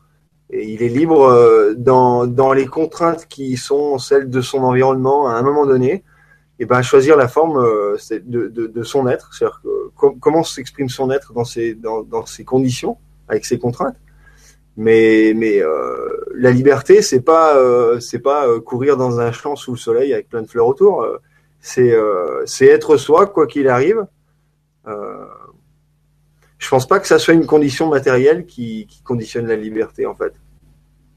et 0.52 0.68
il 0.68 0.82
est 0.82 0.90
libre 0.90 1.26
euh, 1.26 1.74
dans, 1.76 2.26
dans 2.26 2.54
les 2.54 2.66
contraintes 2.66 3.28
qui 3.28 3.56
sont 3.56 4.00
celles 4.00 4.30
de 4.30 4.42
son 4.42 4.60
environnement 4.60 5.28
à 5.28 5.34
un 5.34 5.44
moment 5.44 5.66
donné, 5.66 6.04
et 6.60 6.66
ben 6.66 6.82
choisir 6.82 7.16
la 7.16 7.28
forme 7.28 7.58
euh, 7.58 7.98
de, 8.12 8.48
de, 8.48 8.68
de, 8.68 8.84
son 8.84 9.08
être, 9.08 9.34
c'est-à-dire 9.34 9.62
comment 9.96 10.44
s'exprime 10.44 10.90
son 10.90 11.10
être 11.10 11.34
dans 11.34 11.46
ces 11.46 11.74
dans, 11.74 12.04
dans 12.04 12.26
ces 12.26 12.44
conditions 12.44 12.98
avec 13.28 13.46
ses 13.46 13.58
contraintes. 13.58 13.96
Mais 14.76 15.34
mais 15.36 15.62
euh, 15.62 16.26
la 16.36 16.52
liberté 16.52 17.02
c'est 17.02 17.22
pas 17.22 17.56
euh, 17.56 18.00
c'est 18.00 18.20
pas 18.20 18.48
courir 18.60 18.98
dans 18.98 19.20
un 19.20 19.32
champ 19.32 19.56
sous 19.56 19.72
le 19.72 19.78
soleil 19.78 20.14
avec 20.14 20.30
plein 20.30 20.42
de 20.42 20.48
fleurs 20.48 20.68
autour. 20.68 21.06
c'est 21.62 21.96
c'est 22.46 22.68
être 22.68 22.98
soi 22.98 23.28
quoi 23.28 23.48
qu'il 23.48 23.68
arrive. 23.70 24.06
Euh, 24.90 25.26
je 26.58 26.68
pense 26.68 26.88
pas 26.88 27.00
que 27.00 27.08
ça 27.08 27.20
soit 27.20 27.34
une 27.34 27.46
condition 27.46 27.88
matérielle 27.88 28.46
qui, 28.46 28.88
conditionne 29.04 29.48
la 29.48 29.56
liberté 29.56 30.06
en 30.06 30.16
fait. 30.16 30.34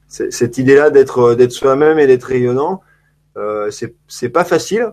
Cette 0.08 0.58
idée-là 0.58 0.90
d'être 0.90 1.18
euh, 1.18 1.34
d'être 1.34 1.52
soi-même 1.52 1.98
et 1.98 2.06
d'être 2.06 2.24
rayonnant, 2.24 2.82
euh, 3.36 3.70
c'est 4.08 4.28
pas 4.28 4.44
facile, 4.44 4.92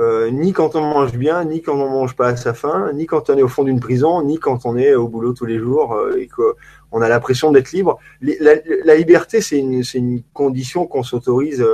euh, 0.00 0.30
ni 0.30 0.52
quand 0.52 0.74
on 0.76 0.80
mange 0.80 1.12
bien, 1.12 1.44
ni 1.44 1.62
quand 1.62 1.74
on 1.74 1.88
mange 1.88 2.16
pas 2.16 2.28
à 2.28 2.36
sa 2.36 2.52
faim, 2.52 2.90
ni 2.94 3.06
quand 3.06 3.30
on 3.30 3.36
est 3.36 3.42
au 3.42 3.48
fond 3.48 3.64
d'une 3.64 3.80
prison, 3.80 4.22
ni 4.22 4.38
quand 4.38 4.66
on 4.66 4.76
est 4.76 4.94
au 4.94 5.08
boulot 5.08 5.34
tous 5.34 5.46
les 5.46 5.58
jours 5.58 5.94
euh, 5.94 6.16
et 6.16 6.28
qu'on 6.28 7.00
a 7.00 7.08
l'impression 7.08 7.52
d'être 7.52 7.72
libre. 7.72 7.98
La, 8.20 8.96
liberté, 8.96 9.40
c'est 9.40 9.58
une 9.58 10.22
condition 10.32 10.86
qu'on 10.86 11.02
s'autorise. 11.02 11.64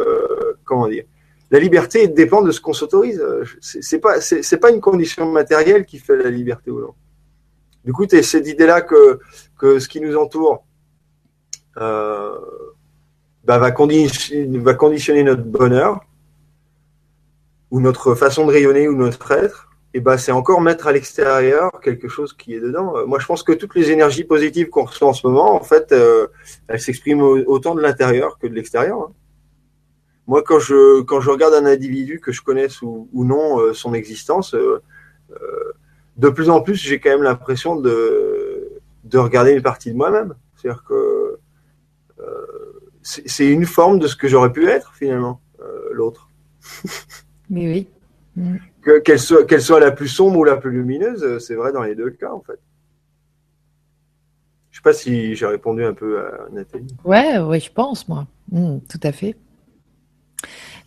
Comment 0.64 0.89
dire 0.89 1.05
La 1.51 1.59
liberté 1.59 2.09
dépend 2.09 2.43
de 2.43 2.51
ce 2.51 2.61
qu'on 2.61 2.73
s'autorise. 2.73 3.23
C'est 3.61 4.01
pas 4.01 4.21
c'est 4.21 4.59
pas 4.59 4.71
une 4.71 4.81
condition 4.81 5.31
matérielle 5.31 5.85
qui 5.85 5.99
fait 5.99 6.17
la 6.17 6.31
liberté 6.31 6.71
ou 6.71 6.81
non. 6.81 6.95
Du 7.87 7.93
coup, 7.93 8.05
cette 8.09 8.49
idée-là 8.49 8.81
que, 8.81 9.21
que 9.57 9.79
ce 9.79 9.89
qui 9.89 10.01
nous 10.01 10.17
entoure 10.17 10.65
euh, 11.77 12.37
bah, 13.45 13.59
va, 13.59 13.71
conditionner, 13.71 14.59
va 14.59 14.75
conditionner 14.75 15.23
notre 15.23 15.45
bonheur 15.45 16.01
ou 17.71 17.81
notre 17.81 18.17
façon 18.17 18.45
de 18.45 18.51
rayonner 18.51 18.89
ou 18.89 18.97
notre 18.97 19.31
être, 19.31 19.69
et 19.95 20.01
bah, 20.01 20.19
c'est 20.19 20.33
encore 20.33 20.61
mettre 20.61 20.89
à 20.89 20.93
l'extérieur 20.93 21.71
quelque 21.81 22.09
chose 22.09 22.33
qui 22.33 22.55
est 22.55 22.61
dedans. 22.61 22.97
Euh, 22.97 23.07
moi, 23.07 23.21
je 23.21 23.27
pense 23.27 23.45
que 23.45 23.53
toutes 23.53 23.77
les 23.77 23.93
énergies 23.93 24.25
positives 24.25 24.69
qu'on 24.69 24.85
reçoit 24.85 25.09
en 25.09 25.13
ce 25.13 25.25
moment, 25.25 25.55
en 25.55 25.63
fait, 25.63 25.93
euh, 25.93 26.27
elles 26.67 26.81
s'expriment 26.81 27.23
autant 27.23 27.77
de 27.77 27.81
l'intérieur 27.81 28.37
que 28.39 28.49
de 28.49 28.55
l'extérieur. 28.55 28.99
Hein. 29.01 29.13
Moi, 30.27 30.43
quand 30.43 30.59
je 30.59 31.03
quand 31.03 31.20
je 31.20 31.31
regarde 31.31 31.55
un 31.55 31.66
individu 31.66 32.20
que 32.20 32.33
je 32.33 32.43
connaisse 32.43 32.83
ou, 32.83 33.09
ou 33.12 33.24
non 33.24 33.61
euh, 33.61 33.72
son 33.74 33.95
existence, 33.95 34.55
euh, 34.55 34.83
de 36.16 36.29
plus 36.29 36.51
en 36.51 36.61
plus, 36.61 36.77
j'ai 36.77 36.99
quand 36.99 37.11
même 37.11 37.22
l'impression 37.22 37.77
de, 37.77 38.68
de 39.05 39.18
regarder 39.18 39.53
une 39.53 39.62
partie 39.62 39.93
de 39.93 39.97
moi-même. 39.97 40.35
C'est-à-dire 40.57 40.85
que 40.85 41.39
c'est 43.03 43.47
une 43.47 43.66
forme 43.66 44.01
de 44.01 44.09
ce 44.09 44.16
que 44.16 44.27
j'aurais 44.27 44.51
pu 44.51 44.66
être 44.66 44.95
finalement, 44.95 45.41
l'autre. 45.93 46.29
Mais 47.51 47.68
oui. 47.68 47.89
Qu'elle 49.05 49.20
soit, 49.20 49.45
qu'elle 49.45 49.62
soit 49.62 49.79
la 49.79 49.93
plus 49.93 50.09
sombre 50.09 50.39
ou 50.41 50.45
la 50.45 50.57
plus 50.57 50.72
lumineuse, 50.72 51.39
c'est 51.39 51.55
vrai 51.55 51.72
dans 51.72 51.83
les 51.83 51.95
deux 51.95 52.11
cas 52.11 52.33
en 52.33 52.41
fait. 52.41 52.59
Je 54.77 54.79
sais 54.79 54.83
pas 54.83 54.93
si 54.93 55.35
j'ai 55.35 55.47
répondu 55.47 55.85
un 55.85 55.95
peu 55.95 56.20
à 56.20 56.49
Nathalie. 56.53 56.95
Ouais, 57.03 57.39
ouais, 57.39 57.61
je 57.61 57.72
pense 57.72 58.09
moi. 58.09 58.27
Mm, 58.53 58.81
tout 58.87 59.01
à 59.03 59.11
fait. 59.11 59.35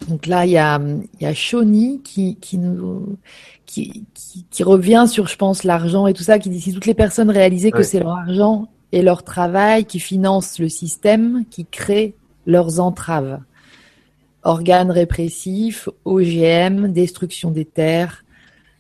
Donc 0.08 0.28
là, 0.28 0.46
il 0.46 0.52
y 0.52 0.58
a, 0.58 0.80
il 0.80 1.24
y 1.24 1.26
a 1.26 1.34
Shoni 1.34 2.02
qui, 2.04 2.38
qui, 2.38 2.58
nous, 2.58 3.18
qui, 3.66 4.06
qui, 4.50 4.64
revient 4.64 5.06
sur, 5.10 5.28
je 5.28 5.36
pense, 5.36 5.64
l'argent 5.64 6.08
et 6.08 6.14
tout 6.14 6.24
ça, 6.24 6.40
qui 6.40 6.50
dit 6.50 6.62
si 6.62 6.74
toutes 6.74 6.86
les 6.86 6.94
personnes 6.94 7.30
réalisaient 7.30 7.72
que 7.72 7.84
c'est 7.84 8.00
leur 8.00 8.18
argent 8.18 8.68
et 8.92 9.02
leur 9.02 9.24
travail 9.24 9.86
qui 9.86 10.00
financent 10.00 10.60
le 10.60 10.70
système, 10.70 11.46
qui 11.50 11.66
crée 11.66 12.16
leurs 12.46 12.80
entraves. 12.80 13.40
Organes 14.44 14.92
répressifs, 14.92 15.90
OGM, 16.06 16.92
destruction 16.92 17.52
des 17.52 17.66
terres, 17.66 18.24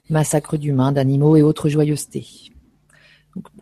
massacre 0.09 0.57
d'humains, 0.57 0.91
d'animaux 0.91 1.35
et 1.35 1.41
autres 1.41 1.69
joyeusetés. 1.69 2.25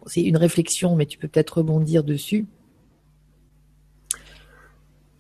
c'est 0.06 0.22
une 0.22 0.38
réflexion, 0.38 0.96
mais 0.96 1.08
tu 1.08 1.18
peux 1.18 1.28
peut-être 1.28 1.58
rebondir 1.58 2.04
dessus 2.04 2.46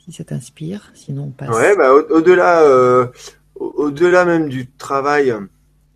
si 0.07 0.13
ça 0.13 0.23
t'inspire. 0.23 0.89
Sinon, 0.93 1.23
on 1.23 1.31
passe. 1.31 1.49
Ouais, 1.49 1.75
bah, 1.75 1.93
au-delà, 1.93 2.61
euh, 2.61 3.07
au-delà 3.55 4.23
même 4.25 4.47
du 4.47 4.69
travail. 4.71 5.33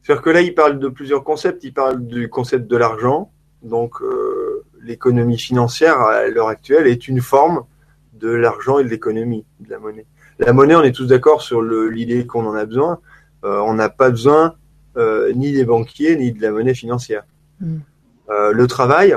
C'est-à-dire 0.03 0.21
que 0.21 0.29
là, 0.29 0.41
il 0.41 0.53
parle 0.53 0.79
de 0.79 0.87
plusieurs 0.89 1.23
concepts. 1.23 1.63
Il 1.63 1.73
parle 1.73 2.05
du 2.05 2.29
concept 2.29 2.67
de 2.67 2.75
l'argent. 2.75 3.31
Donc, 3.63 4.01
euh, 4.01 4.63
l'économie 4.81 5.39
financière 5.39 6.01
à 6.01 6.27
l'heure 6.27 6.49
actuelle 6.49 6.87
est 6.87 7.07
une 7.07 7.21
forme 7.21 7.63
de 8.13 8.29
l'argent 8.29 8.79
et 8.79 8.83
de 8.83 8.89
l'économie, 8.89 9.45
de 9.61 9.69
la 9.69 9.79
monnaie. 9.79 10.05
La 10.39 10.53
monnaie, 10.53 10.75
on 10.75 10.83
est 10.83 10.91
tous 10.91 11.05
d'accord 11.05 11.41
sur 11.41 11.61
l'idée 11.61 12.25
qu'on 12.25 12.45
en 12.45 12.53
a 12.53 12.65
besoin. 12.65 12.99
Euh, 13.43 13.59
on 13.59 13.73
n'a 13.73 13.89
pas 13.89 14.09
besoin 14.09 14.55
ni 15.33 15.53
des 15.53 15.63
banquiers 15.63 16.17
ni 16.17 16.33
de 16.33 16.41
la 16.41 16.51
monnaie 16.51 16.73
financière. 16.73 17.23
Hmm. 17.61 17.77
le 18.27 18.65
travail, 18.67 19.15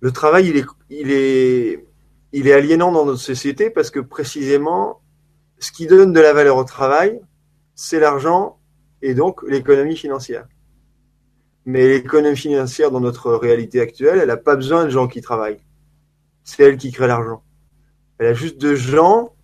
le 0.00 0.10
travail, 0.12 0.48
il 0.48 0.56
est, 0.56 0.64
il 0.90 1.10
est, 1.10 1.85
il 2.36 2.48
est 2.48 2.52
aliénant 2.52 2.92
dans 2.92 3.06
notre 3.06 3.22
société 3.22 3.70
parce 3.70 3.90
que 3.90 3.98
précisément, 3.98 5.00
ce 5.58 5.72
qui 5.72 5.86
donne 5.86 6.12
de 6.12 6.20
la 6.20 6.34
valeur 6.34 6.58
au 6.58 6.64
travail, 6.64 7.18
c'est 7.74 7.98
l'argent 7.98 8.58
et 9.00 9.14
donc 9.14 9.40
l'économie 9.48 9.96
financière. 9.96 10.46
Mais 11.64 11.88
l'économie 11.88 12.36
financière 12.36 12.90
dans 12.90 13.00
notre 13.00 13.32
réalité 13.32 13.80
actuelle, 13.80 14.18
elle 14.20 14.28
n'a 14.28 14.36
pas 14.36 14.54
besoin 14.54 14.84
de 14.84 14.90
gens 14.90 15.08
qui 15.08 15.22
travaillent. 15.22 15.62
C'est 16.44 16.62
elle 16.62 16.76
qui 16.76 16.92
crée 16.92 17.06
l'argent. 17.06 17.42
Elle 18.18 18.26
a 18.26 18.34
juste 18.34 18.58
de 18.58 18.74
gens, 18.74 19.34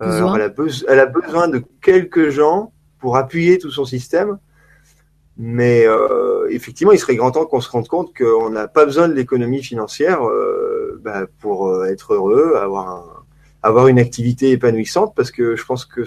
euh, 0.00 0.34
elle, 0.36 0.40
a 0.40 0.54
elle, 0.88 1.00
a 1.00 1.06
besoin 1.06 1.48
de 1.48 1.62
quelques 1.82 2.30
gens 2.30 2.72
pour 2.98 3.18
appuyer 3.18 3.58
tout 3.58 3.70
son 3.70 3.84
système. 3.84 4.38
Mais 5.36 5.84
euh, 5.86 6.48
effectivement, 6.48 6.92
il 6.92 6.98
serait 6.98 7.16
grand 7.16 7.32
temps 7.32 7.44
qu'on 7.44 7.60
se 7.60 7.68
rende 7.68 7.88
compte 7.88 8.16
qu'on 8.16 8.48
n'a 8.48 8.68
pas 8.68 8.86
besoin 8.86 9.06
de 9.06 9.12
l'économie 9.12 9.62
financière 9.62 10.26
euh, 10.26 10.75
bah, 11.06 11.26
pour 11.38 11.68
euh, 11.68 11.84
être 11.84 12.14
heureux, 12.14 12.56
avoir 12.56 13.24
avoir 13.62 13.86
une 13.86 14.00
activité 14.00 14.50
épanouissante, 14.50 15.14
parce 15.14 15.30
que 15.30 15.54
je 15.54 15.64
pense 15.64 15.84
que 15.84 16.02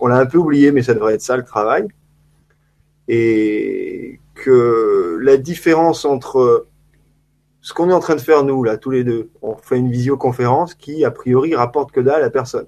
on 0.00 0.06
l'a 0.06 0.16
un 0.16 0.26
peu 0.26 0.38
oublié, 0.38 0.70
mais 0.70 0.82
ça 0.82 0.94
devrait 0.94 1.14
être 1.14 1.22
ça 1.22 1.36
le 1.36 1.44
travail, 1.44 1.88
et 3.08 4.20
que 4.34 5.18
la 5.20 5.36
différence 5.36 6.04
entre 6.04 6.66
ce 7.62 7.72
qu'on 7.74 7.90
est 7.90 7.92
en 7.92 8.00
train 8.00 8.14
de 8.14 8.20
faire 8.20 8.44
nous 8.44 8.62
là, 8.62 8.76
tous 8.76 8.90
les 8.90 9.02
deux, 9.02 9.30
on 9.42 9.56
fait 9.56 9.76
une 9.76 9.90
visioconférence 9.90 10.74
qui 10.74 11.04
a 11.04 11.10
priori 11.10 11.56
rapporte 11.56 11.90
que 11.90 12.00
dalle 12.00 12.22
à 12.22 12.30
personne 12.30 12.66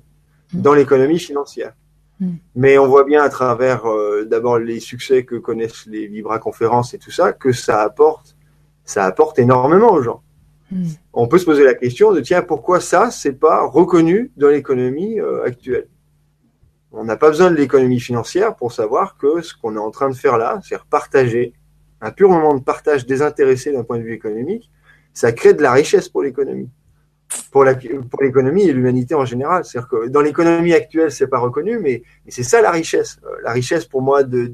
mmh. 0.52 0.60
dans 0.60 0.74
l'économie 0.74 1.20
financière. 1.20 1.72
Mm. 2.18 2.34
Mais 2.56 2.78
on 2.78 2.88
voit 2.88 3.04
bien 3.04 3.22
à 3.22 3.28
travers 3.28 3.86
euh, 3.86 4.24
d'abord 4.24 4.58
les 4.58 4.80
succès 4.80 5.24
que 5.24 5.36
connaissent 5.36 5.86
les 5.86 6.08
Vibra 6.08 6.40
conférences 6.40 6.94
et 6.94 6.98
tout 6.98 7.12
ça 7.12 7.32
que 7.32 7.52
ça 7.52 7.82
apporte, 7.82 8.36
ça 8.84 9.04
apporte 9.04 9.38
énormément 9.38 9.92
aux 9.92 10.02
gens. 10.02 10.22
Mm. 10.70 10.88
On 11.12 11.28
peut 11.28 11.38
se 11.38 11.44
poser 11.44 11.64
la 11.64 11.74
question 11.74 12.12
de 12.12 12.20
tiens 12.20 12.42
pourquoi 12.42 12.80
ça 12.80 13.10
c'est 13.10 13.32
pas 13.32 13.66
reconnu 13.66 14.32
dans 14.36 14.48
l'économie 14.48 15.20
euh, 15.20 15.44
actuelle? 15.44 15.88
On 16.92 17.04
n'a 17.04 17.16
pas 17.16 17.28
besoin 17.28 17.50
de 17.50 17.56
l'économie 17.56 18.00
financière 18.00 18.56
pour 18.56 18.72
savoir 18.72 19.16
que 19.18 19.42
ce 19.42 19.54
qu'on 19.54 19.76
est 19.76 19.80
en 19.80 19.90
train 19.90 20.08
de 20.08 20.14
faire 20.14 20.38
là, 20.38 20.60
c'est 20.62 20.78
partager 20.84 21.52
un 22.00 22.10
pur 22.10 22.30
moment 22.30 22.54
de 22.54 22.62
partage 22.62 23.06
désintéressé 23.06 23.72
d'un 23.72 23.84
point 23.84 23.98
de 23.98 24.02
vue 24.02 24.14
économique, 24.14 24.70
ça 25.12 25.32
crée 25.32 25.54
de 25.54 25.62
la 25.62 25.72
richesse 25.72 26.08
pour 26.08 26.22
l'économie 26.22 26.70
pour 27.50 27.64
l'économie 27.64 28.68
et 28.68 28.72
l'humanité 28.72 29.14
en 29.14 29.24
général. 29.24 29.64
C'est-à-dire 29.64 29.88
que 29.88 30.08
dans 30.08 30.20
l'économie 30.20 30.72
actuelle, 30.72 31.10
c'est 31.10 31.26
pas 31.26 31.38
reconnu, 31.38 31.78
mais, 31.78 32.02
c'est 32.28 32.42
ça 32.42 32.60
la 32.60 32.70
richesse. 32.70 33.18
Euh, 33.24 33.28
la 33.42 33.52
richesse 33.52 33.84
pour 33.84 34.02
moi 34.02 34.22
de 34.22 34.52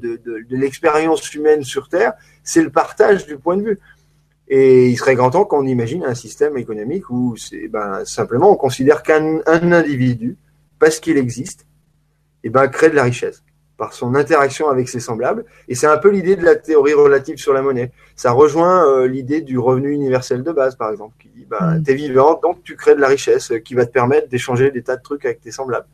l'expérience 0.49 1.33
humaine 1.33 1.63
sur 1.63 1.87
Terre, 1.89 2.13
c'est 2.43 2.61
le 2.61 2.69
partage 2.69 3.25
du 3.25 3.37
point 3.37 3.57
de 3.57 3.63
vue. 3.63 3.79
Et 4.47 4.89
il 4.89 4.97
serait 4.97 5.15
grand 5.15 5.31
temps 5.31 5.45
qu'on 5.45 5.65
imagine 5.65 6.03
un 6.03 6.15
système 6.15 6.57
économique 6.57 7.09
où 7.09 7.35
c'est 7.37 7.67
ben, 7.67 8.03
simplement 8.05 8.51
on 8.51 8.55
considère 8.55 9.01
qu'un 9.03 9.39
individu, 9.45 10.37
parce 10.79 10.99
qu'il 10.99 11.17
existe, 11.17 11.61
et 12.43 12.47
eh 12.47 12.49
ben, 12.49 12.67
crée 12.67 12.89
de 12.89 12.95
la 12.95 13.03
richesse 13.03 13.43
par 13.77 13.93
son 13.93 14.15
interaction 14.15 14.69
avec 14.69 14.87
ses 14.87 14.99
semblables. 14.99 15.45
Et 15.67 15.75
c'est 15.75 15.87
un 15.87 15.97
peu 15.97 16.09
l'idée 16.09 16.35
de 16.35 16.45
la 16.45 16.55
théorie 16.55 16.93
relative 16.93 17.37
sur 17.37 17.53
la 17.53 17.61
monnaie. 17.61 17.91
Ça 18.15 18.31
rejoint 18.31 18.87
euh, 18.87 19.07
l'idée 19.07 19.41
du 19.41 19.57
revenu 19.57 19.91
universel 19.91 20.43
de 20.43 20.51
base, 20.51 20.75
par 20.75 20.91
exemple, 20.91 21.15
qui 21.19 21.29
dit, 21.29 21.45
bah, 21.45 21.75
mm. 21.75 21.83
t'es 21.83 21.95
vivant, 21.95 22.39
donc 22.41 22.63
tu 22.63 22.75
crées 22.75 22.95
de 22.95 23.01
la 23.01 23.07
richesse 23.07 23.51
euh, 23.51 23.59
qui 23.59 23.73
va 23.73 23.85
te 23.85 23.91
permettre 23.91 24.29
d'échanger 24.29 24.71
des 24.71 24.83
tas 24.83 24.95
de 24.95 25.01
trucs 25.01 25.25
avec 25.25 25.41
tes 25.41 25.51
semblables. 25.51 25.87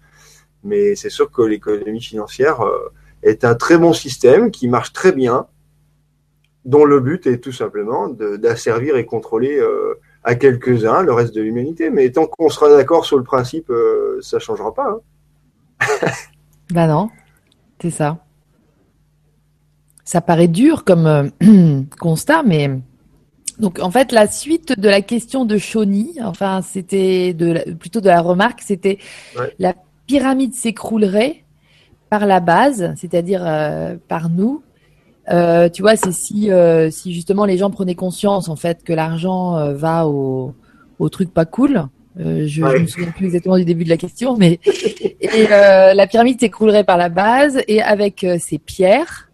Mais 0.64 0.96
c'est 0.96 1.10
sûr 1.10 1.32
que 1.32 1.42
l'économie 1.42 2.02
financière 2.02 2.62
euh, 2.62 2.92
est 3.24 3.46
un 3.46 3.56
très 3.56 3.78
bon 3.78 3.94
système 3.94 4.52
qui 4.52 4.68
marche 4.68 4.92
très 4.92 5.14
bien, 5.14 5.48
dont 6.66 6.86
le 6.86 7.00
but 7.00 7.26
est 7.28 7.40
tout 7.40 7.52
simplement 7.52 8.10
d'asservir 8.10 8.98
et 8.98 9.06
contrôler 9.06 9.62
à 10.24 10.36
quelques-uns 10.36 11.02
le 11.02 11.14
reste 11.14 11.34
de 11.34 11.42
l'humanité. 11.42 11.90
Mais 11.90 12.12
tant 12.12 12.26
qu'on 12.26 12.50
sera 12.50 12.70
d'accord 12.70 13.06
sur 13.06 13.18
le 13.18 13.24
principe, 13.24 13.72
ça 14.22 14.40
changera 14.40 14.74
pas. 14.74 14.90
Hein. 14.90 15.00
bah 16.72 16.88
non. 16.88 17.10
C'est 17.82 17.92
ça. 17.92 18.18
Ça 20.04 20.22
paraît 20.22 20.48
dur 20.48 20.84
comme 20.84 21.06
euh, 21.06 21.82
constat, 22.00 22.44
mais 22.44 22.72
donc 23.60 23.80
en 23.80 23.92
fait 23.92 24.12
la 24.12 24.28
suite 24.28 24.80
de 24.80 24.90
la 24.90 25.02
question 25.02 25.46
de 25.46 25.58
Shawnee, 25.58 26.16
enfin 26.24 26.62
c'était 26.62 27.34
de 27.34 27.74
plutôt 27.74 28.02
de 28.02 28.08
la 28.08 28.22
remarque, 28.22 28.62
c'était 28.62 28.98
la 29.60 29.76
pyramide 30.08 30.54
s'écroulerait 30.54 31.44
par 32.10 32.26
la 32.26 32.40
base, 32.40 32.94
c'est-à-dire 32.98 33.44
euh, 33.46 33.98
par 34.08 34.30
nous. 34.30 34.64
Euh, 35.32 35.70
tu 35.70 35.82
vois, 35.82 35.96
c'est 35.96 36.12
si 36.12 36.50
si 36.92 37.14
justement 37.14 37.46
les 37.46 37.58
gens 37.58 37.70
prenaient 37.70 37.96
conscience 37.96 38.50
en 38.50 38.56
fait 38.56 38.84
que 38.84 38.94
l'argent 38.94 39.74
va 39.74 40.08
au 40.08 40.54
au 41.00 41.10
truc 41.10 41.34
pas 41.34 41.46
cool, 41.46 41.88
euh, 42.20 42.48
je 42.48 42.64
ne 42.64 42.80
me 42.80 42.88
souviens 42.88 43.12
plus 43.12 43.28
exactement 43.28 43.58
du 43.58 43.66
début 43.66 43.86
de 43.86 43.90
la 43.90 43.98
question, 43.98 44.36
mais 44.36 44.60
et, 44.66 45.48
euh, 45.52 45.94
la 45.94 46.08
pyramide 46.08 46.40
s'écroulerait 46.40 46.84
par 46.84 46.98
la 46.98 47.10
base 47.10 47.62
et 47.68 47.82
avec 47.82 48.24
euh, 48.24 48.38
ces 48.40 48.58
pierres, 48.58 49.32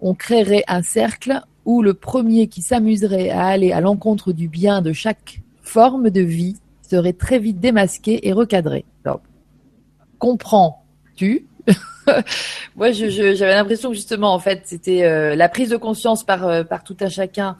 on 0.00 0.14
créerait 0.14 0.64
un 0.68 0.82
cercle 0.82 1.40
où 1.64 1.82
le 1.82 1.94
premier 1.94 2.46
qui 2.48 2.62
s'amuserait 2.62 3.30
à 3.30 3.46
aller 3.46 3.72
à 3.72 3.80
l'encontre 3.80 4.32
du 4.32 4.48
bien 4.48 4.82
de 4.82 4.92
chaque 4.92 5.40
forme 5.62 6.10
de 6.10 6.20
vie 6.20 6.56
serait 6.82 7.14
très 7.14 7.38
vite 7.38 7.58
démasqué 7.58 8.28
et 8.28 8.32
recadré. 8.32 8.84
Comprends-tu 10.18 11.46
Moi, 12.76 12.92
j'avais 12.92 13.54
l'impression 13.54 13.90
que 13.90 13.94
justement, 13.94 14.32
en 14.32 14.38
fait, 14.38 14.62
c'était 14.64 15.36
la 15.36 15.48
prise 15.48 15.70
de 15.70 15.76
conscience 15.76 16.24
par, 16.24 16.64
par 16.66 16.84
tout 16.84 16.96
un 17.00 17.08
chacun 17.08 17.56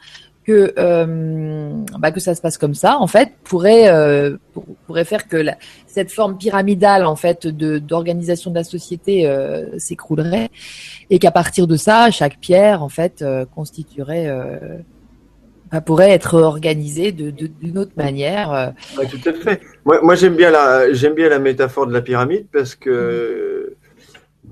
que 0.47 0.73
euh, 0.79 1.73
bah, 1.99 2.13
que 2.13 2.21
ça 2.21 2.35
se 2.35 2.41
passe 2.41 2.57
comme 2.57 2.75
ça 2.75 2.99
en 2.99 3.09
fait 3.09 3.33
pourrait 3.43 3.89
euh, 3.89 4.37
pourrait 4.87 5.05
faire 5.05 5.27
que 5.27 5.37
la, 5.37 5.57
cette 5.87 6.13
forme 6.13 6.39
pyramidale 6.39 7.05
en 7.05 7.17
fait 7.17 7.47
de 7.47 7.79
d'organisation 7.79 8.53
de 8.53 8.57
la 8.57 8.65
société 8.65 9.27
euh, 9.27 9.77
s'écroulerait 9.79 10.51
et 11.11 11.19
qu'à 11.19 11.33
partir 11.33 11.67
de 11.67 11.77
ça 11.77 12.11
chaque 12.13 12.39
pierre 12.39 12.83
en 12.83 12.89
fait 12.89 13.23
euh, 13.23 13.45
constituerait 13.45 14.29
euh, 14.29 14.79
bah, 15.73 15.81
pourrait 15.81 16.13
être 16.13 16.41
organisée 16.41 17.11
de 17.11 17.31
d'une 17.31 17.77
autre 17.77 17.95
manière. 17.97 18.73
Ouais, 18.97 19.07
tout 19.07 19.29
à 19.29 19.33
fait. 19.33 19.61
Moi, 19.85 20.01
moi 20.01 20.15
j'aime 20.15 20.37
bien 20.37 20.53
la 20.53 20.93
j'aime 20.93 21.15
bien 21.15 21.29
la 21.29 21.41
métaphore 21.41 21.89
de 21.89 21.93
la 21.93 22.03
pyramide 22.03 22.47
parce 22.53 22.77
que 22.77 23.75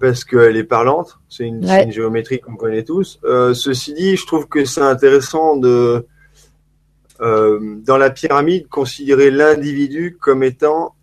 parce 0.01 0.25
qu'elle 0.25 0.57
est 0.57 0.65
parlante. 0.65 1.19
C'est 1.29 1.45
une, 1.45 1.65
géométrie 1.91 2.41
qu'on 2.41 2.57
connaît 2.57 2.85
tous. 2.85 3.19
Euh, 3.25 3.55
ceci 3.55 3.95
dit, 3.95 4.17
je 4.17 4.27
trouve 4.27 4.49
que 4.49 4.65
c'est 4.65 4.81
intéressant 4.81 5.57
de, 5.57 6.07
euh, 7.21 7.77
dans 7.85 7.97
la 7.97 8.11
pyramide, 8.11 8.69
considérer 8.69 9.31
l'individu 9.31 10.17
comme 10.21 10.43
étant 10.43 10.95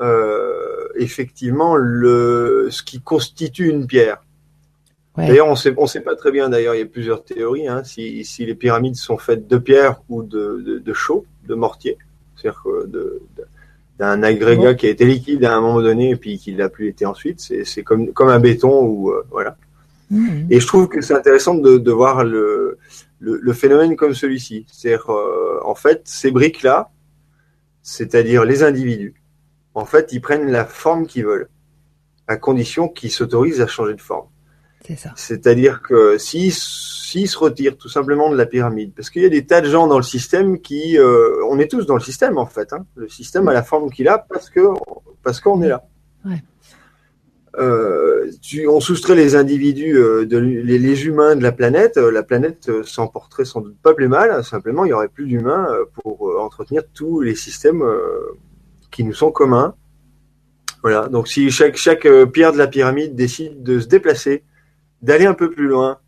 euh, 0.00 0.88
effectivement 0.96 1.76
le, 1.76 2.68
ce 2.70 2.82
qui 2.82 3.00
constitue 3.00 3.68
une 3.68 3.86
pierre. 3.86 4.22
D'ailleurs, 5.16 5.48
on 5.48 5.56
sait, 5.56 5.74
on 5.76 5.86
sait 5.86 6.00
pas 6.00 6.16
très 6.16 6.32
bien. 6.32 6.48
D'ailleurs, 6.48 6.74
il 6.74 6.78
y 6.78 6.82
a 6.82 6.86
plusieurs 6.86 7.22
théories. 7.22 7.68
Hein, 7.68 7.84
si, 7.84 8.24
si 8.24 8.46
les 8.46 8.54
pyramides 8.54 8.96
sont 8.96 9.18
faites 9.18 9.46
de 9.46 9.58
pierre 9.58 10.00
ou 10.08 10.22
de, 10.22 10.62
de, 10.64 10.78
de 10.78 10.92
chaux, 10.94 11.26
de 11.46 11.54
mortier, 11.54 11.98
c'est-à-dire 12.34 12.64
de, 12.86 13.20
d'un 14.02 14.24
agrégat 14.24 14.74
qui 14.74 14.86
a 14.86 14.90
été 14.90 15.04
liquide 15.04 15.44
à 15.44 15.54
un 15.54 15.60
moment 15.60 15.80
donné 15.80 16.10
et 16.10 16.16
puis 16.16 16.36
qui 16.36 16.50
l'a 16.52 16.68
plus 16.68 16.88
été 16.88 17.06
ensuite. 17.06 17.38
C'est 17.38 17.82
comme, 17.84 18.12
comme 18.12 18.30
un 18.30 18.40
béton 18.40 18.82
ou 18.84 19.10
euh, 19.10 19.24
voilà. 19.30 19.56
Mmh. 20.10 20.48
Et 20.50 20.58
je 20.58 20.66
trouve 20.66 20.88
que 20.88 21.00
c'est 21.00 21.14
intéressant 21.14 21.54
de, 21.54 21.78
de 21.78 21.92
voir 21.92 22.24
le, 22.24 22.78
le, 23.20 23.38
le, 23.40 23.52
phénomène 23.52 23.94
comme 23.94 24.12
celui-ci. 24.12 24.66
C'est-à-dire, 24.72 25.08
euh, 25.12 25.60
en 25.64 25.76
fait, 25.76 26.02
ces 26.04 26.32
briques-là, 26.32 26.90
c'est-à-dire 27.82 28.44
les 28.44 28.64
individus, 28.64 29.14
en 29.74 29.84
fait, 29.84 30.12
ils 30.12 30.20
prennent 30.20 30.50
la 30.50 30.64
forme 30.64 31.06
qu'ils 31.06 31.24
veulent, 31.24 31.48
à 32.26 32.36
condition 32.36 32.88
qu'ils 32.88 33.12
s'autorisent 33.12 33.60
à 33.60 33.68
changer 33.68 33.94
de 33.94 34.00
forme. 34.00 34.26
C'est-à-dire 35.16 35.82
que 35.82 36.18
s'ils 36.18 36.52
s'ils 36.52 37.28
se 37.28 37.38
retirent 37.38 37.76
tout 37.76 37.88
simplement 37.88 38.30
de 38.30 38.36
la 38.36 38.46
pyramide, 38.46 38.92
parce 38.94 39.10
qu'il 39.10 39.22
y 39.22 39.26
a 39.26 39.28
des 39.28 39.44
tas 39.44 39.60
de 39.60 39.68
gens 39.68 39.86
dans 39.86 39.98
le 39.98 40.02
système 40.02 40.60
qui, 40.60 40.98
euh, 40.98 41.44
on 41.48 41.58
est 41.58 41.70
tous 41.70 41.86
dans 41.86 41.94
le 41.94 42.00
système 42.00 42.38
en 42.38 42.46
fait. 42.46 42.72
Hein. 42.72 42.86
Le 42.96 43.08
système 43.08 43.46
a 43.48 43.52
la 43.52 43.62
forme 43.62 43.90
qu'il 43.90 44.08
a 44.08 44.18
parce 44.18 44.50
que 44.50 44.60
parce 45.22 45.40
qu'on 45.40 45.62
est 45.62 45.68
là. 45.68 45.84
Ouais. 46.24 46.42
Euh, 47.58 48.30
tu, 48.40 48.66
on 48.66 48.80
soustrait 48.80 49.14
les 49.14 49.36
individus, 49.36 49.98
euh, 49.98 50.24
de, 50.24 50.38
les, 50.38 50.78
les, 50.78 51.06
humains 51.06 51.36
de 51.36 51.42
la 51.42 51.52
planète, 51.52 51.98
euh, 51.98 52.10
la 52.10 52.22
planète 52.22 52.70
euh, 52.70 52.82
s'en 52.82 53.08
porterait 53.08 53.44
sans 53.44 53.60
doute 53.60 53.76
pas 53.82 53.92
plus 53.92 54.08
mal. 54.08 54.42
Simplement, 54.42 54.84
il 54.84 54.88
y 54.88 54.92
aurait 54.92 55.08
plus 55.08 55.26
d'humains 55.26 55.68
pour 56.02 56.40
entretenir 56.40 56.82
tous 56.94 57.20
les 57.20 57.34
systèmes 57.34 57.84
qui 58.90 59.04
nous 59.04 59.12
sont 59.12 59.30
communs. 59.30 59.74
Voilà. 60.82 61.08
Donc, 61.08 61.28
si 61.28 61.50
chaque 61.50 61.76
chaque 61.76 62.08
pierre 62.32 62.52
de 62.52 62.58
la 62.58 62.66
pyramide 62.66 63.14
décide 63.14 63.62
de 63.62 63.80
se 63.80 63.86
déplacer, 63.86 64.44
d'aller 65.02 65.26
un 65.26 65.34
peu 65.34 65.50
plus 65.50 65.66
loin, 65.66 65.98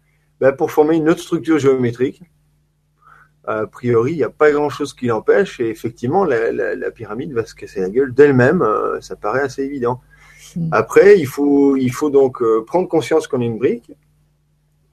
ben, 0.40 0.52
pour 0.52 0.70
former 0.70 0.96
une 0.96 1.08
autre 1.08 1.20
structure 1.20 1.58
géométrique. 1.58 2.22
A 3.46 3.66
priori, 3.66 4.12
il 4.12 4.16
n'y 4.16 4.24
a 4.24 4.30
pas 4.30 4.50
grand-chose 4.52 4.94
qui 4.94 5.06
l'empêche 5.06 5.60
et 5.60 5.68
effectivement, 5.68 6.24
la, 6.24 6.50
la, 6.50 6.74
la, 6.74 6.90
pyramide 6.90 7.32
va 7.34 7.44
se 7.44 7.54
casser 7.54 7.80
la 7.80 7.90
gueule 7.90 8.14
d'elle-même. 8.14 8.62
Euh, 8.62 9.00
ça 9.02 9.16
paraît 9.16 9.42
assez 9.42 9.62
évident. 9.62 10.00
Mmh. 10.56 10.68
Après, 10.72 11.18
il 11.18 11.26
faut, 11.26 11.76
il 11.76 11.92
faut 11.92 12.08
donc 12.08 12.40
euh, 12.40 12.64
prendre 12.66 12.88
conscience 12.88 13.26
qu'on 13.26 13.42
est 13.42 13.46
une 13.46 13.58
brique, 13.58 13.92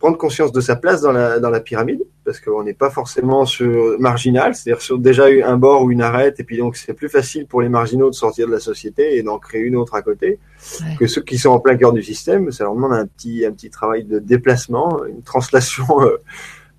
prendre 0.02 0.18
conscience 0.18 0.52
de 0.52 0.62
sa 0.62 0.76
place 0.76 1.02
dans 1.02 1.12
la, 1.12 1.40
dans 1.40 1.52
la 1.52 1.60
pyramide, 1.60 2.02
parce 2.26 2.40
qu'on 2.40 2.64
n'est 2.64 2.74
pas 2.74 2.90
forcément 2.90 3.46
sur 3.46 4.00
marginal, 4.00 4.56
c'est-à-dire 4.56 4.82
sur 4.82 4.98
déjà 4.98 5.26
un 5.46 5.58
bord 5.58 5.84
ou 5.84 5.92
une 5.92 6.02
arête, 6.02 6.40
et 6.40 6.44
puis 6.44 6.58
donc 6.58 6.76
c'est 6.76 6.96
plus 6.96 7.08
facile 7.08 7.46
pour 7.46 7.62
les 7.62 7.70
marginaux 7.70 8.10
de 8.10 8.16
sortir 8.16 8.48
de 8.48 8.52
la 8.52 8.60
société 8.60 9.16
et 9.18 9.22
d'en 9.22 9.38
créer 9.38 9.62
une 9.62 9.76
autre 9.76 9.94
à 9.94 10.02
côté, 10.02 10.40
ouais. 10.82 10.96
que 10.98 11.06
ceux 11.06 11.22
qui 11.22 11.38
sont 11.38 11.52
en 11.52 11.60
plein 11.60 11.78
cœur 11.78 11.94
du 11.94 12.02
système, 12.02 12.52
ça 12.52 12.64
leur 12.64 12.74
demande 12.74 12.94
un 12.94 13.06
petit, 13.06 13.46
un 13.46 13.52
petit 13.52 13.70
travail 13.70 14.04
de 14.04 14.18
déplacement, 14.18 15.06
une 15.06 15.22
translation 15.22 15.86
euh, 16.02 16.18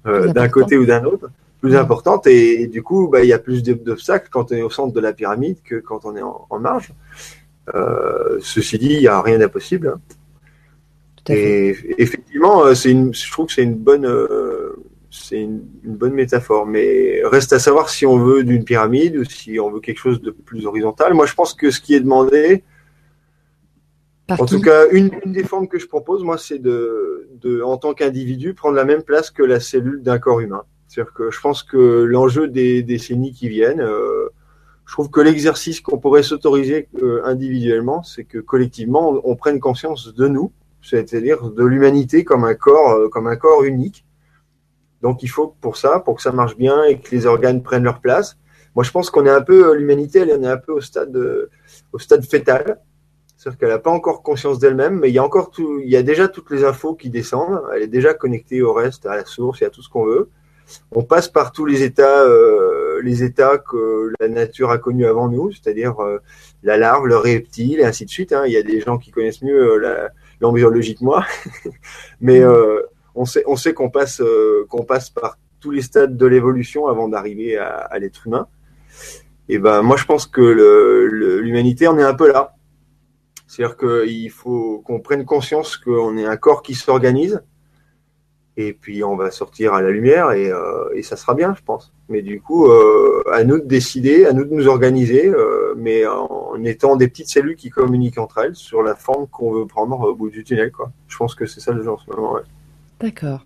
euh, 0.07 0.33
d'un 0.33 0.49
côté 0.49 0.77
ou 0.77 0.85
d'un 0.85 1.05
autre, 1.05 1.31
plus 1.61 1.77
importante, 1.77 2.27
et, 2.27 2.63
et, 2.63 2.67
du 2.67 2.83
coup, 2.83 3.07
bah, 3.07 3.23
il 3.23 3.29
y 3.29 3.33
a 3.33 3.39
plus 3.39 3.63
d'obstacles 3.63 4.31
quand 4.33 4.51
on 4.51 4.57
est 4.57 4.63
au 4.63 4.71
centre 4.71 4.93
de 4.93 4.99
la 5.01 5.13
pyramide 5.13 5.59
que 5.63 5.77
quand 5.77 6.05
on 6.05 6.17
est 6.17 6.23
en, 6.23 6.45
en 6.51 6.59
marge. 6.59 6.93
Euh, 7.73 8.39
ceci 8.41 8.79
dit, 8.79 8.95
il 8.95 9.01
n'y 9.01 9.07
a 9.07 9.23
rien 9.23 9.39
d'impossible. 9.39 9.95
Hein. 9.95 10.01
Et 11.29 11.77
effectivement, 11.99 12.65
euh, 12.65 12.75
c'est 12.75 12.91
une, 12.91 13.15
je 13.15 13.31
trouve 13.31 13.47
que 13.47 13.53
c'est 13.53 13.63
une 13.63 13.77
bonne, 13.77 14.07
euh, 14.07 14.73
c'est 15.11 15.41
une, 15.41 15.65
une, 15.85 15.95
bonne 15.95 16.15
métaphore. 16.15 16.67
Mais 16.67 17.21
reste 17.25 17.53
à 17.53 17.59
savoir 17.59 17.91
si 17.91 18.07
on 18.07 18.19
veut 18.19 18.43
d'une 18.43 18.65
pyramide 18.65 19.17
ou 19.17 19.25
si 19.25 19.61
on 19.61 19.71
veut 19.71 19.81
quelque 19.81 19.99
chose 19.99 20.21
de 20.21 20.31
plus 20.31 20.67
horizontal. 20.67 21.15
Moi, 21.15 21.27
je 21.27 21.35
pense 21.35 21.55
que 21.55 21.71
ce 21.71 21.81
qui 21.81 21.95
est 21.95 22.01
demandé, 22.01 22.65
Par 24.27 24.41
en 24.41 24.47
tout 24.47 24.61
cas, 24.61 24.89
une, 24.91 25.11
une, 25.25 25.33
des 25.33 25.45
formes 25.45 25.69
que 25.69 25.79
je 25.79 25.87
propose, 25.87 26.25
moi, 26.25 26.39
c'est 26.39 26.59
de, 26.59 27.29
de, 27.41 27.63
en 27.63 27.77
tant 27.77 27.95
qu'individu, 27.95 28.55
prendre 28.55 28.75
la 28.75 28.85
même 28.85 29.03
place 29.03 29.31
que 29.31 29.45
la 29.45 29.61
cellule 29.61 30.03
d'un 30.03 30.19
corps 30.19 30.41
humain. 30.41 30.65
C'est-à-dire 30.89 31.15
que 31.15 31.31
je 31.31 31.41
pense 31.41 31.63
que 31.63 32.03
l'enjeu 32.03 32.49
des 32.49 32.83
décennies 32.83 33.33
qui 33.33 33.49
viennent, 33.49 33.81
euh, 33.81 34.29
je 34.87 34.93
trouve 34.93 35.09
que 35.09 35.21
l'exercice 35.21 35.81
qu'on 35.81 35.99
pourrait 35.99 36.25
s'autoriser 36.25 36.89
euh, 37.01 37.23
individuellement, 37.25 38.03
c'est 38.03 38.25
que 38.25 38.39
collectivement, 38.39 39.09
on, 39.11 39.21
on 39.25 39.37
prenne 39.37 39.61
conscience 39.61 40.13
de 40.13 40.27
nous 40.27 40.53
c'est-à-dire 40.83 41.51
de 41.51 41.65
l'humanité 41.65 42.25
comme 42.25 42.45
un 42.45 42.55
corps, 42.55 42.93
euh, 42.93 43.09
comme 43.09 43.27
un 43.27 43.37
corps 43.37 43.63
unique. 43.65 44.05
Donc 45.01 45.23
il 45.23 45.29
faut 45.29 45.55
pour 45.61 45.77
ça, 45.77 46.01
pour 46.01 46.17
que 46.17 46.23
ça 46.23 46.33
marche 46.33 46.57
bien 46.57 46.85
et 46.85 47.01
que 47.01 47.11
les 47.11 47.27
organes 47.27 47.63
prennent 47.63 47.85
leur 47.85 48.01
place. 48.01 48.37
Moi, 48.75 48.85
je 48.85 48.91
pense 48.91 49.11
qu'on 49.11 49.27
est 49.27 49.31
un 49.31 49.43
peu 49.43 49.71
euh, 49.71 49.75
l'humanité, 49.75 50.21
elle 50.21 50.31
est 50.31 50.47
un 50.47 50.57
peu 50.57 50.73
au 50.73 50.81
stade, 50.81 51.15
euh, 51.17 51.51
au 51.93 51.99
stade 51.99 52.25
fétal, 52.25 52.81
c'est-à-dire 53.37 53.59
qu'elle 53.59 53.69
n'a 53.69 53.79
pas 53.79 53.91
encore 53.91 54.23
conscience 54.23 54.59
d'elle-même, 54.59 54.99
mais 54.99 55.11
il 55.11 55.15
y 55.15 55.19
a 55.19 55.25
encore 55.25 55.51
tout, 55.51 55.81
il 55.81 55.91
y 55.91 55.97
a 55.97 56.03
déjà 56.03 56.29
toutes 56.29 56.51
les 56.51 56.65
infos 56.65 56.95
qui 56.95 57.11
descendent. 57.11 57.63
Elle 57.75 57.83
est 57.83 57.89
déjà 57.89 58.15
connectée 58.15 58.63
au 58.63 58.73
reste, 58.73 59.07
à 59.07 59.17
la 59.17 59.25
source 59.25 59.63
et 59.63 59.65
à 59.65 59.71
tout 59.71 59.83
ce 59.83 59.89
qu'on 59.89 60.05
veut. 60.05 60.31
On 60.93 61.03
passe 61.03 61.29
par 61.29 61.53
tous 61.53 61.67
les 61.67 61.83
états, 61.83 62.25
les 63.03 63.25
états 63.25 63.59
que 63.59 64.13
la 64.21 64.29
nature 64.29 64.71
a 64.71 64.79
connus 64.79 65.07
avant 65.07 65.29
nous, 65.29 65.51
c'est-à-dire 65.51 65.97
la 66.63 66.79
larve, 66.79 67.07
le 67.09 67.17
reptile 67.17 67.81
et 67.81 67.85
ainsi 67.85 68.07
de 68.07 68.11
suite. 68.11 68.33
Hein. 68.33 68.45
Il 68.47 68.53
y 68.53 68.57
a 68.57 68.63
des 68.63 68.81
gens 68.81 68.97
qui 68.97 69.11
connaissent 69.11 69.43
mieux 69.43 69.77
la, 69.77 70.13
que 70.43 71.05
moi, 71.05 71.25
mais 72.21 72.41
mm. 72.41 72.45
euh, 72.45 72.83
on 73.15 73.25
sait, 73.25 73.45
on 73.47 73.57
sait 73.57 73.75
qu'on 73.75 73.91
passe, 73.91 74.21
euh, 74.21 74.67
qu'on 74.69 74.85
passe 74.85 75.11
par 75.11 75.39
tous 75.61 75.71
les 75.71 75.83
stades 75.83 76.17
de 76.17 76.27
l'évolution 76.27 76.89
avant 76.89 77.09
d'arriver 77.09 77.57
à, 77.57 77.69
à 77.69 77.99
l'être 77.99 78.27
humain. 78.27 78.49
Et 79.49 79.59
ben, 79.59 79.83
moi, 79.83 79.97
je 79.97 80.05
pense 80.05 80.27
que 80.27 80.41
l'humanité, 80.41 81.89
on 81.89 81.99
est 81.99 82.03
un 82.03 82.15
peu 82.15 82.31
là. 82.31 82.55
C'est-à-dire 83.47 83.77
qu'il 83.77 84.31
faut 84.31 84.83
qu'on 84.85 85.01
prenne 85.01 85.25
conscience 85.25 85.77
qu'on 85.77 86.17
est 86.17 86.25
un 86.25 86.37
corps 86.37 86.63
qui 86.63 86.75
s'organise, 86.75 87.43
et 88.57 88.73
puis 88.75 89.03
on 89.03 89.17
va 89.17 89.31
sortir 89.31 89.73
à 89.75 89.81
la 89.81 89.91
lumière 89.91 90.33
et, 90.33 90.51
euh, 90.51 90.91
et, 90.95 91.03
ça 91.03 91.17
sera 91.17 91.35
bien, 91.35 91.55
je 91.57 91.63
pense. 91.65 91.93
Mais 92.09 92.21
du 92.21 92.41
coup, 92.41 92.67
euh, 92.67 93.23
à 93.33 93.45
nous 93.45 93.59
de 93.59 93.65
décider, 93.65 94.27
à 94.27 94.33
nous 94.33 94.45
de 94.45 94.53
nous 94.53 94.67
organiser, 94.69 95.27
euh, 95.27 95.75
mais 95.77 96.07
en 96.07 96.63
étant 96.65 96.97
des 96.97 97.09
petites 97.09 97.31
cellules 97.31 97.57
qui 97.57 97.71
communiquent 97.71 98.19
entre 98.19 98.39
elles 98.39 98.55
sur 98.55 98.83
la 98.83 98.95
forme 98.95 99.27
qu'on 99.27 99.53
veut 99.53 99.67
prendre 99.67 99.99
au 100.01 100.15
bout 100.15 100.29
du 100.29 100.45
tunnel. 100.45 100.71
Quoi. 100.71 100.93
Je 101.09 101.17
pense 101.17 101.35
que 101.35 101.47
c'est 101.47 101.61
ça 101.61 101.73
le 101.73 101.83
jeu 101.83 101.91
en 101.91 101.99
ce 101.99 102.11
moment. 102.11 102.35
Ouais. 102.35 102.43
D'accord. 103.01 103.45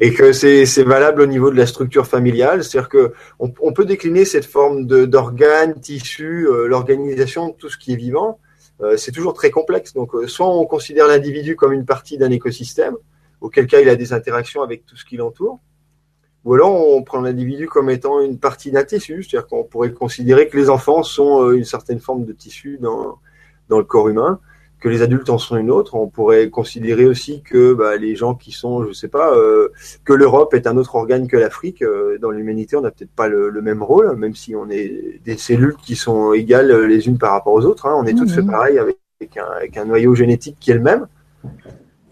Et 0.00 0.12
que 0.12 0.32
c'est 0.32 0.82
valable 0.82 1.20
au 1.20 1.26
niveau 1.26 1.50
de 1.50 1.56
la 1.56 1.66
structure 1.66 2.06
familiale, 2.06 2.64
c'est-à-dire 2.64 2.88
que 2.88 3.12
on, 3.38 3.52
on, 3.60 3.72
peut 3.72 3.84
décliner 3.84 4.24
cette 4.24 4.44
forme 4.44 4.86
d'organes, 4.86 5.80
tissus, 5.80 6.48
euh, 6.48 6.66
l'organisation 6.66 7.48
de 7.48 7.52
tout 7.52 7.68
ce 7.68 7.78
qui 7.78 7.92
est 7.92 7.96
vivant 7.96 8.30
euh, 8.30 8.43
c'est 8.96 9.12
toujours 9.12 9.34
très 9.34 9.50
complexe. 9.50 9.92
Donc, 9.92 10.14
euh, 10.14 10.26
soit 10.26 10.48
on 10.48 10.66
considère 10.66 11.06
l'individu 11.06 11.56
comme 11.56 11.72
une 11.72 11.84
partie 11.84 12.18
d'un 12.18 12.30
écosystème, 12.30 12.96
auquel 13.40 13.66
cas 13.66 13.80
il 13.80 13.88
a 13.88 13.96
des 13.96 14.12
interactions 14.12 14.62
avec 14.62 14.84
tout 14.86 14.96
ce 14.96 15.04
qui 15.04 15.16
l'entoure, 15.16 15.60
ou 16.44 16.54
alors 16.54 16.94
on 16.94 17.02
prend 17.02 17.20
l'individu 17.20 17.68
comme 17.68 17.88
étant 17.88 18.20
une 18.20 18.38
partie 18.38 18.70
d'un 18.70 18.84
tissu, 18.84 19.22
c'est-à-dire 19.22 19.46
qu'on 19.46 19.64
pourrait 19.64 19.92
considérer 19.92 20.48
que 20.48 20.56
les 20.56 20.70
enfants 20.70 21.02
sont 21.02 21.42
euh, 21.42 21.56
une 21.56 21.64
certaine 21.64 22.00
forme 22.00 22.24
de 22.24 22.32
tissu 22.32 22.78
dans, 22.80 23.18
dans 23.68 23.78
le 23.78 23.84
corps 23.84 24.08
humain, 24.08 24.40
que 24.84 24.90
les 24.90 25.00
adultes 25.00 25.30
en 25.30 25.38
sont 25.38 25.56
une 25.56 25.70
autre. 25.70 25.94
On 25.94 26.08
pourrait 26.08 26.50
considérer 26.50 27.06
aussi 27.06 27.40
que 27.40 27.72
bah, 27.72 27.96
les 27.96 28.16
gens 28.16 28.34
qui 28.34 28.52
sont, 28.52 28.86
je 28.86 28.92
sais 28.92 29.08
pas, 29.08 29.34
euh, 29.34 29.70
que 30.04 30.12
l'Europe 30.12 30.52
est 30.52 30.66
un 30.66 30.76
autre 30.76 30.94
organe 30.94 31.26
que 31.26 31.38
l'Afrique. 31.38 31.80
Euh, 31.80 32.18
dans 32.18 32.30
l'humanité, 32.30 32.76
on 32.76 32.82
n'a 32.82 32.90
peut-être 32.90 33.10
pas 33.16 33.26
le, 33.26 33.48
le, 33.48 33.62
même 33.62 33.82
rôle, 33.82 34.14
même 34.14 34.34
si 34.34 34.54
on 34.54 34.68
est 34.68 35.22
des 35.24 35.38
cellules 35.38 35.74
qui 35.76 35.96
sont 35.96 36.34
égales 36.34 36.84
les 36.84 37.06
unes 37.06 37.16
par 37.16 37.32
rapport 37.32 37.54
aux 37.54 37.64
autres. 37.64 37.86
Hein. 37.86 37.94
On 37.96 38.04
est 38.04 38.12
mmh. 38.12 38.18
toutes 38.18 38.30
fait 38.32 38.42
pareil 38.42 38.78
avec 38.78 38.98
un, 39.38 39.46
avec 39.56 39.74
un, 39.78 39.86
noyau 39.86 40.14
génétique 40.14 40.58
qui 40.60 40.70
est 40.70 40.74
le 40.74 40.80
même. 40.80 41.06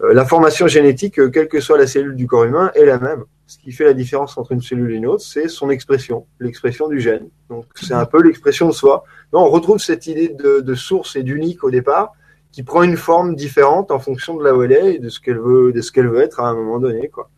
Euh, 0.01 0.11
L'information 0.15 0.65
génétique, 0.65 1.19
euh, 1.19 1.29
quelle 1.29 1.49
que 1.49 1.59
soit 1.59 1.77
la 1.77 1.85
cellule 1.85 2.15
du 2.15 2.25
corps 2.25 2.45
humain, 2.45 2.71
est 2.73 2.85
la 2.85 2.97
même. 2.97 3.23
Ce 3.45 3.59
qui 3.59 3.71
fait 3.71 3.83
la 3.83 3.93
différence 3.93 4.35
entre 4.39 4.51
une 4.53 4.63
cellule 4.63 4.93
et 4.93 4.95
une 4.95 5.05
autre, 5.05 5.21
c'est 5.21 5.47
son 5.47 5.69
expression, 5.69 6.25
l'expression 6.39 6.87
du 6.87 6.99
gène. 6.99 7.27
Donc 7.51 7.65
c'est 7.75 7.93
un 7.93 8.05
peu 8.05 8.23
l'expression 8.23 8.67
de 8.67 8.73
soi. 8.73 9.03
On 9.31 9.47
retrouve 9.47 9.77
cette 9.77 10.07
idée 10.07 10.29
de, 10.29 10.61
de 10.61 10.73
source 10.73 11.15
et 11.15 11.21
d'unique 11.21 11.63
au 11.63 11.69
départ 11.69 12.13
qui 12.53 12.61
prend 12.61 12.83
une 12.83 12.97
forme 12.97 13.35
différente 13.35 13.91
en 13.91 13.99
fonction 13.99 14.37
de 14.37 14.43
là 14.43 14.55
où 14.55 14.61
elle 14.61 14.71
est 14.71 14.95
et 14.95 14.99
de 14.99 15.09
ce 15.09 15.19
qu'elle 15.19 15.39
veut, 15.39 15.73
de 15.73 15.81
ce 15.81 15.91
qu'elle 15.91 16.07
veut 16.07 16.21
être 16.21 16.39
à 16.39 16.47
un 16.47 16.53
moment 16.53 16.79
donné, 16.79 17.09
quoi. 17.09 17.29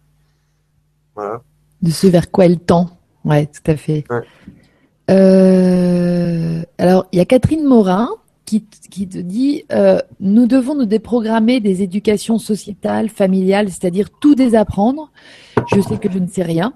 Voilà. 1.16 1.42
De 1.82 1.90
ce 1.90 2.06
vers 2.08 2.30
quoi 2.30 2.46
elle 2.46 2.60
tend. 2.60 2.90
Ouais, 3.24 3.48
tout 3.48 3.72
à 3.72 3.78
fait. 3.78 4.04
Ouais. 4.10 4.22
Euh, 5.10 6.62
alors, 6.78 7.08
il 7.14 7.18
y 7.18 7.22
a 7.22 7.26
Catherine 7.26 7.64
Morin 7.64 8.10
qui, 8.44 8.66
qui 8.92 9.08
te 9.08 9.18
dit 9.18 9.64
euh, 9.72 10.00
nous 10.20 10.48
devons 10.48 10.76
nous 10.76 10.86
déprogrammer 10.86 11.62
des 11.62 11.82
éducations 11.82 12.38
sociétales, 12.38 13.08
familiales, 13.08 13.70
c'est-à-dire 13.70 14.10
tout 14.20 14.36
désapprendre. 14.36 15.12
Je 15.74 15.80
sais 15.80 15.98
que 15.98 16.12
je 16.12 16.20
ne 16.20 16.28
sais 16.28 16.44
rien, 16.44 16.74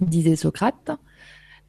disait 0.00 0.36
Socrate. 0.36 0.90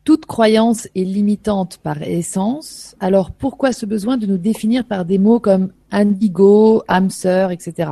Toute 0.08 0.26
croyance 0.26 0.88
est 0.96 1.04
limitante 1.04 1.80
par 1.84 2.02
essence. 2.02 2.96
Alors 3.02 3.34
pourquoi 3.34 3.74
ce 3.74 3.86
besoin 3.86 4.16
de 4.16 4.26
nous 4.26 4.38
définir 4.38 4.86
par 4.86 5.04
des 5.04 5.18
mots 5.18 5.42
comme 5.42 5.74
indigo, 5.92 6.82
âme 6.88 7.10
sœur, 7.10 7.52
etc. 7.52 7.92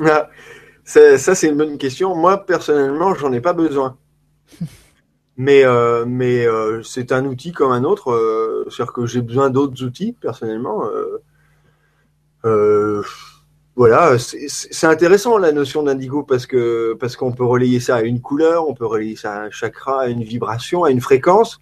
Ah, 0.00 0.28
ça, 0.84 1.16
c'est 1.16 1.48
une 1.48 1.56
bonne 1.56 1.78
question. 1.78 2.14
Moi, 2.14 2.44
personnellement, 2.44 3.14
j'en 3.14 3.32
ai 3.32 3.40
pas 3.40 3.54
besoin. 3.54 3.96
mais 5.38 5.64
euh, 5.64 6.04
mais 6.06 6.46
euh, 6.46 6.82
c'est 6.82 7.10
un 7.10 7.24
outil 7.24 7.52
comme 7.52 7.72
un 7.72 7.84
autre. 7.84 8.10
Euh, 8.10 8.66
C'est-à-dire 8.68 8.92
que 8.92 9.06
j'ai 9.06 9.22
besoin 9.22 9.48
d'autres 9.48 9.82
outils, 9.82 10.12
personnellement. 10.12 10.82
Euh. 12.44 13.02
Voilà, 13.78 14.16
c'est 14.18 14.88
intéressant 14.88 15.38
la 15.38 15.52
notion 15.52 15.84
d'indigo 15.84 16.24
parce 16.24 16.46
que 16.46 16.96
parce 16.98 17.14
qu'on 17.14 17.30
peut 17.30 17.44
relayer 17.44 17.78
ça 17.78 17.94
à 17.94 18.02
une 18.02 18.20
couleur, 18.20 18.68
on 18.68 18.74
peut 18.74 18.84
relayer 18.84 19.14
ça 19.14 19.32
à 19.32 19.42
un 19.44 19.50
chakra, 19.50 20.00
à 20.00 20.08
une 20.08 20.24
vibration, 20.24 20.82
à 20.82 20.90
une 20.90 21.00
fréquence. 21.00 21.60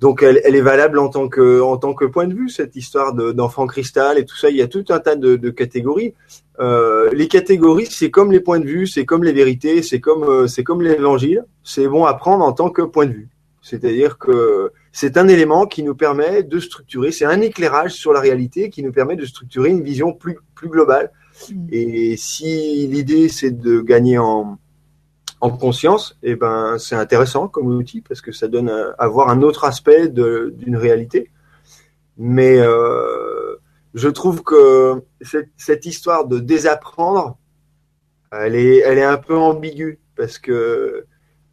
Donc 0.00 0.24
elle, 0.24 0.38
est 0.38 0.60
valable 0.60 0.98
en 0.98 1.08
tant 1.08 1.28
que 1.28 1.60
en 1.60 1.76
tant 1.76 1.94
que 1.94 2.04
point 2.04 2.26
de 2.26 2.34
vue 2.34 2.48
cette 2.48 2.74
histoire 2.74 3.14
d'enfant 3.14 3.68
cristal 3.68 4.18
et 4.18 4.24
tout 4.24 4.34
ça. 4.34 4.50
Il 4.50 4.56
y 4.56 4.60
a 4.60 4.66
tout 4.66 4.84
un 4.88 4.98
tas 4.98 5.14
de, 5.14 5.36
de 5.36 5.50
catégories. 5.50 6.14
Euh, 6.58 7.10
les 7.12 7.28
catégories, 7.28 7.86
c'est 7.88 8.10
comme 8.10 8.32
les 8.32 8.40
points 8.40 8.58
de 8.58 8.66
vue, 8.66 8.88
c'est 8.88 9.04
comme 9.04 9.22
les 9.22 9.32
vérités, 9.32 9.82
c'est 9.82 10.00
comme 10.00 10.24
euh, 10.24 10.48
c'est 10.48 10.64
comme 10.64 10.82
l'évangile. 10.82 11.44
C'est 11.62 11.86
bon 11.86 12.06
à 12.06 12.14
prendre 12.14 12.44
en 12.44 12.52
tant 12.52 12.70
que 12.70 12.82
point 12.82 13.06
de 13.06 13.12
vue. 13.12 13.28
C'est-à-dire 13.60 14.18
que 14.18 14.72
c'est 14.92 15.16
un 15.16 15.26
élément 15.26 15.66
qui 15.66 15.82
nous 15.82 15.94
permet 15.94 16.42
de 16.42 16.60
structurer, 16.60 17.12
c'est 17.12 17.24
un 17.24 17.40
éclairage 17.40 17.92
sur 17.92 18.12
la 18.12 18.20
réalité 18.20 18.68
qui 18.68 18.82
nous 18.82 18.92
permet 18.92 19.16
de 19.16 19.24
structurer 19.24 19.70
une 19.70 19.82
vision 19.82 20.12
plus, 20.12 20.38
plus 20.54 20.68
globale. 20.68 21.10
Mm. 21.50 21.66
Et 21.72 22.16
si 22.18 22.86
l'idée 22.86 23.28
c'est 23.30 23.50
de 23.50 23.80
gagner 23.80 24.18
en, 24.18 24.58
en 25.40 25.50
conscience, 25.50 26.18
eh 26.22 26.36
ben 26.36 26.76
c'est 26.78 26.94
intéressant 26.94 27.48
comme 27.48 27.68
outil 27.68 28.02
parce 28.02 28.20
que 28.20 28.32
ça 28.32 28.48
donne 28.48 28.70
à, 28.98 29.08
voir 29.08 29.30
un 29.30 29.42
autre 29.42 29.64
aspect 29.64 30.08
d'une 30.08 30.76
réalité. 30.76 31.30
Mais 32.18 32.58
euh, 32.58 33.56
je 33.94 34.08
trouve 34.08 34.42
que 34.42 35.02
cette, 35.22 35.48
cette, 35.56 35.86
histoire 35.86 36.26
de 36.26 36.38
désapprendre, 36.38 37.38
elle 38.30 38.54
est, 38.54 38.78
elle 38.78 38.98
est 38.98 39.04
un 39.04 39.16
peu 39.16 39.36
ambiguë 39.36 39.98
parce 40.16 40.38
que 40.38 41.06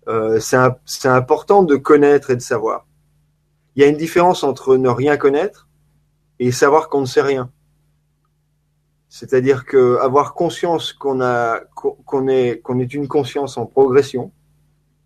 euh, 0.10 0.40
c'est 0.40 1.08
important 1.08 1.64
de 1.64 1.76
connaître 1.76 2.32
et 2.32 2.36
de 2.36 2.42
savoir. 2.42 2.86
Il 3.76 3.82
y 3.82 3.86
a 3.86 3.88
une 3.88 3.98
différence 3.98 4.44
entre 4.44 4.78
ne 4.78 4.90
rien 4.90 5.18
connaître 5.18 5.68
et 6.40 6.52
savoir 6.52 6.90
qu'on 6.90 7.02
ne 7.02 7.06
sait 7.06 7.22
rien. 7.22 7.52
C'est-à-dire 9.10 9.66
que 9.66 9.98
avoir 9.98 10.34
conscience 10.34 10.94
qu'on 10.94 11.22
a 11.22 11.62
qu'on 11.76 12.28
est 12.28 12.62
qu'on 12.62 12.80
est 12.80 12.94
une 12.94 13.08
conscience 13.08 13.58
en 13.58 13.66
progression, 13.66 14.32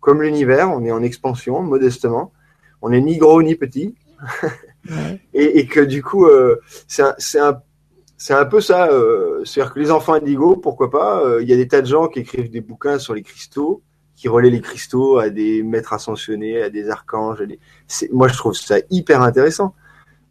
comme 0.00 0.22
l'univers, 0.22 0.70
on 0.70 0.84
est 0.84 0.92
en 0.92 1.02
expansion 1.02 1.62
modestement. 1.62 2.32
On 2.82 2.90
n'est 2.90 3.00
ni 3.00 3.16
gros 3.16 3.42
ni 3.42 3.54
petit, 3.54 3.94
et, 5.32 5.58
et, 5.58 5.66
que 5.66 5.80
du 5.80 6.02
coup 6.02 6.26
euh, 6.26 6.60
c'est 6.86 7.02
un, 7.02 7.14
un 7.40 7.62
c'est 8.18 8.34
un 8.34 8.44
peu 8.44 8.60
ça. 8.60 8.88
Euh, 8.88 9.42
C'est-à-dire 9.44 9.72
que 9.72 9.80
les 9.80 9.90
enfants 9.90 10.14
indigo, 10.14 10.56
pourquoi 10.56 10.90
pas 10.90 11.22
euh, 11.24 11.42
Il 11.42 11.48
y 11.48 11.52
a 11.52 11.56
des 11.56 11.68
tas 11.68 11.80
de 11.80 11.86
gens 11.86 12.08
qui 12.08 12.20
écrivent 12.20 12.50
des 12.50 12.60
bouquins 12.60 12.98
sur 12.98 13.14
les 13.14 13.22
cristaux 13.22 13.82
qui 14.16 14.28
relaient 14.28 14.50
les 14.50 14.60
cristaux 14.60 15.18
à 15.18 15.30
des 15.30 15.62
maîtres 15.62 15.92
ascensionnés, 15.92 16.62
à 16.62 16.70
des 16.70 16.88
archanges. 16.90 17.40
des... 17.42 17.58
Moi, 18.12 18.28
je 18.28 18.36
trouve 18.36 18.54
ça 18.54 18.76
hyper 18.90 19.22
intéressant. 19.22 19.74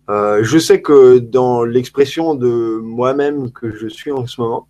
Euh, 0.09 0.43
je 0.43 0.57
sais 0.57 0.81
que 0.81 1.17
dans 1.19 1.63
l'expression 1.63 2.35
de 2.35 2.79
moi-même 2.81 3.51
que 3.51 3.71
je 3.71 3.87
suis 3.87 4.11
en 4.11 4.25
ce 4.27 4.41
moment, 4.41 4.67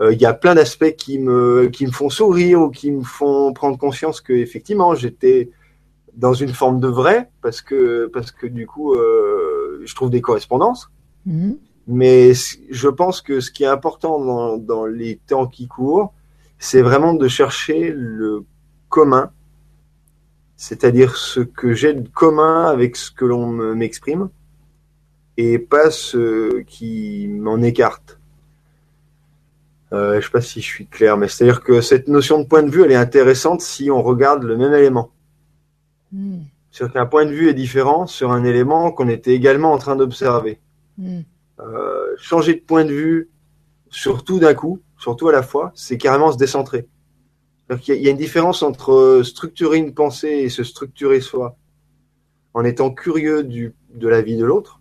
euh, 0.00 0.12
il 0.12 0.20
y 0.20 0.26
a 0.26 0.34
plein 0.34 0.54
d'aspects 0.54 0.94
qui 0.96 1.18
me 1.18 1.68
qui 1.72 1.86
me 1.86 1.92
font 1.92 2.10
sourire 2.10 2.60
ou 2.60 2.70
qui 2.70 2.90
me 2.90 3.02
font 3.02 3.52
prendre 3.52 3.78
conscience 3.78 4.20
que 4.20 4.32
effectivement 4.32 4.94
j'étais 4.94 5.50
dans 6.14 6.34
une 6.34 6.52
forme 6.52 6.80
de 6.80 6.88
vrai 6.88 7.30
parce 7.42 7.62
que 7.62 8.10
parce 8.12 8.32
que 8.32 8.46
du 8.46 8.66
coup 8.66 8.94
euh, 8.94 9.80
je 9.84 9.94
trouve 9.94 10.10
des 10.10 10.20
correspondances. 10.20 10.90
Mmh. 11.24 11.52
Mais 11.86 12.32
je 12.34 12.88
pense 12.88 13.20
que 13.20 13.40
ce 13.40 13.50
qui 13.50 13.64
est 13.64 13.68
important 13.68 14.22
dans, 14.22 14.58
dans 14.58 14.86
les 14.86 15.16
temps 15.26 15.46
qui 15.46 15.66
courent, 15.66 16.12
c'est 16.60 16.82
vraiment 16.82 17.14
de 17.14 17.26
chercher 17.26 17.90
le 17.90 18.44
commun, 18.90 19.32
c'est-à-dire 20.56 21.16
ce 21.16 21.40
que 21.40 21.72
j'ai 21.72 21.94
de 21.94 22.08
commun 22.08 22.66
avec 22.66 22.96
ce 22.96 23.10
que 23.10 23.24
l'on 23.24 23.48
m'exprime, 23.74 24.28
et 25.38 25.58
pas 25.58 25.90
ce 25.90 26.60
qui 26.60 27.28
m'en 27.28 27.62
écarte. 27.62 28.20
Euh, 29.92 30.12
je 30.12 30.16
ne 30.16 30.20
sais 30.20 30.30
pas 30.30 30.40
si 30.42 30.60
je 30.60 30.66
suis 30.66 30.86
clair, 30.86 31.16
mais 31.16 31.28
c'est-à-dire 31.28 31.62
que 31.62 31.80
cette 31.80 32.08
notion 32.08 32.38
de 32.38 32.46
point 32.46 32.62
de 32.62 32.70
vue, 32.70 32.84
elle 32.84 32.92
est 32.92 32.96
intéressante 32.96 33.62
si 33.62 33.90
on 33.90 34.02
regarde 34.02 34.44
le 34.44 34.58
même 34.58 34.74
élément. 34.74 35.10
Hmm. 36.12 36.42
C'est-à-dire 36.70 36.92
qu'un 36.92 37.06
point 37.06 37.24
de 37.24 37.32
vue 37.32 37.48
est 37.48 37.54
différent 37.54 38.06
sur 38.06 38.32
un 38.32 38.44
élément 38.44 38.92
qu'on 38.92 39.08
était 39.08 39.32
également 39.32 39.72
en 39.72 39.78
train 39.78 39.96
d'observer. 39.96 40.60
Hmm. 40.98 41.20
Euh, 41.58 42.14
changer 42.18 42.54
de 42.54 42.60
point 42.60 42.84
de 42.84 42.92
vue, 42.92 43.30
surtout 43.88 44.38
d'un 44.38 44.54
coup, 44.54 44.80
surtout 45.00 45.28
à 45.28 45.32
la 45.32 45.42
fois, 45.42 45.72
c'est 45.74 45.98
carrément 45.98 46.30
se 46.30 46.36
décentrer. 46.36 46.86
Il 47.88 48.02
y 48.02 48.08
a 48.08 48.10
une 48.10 48.16
différence 48.16 48.62
entre 48.62 49.22
structurer 49.24 49.78
une 49.78 49.94
pensée 49.94 50.28
et 50.28 50.48
se 50.48 50.62
structurer 50.62 51.20
soi 51.20 51.56
en 52.52 52.64
étant 52.64 52.90
curieux 52.90 53.42
du, 53.42 53.74
de 53.94 54.08
la 54.08 54.20
vie 54.22 54.36
de 54.36 54.44
l'autre 54.44 54.80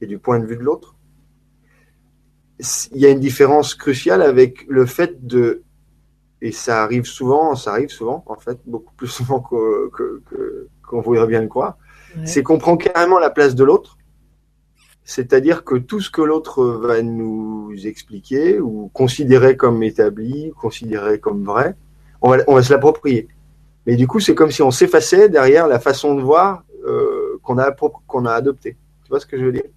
et 0.00 0.06
du 0.06 0.18
point 0.18 0.38
de 0.38 0.46
vue 0.46 0.56
de 0.56 0.62
l'autre. 0.62 0.94
Il 2.92 3.00
y 3.00 3.06
a 3.06 3.10
une 3.10 3.20
différence 3.20 3.74
cruciale 3.74 4.22
avec 4.22 4.64
le 4.68 4.86
fait 4.86 5.26
de, 5.26 5.62
et 6.40 6.52
ça 6.52 6.82
arrive 6.82 7.04
souvent, 7.04 7.56
ça 7.56 7.72
arrive 7.72 7.88
souvent, 7.88 8.24
en 8.26 8.36
fait, 8.36 8.58
beaucoup 8.66 8.94
plus 8.94 9.08
souvent 9.08 9.40
qu'on 9.40 9.88
que, 9.90 10.68
voudrait 10.90 11.26
bien 11.26 11.40
le 11.40 11.48
croire, 11.48 11.78
c'est 12.24 12.42
qu'on 12.42 12.58
prend 12.58 12.76
carrément 12.76 13.18
la 13.18 13.30
place 13.30 13.54
de 13.54 13.64
l'autre 13.64 13.97
c'est-à-dire 15.08 15.64
que 15.64 15.76
tout 15.76 16.02
ce 16.02 16.10
que 16.10 16.20
l'autre 16.20 16.62
va 16.62 17.00
nous 17.00 17.72
expliquer 17.86 18.60
ou 18.60 18.90
considérer 18.92 19.56
comme 19.56 19.82
établi, 19.82 20.52
considérer 20.60 21.18
comme 21.18 21.46
vrai, 21.46 21.76
on 22.20 22.28
va, 22.28 22.62
se 22.62 22.70
l'approprier. 22.70 23.26
Mais 23.86 23.96
du 23.96 24.06
coup, 24.06 24.20
c'est 24.20 24.34
comme 24.34 24.50
si 24.50 24.60
on 24.60 24.70
s'effaçait 24.70 25.30
derrière 25.30 25.66
la 25.66 25.80
façon 25.80 26.14
de 26.14 26.20
voir 26.20 26.62
euh, 26.86 27.38
qu'on 27.42 27.56
a 27.56 27.74
qu'on 28.06 28.26
a 28.26 28.32
adoptée. 28.32 28.76
Tu 29.04 29.08
vois 29.08 29.18
ce 29.18 29.24
que 29.24 29.38
je 29.38 29.46
veux 29.46 29.52
dire? 29.52 29.70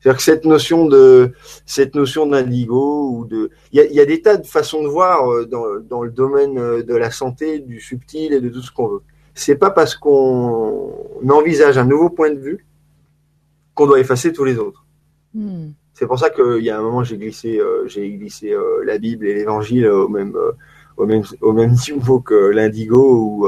C'est-à-dire 0.00 0.18
que 0.18 0.22
cette 0.22 0.44
notion 0.44 0.84
de 0.84 1.32
cette 1.64 1.94
notion 1.94 2.26
d'indigo 2.26 3.10
ou 3.10 3.24
de 3.24 3.50
il 3.72 3.78
y 3.78 3.80
a, 3.80 3.86
y 3.86 4.00
a, 4.00 4.04
des 4.04 4.20
tas 4.20 4.36
de 4.36 4.46
façons 4.46 4.82
de 4.82 4.88
voir 4.88 5.32
euh, 5.32 5.46
dans, 5.46 5.80
dans 5.80 6.02
le 6.02 6.10
domaine 6.10 6.58
euh, 6.58 6.82
de 6.82 6.94
la 6.94 7.10
santé, 7.10 7.60
du 7.60 7.80
subtil 7.80 8.34
et 8.34 8.40
de 8.42 8.50
tout 8.50 8.60
ce 8.60 8.70
qu'on 8.70 8.88
veut. 8.88 9.02
C'est 9.34 9.56
pas 9.56 9.70
parce 9.70 9.94
qu'on 9.94 10.92
envisage 11.26 11.78
un 11.78 11.86
nouveau 11.86 12.10
point 12.10 12.30
de 12.30 12.38
vue 12.38 12.66
qu'on 13.78 13.86
doit 13.86 14.00
effacer 14.00 14.32
tous 14.32 14.42
les 14.42 14.58
autres. 14.58 14.84
Hmm. 15.34 15.68
C'est 15.94 16.08
pour 16.08 16.18
ça 16.18 16.30
qu'il 16.30 16.64
y 16.64 16.70
a 16.70 16.76
un 16.76 16.82
moment, 16.82 17.04
j'ai 17.04 17.16
glissé, 17.16 17.60
euh, 17.60 17.86
j'ai 17.86 18.10
glissé 18.10 18.52
euh, 18.52 18.82
la 18.84 18.98
Bible 18.98 19.24
et 19.24 19.34
l'Évangile 19.34 19.86
au 19.86 20.08
même, 20.08 20.34
euh, 20.34 20.50
au 20.96 21.06
même, 21.06 21.22
au 21.40 21.52
même 21.52 21.76
niveau 21.88 22.18
que 22.18 22.34
l'indigo 22.34 23.00
ou, 23.20 23.46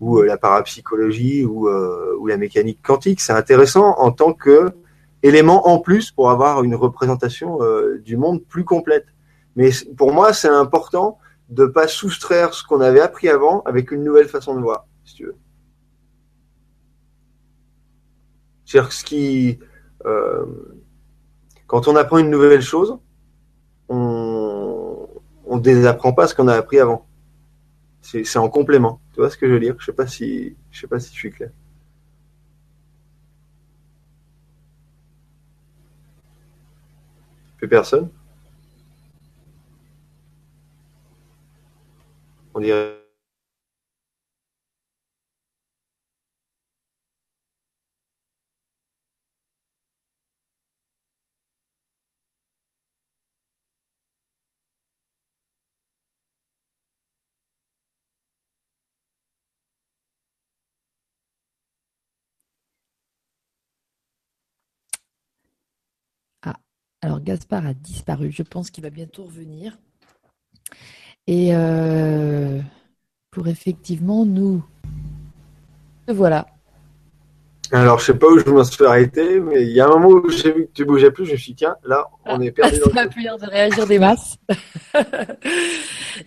ou 0.00 0.20
la 0.20 0.36
parapsychologie 0.36 1.46
ou, 1.46 1.70
ou 1.70 2.26
la 2.26 2.36
mécanique 2.36 2.80
quantique. 2.82 3.22
C'est 3.22 3.32
intéressant 3.32 3.94
en 3.98 4.12
tant 4.12 4.34
que 4.34 4.70
élément 5.22 5.66
en 5.66 5.78
plus 5.78 6.10
pour 6.10 6.30
avoir 6.30 6.62
une 6.62 6.74
représentation 6.74 7.58
du 8.04 8.18
monde 8.18 8.44
plus 8.44 8.64
complète. 8.64 9.06
Mais 9.56 9.70
pour 9.96 10.12
moi, 10.12 10.34
c'est 10.34 10.48
important 10.48 11.18
de 11.48 11.64
pas 11.64 11.88
soustraire 11.88 12.52
ce 12.52 12.62
qu'on 12.64 12.82
avait 12.82 13.00
appris 13.00 13.30
avant 13.30 13.62
avec 13.62 13.92
une 13.92 14.04
nouvelle 14.04 14.28
façon 14.28 14.54
de 14.56 14.60
voir, 14.60 14.84
si 15.04 15.14
tu 15.14 15.24
veux. 15.24 15.36
C'est-à-dire 18.64 18.92
ce 18.92 19.04
qui, 19.04 19.58
euh, 20.06 20.46
quand 21.66 21.88
on 21.88 21.96
apprend 21.96 22.18
une 22.18 22.30
nouvelle 22.30 22.62
chose, 22.62 22.98
on 23.88 25.08
ne 25.48 25.60
désapprend 25.60 26.12
pas 26.12 26.26
ce 26.26 26.34
qu'on 26.34 26.48
a 26.48 26.54
appris 26.54 26.78
avant. 26.78 27.06
C'est 28.00 28.36
en 28.38 28.48
complément. 28.50 29.00
Tu 29.12 29.20
vois 29.20 29.30
ce 29.30 29.36
que 29.36 29.46
je 29.48 29.52
veux 29.52 29.60
dire? 29.60 29.76
Je 29.78 29.86
sais 29.86 29.92
pas 29.92 30.06
si 30.06 30.56
je 30.70 30.80
sais 30.80 30.86
pas 30.86 31.00
si 31.00 31.08
je 31.14 31.18
suis 31.18 31.30
clair. 31.30 31.50
Plus 37.56 37.68
personne? 37.68 38.10
On 42.54 42.60
dirait 42.60 43.03
Alors 67.04 67.20
Gaspard 67.20 67.66
a 67.66 67.74
disparu. 67.74 68.32
Je 68.32 68.42
pense 68.42 68.70
qu'il 68.70 68.82
va 68.82 68.88
bientôt 68.88 69.24
revenir. 69.24 69.76
Et 71.26 71.54
euh, 71.54 72.62
pour 73.30 73.46
effectivement 73.46 74.24
nous. 74.24 74.64
Voilà. 76.08 76.46
Alors, 77.72 77.98
je 77.98 78.06
sais 78.06 78.14
pas 78.14 78.26
où 78.28 78.38
je 78.38 78.48
me 78.48 78.64
suis 78.64 78.86
arrêté, 78.86 79.38
mais 79.38 79.64
il 79.64 79.72
y 79.72 79.82
a 79.82 79.86
un 79.86 79.98
moment 79.98 80.22
où 80.24 80.30
j'ai 80.30 80.50
vu 80.50 80.66
que 80.66 80.72
tu 80.72 80.86
bougeais 80.86 81.10
plus, 81.10 81.26
je 81.26 81.32
me 81.32 81.36
suis 81.36 81.52
dit, 81.52 81.56
tiens, 81.56 81.76
là, 81.84 82.06
on 82.24 82.40
est 82.40 82.52
perdu. 82.52 82.76
Ça 82.84 82.90
m'a 82.94 83.06
plus 83.06 83.24
de 83.24 83.50
réagir 83.50 83.86
des 83.86 83.98
masses. 83.98 84.38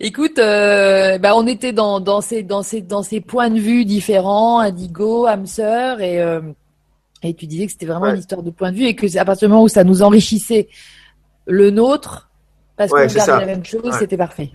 Écoute, 0.00 0.38
euh, 0.38 1.18
bah, 1.18 1.32
on 1.34 1.48
était 1.48 1.72
dans, 1.72 1.98
dans, 1.98 2.20
ces, 2.20 2.44
dans, 2.44 2.62
ces, 2.62 2.82
dans 2.82 3.02
ces 3.02 3.20
points 3.20 3.50
de 3.50 3.58
vue 3.58 3.84
différents, 3.84 4.60
Indigo, 4.60 5.26
âme 5.26 5.44
et, 6.00 6.20
euh, 6.20 6.40
Et 7.22 7.34
tu 7.34 7.46
disais 7.46 7.66
que 7.66 7.72
c'était 7.72 7.86
vraiment 7.86 8.06
une 8.06 8.18
histoire 8.18 8.42
de 8.42 8.50
point 8.50 8.70
de 8.70 8.76
vue 8.76 8.84
et 8.84 8.94
que 8.94 9.18
à 9.18 9.24
partir 9.24 9.48
du 9.48 9.52
moment 9.52 9.64
où 9.64 9.68
ça 9.68 9.84
nous 9.84 10.02
enrichissait 10.02 10.68
le 11.46 11.70
nôtre, 11.70 12.30
parce 12.76 12.90
qu'on 12.90 12.98
regardait 12.98 13.46
la 13.46 13.46
même 13.46 13.64
chose, 13.64 13.92
c'était 13.98 14.16
parfait. 14.16 14.52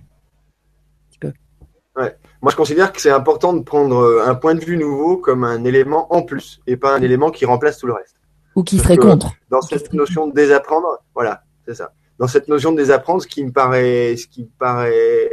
Ouais. 1.95 2.15
Moi, 2.41 2.51
je 2.51 2.55
considère 2.55 2.91
que 2.91 2.99
c'est 2.99 3.11
important 3.11 3.53
de 3.53 3.61
prendre 3.61 3.97
euh, 3.97 4.25
un 4.25 4.35
point 4.35 4.55
de 4.55 4.63
vue 4.63 4.77
nouveau 4.77 5.17
comme 5.17 5.43
un 5.43 5.63
élément 5.63 6.11
en 6.13 6.23
plus 6.23 6.59
et 6.65 6.75
pas 6.75 6.95
un 6.95 7.01
élément 7.01 7.29
qui 7.29 7.45
remplace 7.45 7.77
tout 7.77 7.87
le 7.87 7.93
reste. 7.93 8.15
Ou 8.55 8.63
qui 8.63 8.79
serait 8.79 8.97
contre. 8.97 9.31
Dans 9.49 9.61
cette 9.61 9.93
notion 9.93 10.27
de 10.27 10.33
désapprendre, 10.33 10.87
voilà, 11.13 11.43
c'est 11.67 11.75
ça. 11.75 11.91
Dans 12.19 12.27
cette 12.27 12.47
notion 12.47 12.71
de 12.71 12.77
désapprendre, 12.77 13.21
ce 13.21 13.27
qui 13.27 13.43
me 13.43 13.51
paraît, 13.51 14.15
ce 14.17 14.27
qui 14.27 14.43
me 14.43 14.49
paraît 14.57 15.29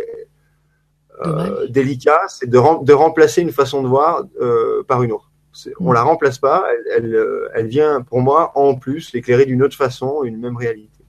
euh, 1.27 1.66
délicat, 1.69 2.20
c'est 2.28 2.48
de, 2.48 2.85
de, 2.85 2.93
remplacer 2.93 3.43
une 3.43 3.52
façon 3.52 3.82
de 3.82 3.89
voir 3.89 4.24
euh, 4.40 4.82
par 4.85 5.02
une 5.02 5.12
autre. 5.12 5.30
On 5.78 5.93
la 5.93 6.03
remplace 6.03 6.39
pas, 6.39 6.65
elle, 6.97 7.15
euh, 7.15 7.49
elle, 7.55 7.66
vient 7.66 8.03
pour 8.03 8.20
moi 8.20 8.53
en 8.55 8.74
plus 8.74 9.12
l'éclairer 9.12 9.47
d'une 9.47 9.62
autre 9.62 9.77
façon, 9.77 10.23
une 10.24 10.39
même 10.39 10.57
réalité. 10.57 11.05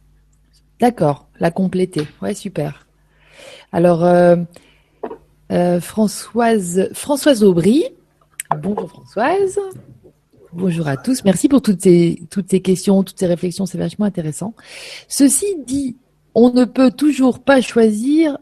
D'accord, 0.79 1.27
la 1.39 1.51
compléter. 1.51 2.07
Ouais, 2.21 2.33
super. 2.33 2.87
Alors, 3.71 4.03
euh, 4.03 4.35
euh, 5.51 5.79
Françoise, 5.79 6.89
Françoise 6.93 7.43
Aubry. 7.43 7.85
Bonjour 8.61 8.89
Françoise. 8.89 9.59
Bonjour 10.53 10.87
à 10.87 10.97
tous. 10.97 11.23
Merci 11.23 11.47
pour 11.47 11.61
toutes 11.61 11.81
ces, 11.81 12.21
toutes 12.29 12.49
ces 12.49 12.61
questions, 12.61 13.03
toutes 13.03 13.19
ces 13.19 13.27
réflexions. 13.27 13.65
C'est 13.65 13.77
vachement 13.77 14.05
intéressant. 14.05 14.53
Ceci 15.07 15.45
dit, 15.65 15.95
on 16.35 16.51
ne 16.51 16.65
peut 16.65 16.91
toujours 16.91 17.39
pas 17.39 17.61
choisir 17.61 18.37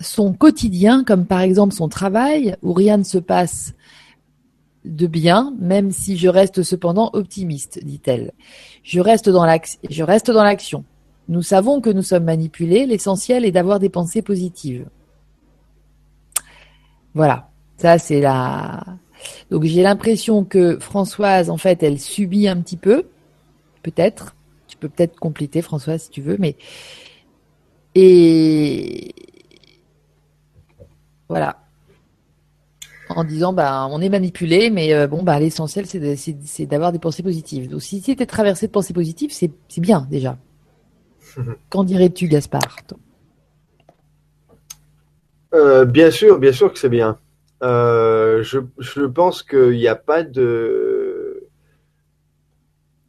son 0.00 0.32
quotidien, 0.32 1.04
comme 1.04 1.26
par 1.26 1.40
exemple 1.40 1.74
son 1.74 1.88
travail, 1.88 2.56
où 2.62 2.72
rien 2.72 2.96
ne 2.96 3.04
se 3.04 3.18
passe 3.18 3.74
de 4.84 5.06
bien, 5.06 5.54
même 5.58 5.90
si 5.90 6.16
je 6.16 6.28
reste 6.28 6.62
cependant 6.62 7.10
optimiste, 7.12 7.84
dit-elle. 7.84 8.32
Je 8.82 9.00
reste 9.00 9.28
dans 9.28 9.44
l'action. 9.44 10.84
Nous 11.28 11.42
savons 11.42 11.80
que 11.80 11.90
nous 11.90 12.02
sommes 12.02 12.24
manipulés. 12.24 12.86
L'essentiel 12.86 13.44
est 13.44 13.52
d'avoir 13.52 13.78
des 13.78 13.88
pensées 13.88 14.22
positives. 14.22 14.86
Voilà. 17.14 17.50
Ça, 17.76 17.98
c'est 17.98 18.20
la. 18.20 18.84
Donc, 19.50 19.64
j'ai 19.64 19.82
l'impression 19.82 20.44
que 20.44 20.78
Françoise, 20.80 21.50
en 21.50 21.56
fait, 21.56 21.82
elle 21.82 22.00
subit 22.00 22.48
un 22.48 22.60
petit 22.60 22.76
peu. 22.76 23.06
Peut-être. 23.82 24.34
Tu 24.66 24.76
peux 24.76 24.88
peut-être 24.88 25.18
compléter, 25.18 25.62
Françoise, 25.62 26.02
si 26.02 26.10
tu 26.10 26.20
veux, 26.20 26.36
mais. 26.38 26.56
Et, 27.94 29.14
voilà. 31.28 31.59
En 33.16 33.24
disant, 33.24 33.52
bah, 33.52 33.88
on 33.90 34.00
est 34.00 34.08
manipulé, 34.08 34.70
mais 34.70 34.94
euh, 34.94 35.08
bon, 35.08 35.22
bah, 35.22 35.38
l'essentiel, 35.40 35.84
c'est 35.86 36.66
d'avoir 36.66 36.92
des 36.92 37.00
pensées 37.00 37.24
positives. 37.24 37.68
Donc, 37.68 37.82
si 37.82 38.00
tu 38.00 38.12
étais 38.12 38.26
traversé 38.26 38.68
de 38.68 38.72
pensées 38.72 38.92
positives, 38.92 39.32
c'est 39.32 39.50
bien, 39.78 40.06
déjà. 40.08 40.38
Qu'en 41.70 41.82
dirais-tu, 41.82 42.28
Gaspard 42.28 42.76
euh, 45.54 45.84
Bien 45.84 46.10
sûr, 46.10 46.38
bien 46.38 46.52
sûr 46.52 46.72
que 46.72 46.78
c'est 46.78 46.88
bien. 46.88 47.18
Euh, 47.62 48.42
je, 48.42 48.60
je, 48.78 49.02
pense 49.02 49.42
qu'il 49.42 49.72
n'y 49.72 49.88
a 49.88 49.96
pas 49.96 50.22
de. 50.22 51.48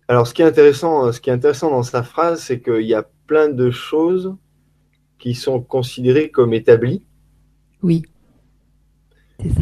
Alors, 0.08 0.28
ce 0.28 0.34
qui 0.34 0.42
est 0.42 0.46
intéressant, 0.46 1.12
ce 1.12 1.22
qui 1.22 1.30
est 1.30 1.34
intéressant 1.34 1.70
dans 1.70 1.84
sa 1.84 2.04
phrase, 2.04 2.42
c'est 2.42 2.60
qu'il 2.60 2.82
y 2.82 2.96
a 2.96 3.08
plein 3.28 3.48
de 3.48 3.72
choses 3.72 4.36
qui 5.20 5.36
sont 5.36 5.62
considérées 5.62 6.32
comme 6.32 6.54
établies. 6.54 7.04
Oui. 7.84 8.04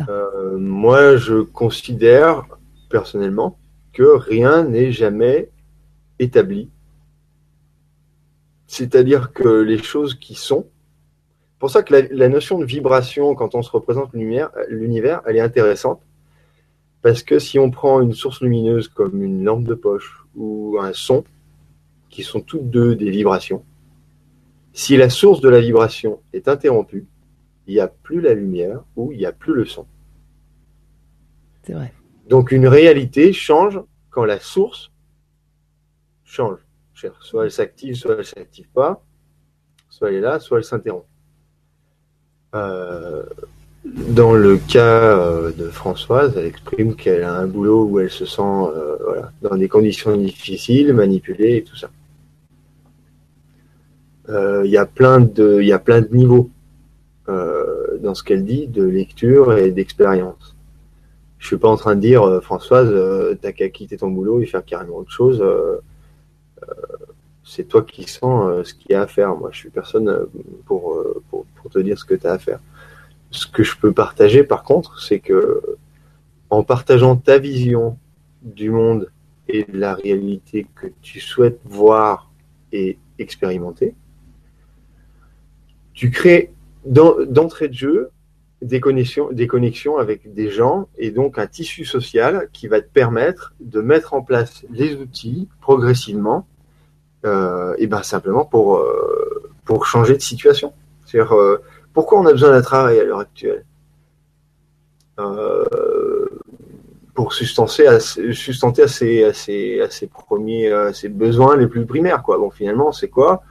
Euh, 0.09 0.57
moi, 0.57 1.17
je 1.17 1.41
considère 1.41 2.45
personnellement 2.89 3.57
que 3.93 4.03
rien 4.03 4.63
n'est 4.63 4.91
jamais 4.91 5.49
établi. 6.19 6.69
C'est-à-dire 8.67 9.33
que 9.33 9.47
les 9.61 9.77
choses 9.77 10.15
qui 10.15 10.35
sont. 10.35 10.67
pour 11.57 11.69
ça 11.69 11.83
que 11.83 12.07
la, 12.11 12.29
notion 12.29 12.59
de 12.59 12.65
vibration, 12.65 13.35
quand 13.35 13.55
on 13.55 13.61
se 13.61 13.71
représente 13.71 14.13
l'univers, 14.13 15.21
elle 15.25 15.37
est 15.37 15.41
intéressante. 15.41 16.01
Parce 17.01 17.23
que 17.23 17.39
si 17.39 17.57
on 17.59 17.71
prend 17.71 18.01
une 18.01 18.13
source 18.13 18.41
lumineuse 18.41 18.89
comme 18.89 19.23
une 19.23 19.43
lampe 19.43 19.63
de 19.63 19.73
poche 19.73 20.25
ou 20.35 20.77
un 20.79 20.93
son, 20.93 21.23
qui 22.09 22.23
sont 22.23 22.41
toutes 22.41 22.69
deux 22.69 22.95
des 22.95 23.09
vibrations, 23.09 23.63
si 24.73 24.97
la 24.97 25.09
source 25.09 25.41
de 25.41 25.49
la 25.49 25.61
vibration 25.61 26.19
est 26.33 26.47
interrompue, 26.47 27.07
il 27.69 27.73
n'y 27.73 27.79
a 27.79 27.87
plus 27.87 28.19
la 28.19 28.33
lumière 28.33 28.81
ou 28.95 29.11
il 29.11 29.19
n'y 29.19 29.27
a 29.27 29.31
plus 29.31 29.53
le 29.53 29.63
son. 29.63 29.85
C'est 31.63 31.73
vrai. 31.73 31.93
Donc 32.27 32.51
une 32.51 32.67
réalité 32.67 33.31
change 33.31 33.79
quand 34.09 34.25
la 34.25 34.39
source 34.39 34.91
change. 36.23 36.57
Soit 37.21 37.45
elle 37.45 37.51
s'active, 37.51 37.93
soit 37.93 38.13
elle 38.13 38.17
ne 38.17 38.23
s'active 38.23 38.67
pas. 38.73 39.03
Soit 39.87 40.09
elle 40.09 40.15
est 40.15 40.21
là, 40.21 40.39
soit 40.39 40.57
elle 40.57 40.63
s'interrompt. 40.63 41.05
Euh, 42.55 43.23
dans 43.85 44.33
le 44.33 44.57
cas 44.57 45.19
euh, 45.19 45.51
de 45.51 45.69
Françoise, 45.69 46.33
elle 46.37 46.47
exprime 46.47 46.95
qu'elle 46.95 47.21
a 47.21 47.35
un 47.35 47.45
boulot 47.45 47.85
où 47.85 47.99
elle 47.99 48.09
se 48.09 48.25
sent 48.25 48.41
euh, 48.41 49.21
dans 49.43 49.55
des 49.55 49.67
conditions 49.67 50.17
difficiles, 50.17 50.91
manipulée 50.93 51.57
et 51.57 51.63
tout 51.63 51.75
ça. 51.75 51.89
Il 54.63 54.69
y, 54.69 54.77
a 54.77 54.85
plein 54.85 55.19
de, 55.19 55.59
y 55.61 55.71
a 55.71 55.79
plein 55.79 56.01
de 56.01 56.15
niveaux 56.15 56.51
dans 57.99 58.15
ce 58.15 58.23
qu'elle 58.23 58.45
dit 58.45 58.67
de 58.67 58.83
lecture 58.83 59.53
et 59.57 59.71
d'expérience. 59.71 60.55
Je 61.37 61.47
suis 61.47 61.57
pas 61.57 61.69
en 61.69 61.77
train 61.77 61.95
de 61.95 62.01
dire 62.01 62.23
euh, 62.23 62.41
Françoise, 62.41 62.89
euh, 62.91 63.35
t'as 63.41 63.53
qu'à 63.53 63.69
quitter 63.69 63.97
ton 63.97 64.09
boulot 64.09 64.41
et 64.41 64.45
faire 64.45 64.63
carrément 64.63 64.97
autre 64.97 65.11
chose. 65.11 65.43
c'est 67.43 67.63
toi 67.63 67.81
qui 67.81 68.03
sens 68.03 68.67
ce 68.67 68.73
qu'il 68.73 68.91
y 68.91 68.95
a 68.95 69.01
à 69.01 69.07
faire. 69.07 69.35
Moi, 69.35 69.49
je 69.51 69.57
suis 69.57 69.69
personne 69.69 70.27
pour, 70.65 71.03
pour, 71.29 71.45
te 71.71 71.79
dire 71.79 71.97
ce 71.97 72.05
que 72.05 72.15
tu 72.15 72.27
as 72.27 72.33
à 72.33 72.39
faire. 72.39 72.59
Ce 73.31 73.47
que 73.47 73.63
je 73.63 73.77
peux 73.77 73.91
partager, 73.91 74.43
par 74.43 74.63
contre, 74.63 75.01
c'est 75.01 75.19
que 75.19 75.61
en 76.49 76.63
partageant 76.63 77.15
ta 77.15 77.37
vision 77.37 77.97
du 78.41 78.69
monde 78.69 79.11
et 79.47 79.63
de 79.63 79.77
la 79.77 79.93
réalité 79.93 80.67
que 80.75 80.87
tu 81.01 81.19
souhaites 81.19 81.59
voir 81.65 82.31
et 82.71 82.97
expérimenter, 83.17 83.95
tu 85.93 86.11
crées 86.11 86.51
d'entrée 86.85 87.67
de 87.67 87.73
jeu 87.73 88.11
des 88.61 88.79
connexions, 88.79 89.29
des 89.31 89.47
connexions 89.47 89.97
avec 89.97 90.33
des 90.33 90.49
gens 90.49 90.89
et 90.97 91.11
donc 91.11 91.37
un 91.37 91.47
tissu 91.47 91.85
social 91.85 92.49
qui 92.51 92.67
va 92.67 92.81
te 92.81 92.89
permettre 92.89 93.53
de 93.59 93.81
mettre 93.81 94.13
en 94.13 94.21
place 94.21 94.65
les 94.69 94.95
outils 94.95 95.47
progressivement 95.61 96.45
euh, 97.25 97.75
et 97.77 97.87
ben 97.87 98.03
simplement 98.03 98.45
pour, 98.45 98.77
euh, 98.77 99.49
pour 99.65 99.85
changer 99.85 100.15
de 100.15 100.21
situation. 100.21 100.73
C'est-à-dire 101.05 101.33
euh, 101.33 101.61
pourquoi 101.93 102.19
on 102.19 102.25
a 102.25 102.31
besoin 102.31 102.51
d'un 102.51 102.61
travail 102.61 102.99
à 102.99 103.03
l'heure 103.03 103.19
actuelle? 103.19 103.65
Pour 107.13 107.33
sustenter 107.33 107.85
à, 107.87 107.99
sustenter 107.99 108.83
à 108.83 108.87
ses, 108.87 109.81
à 109.81 109.87
premiers 110.07 110.71
à 110.71 110.91
besoins 111.09 111.57
les 111.57 111.67
plus 111.67 111.85
primaires 111.85 112.23
quoi. 112.23 112.37
Bon 112.37 112.49
finalement 112.49 112.93
c'est 112.93 113.09
quoi? 113.09 113.43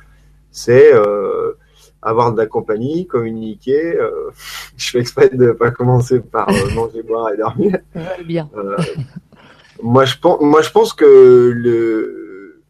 C'est 0.50 0.94
avoir 2.02 2.32
de 2.32 2.38
la 2.38 2.46
compagnie, 2.46 3.06
communiquer. 3.06 3.96
Euh, 3.96 4.30
je 4.76 4.90
fais 4.90 5.00
exprès 5.00 5.28
de 5.28 5.36
ne 5.36 5.52
pas 5.52 5.70
commencer 5.70 6.20
par 6.20 6.48
euh, 6.48 6.74
manger, 6.74 7.02
boire 7.02 7.32
et 7.32 7.36
dormir. 7.36 7.78
bien. 8.24 8.48
Euh, 8.56 8.76
moi, 9.82 10.04
je 10.04 10.16
pense, 10.18 10.40
moi, 10.40 10.62
je 10.62 10.70
pense 10.70 10.92
que 10.92 11.52
le, 11.54 12.62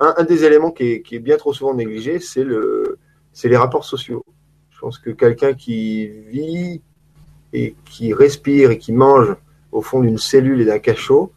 un, 0.00 0.24
des 0.24 0.44
éléments 0.44 0.70
qui 0.70 0.84
est, 0.84 1.02
qui 1.02 1.16
est, 1.16 1.20
bien 1.20 1.36
trop 1.36 1.52
souvent 1.52 1.74
négligé, 1.74 2.18
c'est 2.18 2.44
le, 2.44 2.98
c'est 3.32 3.48
les 3.48 3.56
rapports 3.56 3.84
sociaux. 3.84 4.24
Je 4.70 4.78
pense 4.78 4.98
que 4.98 5.10
quelqu'un 5.10 5.54
qui 5.54 6.06
vit 6.08 6.82
et 7.52 7.74
qui 7.86 8.12
respire 8.12 8.70
et 8.70 8.78
qui 8.78 8.92
mange 8.92 9.34
au 9.72 9.80
fond 9.80 10.00
d'une 10.00 10.18
cellule 10.18 10.60
et 10.60 10.64
d'un 10.64 10.78
cachot, 10.78 11.32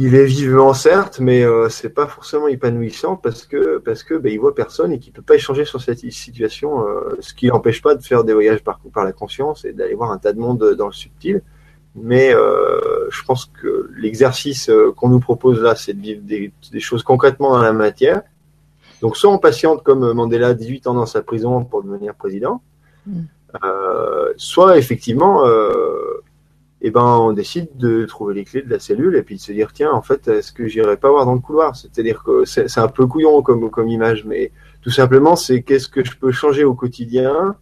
il 0.00 0.14
est 0.14 0.26
vivant 0.26 0.74
certes, 0.74 1.18
mais 1.18 1.42
euh, 1.42 1.68
c'est 1.68 1.88
pas 1.88 2.06
forcément 2.06 2.46
épanouissant 2.46 3.16
parce 3.16 3.44
que 3.44 3.78
parce 3.78 4.04
que 4.04 4.14
ben, 4.14 4.32
il 4.32 4.38
voit 4.38 4.54
personne 4.54 4.92
et 4.92 5.00
qu'il 5.00 5.12
peut 5.12 5.22
pas 5.22 5.34
échanger 5.34 5.64
sur 5.64 5.80
cette 5.82 5.98
situation, 5.98 6.86
euh, 6.86 7.16
ce 7.18 7.34
qui 7.34 7.48
n'empêche 7.48 7.82
pas 7.82 7.96
de 7.96 8.02
faire 8.02 8.22
des 8.22 8.32
voyages 8.32 8.62
par 8.62 8.78
par 8.94 9.04
la 9.04 9.12
conscience 9.12 9.64
et 9.64 9.72
d'aller 9.72 9.94
voir 9.94 10.12
un 10.12 10.18
tas 10.18 10.32
de 10.32 10.38
monde 10.38 10.76
dans 10.78 10.86
le 10.86 10.92
subtil. 10.92 11.42
Mais 11.96 12.32
euh, 12.32 13.10
je 13.10 13.24
pense 13.24 13.46
que 13.46 13.90
l'exercice 13.96 14.70
euh, 14.70 14.92
qu'on 14.96 15.08
nous 15.08 15.18
propose 15.18 15.60
là, 15.60 15.74
c'est 15.74 15.94
de 15.94 16.00
vivre 16.00 16.22
des, 16.22 16.52
des, 16.70 16.80
choses 16.80 17.02
concrètement 17.02 17.50
dans 17.50 17.62
la 17.62 17.72
matière. 17.72 18.22
Donc 19.02 19.16
soit 19.16 19.32
on 19.32 19.38
patiente 19.38 19.82
comme 19.82 20.12
Mandela, 20.12 20.54
18 20.54 20.86
ans 20.86 20.94
dans 20.94 21.06
sa 21.06 21.22
prison 21.22 21.64
pour 21.64 21.82
devenir 21.82 22.14
président, 22.14 22.62
mm. 23.04 23.22
soit 24.36 24.78
effectivement 24.78 25.44
et 26.80 26.88
eh 26.88 26.90
ben 26.92 27.02
on 27.02 27.32
décide 27.32 27.76
de 27.76 28.04
trouver 28.04 28.34
les 28.34 28.44
clés 28.44 28.62
de 28.62 28.70
la 28.70 28.78
cellule 28.78 29.16
et 29.16 29.22
puis 29.22 29.34
de 29.34 29.40
se 29.40 29.50
dire 29.50 29.72
tiens 29.72 29.90
en 29.90 30.00
fait 30.00 30.28
est-ce 30.28 30.52
que 30.52 30.68
j'irai 30.68 30.96
pas 30.96 31.10
voir 31.10 31.26
dans 31.26 31.34
le 31.34 31.40
couloir? 31.40 31.74
C'est-à-dire 31.74 32.22
que 32.22 32.44
c'est 32.44 32.78
un 32.78 32.86
peu 32.86 33.06
couillon 33.06 33.42
comme 33.42 33.68
comme 33.68 33.88
image 33.88 34.24
mais 34.24 34.52
tout 34.80 34.90
simplement 34.90 35.34
c'est 35.34 35.62
qu'est-ce 35.62 35.88
que 35.88 36.04
je 36.04 36.16
peux 36.16 36.30
changer 36.30 36.62
au 36.62 36.74
quotidien 36.74 37.56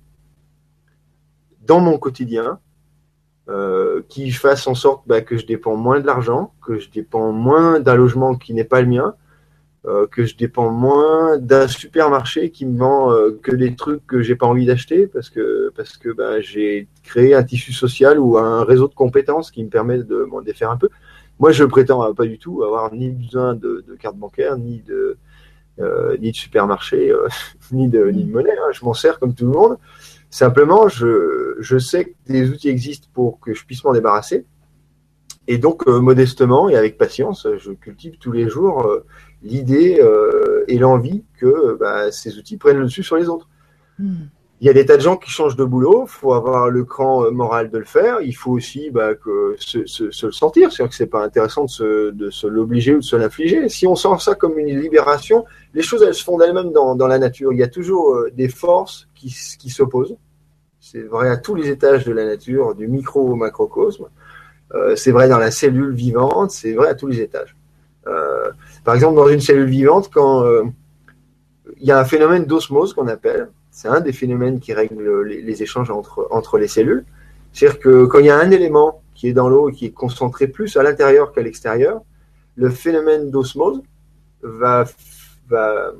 dans 1.66 1.80
mon 1.80 1.98
quotidien 1.98 2.58
euh, 3.48 4.02
qui 4.08 4.32
fasse 4.32 4.66
en 4.66 4.74
sorte 4.74 5.06
bah, 5.06 5.20
que 5.20 5.36
je 5.36 5.46
dépends 5.46 5.76
moins 5.76 6.00
de 6.00 6.06
l'argent, 6.06 6.52
que 6.66 6.78
je 6.78 6.90
dépends 6.90 7.30
moins 7.30 7.78
d'un 7.78 7.94
logement 7.94 8.34
qui 8.34 8.54
n'est 8.54 8.64
pas 8.64 8.80
le 8.80 8.88
mien, 8.88 9.14
euh, 9.86 10.06
que 10.06 10.24
je 10.24 10.36
dépends 10.36 10.70
moins 10.70 11.38
d'un 11.38 11.68
supermarché 11.68 12.50
qui 12.50 12.66
me 12.66 12.78
vend 12.78 13.12
euh, 13.12 13.38
que 13.42 13.54
des 13.54 13.76
trucs 13.76 14.04
que 14.06 14.20
j'ai 14.20 14.34
pas 14.34 14.46
envie 14.46 14.66
d'acheter 14.66 15.06
parce 15.06 15.30
que 15.30 15.72
parce 15.76 15.96
que 15.96 16.08
bah, 16.08 16.40
j'ai 16.40 16.88
créé 17.04 17.34
un 17.34 17.44
tissu 17.44 17.72
social 17.72 18.18
ou 18.18 18.36
un 18.36 18.64
réseau 18.64 18.88
de 18.88 18.94
compétences 18.94 19.50
qui 19.50 19.62
me 19.62 19.68
permet 19.68 19.98
de 19.98 20.24
m'en 20.24 20.42
défaire 20.42 20.70
un 20.70 20.76
peu. 20.76 20.88
Moi, 21.38 21.52
je 21.52 21.64
prétends 21.64 22.14
pas 22.14 22.24
du 22.24 22.38
tout 22.38 22.64
avoir 22.64 22.92
ni 22.92 23.10
besoin 23.10 23.54
de, 23.54 23.84
carte 24.00 24.16
bancaire, 24.16 24.56
ni 24.56 24.80
de 24.80 25.18
euh, 25.78 26.16
ni 26.18 26.30
de 26.30 26.36
supermarché, 26.36 27.10
euh, 27.10 27.28
ni, 27.72 27.88
de, 27.88 28.06
ni 28.06 28.24
de 28.24 28.32
monnaie. 28.32 28.50
Hein. 28.50 28.72
Je 28.72 28.84
m'en 28.84 28.94
sers 28.94 29.18
comme 29.18 29.34
tout 29.34 29.44
le 29.44 29.52
monde. 29.52 29.78
Simplement, 30.30 30.88
je, 30.88 31.56
je 31.60 31.78
sais 31.78 32.06
que 32.06 32.14
des 32.26 32.50
outils 32.50 32.68
existent 32.68 33.08
pour 33.12 33.38
que 33.40 33.54
je 33.54 33.64
puisse 33.64 33.84
m'en 33.84 33.92
débarrasser. 33.92 34.46
Et 35.48 35.58
donc, 35.58 35.86
euh, 35.86 36.00
modestement 36.00 36.68
et 36.68 36.76
avec 36.76 36.98
patience, 36.98 37.46
je 37.58 37.72
cultive 37.72 38.18
tous 38.18 38.32
les 38.32 38.48
jours 38.48 38.82
euh, 38.82 39.04
l'idée 39.46 39.98
euh, 40.00 40.64
et 40.68 40.78
l'envie 40.78 41.24
que 41.38 41.76
bah, 41.78 42.10
ces 42.12 42.38
outils 42.38 42.56
prennent 42.56 42.78
le 42.78 42.84
dessus 42.84 43.02
sur 43.02 43.16
les 43.16 43.28
autres. 43.28 43.48
Hmm. 43.98 44.26
Il 44.60 44.66
y 44.66 44.70
a 44.70 44.72
des 44.72 44.86
tas 44.86 44.96
de 44.96 45.02
gens 45.02 45.18
qui 45.18 45.30
changent 45.30 45.56
de 45.56 45.64
boulot, 45.64 46.04
il 46.06 46.10
faut 46.10 46.32
avoir 46.32 46.70
le 46.70 46.82
cran 46.84 47.30
moral 47.30 47.70
de 47.70 47.76
le 47.76 47.84
faire, 47.84 48.22
il 48.22 48.32
faut 48.32 48.52
aussi 48.52 48.90
bah, 48.90 49.14
que 49.14 49.54
se, 49.58 49.84
se, 49.84 50.10
se, 50.10 50.26
le 50.26 50.32
sentir, 50.32 50.72
c'est-à-dire 50.72 50.90
que 50.90 50.96
c'est 50.96 51.08
pas 51.08 51.22
intéressant 51.22 51.64
de 51.64 51.70
se, 51.70 52.10
de 52.10 52.30
se 52.30 52.46
l'obliger 52.46 52.94
ou 52.94 53.00
de 53.00 53.04
se 53.04 53.16
l'infliger. 53.16 53.68
Si 53.68 53.86
on 53.86 53.96
sent 53.96 54.08
ça 54.18 54.34
comme 54.34 54.58
une 54.58 54.80
libération, 54.80 55.44
les 55.74 55.82
choses 55.82 56.02
elles 56.02 56.14
se 56.14 56.24
font 56.24 56.38
d'elles-mêmes 56.38 56.72
dans, 56.72 56.94
dans 56.94 57.06
la 57.06 57.18
nature. 57.18 57.52
Il 57.52 57.58
y 57.58 57.62
a 57.62 57.68
toujours 57.68 58.16
des 58.32 58.48
forces 58.48 59.08
qui, 59.14 59.28
qui 59.58 59.68
s'opposent. 59.68 60.16
C'est 60.80 61.02
vrai 61.02 61.28
à 61.28 61.36
tous 61.36 61.54
les 61.54 61.68
étages 61.68 62.04
de 62.04 62.12
la 62.12 62.24
nature, 62.24 62.74
du 62.74 62.88
micro 62.88 63.28
au 63.28 63.34
macrocosme. 63.34 64.06
Euh, 64.74 64.96
c'est 64.96 65.12
vrai 65.12 65.28
dans 65.28 65.38
la 65.38 65.50
cellule 65.50 65.92
vivante, 65.92 66.50
c'est 66.50 66.74
vrai 66.74 66.88
à 66.88 66.94
tous 66.94 67.06
les 67.06 67.20
étages. 67.20 67.56
Euh, 68.06 68.50
par 68.84 68.94
exemple, 68.94 69.16
dans 69.16 69.28
une 69.28 69.40
cellule 69.40 69.68
vivante, 69.68 70.10
quand 70.12 70.44
euh, 70.44 70.64
il 71.80 71.86
y 71.86 71.92
a 71.92 71.98
un 71.98 72.04
phénomène 72.04 72.44
d'osmose 72.44 72.94
qu'on 72.94 73.08
appelle, 73.08 73.48
c'est 73.70 73.88
un 73.88 74.00
des 74.00 74.12
phénomènes 74.12 74.60
qui 74.60 74.72
règle 74.72 75.22
les, 75.22 75.62
échanges 75.62 75.90
entre, 75.90 76.28
entre 76.30 76.58
les 76.58 76.68
cellules. 76.68 77.04
C'est-à-dire 77.52 77.78
que 77.78 78.06
quand 78.06 78.18
il 78.20 78.26
y 78.26 78.30
a 78.30 78.38
un 78.38 78.50
élément 78.50 79.02
qui 79.14 79.28
est 79.28 79.32
dans 79.32 79.48
l'eau 79.48 79.68
et 79.68 79.72
qui 79.72 79.86
est 79.86 79.90
concentré 79.90 80.46
plus 80.46 80.76
à 80.76 80.82
l'intérieur 80.82 81.32
qu'à 81.32 81.42
l'extérieur, 81.42 82.00
le 82.54 82.70
phénomène 82.70 83.30
d'osmose 83.30 83.82
va, 84.42 84.84
va 85.48 85.92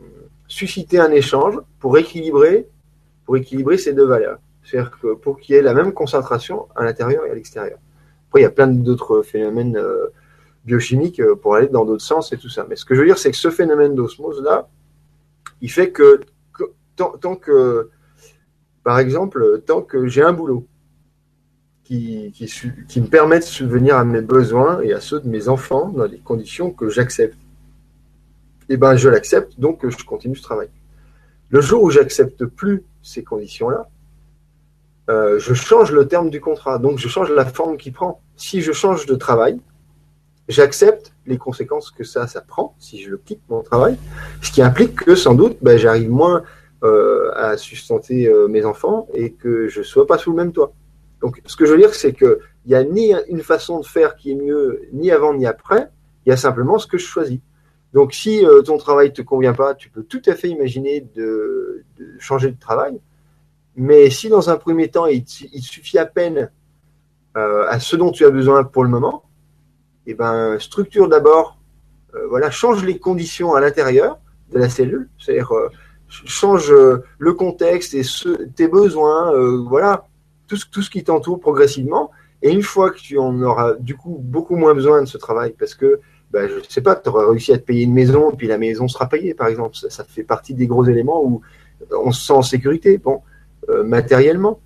susciter 0.49 0.99
un 0.99 1.11
échange 1.11 1.59
pour 1.81 1.99
équilibrer, 1.99 2.67
pour 3.25 3.37
équilibrer 3.37 3.79
ces 3.79 3.93
deux 3.93 4.07
valeurs. 4.07 4.39
C'est-à-dire 4.65 4.99
que 5.01 5.15
pour 5.15 5.39
qu'il 5.39 5.55
y 5.55 5.59
ait 5.59 5.63
la 5.63 5.75
même 5.75 5.93
concentration 5.93 6.67
à 6.75 6.85
l'intérieur 6.85 7.25
et 7.27 7.31
à 7.31 7.35
l'extérieur. 7.35 7.79
Après, 8.29 8.41
il 8.41 8.43
y 8.43 8.47
a 8.47 8.51
plein 8.51 8.67
d'autres 8.67 9.23
phénomènes 9.23 9.77
euh, 9.77 10.07
biochimiques 10.67 11.21
euh, 11.21 11.37
pour 11.37 11.55
aller 11.55 11.69
dans 11.69 11.85
d'autres 11.85 12.05
sens 12.05 12.33
et 12.33 12.37
tout 12.37 12.51
ça. 12.51 12.67
Mais 12.69 12.77
ce 12.77 12.85
que 12.85 12.95
je 12.95 13.01
veux 13.01 13.07
dire, 13.07 13.19
c'est 13.19 13.31
que 13.31 13.37
ce 13.37 13.51
phénomène 13.51 13.95
d'osmose-là, 13.95 14.69
il 15.63 15.71
fait 15.71 15.91
que, 15.91 16.21
tant, 16.97 17.37
que, 17.37 17.91
par 18.83 18.99
exemple, 18.99 19.63
tant 19.65 19.81
que 19.81 20.07
j'ai 20.09 20.23
un 20.23 20.33
boulot 20.33 20.67
qui, 21.85 22.33
qui, 22.35 22.51
qui, 22.89 23.01
me 23.01 23.07
permet 23.07 23.39
de 23.39 23.45
subvenir 23.45 23.97
à 23.97 24.05
mes 24.05 24.21
besoins 24.21 24.81
et 24.81 24.93
à 24.93 25.01
ceux 25.01 25.21
de 25.21 25.29
mes 25.29 25.49
enfants 25.49 25.89
dans 25.89 26.09
des 26.09 26.19
conditions 26.19 26.71
que 26.73 26.89
j'accepte, 26.89 27.39
eh 28.69 28.77
ben, 28.77 28.97
je 28.97 29.09
l'accepte, 29.09 29.59
donc 29.59 29.89
je 29.89 30.05
continue 30.05 30.37
ce 30.37 30.43
travail. 30.43 30.69
Le 31.49 31.61
jour 31.61 31.83
où 31.85 31.91
j'accepte 31.91 32.45
plus 32.45 32.83
ces 33.03 33.23
conditions-là, 33.23 33.89
euh, 35.09 35.39
je 35.39 35.55
change 35.55 35.93
le 35.93 36.09
terme 36.09 36.31
du 36.31 36.41
contrat, 36.41 36.79
donc 36.79 36.99
je 36.99 37.07
change 37.07 37.31
la 37.31 37.45
forme 37.45 37.77
qu'il 37.77 37.93
prend. 37.93 38.21
Si 38.37 38.61
je 38.61 38.73
change 38.73 39.07
de 39.07 39.15
travail, 39.15 39.61
j'accepte 40.49 41.13
les 41.27 41.39
conséquences 41.39 41.91
que 41.91 42.05
ça, 42.05 42.27
ça 42.27 42.41
prend 42.41 42.75
si 42.79 43.03
je 43.03 43.17
quitte 43.17 43.43
mon 43.49 43.63
travail, 43.63 43.97
ce 44.43 44.51
qui 44.51 44.63
implique 44.63 44.95
que 44.95 45.15
sans 45.15 45.35
doute, 45.35 45.59
ben, 45.63 45.77
j'arrive 45.77 46.11
moins 46.11 46.43
euh, 46.85 47.31
à 47.35 47.57
sustenter 47.57 48.29
euh, 48.29 48.49
mes 48.49 48.65
enfants 48.65 49.09
et 49.15 49.33
que 49.33 49.69
je 49.69 49.83
sois 49.83 50.07
pas 50.07 50.19
sous 50.19 50.31
le 50.31 50.37
même 50.37 50.53
toit. 50.53 50.73
Donc, 51.21 51.41
ce 51.47 51.57
que 51.57 51.65
je 51.67 51.73
veux 51.73 51.79
dire, 51.79 51.95
c'est 51.95 52.13
que 52.13 52.41
il 52.65 52.73
y 52.73 52.75
a 52.75 52.85
ni 52.85 53.15
une 53.29 53.43
façon 53.43 53.81
de 53.81 53.87
faire 53.87 54.17
qui 54.17 54.33
est 54.33 54.35
mieux, 54.35 54.83
ni 54.93 55.11
avant 55.11 55.33
ni 55.33 55.47
après. 55.47 55.89
Il 56.25 56.31
y 56.31 56.33
a 56.33 56.37
simplement 56.37 56.79
ce 56.79 56.87
que 56.87 56.99
je 56.99 57.07
choisis. 57.07 57.39
Donc, 57.93 58.13
si 58.13 58.45
euh, 58.45 58.63
ton 58.63 58.77
travail 58.77 59.13
te 59.13 59.23
convient 59.23 59.55
pas, 59.55 59.75
tu 59.75 59.89
peux 59.89 60.03
tout 60.03 60.23
à 60.27 60.35
fait 60.35 60.49
imaginer 60.49 61.01
de, 61.01 61.85
de 61.99 62.19
changer 62.19 62.51
de 62.51 62.59
travail. 62.59 63.01
Mais 63.77 64.09
si 64.09 64.29
dans 64.31 64.49
un 64.49 64.57
premier 64.57 64.89
temps, 64.89 65.07
il, 65.07 65.27
suffit 65.27 65.99
à 65.99 66.07
peine 66.07 66.51
euh, 67.37 67.67
à 67.69 67.79
ce 67.79 67.95
dont 67.95 68.11
tu 68.11 68.25
as 68.25 68.31
besoin 68.31 68.65
pour 68.65 68.83
le 68.83 68.89
moment, 68.89 69.25
eh 70.07 70.15
ben 70.15 70.59
structure 70.59 71.09
d'abord, 71.09 71.59
euh, 72.15 72.27
voilà, 72.29 72.51
change 72.51 72.85
les 72.85 72.99
conditions 72.99 73.55
à 73.55 73.61
l'intérieur 73.61 74.19
de 74.53 74.59
la 74.59 74.69
cellule, 74.69 75.09
c'est-à-dire 75.19 75.53
euh, 75.53 75.69
change 76.09 76.71
euh, 76.71 77.03
le 77.19 77.33
contexte 77.33 77.95
et 77.95 78.03
tes 78.55 78.69
besoins, 78.69 79.33
voilà, 79.69 80.07
tout, 80.47 80.59
tout 80.71 80.83
ce 80.83 80.91
qui 80.91 81.03
t'entoure 81.03 81.41
progressivement. 81.41 82.11
Et 82.43 82.53
une 82.53 82.63
fois 82.63 82.91
que 82.91 82.99
tu 82.99 83.19
en 83.19 83.41
auras 83.43 83.75
du 83.75 83.97
coup 83.97 84.19
beaucoup 84.21 84.57
moins 84.57 84.75
besoin 84.75 85.03
de 85.03 85.07
ce 85.07 85.19
travail, 85.19 85.55
parce 85.59 85.75
que 85.75 86.01
ben, 86.31 86.49
je 86.49 86.69
sais 86.69 86.81
pas, 86.81 86.95
tu 86.97 87.09
auras 87.09 87.29
réussi 87.29 87.53
à 87.53 87.59
te 87.59 87.65
payer 87.65 87.85
une 87.85 87.95
maison, 87.95 88.33
puis 88.33 88.47
la 88.47 88.59
maison 88.59 88.89
sera 88.89 89.09
payée, 89.09 89.35
par 89.35 89.49
exemple. 89.49 89.77
Ça, 89.77 89.91
ça 89.91 90.05
fait 90.05 90.23
partie 90.23 90.55
des 90.55 90.67
gros 90.67 90.85
éléments 90.85 91.25
où 91.25 91.41
on 91.91 92.13
se 92.13 92.27
sent 92.27 92.33
en 92.33 92.43
sécurité. 92.43 92.99
Bon, 92.99 93.23
matériellement, 93.85 94.61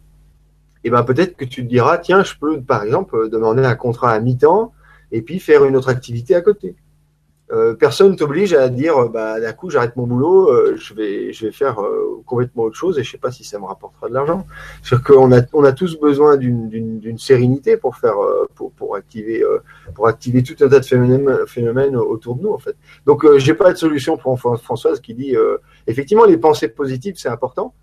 et 0.83 0.89
eh 0.89 0.91
ben 0.91 1.03
peut-être 1.03 1.37
que 1.37 1.45
tu 1.45 1.63
te 1.63 1.69
diras, 1.69 1.99
tiens, 1.99 2.23
je 2.23 2.35
peux 2.41 2.63
par 2.63 2.83
exemple 2.83 3.29
demander 3.29 3.63
un 3.63 3.75
contrat 3.75 4.13
à 4.13 4.21
mi-temps 4.21 4.73
et 5.13 5.23
puis 5.23 5.41
faire 5.41 5.65
une 5.65 5.77
autre 5.77 5.89
activité 5.89 6.35
à 6.35 6.41
côté. 6.41 6.77
Euh, 7.53 7.75
personne 7.75 8.15
t'oblige 8.15 8.55
à 8.55 8.69
dire, 8.69 9.09
bah 9.09 9.41
d'un 9.41 9.53
coup 9.53 9.71
j'arrête 9.71 9.97
mon 9.97 10.07
boulot, 10.07 10.51
euh, 10.51 10.77
je 10.77 10.95
vais 10.95 11.33
je 11.33 11.47
vais 11.47 11.53
faire 11.53 11.81
euh, 11.83 12.23
complètement 12.25 12.63
autre 12.63 12.77
chose 12.77 12.97
et 12.97 13.03
je 13.03 13.11
sais 13.11 13.19
pas 13.19 13.33
si 13.33 13.43
ça 13.43 13.59
me 13.59 13.65
rapportera 13.65 14.09
de 14.09 14.15
l'argent. 14.15 14.47
C'est 14.85 15.03
qu'on 15.03 15.33
a 15.33 15.41
on 15.53 15.65
a 15.65 15.73
tous 15.73 15.99
besoin 15.99 16.37
d'une 16.37 17.19
sérénité 17.19 17.77
pour 17.77 17.97
faire 17.97 18.23
euh, 18.23 18.47
pour 18.55 18.71
pour 18.71 18.95
activer 18.95 19.43
euh, 19.43 19.59
pour 19.97 20.07
activer 20.07 20.45
tout 20.45 20.55
un 20.61 20.69
tas 20.69 20.79
de 20.79 20.85
phénomènes 20.85 21.45
phénomènes 21.49 21.97
autour 21.97 22.37
de 22.37 22.43
nous 22.43 22.53
en 22.53 22.59
fait. 22.59 22.77
Donc 23.05 23.27
j'ai 23.39 23.55
pas 23.55 23.73
de 23.73 23.79
solution 23.79 24.17
pour 24.17 24.39
Françoise 24.39 25.01
qui 25.01 25.15
dit 25.15 25.35
effectivement 25.89 26.27
les 26.27 26.37
pensées 26.37 26.69
positives 26.69 27.17
c'est 27.17 27.29
important, 27.29 27.75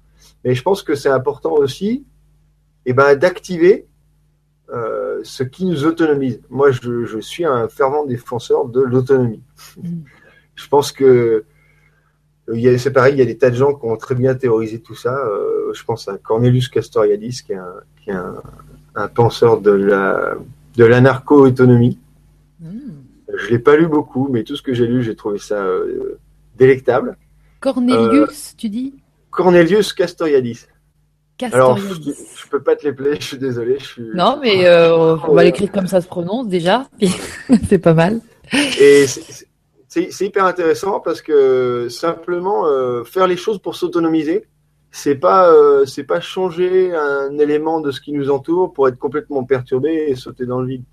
mais 0.45 0.55
je 0.55 0.63
pense 0.63 0.81
que 0.81 0.95
c'est 0.95 1.09
important 1.09 1.51
aussi 1.51 2.05
eh 2.85 2.93
ben, 2.93 3.15
d'activer 3.15 3.85
euh, 4.69 5.06
ce 5.23 5.43
qui 5.43 5.65
nous 5.65 5.85
autonomise. 5.85 6.41
Moi, 6.49 6.71
je, 6.71 7.05
je, 7.05 7.19
suis 7.19 7.45
un 7.45 7.67
fervent 7.67 8.05
défenseur 8.05 8.65
de 8.65 8.81
l'autonomie. 8.81 9.41
Mmh. 9.77 9.99
Je 10.55 10.67
pense 10.67 10.91
que 10.91 11.45
c'est 12.77 12.93
pareil, 12.93 13.15
il 13.15 13.19
y 13.19 13.21
a 13.21 13.25
des 13.25 13.37
tas 13.37 13.49
de 13.49 13.55
gens 13.55 13.73
qui 13.73 13.85
ont 13.85 13.97
très 13.97 14.15
bien 14.15 14.33
théorisé 14.35 14.79
tout 14.79 14.95
ça. 14.95 15.15
Euh, 15.15 15.73
je 15.73 15.83
pense 15.83 16.07
à 16.07 16.17
Cornelius 16.17 16.69
Castoriadis, 16.69 17.43
qui 17.45 17.53
est 17.53 17.57
un, 17.57 17.73
qui 18.01 18.09
est 18.09 18.13
un, 18.13 18.35
un 18.95 19.07
penseur 19.07 19.59
de 19.59 19.71
la 19.71 20.35
de 20.75 20.85
l'anarcho-autonomie. 20.85 21.99
Mmh. 22.59 22.67
Je 23.35 23.49
l'ai 23.49 23.59
pas 23.59 23.75
lu 23.75 23.87
beaucoup, 23.87 24.29
mais 24.31 24.43
tout 24.43 24.55
ce 24.55 24.61
que 24.61 24.73
j'ai 24.73 24.87
lu, 24.87 25.03
j'ai 25.03 25.15
trouvé 25.15 25.39
ça 25.39 25.55
euh, 25.55 26.19
délectable. 26.55 27.17
Cornelius, 27.59 28.55
tu 28.55 28.69
dis? 28.69 28.93
Cornelius 29.31 29.93
Castoriadis. 29.93 30.67
Alors, 31.43 31.77
je, 31.77 31.93
je, 31.93 32.47
peux 32.49 32.61
pas 32.61 32.75
te 32.75 32.87
les 32.87 33.15
je 33.15 33.25
suis 33.25 33.37
désolé. 33.37 33.77
Je 33.79 33.85
suis... 33.85 34.03
Non, 34.15 34.39
mais 34.41 34.65
euh, 34.65 35.15
on 35.17 35.33
va 35.33 35.43
l'écrire 35.43 35.71
comme 35.71 35.87
ça 35.87 36.01
se 36.01 36.07
prononce 36.07 36.47
déjà. 36.47 36.87
c'est 37.69 37.77
pas 37.77 37.93
mal. 37.93 38.21
Et 38.79 39.05
c'est 39.87 40.25
hyper 40.25 40.45
intéressant 40.45 40.99
parce 40.99 41.21
que 41.21 41.87
simplement 41.89 42.65
euh, 42.65 43.03
faire 43.03 43.27
les 43.27 43.37
choses 43.37 43.59
pour 43.59 43.75
s'autonomiser, 43.75 44.45
c'est 44.91 45.15
pas 45.15 45.51
euh, 45.51 45.85
c'est 45.85 46.03
pas 46.03 46.21
changer 46.21 46.95
un 46.95 47.37
élément 47.37 47.81
de 47.81 47.91
ce 47.91 48.01
qui 48.01 48.13
nous 48.13 48.31
entoure 48.31 48.73
pour 48.73 48.87
être 48.87 48.97
complètement 48.97 49.43
perturbé 49.43 50.07
et 50.07 50.15
sauter 50.15 50.45
dans 50.45 50.61
le 50.61 50.67
vide. 50.67 50.83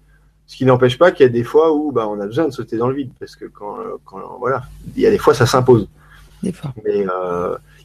Ce 0.46 0.56
qui 0.56 0.66
n'empêche 0.66 0.98
pas 0.98 1.10
qu'il 1.10 1.24
y 1.24 1.28
a 1.28 1.32
des 1.32 1.44
fois 1.44 1.72
où 1.72 1.90
bah, 1.90 2.06
on 2.06 2.20
a 2.20 2.26
besoin 2.26 2.46
de 2.46 2.52
sauter 2.52 2.76
dans 2.76 2.88
le 2.88 2.94
vide 2.94 3.12
parce 3.18 3.34
que 3.34 3.46
quand, 3.46 3.78
quand 4.04 4.20
voilà, 4.38 4.64
il 4.94 5.00
y 5.00 5.06
a 5.06 5.10
des 5.10 5.18
fois 5.18 5.32
ça 5.32 5.46
s'impose. 5.46 5.88
Des 6.42 6.52
fois. 6.52 6.74
Mais 6.84 7.06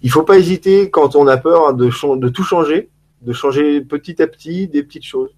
il 0.01 0.11
faut 0.11 0.23
pas 0.23 0.37
hésiter 0.37 0.89
quand 0.89 1.15
on 1.15 1.27
a 1.27 1.37
peur 1.37 1.73
de, 1.73 1.89
de 2.15 2.29
tout 2.29 2.43
changer, 2.43 2.89
de 3.21 3.33
changer 3.33 3.81
petit 3.81 4.21
à 4.21 4.27
petit 4.27 4.67
des 4.67 4.83
petites 4.83 5.05
choses. 5.05 5.35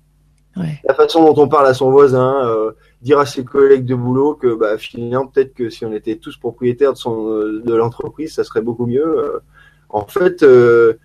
Ouais. 0.57 0.79
La 0.83 0.93
façon 0.93 1.23
dont 1.23 1.41
on 1.41 1.47
parle 1.47 1.67
à 1.67 1.73
son 1.73 1.91
voisin, 1.91 2.45
euh, 2.45 2.73
dire 3.01 3.19
à 3.19 3.25
ses 3.25 3.45
collègues 3.45 3.85
de 3.85 3.95
boulot 3.95 4.35
que 4.35 4.53
bah, 4.53 4.77
finalement 4.77 5.25
peut-être 5.25 5.53
que 5.53 5.69
si 5.69 5.85
on 5.85 5.93
était 5.93 6.17
tous 6.17 6.35
propriétaires 6.35 6.91
de 6.91 6.97
son 6.97 7.29
euh, 7.29 7.61
de 7.63 7.73
l'entreprise, 7.73 8.33
ça 8.33 8.43
serait 8.43 8.61
beaucoup 8.61 8.85
mieux. 8.85 9.17
Euh, 9.17 9.39
en 9.88 10.05
fait, 10.05 10.43
euh, 10.43 10.95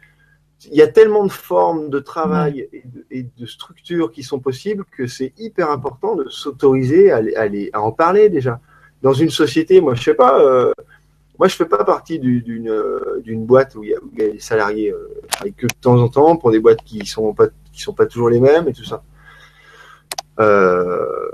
il 0.70 0.76
y 0.76 0.82
a 0.82 0.88
tellement 0.88 1.24
de 1.24 1.30
formes 1.30 1.90
de 1.90 2.00
travail 2.00 2.68
et 2.72 2.82
de, 2.86 3.06
et 3.12 3.26
de 3.38 3.46
structures 3.46 4.10
qui 4.10 4.24
sont 4.24 4.40
possibles 4.40 4.84
que 4.96 5.06
c'est 5.06 5.32
hyper 5.38 5.70
important 5.70 6.16
de 6.16 6.28
s'autoriser 6.28 7.12
à, 7.12 7.18
à, 7.36 7.46
à, 7.72 7.80
en 7.80 7.92
parler 7.92 8.28
déjà. 8.28 8.58
Dans 9.02 9.12
une 9.12 9.30
société, 9.30 9.80
moi 9.80 9.94
je 9.94 10.02
sais 10.02 10.14
pas, 10.14 10.40
euh, 10.40 10.72
moi, 11.38 11.48
je 11.48 11.56
fais 11.56 11.66
pas 11.66 11.84
partie 11.84 12.18
d'une 12.18 12.70
euh, 12.70 13.20
d'une 13.22 13.44
boîte 13.44 13.74
où 13.74 13.84
il, 13.84 13.90
y 13.90 13.94
a, 13.94 13.98
des 14.12 14.38
salariés 14.38 14.92
euh, 14.92 15.50
que 15.56 15.66
de 15.66 15.74
temps 15.80 15.98
en 16.00 16.08
temps 16.08 16.36
pour 16.36 16.50
des 16.50 16.60
boîtes 16.60 16.82
qui 16.84 17.04
sont 17.06 17.34
pas 17.34 17.48
qui 17.72 17.80
sont 17.82 17.92
pas 17.92 18.06
toujours 18.06 18.30
les 18.30 18.40
mêmes 18.40 18.68
et 18.68 18.72
tout 18.72 18.84
ça. 18.84 19.02
Euh, 20.40 21.30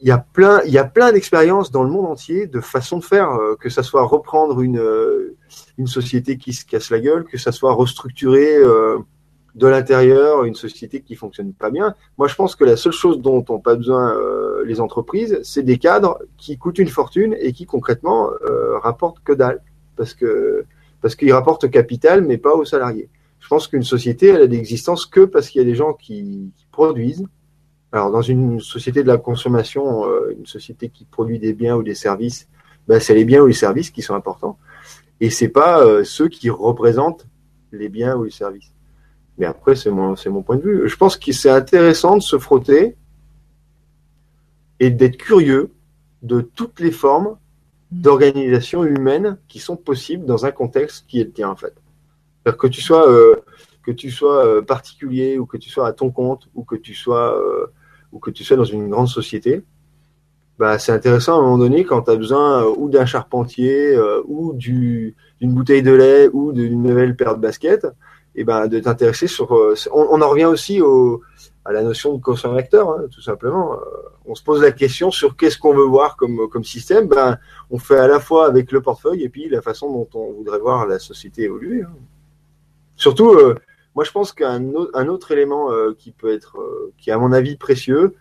il 0.00 0.08
y 0.08 0.12
a 0.12 0.18
plein, 0.18 0.60
il 0.64 0.72
y 0.72 0.78
a 0.78 0.84
plein 0.84 1.12
d'expériences 1.12 1.70
dans 1.70 1.82
le 1.82 1.90
monde 1.90 2.06
entier 2.06 2.46
de 2.46 2.60
façons 2.60 2.98
de 2.98 3.04
faire, 3.04 3.30
euh, 3.32 3.56
que 3.56 3.70
ça 3.70 3.82
soit 3.82 4.04
reprendre 4.04 4.60
une, 4.60 4.78
euh, 4.78 5.36
une 5.78 5.86
société 5.86 6.36
qui 6.36 6.52
se 6.52 6.64
casse 6.64 6.90
la 6.90 7.00
gueule, 7.00 7.24
que 7.24 7.38
ça 7.38 7.52
soit 7.52 7.72
restructurer 7.72 8.56
euh, 8.56 8.98
de 9.56 9.66
l'intérieur 9.66 10.44
une 10.44 10.54
société 10.54 11.00
qui 11.00 11.16
fonctionne 11.16 11.52
pas 11.52 11.70
bien. 11.70 11.94
Moi, 12.18 12.28
je 12.28 12.34
pense 12.34 12.54
que 12.54 12.64
la 12.64 12.76
seule 12.76 12.92
chose 12.92 13.20
dont 13.20 13.44
ont 13.48 13.58
pas 13.58 13.74
besoin 13.74 14.14
les 14.64 14.80
entreprises, 14.80 15.40
c'est 15.42 15.62
des 15.62 15.78
cadres 15.78 16.18
qui 16.36 16.58
coûtent 16.58 16.78
une 16.78 16.88
fortune 16.88 17.34
et 17.40 17.52
qui 17.52 17.66
concrètement 17.66 18.30
rapportent 18.82 19.20
que 19.24 19.32
dalle, 19.32 19.62
parce 19.96 20.14
que 20.14 20.64
parce 21.00 21.14
qu'ils 21.14 21.32
rapportent 21.32 21.70
capital, 21.70 22.22
mais 22.22 22.38
pas 22.38 22.54
aux 22.54 22.64
salariés. 22.64 23.08
Je 23.40 23.48
pense 23.48 23.68
qu'une 23.68 23.84
société, 23.84 24.28
elle 24.28 24.42
a 24.42 24.46
d'existence 24.46 25.06
que 25.06 25.24
parce 25.24 25.48
qu'il 25.48 25.60
y 25.60 25.64
a 25.64 25.66
des 25.66 25.74
gens 25.74 25.92
qui, 25.92 26.50
produisent, 26.72 27.24
alors, 27.92 28.10
dans 28.10 28.22
une 28.22 28.60
société 28.60 29.02
de 29.02 29.08
la 29.08 29.16
consommation, 29.16 30.04
euh, 30.06 30.34
une 30.36 30.46
société 30.46 30.88
qui 30.88 31.04
produit 31.04 31.38
des 31.38 31.52
biens 31.52 31.76
ou 31.76 31.82
des 31.82 31.94
services, 31.94 32.48
ben, 32.88 33.00
c'est 33.00 33.14
les 33.14 33.24
biens 33.24 33.42
ou 33.42 33.46
les 33.46 33.52
services 33.52 33.90
qui 33.90 34.02
sont 34.02 34.14
importants. 34.14 34.58
Et 35.20 35.30
c'est 35.30 35.48
pas 35.48 35.80
euh, 35.80 36.04
ceux 36.04 36.28
qui 36.28 36.50
représentent 36.50 37.26
les 37.72 37.88
biens 37.88 38.16
ou 38.16 38.24
les 38.24 38.30
services. 38.30 38.72
Mais 39.38 39.46
après, 39.46 39.76
c'est 39.76 39.90
mon, 39.90 40.16
c'est 40.16 40.30
mon 40.30 40.42
point 40.42 40.56
de 40.56 40.62
vue. 40.62 40.88
Je 40.88 40.96
pense 40.96 41.16
que 41.16 41.32
c'est 41.32 41.50
intéressant 41.50 42.16
de 42.16 42.22
se 42.22 42.38
frotter 42.38 42.96
et 44.80 44.90
d'être 44.90 45.16
curieux 45.16 45.72
de 46.22 46.40
toutes 46.40 46.80
les 46.80 46.90
formes 46.90 47.36
d'organisation 47.90 48.84
humaine 48.84 49.38
qui 49.48 49.58
sont 49.58 49.76
possibles 49.76 50.26
dans 50.26 50.44
un 50.44 50.50
contexte 50.50 51.06
qui 51.06 51.20
est 51.20 51.24
le 51.24 51.32
tien, 51.32 51.48
en 51.50 51.56
fait. 51.56 51.74
C'est-à-dire 52.42 52.58
que 52.58 52.66
tu 52.66 52.80
sois, 52.80 53.10
euh, 53.10 53.36
que 53.82 53.90
tu 53.92 54.10
sois 54.10 54.64
particulier 54.64 55.38
ou 55.38 55.46
que 55.46 55.56
tu 55.56 55.70
sois 55.70 55.86
à 55.86 55.92
ton 55.92 56.10
compte 56.10 56.48
ou 56.54 56.64
que 56.64 56.76
tu 56.76 56.94
sois 56.94 57.40
ou 58.12 58.18
que 58.18 58.30
tu 58.30 58.44
sois 58.44 58.56
dans 58.56 58.64
une 58.64 58.88
grande 58.88 59.08
société, 59.08 59.62
bah, 60.58 60.78
c'est 60.78 60.92
intéressant 60.92 61.34
à 61.34 61.38
un 61.38 61.42
moment 61.42 61.58
donné 61.58 61.84
quand 61.84 62.02
tu 62.02 62.10
as 62.10 62.16
besoin 62.16 62.64
euh, 62.64 62.74
ou 62.76 62.88
d'un 62.88 63.04
charpentier 63.04 63.94
euh, 63.94 64.22
ou 64.26 64.54
d'une 64.54 65.14
bouteille 65.42 65.82
de 65.82 65.92
lait 65.92 66.28
ou 66.32 66.52
d'une 66.52 66.82
nouvelle 66.82 67.14
paire 67.14 67.36
de 67.36 67.42
baskets, 67.42 67.86
et 68.36 68.44
ben 68.44 68.68
de 68.68 68.78
t'intéresser 68.78 69.26
sur. 69.26 69.54
Euh, 69.54 69.74
on, 69.92 70.20
en 70.20 70.28
revient 70.28 70.44
aussi 70.44 70.80
au, 70.80 71.22
à 71.64 71.72
la 71.72 71.82
notion 71.82 72.14
de 72.14 72.22
consommateur, 72.22 72.90
hein, 72.90 73.06
tout 73.10 73.22
simplement. 73.22 73.78
on 74.24 74.34
se 74.34 74.42
pose 74.44 74.62
la 74.62 74.72
question 74.72 75.10
sur 75.10 75.36
qu'est-ce 75.36 75.58
qu'on 75.58 75.74
veut 75.74 75.84
voir 75.84 76.16
comme, 76.16 76.64
système. 76.64 77.08
Ben, 77.08 77.38
on 77.70 77.78
fait 77.78 77.98
à 77.98 78.06
la 78.06 78.20
fois 78.20 78.46
avec 78.46 78.70
le 78.70 78.80
portefeuille 78.80 79.24
et 79.24 79.28
puis 79.28 79.48
la 79.48 79.62
façon 79.62 79.90
dont 79.90 80.08
on 80.14 80.32
voudrait 80.32 80.60
voir 80.60 80.86
la 80.86 80.98
société 80.98 81.42
évoluer. 81.42 81.82
Hein. 81.82 81.90
Surtout, 82.94 83.34
moi, 83.96 84.04
je 84.04 84.12
pense 84.12 84.32
qu'un 84.32 84.62
autre, 84.74 85.32
élément 85.32 85.72
euh, 85.72 85.94
qui 85.98 86.12
peut 86.12 86.30
être, 86.30 86.58
euh, 86.58 86.92
qui 86.98 87.08
est 87.08 87.14
à 87.14 87.18
mon 87.18 87.32
avis 87.32 87.56
précieux, 87.56 88.14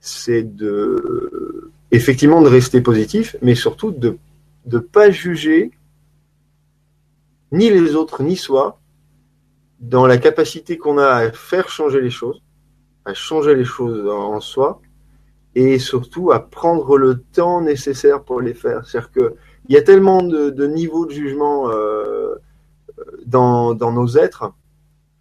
c'est 0.00 0.42
de, 0.42 1.70
effectivement, 1.90 2.42
de 2.42 2.48
rester 2.48 2.82
positif, 2.82 3.34
mais 3.40 3.54
surtout 3.54 3.90
de 3.90 4.18
ne 4.66 4.78
pas 4.78 5.10
juger 5.10 5.70
ni 7.52 7.70
les 7.70 7.94
autres 7.94 8.22
ni 8.22 8.36
soi 8.36 8.78
dans 9.80 10.06
la 10.06 10.18
capacité 10.18 10.76
qu'on 10.76 10.98
a 10.98 11.08
à 11.08 11.32
faire 11.32 11.68
changer 11.68 12.00
les 12.00 12.10
choses, 12.10 12.42
à 13.04 13.14
changer 13.14 13.54
les 13.54 13.64
choses 13.64 14.08
en 14.08 14.40
soi, 14.40 14.80
et 15.54 15.78
surtout 15.78 16.30
à 16.30 16.40
prendre 16.40 16.98
le 16.98 17.20
temps 17.20 17.60
nécessaire 17.60 18.22
pour 18.22 18.40
les 18.40 18.54
faire. 18.54 18.86
C'est-à-dire 18.86 19.10
qu'il 19.12 19.32
y 19.70 19.76
a 19.76 19.82
tellement 19.82 20.22
de, 20.22 20.66
niveaux 20.66 21.06
de 21.06 21.12
jugement 21.12 21.70
euh, 21.70 22.34
dans, 23.26 23.74
dans, 23.74 23.92
nos 23.92 24.16
êtres 24.16 24.52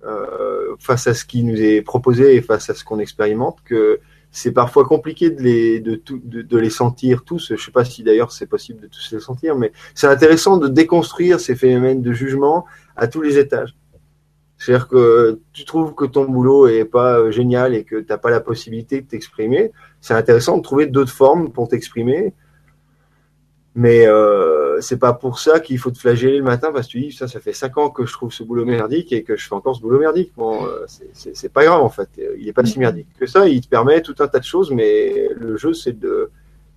euh, 0.06 0.76
face 0.80 1.08
à 1.08 1.14
ce 1.14 1.26
qui 1.26 1.44
nous 1.44 1.60
est 1.60 1.82
proposé 1.82 2.36
et 2.36 2.42
face 2.42 2.70
à 2.70 2.74
ce 2.74 2.84
qu'on 2.84 3.00
expérimente 3.00 3.60
que 3.64 4.00
c'est 4.30 4.52
parfois 4.52 4.86
compliqué 4.86 5.32
de 5.32 5.42
les, 5.42 5.80
de, 5.80 6.00
de, 6.06 6.58
les 6.58 6.70
sentir 6.70 7.24
tous. 7.24 7.48
Je 7.48 7.54
ne 7.54 7.58
sais 7.58 7.72
pas 7.72 7.86
si 7.86 8.04
d'ailleurs 8.04 8.32
c'est 8.32 8.46
possible 8.46 8.82
de 8.82 8.88
tous 8.88 9.12
les 9.12 9.20
sentir, 9.20 9.56
mais 9.56 9.72
c'est 9.96 10.08
intéressant 10.08 10.58
de 10.58 10.68
déconstruire 10.68 11.40
ces 11.40 11.56
phénomènes 11.56 12.02
de 12.02 12.14
jugement 12.14 12.66
à 12.96 13.08
tous 13.08 13.22
les 13.22 13.38
étages. 13.38 13.76
C'est-à-dire 14.58 14.88
que 14.88 15.40
tu 15.54 15.66
trouves 15.66 15.94
que 15.94 16.06
ton 16.06 16.26
boulot 16.26 16.68
est 16.68 16.86
pas 16.86 17.20
euh, 17.20 17.32
génial 17.32 17.76
et 17.76 17.84
que 17.84 17.98
tu 17.98 18.06
n'as 18.10 18.18
pas 18.18 18.32
la 18.32 18.40
possibilité 18.40 19.02
de 19.02 19.08
t'exprimer. 19.08 19.72
C'est 20.02 20.16
intéressant 20.16 20.58
de 20.58 20.64
trouver 20.64 20.88
d'autres 20.88 21.12
formes 21.12 21.52
pour 21.52 21.68
t'exprimer 21.68 22.34
mais 23.78 24.08
euh, 24.08 24.82
c'est 24.82 24.98
pas 24.98 25.14
pour 25.14 25.38
ça 25.38 25.60
qu'il 25.60 25.78
faut 25.78 25.92
te 25.92 26.00
flageller 26.00 26.40
le 26.40 26.44
matin 26.44 26.72
parce 26.74 26.88
que 26.88 26.94
tu 26.94 27.00
dis 27.00 27.12
ça, 27.12 27.28
ça 27.28 27.40
fait 27.40 27.54
cinq 27.54 27.78
ans 27.78 27.92
que 27.92 28.08
je 28.08 28.12
trouve 28.12 28.34
ce 28.34 28.42
boulot 28.42 28.66
merdique 28.66 29.14
et 29.14 29.22
que 29.22 29.38
je 29.38 29.48
fais 29.48 29.54
encore 29.54 29.76
ce 29.76 29.82
boulot 29.82 30.00
merdique. 30.00 30.32
Bon, 30.36 30.66
euh, 30.66 30.88
c'est 31.14 31.54
pas 31.54 31.64
grave 31.64 31.84
en 31.84 31.90
fait. 31.90 32.10
Il 32.40 32.48
est 32.48 32.54
pas 32.54 32.66
si 32.66 32.80
merdique 32.80 33.08
que 33.20 33.28
ça. 33.28 33.48
Il 33.48 33.62
te 33.62 33.68
permet 33.68 34.02
tout 34.02 34.16
un 34.18 34.28
tas 34.28 34.40
de 34.40 34.44
choses, 34.44 34.72
mais 34.72 35.30
le 35.36 35.58
jeu 35.58 35.76
c'est 35.76 35.98
de, 35.98 36.32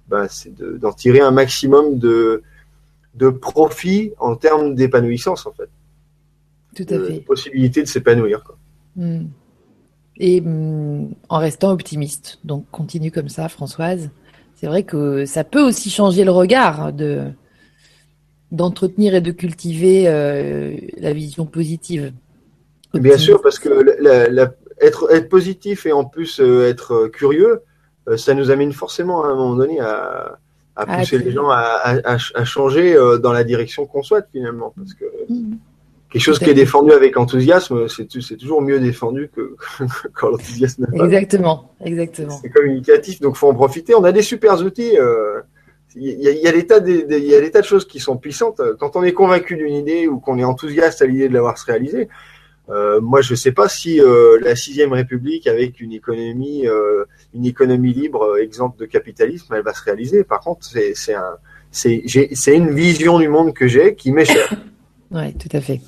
bah, 0.09 0.29
c'est 0.29 0.55
d'en 0.55 0.93
tirer 0.93 1.21
un 1.21 1.31
maximum 1.31 1.99
de 1.99 2.43
de 3.15 3.31
profit 3.31 4.13
en 4.19 4.37
termes 4.37 4.75
d'épanouissance 4.75 5.47
en 5.47 5.53
fait. 5.53 5.71
Tout 6.75 6.87
à 6.89 6.99
fait. 6.99 7.21
Possibilité 7.21 7.83
de 7.83 7.89
s'épanouir. 7.89 8.43
Hmm. 8.97 9.25
Et 10.19 10.41
hmm, 10.41 11.15
en 11.29 11.39
restant 11.39 11.71
optimiste. 11.71 12.39
Donc 12.45 12.67
continue 12.71 13.11
comme 13.11 13.29
ça, 13.29 13.49
Françoise 13.49 14.11
c'est 14.61 14.67
vrai 14.67 14.83
que 14.83 15.25
ça 15.25 15.43
peut 15.43 15.63
aussi 15.63 15.89
changer 15.89 16.23
le 16.23 16.33
regard 16.33 16.93
de 16.93 17.23
d'entretenir 18.53 19.15
et 19.15 19.21
de 19.23 19.31
cultiver 19.31 20.07
euh, 20.07 20.77
la 20.99 21.13
vision 21.15 21.47
positive. 21.47 22.13
Bien 22.93 23.17
sûr, 23.17 23.41
parce 23.41 23.59
que 23.59 23.71
être, 24.81 25.11
être 25.13 25.29
positif 25.29 25.87
et 25.87 25.93
en 25.93 26.05
plus 26.05 26.41
euh, 26.41 26.69
être 26.69 27.07
curieux, 27.07 27.63
euh, 28.09 28.17
ça 28.17 28.35
nous 28.35 28.51
amène 28.51 28.73
forcément 28.73 29.25
à 29.25 29.29
un 29.29 29.35
moment 29.35 29.55
donné 29.55 29.81
à, 29.81 30.39
à 30.77 30.85
ah, 30.89 30.99
pousser 30.99 31.19
les 31.19 31.31
gens 31.31 31.49
à, 31.49 31.97
à, 32.05 32.45
changer 32.45 32.95
dans 33.23 33.33
la 33.33 33.45
direction 33.45 33.87
qu'on 33.87 34.03
souhaite 34.03 34.27
finalement. 34.31 34.75
Parce 34.77 34.93
que 34.93 35.05
mmh 35.29 35.57
quelque 36.11 36.23
chose 36.23 36.39
qui 36.39 36.51
est 36.51 36.55
défendu 36.55 36.93
avec 36.93 37.17
enthousiasme, 37.17 37.89
c'est 37.89 38.37
toujours 38.37 38.63
mieux 38.63 38.81
défendu 38.81 39.31
que, 39.35 39.57
quand 40.15 40.29
l'enthousiasme 40.29 40.87
n'est 40.89 40.99
pas. 40.99 41.05
Exactement, 41.05 41.73
exactement. 41.85 42.39
C'est 42.43 42.51
communicatif, 42.51 43.21
donc 43.21 43.37
faut 43.37 43.49
en 43.49 43.55
profiter. 43.55 43.95
On 43.95 44.05
a 44.05 44.13
des 44.13 44.23
super 44.23 44.61
outils. 44.61 44.99
Euh, 44.99 45.41
il 45.97 46.21
y, 46.21 46.29
a, 46.29 46.31
y, 46.31 46.47
a 46.47 46.53
des 46.53 46.67
tas 46.67 46.79
de, 46.79 47.05
il 47.11 47.25
y 47.25 47.35
a 47.35 47.41
des 47.41 47.51
tas 47.51 47.61
de 47.61 47.67
choses 47.67 47.85
qui 47.85 47.99
sont 47.99 48.17
puissantes. 48.17 48.61
Quand 48.79 48.95
on 48.95 49.03
est 49.03 49.13
convaincu 49.13 49.57
d'une 49.57 49.75
idée 49.75 50.07
ou 50.07 50.21
qu'on 50.21 50.39
est 50.39 50.45
enthousiaste 50.45 51.03
à 51.03 51.07
l'idée 51.07 51.29
de 51.29 51.35
l'avoir 51.35 51.59
se 51.59 51.67
réaliser, 51.67 52.09
euh, 52.71 53.01
moi 53.01 53.21
je 53.21 53.33
ne 53.33 53.37
sais 53.37 53.53
pas 53.53 53.69
si 53.69 54.01
euh, 54.01 54.39
la 54.41 54.55
sixième 54.55 54.93
République 54.93 55.47
avec 55.47 55.81
une 55.81 55.93
économie, 55.93 56.69
euh, 56.69 57.05
une 57.35 57.45
économie 57.45 57.93
libre, 57.93 58.39
exemple 58.39 58.79
de 58.79 58.87
capitalisme, 58.87 59.53
elle 59.55 59.63
va 59.63 59.75
se 59.75 59.83
réaliser. 59.83 60.23
Par 60.23 60.41
contre, 60.41 60.65
c'est 60.65 61.15
un, 61.15 61.37
c'est 61.73 62.55
une 62.55 62.71
vision 62.71 63.19
du 63.19 63.29
monde 63.29 63.53
que 63.55 63.67
j'ai 63.67 63.95
qui 63.97 64.13
m'est 64.13 64.25
chère. 64.25 64.55
ouais, 65.11 65.33
tout 65.33 65.55
à 65.57 65.61
fait 65.61 65.81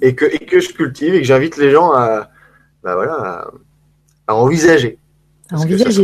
et 0.00 0.14
que, 0.14 0.24
et 0.24 0.46
que 0.46 0.60
je 0.60 0.72
cultive 0.72 1.14
et 1.14 1.20
que 1.20 1.26
j'invite 1.26 1.56
les 1.56 1.70
gens 1.70 1.92
à, 1.92 2.30
bah 2.82 2.94
voilà, 2.94 3.50
à, 4.26 4.34
envisager. 4.34 4.98
À 5.50 5.58
envisager. 5.58 6.02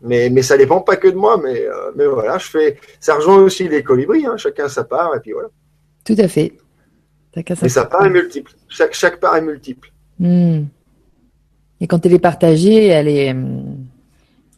Mais, 0.00 0.30
mais 0.30 0.42
ça 0.42 0.56
dépend 0.56 0.80
pas 0.80 0.96
que 0.96 1.08
de 1.08 1.16
moi, 1.16 1.40
mais, 1.42 1.66
euh, 1.66 1.90
mais 1.96 2.06
voilà, 2.06 2.38
je 2.38 2.46
fais. 2.46 2.78
Ça 3.00 3.16
rejoint 3.16 3.38
aussi 3.38 3.68
les 3.68 3.82
colibris, 3.82 4.26
hein, 4.26 4.36
chacun 4.36 4.68
sa 4.68 4.84
part, 4.84 5.14
et 5.16 5.20
puis 5.20 5.32
voilà. 5.32 5.48
Tout 6.04 6.14
à 6.18 6.28
fait. 6.28 6.52
Chacun 7.34 7.54
sa 7.56 7.62
mais 7.64 7.68
sa 7.68 7.84
part 7.84 8.06
est 8.06 8.10
multiple. 8.10 8.52
Chaque, 8.68 8.94
chaque 8.94 9.18
part 9.18 9.36
est 9.36 9.42
multiple. 9.42 9.90
Hmm. 10.20 10.64
Et 11.80 11.86
quand 11.86 12.04
elle 12.06 12.14
est 12.14 12.20
partagée, 12.20 12.86
elle 12.86 13.08
est. 13.08 13.34
Hmm, 13.34 13.86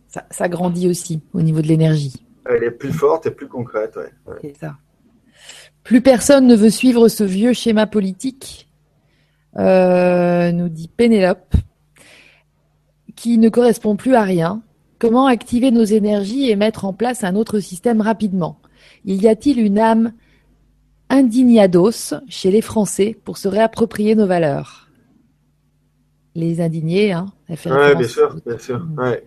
ça, 0.08 0.26
ça 0.30 0.48
grandit 0.48 0.88
aussi 0.88 1.22
au 1.32 1.40
niveau 1.40 1.62
de 1.62 1.68
l'énergie. 1.68 2.26
Elle 2.44 2.64
est 2.64 2.70
plus 2.70 2.92
forte 2.92 3.26
et 3.26 3.30
plus 3.30 3.48
concrète, 3.48 3.96
ouais. 3.96 4.10
C'est 4.42 4.56
ça. 4.58 4.76
Plus 5.90 6.02
personne 6.02 6.46
ne 6.46 6.54
veut 6.54 6.70
suivre 6.70 7.08
ce 7.08 7.24
vieux 7.24 7.52
schéma 7.52 7.84
politique, 7.84 8.68
euh, 9.58 10.52
nous 10.52 10.68
dit 10.68 10.86
Pénélope, 10.86 11.56
qui 13.16 13.38
ne 13.38 13.48
correspond 13.48 13.96
plus 13.96 14.14
à 14.14 14.22
rien. 14.22 14.62
Comment 15.00 15.26
activer 15.26 15.72
nos 15.72 15.82
énergies 15.82 16.48
et 16.48 16.54
mettre 16.54 16.84
en 16.84 16.92
place 16.92 17.24
un 17.24 17.34
autre 17.34 17.58
système 17.58 18.02
rapidement? 18.02 18.60
Il 19.04 19.20
y 19.20 19.26
a-t-il 19.26 19.58
une 19.58 19.80
âme 19.80 20.12
indignados 21.08 22.14
chez 22.28 22.52
les 22.52 22.62
Français 22.62 23.18
pour 23.24 23.36
se 23.36 23.48
réapproprier 23.48 24.14
nos 24.14 24.28
valeurs? 24.28 24.90
Les 26.36 26.60
indignés, 26.60 27.10
hein 27.10 27.32
Oui, 27.48 27.56
bien 27.96 28.06
sûr, 28.06 28.36
bien 28.46 28.58
sûr. 28.58 28.86
Ouais. 28.96 29.24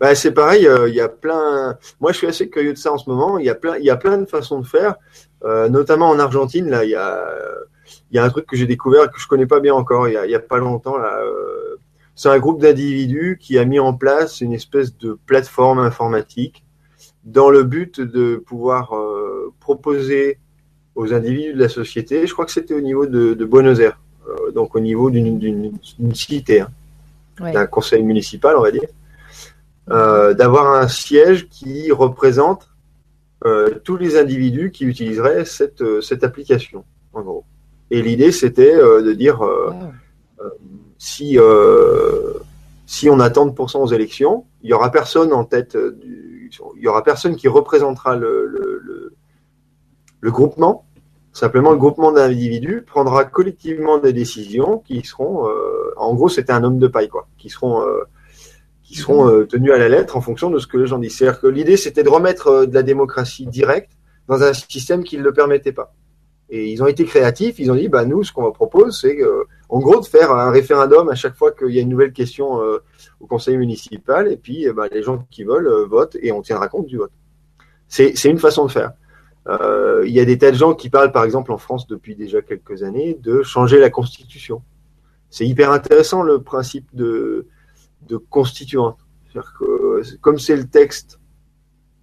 Bah, 0.00 0.14
c'est 0.16 0.32
pareil, 0.32 0.66
euh, 0.66 0.88
il 0.88 0.94
y 0.94 1.00
a 1.00 1.08
plein. 1.08 1.78
Moi, 2.00 2.10
je 2.10 2.18
suis 2.18 2.26
assez 2.26 2.50
curieux 2.50 2.72
de 2.72 2.78
ça 2.78 2.92
en 2.92 2.98
ce 2.98 3.08
moment. 3.08 3.38
Il 3.38 3.46
y 3.46 3.48
a 3.48 3.54
plein, 3.54 3.76
il 3.76 3.84
y 3.84 3.90
a 3.90 3.96
plein 3.96 4.18
de 4.18 4.26
façons 4.26 4.58
de 4.58 4.66
faire. 4.66 4.96
Euh, 5.44 5.68
notamment 5.68 6.08
en 6.08 6.18
Argentine, 6.18 6.70
là, 6.70 6.84
il 6.84 6.90
y 6.90 6.94
a, 6.94 7.22
il 8.10 8.16
y 8.16 8.18
a 8.18 8.24
un 8.24 8.30
truc 8.30 8.46
que 8.46 8.56
j'ai 8.56 8.66
découvert 8.66 9.10
que 9.10 9.20
je 9.20 9.28
connais 9.28 9.46
pas 9.46 9.60
bien 9.60 9.74
encore. 9.74 10.08
Il 10.08 10.14
y 10.14 10.16
a, 10.16 10.24
il 10.24 10.30
y 10.30 10.34
a 10.34 10.40
pas 10.40 10.58
longtemps 10.58 10.96
là. 10.96 11.18
Euh, 11.20 11.76
c'est 12.14 12.28
un 12.28 12.38
groupe 12.38 12.60
d'individus 12.60 13.38
qui 13.40 13.58
a 13.58 13.64
mis 13.64 13.80
en 13.80 13.92
place 13.92 14.40
une 14.40 14.52
espèce 14.52 14.96
de 14.96 15.18
plateforme 15.26 15.80
informatique 15.80 16.64
dans 17.24 17.50
le 17.50 17.64
but 17.64 18.00
de 18.00 18.36
pouvoir 18.36 18.94
euh, 18.94 19.52
proposer 19.58 20.38
aux 20.94 21.12
individus 21.12 21.54
de 21.54 21.58
la 21.58 21.68
société. 21.68 22.26
Je 22.26 22.32
crois 22.32 22.44
que 22.44 22.52
c'était 22.52 22.74
au 22.74 22.80
niveau 22.80 23.06
de, 23.06 23.34
de 23.34 23.44
Buenos 23.44 23.80
Aires, 23.80 23.98
donc 24.54 24.76
au 24.76 24.80
niveau 24.80 25.10
d'une 25.10 25.72
cité, 26.14 26.60
hein, 26.60 26.70
d'un 27.40 27.66
conseil 27.66 28.04
municipal, 28.04 28.56
on 28.56 28.62
va 28.62 28.70
dire 28.70 28.88
d'avoir 29.88 30.76
un 30.76 30.86
siège 30.86 31.48
qui 31.48 31.90
représente 31.90 32.70
tous 33.84 33.96
les 33.96 34.16
individus 34.16 34.70
qui 34.70 34.84
utiliseraient 34.84 35.44
cette, 35.44 35.84
cette 36.00 36.24
application, 36.24 36.84
en 37.12 37.22
gros. 37.22 37.44
Et 37.90 38.00
l'idée, 38.00 38.32
c'était 38.32 38.76
de 38.76 39.12
dire 39.12 39.40
si 40.98 41.38
si 42.86 43.08
on 43.08 43.20
a 43.20 43.30
tant 43.30 43.46
de 43.46 43.52
pourcents 43.52 43.82
aux 43.82 43.92
élections, 43.92 44.44
il 44.62 44.70
y 44.70 44.72
aura 44.72 44.90
personne 44.90 45.32
en 45.32 45.44
tête 45.44 45.76
du, 45.76 46.34
il 46.76 46.82
y 46.82 46.88
aura 46.88 47.02
personne 47.02 47.36
qui 47.36 47.48
représentera 47.48 48.16
le, 48.16 48.46
le, 48.46 49.12
le, 50.20 50.30
groupement. 50.30 50.84
Simplement, 51.32 51.72
le 51.72 51.78
groupement 51.78 52.12
d'individus 52.12 52.82
prendra 52.82 53.24
collectivement 53.24 53.98
des 53.98 54.12
décisions 54.12 54.78
qui 54.78 55.02
seront, 55.04 55.48
euh, 55.48 55.92
en 55.96 56.14
gros, 56.14 56.28
c'était 56.28 56.52
un 56.52 56.62
homme 56.62 56.78
de 56.78 56.86
paille, 56.86 57.08
quoi, 57.08 57.26
qui 57.38 57.48
seront, 57.50 57.82
euh, 57.82 58.04
qui 58.84 58.94
seront 58.94 59.28
euh, 59.28 59.44
tenus 59.44 59.72
à 59.72 59.78
la 59.78 59.88
lettre 59.88 60.16
en 60.16 60.20
fonction 60.20 60.50
de 60.50 60.58
ce 60.58 60.68
que 60.68 60.76
les 60.76 60.86
gens 60.86 60.98
disent. 60.98 61.16
C'est-à-dire 61.16 61.40
que 61.40 61.48
l'idée, 61.48 61.76
c'était 61.76 62.04
de 62.04 62.08
remettre 62.08 62.66
de 62.66 62.74
la 62.74 62.82
démocratie 62.82 63.46
directe 63.46 63.90
dans 64.28 64.42
un 64.42 64.52
système 64.52 65.02
qui 65.02 65.18
ne 65.18 65.22
le 65.22 65.32
permettait 65.32 65.72
pas. 65.72 65.92
Et 66.50 66.70
ils 66.70 66.82
ont 66.82 66.86
été 66.86 67.04
créatifs, 67.04 67.58
ils 67.58 67.72
ont 67.72 67.74
dit, 67.74 67.88
bah 67.88 68.04
nous, 68.04 68.22
ce 68.22 68.32
qu'on 68.32 68.52
propose, 68.52 69.00
c'est 69.00 69.18
en 69.74 69.80
gros 69.80 70.00
de 70.00 70.06
faire 70.06 70.30
un 70.30 70.52
référendum 70.52 71.08
à 71.08 71.16
chaque 71.16 71.34
fois 71.34 71.50
qu'il 71.50 71.70
y 71.70 71.80
a 71.80 71.82
une 71.82 71.88
nouvelle 71.88 72.12
question 72.12 72.62
euh, 72.62 72.78
au 73.18 73.26
conseil 73.26 73.56
municipal, 73.56 74.30
et 74.30 74.36
puis 74.36 74.68
bah, 74.72 74.86
les 74.92 75.02
gens 75.02 75.26
qui 75.32 75.42
veulent 75.42 75.66
euh, 75.66 75.84
votent 75.84 76.16
et 76.22 76.30
on 76.30 76.42
tiendra 76.42 76.68
compte 76.68 76.86
du 76.86 76.96
vote. 76.96 77.10
C'est 77.88 78.12
une 78.24 78.38
façon 78.38 78.66
de 78.66 78.70
faire. 78.70 78.92
Euh, 79.48 80.04
il 80.06 80.12
y 80.12 80.20
a 80.20 80.24
des 80.24 80.38
tas 80.38 80.52
de 80.52 80.56
gens 80.56 80.74
qui 80.74 80.90
parlent, 80.90 81.10
par 81.10 81.24
exemple 81.24 81.50
en 81.50 81.58
France 81.58 81.88
depuis 81.88 82.14
déjà 82.14 82.40
quelques 82.40 82.84
années, 82.84 83.18
de 83.20 83.42
changer 83.42 83.80
la 83.80 83.90
constitution. 83.90 84.62
C'est 85.28 85.46
hyper 85.46 85.72
intéressant 85.72 86.22
le 86.22 86.40
principe 86.40 86.86
de, 86.92 87.48
de 88.08 88.16
constituante. 88.16 88.98
Que, 89.34 90.16
comme 90.18 90.38
c'est 90.38 90.56
le 90.56 90.68
texte 90.68 91.18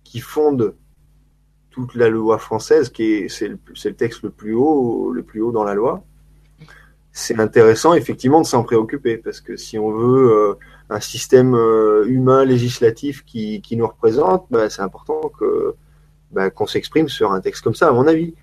qui 0.03 0.19
fonde 0.19 0.75
toute 1.69 1.95
la 1.95 2.09
loi 2.09 2.37
française, 2.37 2.89
qui 2.89 3.13
est 3.13 3.29
c'est 3.29 3.47
le, 3.47 3.93
texte 3.93 4.23
le 4.23 4.29
plus 4.29 4.53
haut, 4.53 5.11
le 5.11 5.23
plus 5.23 5.41
haut 5.41 5.51
dans 5.51 5.63
la 5.63 5.73
loi. 5.73 6.03
C'est 7.13 7.39
intéressant 7.39 7.93
effectivement 7.93 8.41
de 8.41 8.45
s'en 8.45 8.63
préoccuper 8.63 9.17
parce 9.17 9.41
que 9.41 9.55
si 9.55 9.79
on 9.79 9.91
veut 9.91 10.31
euh, 10.31 10.53
un 10.89 10.99
système 10.99 11.55
euh, 11.55 12.05
humain 12.07 12.45
législatif 12.45 13.25
qui, 13.25 13.61
qui 13.61 13.75
nous 13.75 13.87
représente, 13.87 14.45
bah, 14.49 14.69
c'est 14.69 14.81
important 14.81 15.31
que 15.39 15.75
bah, 16.31 16.49
qu'on 16.49 16.67
s'exprime 16.67 17.09
sur 17.09 17.31
un 17.31 17.41
texte 17.41 17.63
comme 17.63 17.75
ça, 17.75 17.89
à 17.89 17.91
mon 17.91 18.07
avis. 18.07 18.33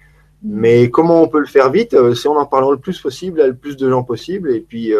Mais 0.43 0.91
comment 0.91 1.23
on 1.23 1.29
peut 1.29 1.41
le 1.41 1.47
faire 1.47 1.71
vite 1.71 1.95
euh, 1.95 2.15
C'est 2.15 2.29
en 2.29 2.37
en 2.37 2.47
parlant 2.47 2.71
le 2.71 2.79
plus 2.79 3.01
possible 3.01 3.41
à 3.41 3.47
le 3.47 3.57
plus 3.57 3.77
de 3.77 3.89
gens 3.91 4.05
possible 4.05 4.51
et 4.53 4.61
puis 4.61 4.93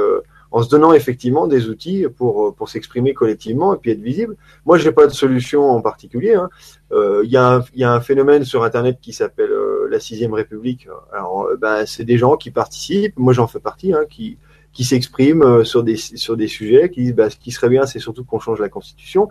en 0.51 0.63
se 0.63 0.69
donnant 0.69 0.93
effectivement 0.93 1.47
des 1.47 1.69
outils 1.69 2.07
pour, 2.17 2.55
pour 2.55 2.69
s'exprimer 2.69 3.15
collectivement 3.15 3.75
et 3.75 3.79
puis 3.79 3.91
être 3.91 4.01
visible. 4.01 4.37
Moi, 4.65 4.79
j'ai 4.79 4.93
pas 4.93 5.07
de 5.07 5.13
solution 5.13 5.71
en 5.71 5.81
particulier. 5.81 6.35
Hein. 6.35 6.49
Euh, 6.93 7.23
il 7.25 7.31
y, 7.31 7.37
a 7.37 7.57
un, 7.57 7.65
y 7.75 7.85
a 7.85 7.93
un 7.93 8.01
phénomène 8.01 8.45
sur 8.45 8.65
Internet 8.65 8.99
qui 9.01 9.13
s'appelle 9.13 9.51
euh, 9.51 9.89
la 9.91 10.01
sixième 10.01 10.33
République. 10.33 10.89
Alors, 11.13 11.45
euh, 11.45 11.57
ben, 11.57 11.85
c'est 11.87 12.05
des 12.05 12.17
gens 12.17 12.37
qui 12.37 12.51
participent. 12.51 13.19
Moi, 13.19 13.33
j'en 13.33 13.47
fais 13.47 13.61
partie, 13.61 13.93
hein, 13.93 14.05
qui 14.09 14.39
qui 14.73 14.85
s'expriment 14.85 15.65
sur 15.65 15.83
des 15.83 15.97
sur 15.97 16.37
des 16.37 16.47
sujets, 16.47 16.91
qui 16.91 17.03
disent 17.03 17.15
bah, 17.15 17.31
ce 17.31 17.37
qui 17.37 17.51
serait 17.51 17.71
bien, 17.71 17.87
c'est 17.87 17.99
surtout 17.99 18.25
qu'on 18.25 18.39
change 18.39 18.61
la 18.61 18.69
Constitution. 18.69 19.29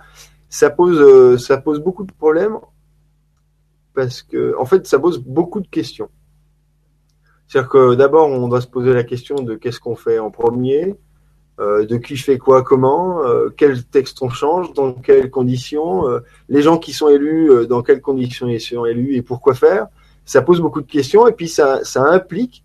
Ça 0.49 0.69
pose 0.69 1.41
ça 1.41 1.57
pose 1.57 1.79
beaucoup 1.79 2.05
de 2.05 2.11
problèmes 2.11 2.57
parce 3.93 4.21
que 4.23 4.55
en 4.59 4.65
fait, 4.65 4.85
ça 4.87 4.99
pose 4.99 5.19
beaucoup 5.19 5.61
de 5.61 5.67
questions. 5.67 6.09
C'est-à-dire 7.47 7.69
que 7.69 7.95
d'abord, 7.95 8.29
on 8.29 8.47
doit 8.47 8.61
se 8.61 8.67
poser 8.67 8.93
la 8.93 9.03
question 9.03 9.35
de 9.35 9.55
qu'est-ce 9.55 9.79
qu'on 9.79 9.95
fait 9.95 10.19
en 10.19 10.31
premier, 10.31 10.95
euh, 11.59 11.87
de 11.87 11.97
qui 11.97 12.15
fait 12.17 12.37
quoi, 12.37 12.61
comment, 12.61 13.25
euh, 13.25 13.49
quel 13.57 13.83
texte 13.83 14.21
on 14.21 14.29
change, 14.29 14.73
dans 14.73 14.93
quelles 14.93 15.31
conditions, 15.31 16.07
euh, 16.07 16.19
les 16.49 16.61
gens 16.61 16.77
qui 16.77 16.93
sont 16.93 17.09
élus, 17.09 17.65
dans 17.67 17.81
quelles 17.81 17.99
conditions 17.99 18.47
ils 18.47 18.61
sont 18.61 18.85
élus 18.85 19.15
et 19.15 19.23
pourquoi 19.23 19.55
faire. 19.55 19.87
Ça 20.23 20.43
pose 20.43 20.61
beaucoup 20.61 20.81
de 20.81 20.91
questions 20.91 21.27
et 21.27 21.31
puis 21.31 21.47
ça, 21.47 21.83
ça 21.83 22.03
implique 22.03 22.63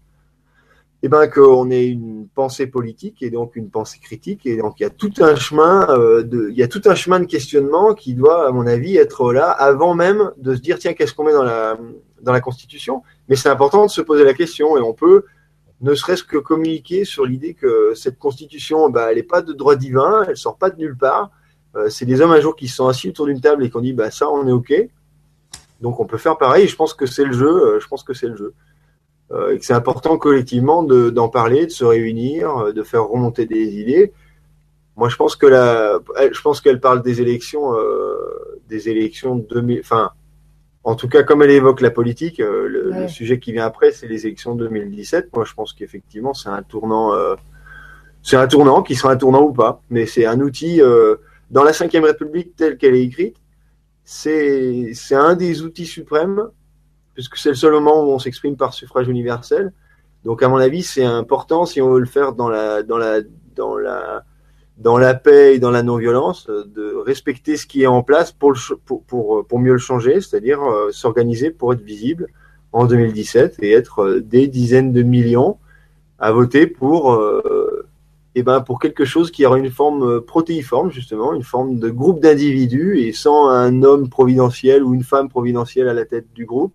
eh 1.02 1.08
ben, 1.08 1.26
qu'on 1.26 1.70
ait 1.70 1.86
une 1.86 2.28
pensée 2.34 2.66
politique 2.66 3.22
et 3.22 3.30
donc 3.30 3.56
une 3.56 3.70
pensée 3.70 3.98
critique 3.98 4.44
et 4.44 4.58
donc 4.58 4.78
il 4.78 4.82
y 4.82 4.86
a 4.86 4.90
tout 4.90 5.12
un 5.20 5.36
chemin 5.36 5.86
de, 6.22 6.50
il 6.50 6.56
y 6.56 6.62
a 6.62 6.68
tout 6.68 6.82
un 6.84 6.94
chemin 6.94 7.18
de 7.18 7.24
questionnement 7.24 7.94
qui 7.94 8.12
doit, 8.12 8.46
à 8.46 8.52
mon 8.52 8.66
avis, 8.66 8.98
être 8.98 9.32
là 9.32 9.50
avant 9.50 9.94
même 9.94 10.32
de 10.36 10.54
se 10.54 10.60
dire 10.60 10.78
tiens 10.78 10.92
qu'est-ce 10.92 11.14
qu'on 11.14 11.24
met 11.24 11.32
dans 11.32 11.44
la 11.44 11.78
dans 12.20 12.32
la 12.32 12.42
Constitution? 12.42 13.02
Mais 13.30 13.36
c'est 13.36 13.48
important 13.48 13.86
de 13.86 13.90
se 13.90 14.02
poser 14.02 14.24
la 14.24 14.34
question 14.34 14.76
et 14.76 14.80
on 14.82 14.92
peut 14.92 15.24
ne 15.82 15.94
serait-ce 15.94 16.22
que 16.22 16.38
communiquer 16.38 17.04
sur 17.04 17.26
l'idée 17.26 17.54
que 17.54 17.92
cette 17.94 18.18
constitution, 18.18 18.88
bah, 18.88 19.10
elle 19.10 19.16
n'est 19.16 19.24
pas 19.24 19.42
de 19.42 19.52
droit 19.52 19.74
divin, 19.74 20.24
elle 20.28 20.36
sort 20.36 20.56
pas 20.56 20.70
de 20.70 20.78
nulle 20.78 20.96
part. 20.96 21.30
Euh, 21.74 21.88
c'est 21.88 22.06
des 22.06 22.20
hommes 22.20 22.30
un 22.30 22.40
jour 22.40 22.54
qui 22.54 22.68
se 22.68 22.76
sont 22.76 22.86
assis 22.86 23.08
autour 23.08 23.26
d'une 23.26 23.40
table 23.40 23.64
et 23.64 23.70
qui 23.70 23.76
ont 23.76 23.80
dit, 23.80 23.92
bah, 23.92 24.10
ça, 24.10 24.30
on 24.30 24.46
est 24.46 24.52
OK. 24.52 24.72
Donc, 25.80 25.98
on 25.98 26.06
peut 26.06 26.18
faire 26.18 26.38
pareil. 26.38 26.68
Je 26.68 26.76
pense 26.76 26.94
que 26.94 27.06
c'est 27.06 27.24
le 27.24 27.32
jeu. 27.32 27.48
Euh, 27.48 27.80
je 27.80 27.88
pense 27.88 28.04
que 28.04 28.14
c'est 28.14 28.28
le 28.28 28.36
jeu. 28.36 28.54
Euh, 29.32 29.54
et 29.54 29.58
que 29.58 29.64
c'est 29.64 29.72
important 29.72 30.18
collectivement 30.18 30.84
d'en 30.84 31.28
parler, 31.28 31.66
de 31.66 31.72
se 31.72 31.84
réunir, 31.84 32.72
de 32.72 32.82
faire 32.84 33.08
remonter 33.08 33.46
des 33.46 33.80
idées. 33.80 34.12
Moi, 34.96 35.08
je 35.08 35.16
pense 35.16 35.34
que 35.34 35.46
la, 35.46 35.98
je 36.30 36.40
pense 36.42 36.60
qu'elle 36.60 36.78
parle 36.78 37.02
des 37.02 37.20
élections, 37.20 37.74
des 38.68 38.90
élections 38.90 39.36
2000, 39.36 39.80
enfin, 39.80 40.12
en 40.84 40.96
tout 40.96 41.08
cas, 41.08 41.22
comme 41.22 41.42
elle 41.42 41.50
évoque 41.50 41.80
la 41.80 41.90
politique, 41.90 42.40
euh, 42.40 42.66
le, 42.68 43.08
sujet 43.08 43.38
qui 43.38 43.52
vient 43.52 43.64
après, 43.64 43.92
c'est 43.92 44.08
les 44.08 44.26
élections 44.26 44.54
2017. 44.54 45.30
Moi, 45.34 45.44
je 45.44 45.54
pense 45.54 45.72
qu'effectivement, 45.72 46.34
c'est 46.34 46.48
un 46.48 46.62
tournant, 46.62 47.14
euh, 47.14 47.36
c'est 48.22 48.36
un 48.36 48.48
tournant 48.48 48.82
qui 48.82 48.96
sera 48.96 49.12
un 49.12 49.16
tournant 49.16 49.42
ou 49.42 49.52
pas, 49.52 49.80
mais 49.90 50.06
c'est 50.06 50.26
un 50.26 50.40
outil 50.40 50.82
euh, 50.82 51.16
dans 51.50 51.62
la 51.62 51.70
Ve 51.70 52.04
République 52.04 52.56
telle 52.56 52.78
qu'elle 52.78 52.96
est 52.96 53.04
écrite. 53.04 53.36
C'est 54.04 54.92
c'est 54.94 55.14
un 55.14 55.36
des 55.36 55.62
outils 55.62 55.86
suprêmes, 55.86 56.48
puisque 57.14 57.36
c'est 57.36 57.50
le 57.50 57.54
seul 57.54 57.72
moment 57.72 58.02
où 58.02 58.10
on 58.10 58.18
s'exprime 58.18 58.56
par 58.56 58.74
suffrage 58.74 59.06
universel. 59.06 59.72
Donc, 60.24 60.42
à 60.42 60.48
mon 60.48 60.56
avis, 60.56 60.82
c'est 60.82 61.04
important 61.04 61.64
si 61.64 61.80
on 61.80 61.90
veut 61.90 62.00
le 62.00 62.06
faire 62.06 62.32
dans 62.32 62.48
la 62.48 62.82
dans 62.82 62.98
la 62.98 63.20
dans 63.54 63.78
la 63.78 64.24
dans 64.78 64.98
la 64.98 65.14
paix 65.14 65.54
et 65.54 65.58
dans 65.58 65.70
la 65.70 65.82
non-violence, 65.82 66.48
euh, 66.48 66.64
de 66.64 66.94
respecter 67.04 67.56
ce 67.56 67.66
qui 67.66 67.82
est 67.82 67.86
en 67.86 68.02
place 68.02 68.32
pour, 68.32 68.52
le, 68.52 68.76
pour, 68.84 69.02
pour, 69.04 69.38
euh, 69.38 69.42
pour, 69.42 69.58
mieux 69.58 69.72
le 69.72 69.78
changer, 69.78 70.20
c'est-à-dire 70.20 70.62
euh, 70.62 70.90
s'organiser 70.90 71.50
pour 71.50 71.72
être 71.72 71.82
visible 71.82 72.28
en 72.72 72.86
2017 72.86 73.56
et 73.60 73.72
être 73.72 74.18
des 74.18 74.48
dizaines 74.48 74.92
de 74.92 75.02
millions 75.02 75.58
à 76.18 76.32
voter 76.32 76.66
pour, 76.66 77.20
eh 78.36 78.42
ben 78.44 78.60
pour 78.60 78.78
quelque 78.78 79.04
chose 79.04 79.30
qui 79.30 79.44
aura 79.44 79.58
une 79.58 79.70
forme 79.70 80.22
protéiforme, 80.22 80.90
justement, 80.90 81.34
une 81.34 81.42
forme 81.42 81.80
de 81.80 81.90
groupe 81.90 82.20
d'individus 82.20 83.00
et 83.00 83.12
sans 83.12 83.48
un 83.48 83.82
homme 83.82 84.08
providentiel 84.08 84.84
ou 84.84 84.94
une 84.94 85.02
femme 85.02 85.28
providentielle 85.28 85.88
à 85.88 85.94
la 85.94 86.06
tête 86.06 86.32
du 86.32 86.46
groupe, 86.46 86.72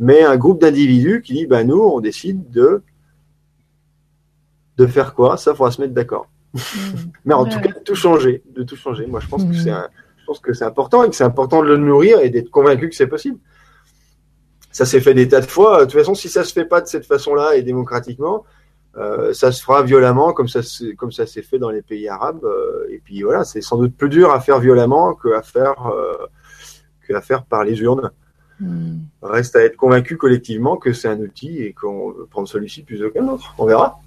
mais 0.00 0.22
un 0.24 0.36
groupe 0.36 0.60
d'individus 0.60 1.22
qui 1.22 1.34
dit, 1.34 1.46
ben 1.46 1.64
nous, 1.64 1.78
on 1.78 2.00
décide 2.00 2.50
de, 2.50 2.82
de 4.78 4.86
faire 4.86 5.14
quoi? 5.14 5.36
Ça, 5.36 5.54
faudra 5.54 5.70
se 5.70 5.80
mettre 5.80 5.94
d'accord. 5.94 6.26
Mais 7.24 7.34
en 7.34 7.44
tout 7.44 7.60
cas, 7.60 7.68
de 7.68 7.80
tout 7.84 7.94
changer, 7.94 8.42
de 8.54 8.62
tout 8.62 8.76
changer. 8.76 9.06
Moi, 9.06 9.20
je 9.20 9.28
pense 9.28 9.44
que 9.44 9.54
c'est 9.54 9.72
mm. 9.72 9.88
je 10.18 10.24
pense 10.26 10.38
que 10.38 10.52
c'est 10.52 10.64
important 10.64 11.04
et 11.04 11.10
que 11.10 11.16
c'est 11.16 11.24
important 11.24 11.62
de 11.62 11.68
le 11.68 11.76
nourrir 11.76 12.20
et 12.20 12.30
d'être 12.30 12.50
convaincu 12.50 12.88
que 12.88 12.94
c'est 12.94 13.06
possible. 13.06 13.38
Ça 14.70 14.84
s'est 14.84 15.00
fait 15.00 15.14
des 15.14 15.28
tas 15.28 15.40
de 15.40 15.46
fois. 15.46 15.80
De 15.80 15.84
toute 15.84 15.98
façon, 16.00 16.14
si 16.14 16.28
ça 16.28 16.44
se 16.44 16.52
fait 16.52 16.64
pas 16.64 16.80
de 16.80 16.86
cette 16.86 17.06
façon-là 17.06 17.54
et 17.54 17.62
démocratiquement, 17.62 18.44
euh, 18.96 19.32
ça 19.32 19.50
se 19.50 19.62
fera 19.62 19.82
violemment 19.82 20.32
comme 20.32 20.46
ça 20.46 20.60
comme 20.96 21.10
ça 21.10 21.26
s'est 21.26 21.42
fait 21.42 21.58
dans 21.58 21.70
les 21.70 21.82
pays 21.82 22.08
arabes. 22.08 22.44
Euh, 22.44 22.86
et 22.90 23.00
puis 23.04 23.22
voilà, 23.22 23.44
c'est 23.44 23.60
sans 23.60 23.76
doute 23.76 23.96
plus 23.96 24.08
dur 24.08 24.30
à 24.30 24.40
faire 24.40 24.60
violemment 24.60 25.14
qu'à 25.14 25.42
faire 25.42 25.86
euh, 25.86 27.20
faire 27.20 27.44
par 27.44 27.64
les 27.64 27.80
urnes. 27.80 28.10
Mm. 28.60 28.98
Reste 29.22 29.56
à 29.56 29.64
être 29.64 29.76
convaincu 29.76 30.16
collectivement 30.16 30.76
que 30.76 30.92
c'est 30.92 31.08
un 31.08 31.18
outil 31.18 31.58
et 31.62 31.72
qu'on 31.72 32.14
prendre 32.30 32.48
celui-ci 32.48 32.82
plus 32.82 33.02
qu'un 33.12 33.28
autre. 33.28 33.54
On 33.58 33.66
verra. 33.66 33.98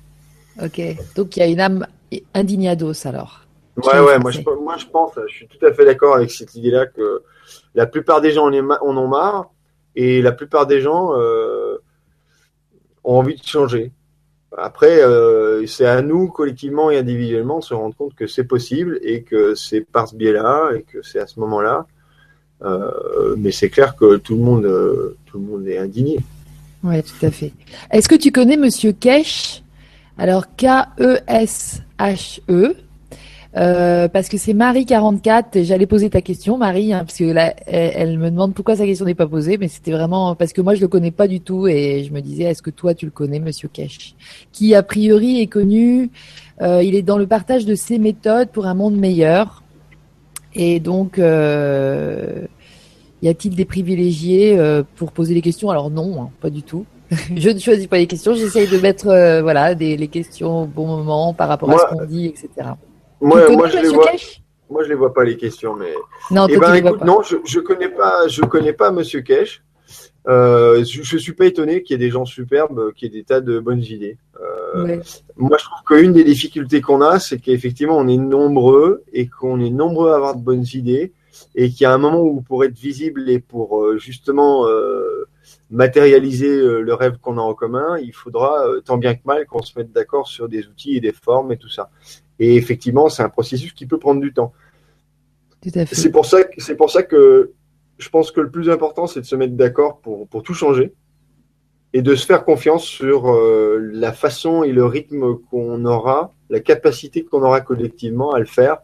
Ok, 0.64 0.82
donc 1.16 1.38
il 1.38 1.40
y 1.40 1.44
a 1.44 1.48
une 1.48 1.60
âme 1.60 1.88
indignados 2.34 3.06
alors. 3.06 3.48
Ouais, 3.78 4.00
ouais, 4.00 4.18
moi 4.18 4.32
je, 4.32 4.42
moi 4.42 4.76
je 4.78 4.86
pense, 4.88 5.12
je 5.28 5.34
suis 5.34 5.48
tout 5.48 5.64
à 5.64 5.72
fait 5.72 5.86
d'accord 5.86 6.16
avec 6.16 6.32
cette 6.32 6.56
idée-là 6.56 6.88
que 6.88 7.22
la 7.76 7.86
plupart 7.86 8.22
des 8.22 8.32
gens 8.32 8.50
en, 8.50 8.98
ont 8.98 9.08
marre 9.08 9.52
et 9.96 10.22
la 10.22 10.32
plupart 10.32 10.66
des 10.66 10.82
gens 10.82 11.14
euh, 11.16 11.78
ont 13.04 13.20
envie 13.20 13.36
de 13.36 13.44
changer. 13.46 13.92
Après, 14.58 15.04
euh, 15.04 15.68
c'est 15.68 15.86
à 15.86 16.02
nous, 16.02 16.28
collectivement 16.30 16.90
et 16.90 16.98
individuellement, 16.98 17.60
de 17.60 17.64
se 17.64 17.76
rendre 17.76 17.96
compte 17.96 18.16
que 18.16 18.26
c'est 18.26 18.46
possible 18.46 19.00
et 19.04 19.22
que 19.22 19.54
c'est 19.54 19.82
par 19.82 20.08
ce 20.08 20.16
biais-là 20.16 20.72
et 20.76 20.82
que 20.82 21.04
c'est 21.04 21.20
à 21.20 21.28
ce 21.28 21.40
moment-là. 21.42 21.86
Euh, 22.64 23.36
mais 23.38 23.52
c'est 23.52 23.70
clair 23.70 23.96
que 23.96 24.18
tout 24.18 24.36
le 24.36 24.42
monde, 24.42 25.16
tout 25.28 25.38
le 25.38 25.46
monde 25.46 25.68
est 25.68 25.78
indigné. 25.78 26.18
Oui, 26.84 27.04
tout 27.04 27.26
à 27.26 27.30
fait. 27.30 27.54
Est-ce 27.92 28.10
que 28.10 28.16
tu 28.16 28.32
connais 28.32 28.58
Monsieur 28.58 28.94
Kesh? 28.94 29.62
Alors 30.18 30.46
K-E-S-H-E. 30.56 32.42
E, 32.50 32.76
euh, 33.56 34.08
parce 34.08 34.30
que 34.30 34.38
c'est 34.38 34.54
Marie44, 34.54 35.64
j'allais 35.64 35.88
poser 35.88 36.10
ta 36.10 36.22
question, 36.22 36.58
Marie, 36.58 36.94
hein, 36.94 37.06
parce 37.06 37.18
que 37.18 37.34
elle, 37.66 38.20
me 38.20 38.30
demande 38.30 38.54
pourquoi 38.54 38.76
sa 38.76 38.86
question 38.86 39.06
n'est 39.06 39.16
pas 39.16 39.26
posée, 39.26 39.58
mais 39.58 39.68
c'était 39.68 39.92
vraiment 39.92 40.36
parce 40.36 40.54
que 40.54 40.62
moi 40.62 40.76
je 40.76 40.82
le 40.82 40.88
connais 40.88 41.12
pas 41.12 41.28
du 41.28 41.40
tout 41.40 41.68
et 41.68 42.04
je 42.04 42.14
me 42.14 42.22
disais, 42.22 42.44
est-ce 42.44 42.62
que 42.62 42.70
toi 42.70 42.94
tu 42.94 43.06
le 43.06 43.12
connais, 43.12 43.40
Monsieur 43.40 43.68
Kesh, 43.68 44.16
qui 44.52 44.76
a 44.76 44.84
priori 44.84 45.42
est 45.42 45.48
connu, 45.48 46.12
euh, 46.62 46.84
il 46.84 46.94
est 46.94 47.02
dans 47.02 47.18
le 47.18 47.26
partage 47.26 47.66
de 47.66 47.74
ses 47.74 47.98
méthodes 47.98 48.50
pour 48.50 48.68
un 48.68 48.76
monde 48.76 48.96
meilleur 48.96 49.64
Et 50.54 50.80
donc, 50.80 51.18
euh, 51.18 52.46
y 53.24 53.28
a-t-il 53.28 53.56
des 53.56 53.66
privilégiés 53.66 54.60
pour 54.98 55.12
poser 55.12 55.34
les 55.34 55.42
questions? 55.42 55.72
Alors 55.72 55.90
non, 55.90 56.22
hein, 56.22 56.30
pas 56.42 56.52
du 56.52 56.62
tout. 56.62 56.86
je 57.36 57.50
ne 57.50 57.60
choisis 57.60 57.88
pas 57.88 57.98
les 57.98 58.08
questions, 58.08 58.34
j'essaye 58.34 58.68
de 58.68 58.78
mettre 58.80 59.08
euh, 59.08 59.42
voilà 59.42 59.76
des 59.76 59.96
les 59.96 60.08
questions 60.08 60.64
au 60.64 60.66
bon 60.66 60.88
moment 60.88 61.34
par 61.34 61.48
rapport 61.48 61.72
à 61.72 61.78
ce 61.78 61.96
qu'on 61.96 62.06
dit, 62.06 62.28
etc. 62.28 62.50
Moi, 63.22 63.50
moi 63.50 63.68
je 63.68 63.78
les 63.78 63.90
vois. 63.90 64.12
Moi, 64.70 64.84
je 64.84 64.90
les 64.90 64.96
vois 64.96 65.14
pas 65.14 65.24
les 65.24 65.38
questions, 65.38 65.76
mais. 65.76 65.94
Non, 66.30 66.48
eh 66.50 66.58
ben, 66.58 66.74
écoute, 66.74 67.04
non, 67.04 67.22
je, 67.22 67.38
je 67.46 67.60
connais 67.60 67.90
pas, 67.90 68.28
je 68.28 68.42
connais 68.42 68.74
pas 68.74 68.92
Monsieur 68.92 69.22
Kesh. 69.22 69.64
Euh, 70.28 70.84
je, 70.84 71.04
je 71.04 71.18
suis 71.18 71.32
pas 71.32 71.46
étonné 71.46 71.84
qu'il 71.84 71.94
y 71.94 71.96
ait 71.96 72.06
des 72.06 72.12
gens 72.12 72.26
superbes, 72.26 72.92
qu'il 72.94 73.08
y 73.08 73.16
ait 73.16 73.22
des 73.22 73.24
tas 73.24 73.40
de 73.40 73.60
bonnes 73.60 73.84
idées. 73.84 74.18
Euh, 74.76 74.98
Moi, 75.38 75.58
je 75.58 75.64
trouve 75.64 75.84
qu'une 75.86 76.12
des 76.12 76.26
difficultés 76.26 76.82
qu'on 76.82 77.02
a, 77.02 77.18
c'est 77.20 77.40
qu'effectivement, 77.40 77.98
on 77.98 78.10
est 78.10 78.18
nombreux 78.18 79.04
et 79.14 79.28
qu'on 79.28 79.62
est 79.62 79.70
nombreux 79.70 80.12
à 80.12 80.18
avoir 80.18 80.36
de 80.36 80.42
bonnes 80.42 80.66
idées 80.74 81.14
et 81.56 81.70
qu'il 81.70 81.84
y 81.84 81.86
a 81.86 81.94
un 81.94 81.98
moment 81.98 82.22
où 82.22 82.42
pour 82.42 82.66
être 82.66 82.78
visible 82.78 83.30
et 83.30 83.40
pour 83.40 83.98
justement 83.98 84.68
euh, 84.68 85.27
matérialiser 85.70 86.50
euh, 86.50 86.82
le 86.82 86.94
rêve 86.94 87.18
qu'on 87.18 87.38
a 87.38 87.42
en 87.42 87.54
commun, 87.54 87.98
il 88.00 88.14
faudra 88.14 88.66
tant 88.86 88.98
bien 88.98 89.16
que 89.16 89.22
mal 89.26 89.46
qu'on 89.46 89.62
se 89.62 89.78
mette 89.78 89.92
d'accord 89.92 90.28
sur 90.28 90.48
des 90.48 90.68
outils 90.68 90.96
et 90.96 91.02
des 91.02 91.12
formes 91.12 91.52
et 91.52 91.58
tout 91.58 91.70
ça. 91.70 91.90
Et 92.40 92.56
effectivement, 92.56 93.10
c'est 93.10 93.24
un 93.24 93.30
processus 93.30 93.74
qui 93.74 93.86
peut 93.86 94.00
prendre 94.00 94.22
du 94.22 94.34
temps. 94.34 94.54
C'est 95.92 96.12
pour 96.12 96.26
ça, 96.26 96.38
c'est 96.58 96.76
pour 96.76 96.92
ça 96.92 97.04
que 97.04 97.52
je 97.98 98.10
pense 98.10 98.32
que 98.32 98.42
le 98.42 98.52
plus 98.52 98.70
important, 98.70 99.08
c'est 99.08 99.22
de 99.22 99.26
se 99.26 99.36
mettre 99.36 99.56
d'accord 99.56 100.00
pour, 100.00 100.28
pour 100.28 100.44
tout 100.44 100.54
changer 100.54 100.94
et 101.94 102.02
de 102.02 102.16
se 102.16 102.26
faire 102.26 102.46
confiance 102.46 102.84
sur 102.84 103.32
euh, 103.32 103.80
la 103.92 104.14
façon 104.14 104.64
et 104.64 104.72
le 104.72 104.86
rythme 104.86 105.38
qu'on 105.50 105.84
aura, 105.86 106.34
la 106.50 106.60
capacité 106.60 107.24
qu'on 107.24 107.42
aura 107.42 107.62
collectivement 107.62 108.34
à 108.34 108.40
le 108.40 108.46
faire 108.46 108.78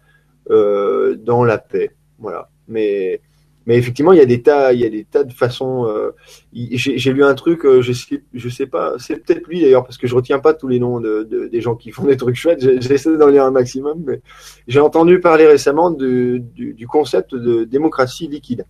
euh, 0.50 1.16
dans 1.16 1.44
la 1.44 1.58
paix. 1.58 1.92
Voilà. 2.18 2.50
Mais 2.68 3.22
mais 3.66 3.78
effectivement, 3.78 4.12
il 4.12 4.20
y 4.20 4.22
a 4.22 4.26
des 4.26 4.42
tas, 4.42 4.74
il 4.74 4.80
y 4.80 4.86
a 4.86 4.90
des 4.90 5.06
tas 5.06 5.24
de 5.24 5.32
façons. 5.32 5.86
Euh, 5.88 6.12
j'ai 6.52 7.14
lu 7.14 7.24
un 7.24 7.34
truc, 7.34 7.66
euh, 7.66 7.82
je 7.82 7.94
sais, 7.94 8.22
je 8.34 8.50
sais 8.50 8.68
pas, 8.68 8.96
c'est 8.98 9.18
peut-être 9.18 9.48
lui 9.48 9.62
d'ailleurs 9.62 9.84
parce 9.84 9.98
que 9.98 10.06
je 10.06 10.16
retiens 10.16 10.40
pas 10.40 10.54
tous 10.54 10.68
les 10.68 10.80
noms 10.80 11.00
de, 11.00 11.24
de 11.24 11.48
des 11.48 11.62
gens 11.62 11.76
qui 11.76 11.92
font 11.92 12.04
des 12.04 12.18
trucs 12.18 12.36
chouettes. 12.36 12.62
J'essaie 12.82 13.16
d'en 13.18 13.28
lire 13.28 13.46
un 13.46 13.52
maximum, 13.52 14.04
mais 14.06 14.22
j'ai 14.68 14.82
entendu 14.82 15.20
parler 15.20 15.48
récemment 15.48 15.92
de, 15.92 16.42
du, 16.54 16.74
du, 16.74 16.88
concept 16.88 17.36
de 17.36 17.64
démocratie 17.64 18.28
liquide. 18.28 18.66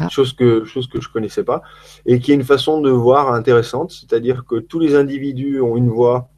Ah. 0.00 0.08
Chose 0.08 0.32
que 0.32 0.64
chose 0.64 0.88
que 0.88 1.00
je 1.00 1.08
connaissais 1.08 1.44
pas 1.44 1.62
et 2.04 2.18
qui 2.18 2.32
est 2.32 2.34
une 2.34 2.44
façon 2.44 2.80
de 2.80 2.90
voir 2.90 3.32
intéressante, 3.32 3.92
c'est-à-dire 3.92 4.44
que 4.44 4.56
tous 4.56 4.80
les 4.80 4.96
individus 4.96 5.60
ont 5.60 5.76
une 5.76 5.88
voix, 5.88 6.28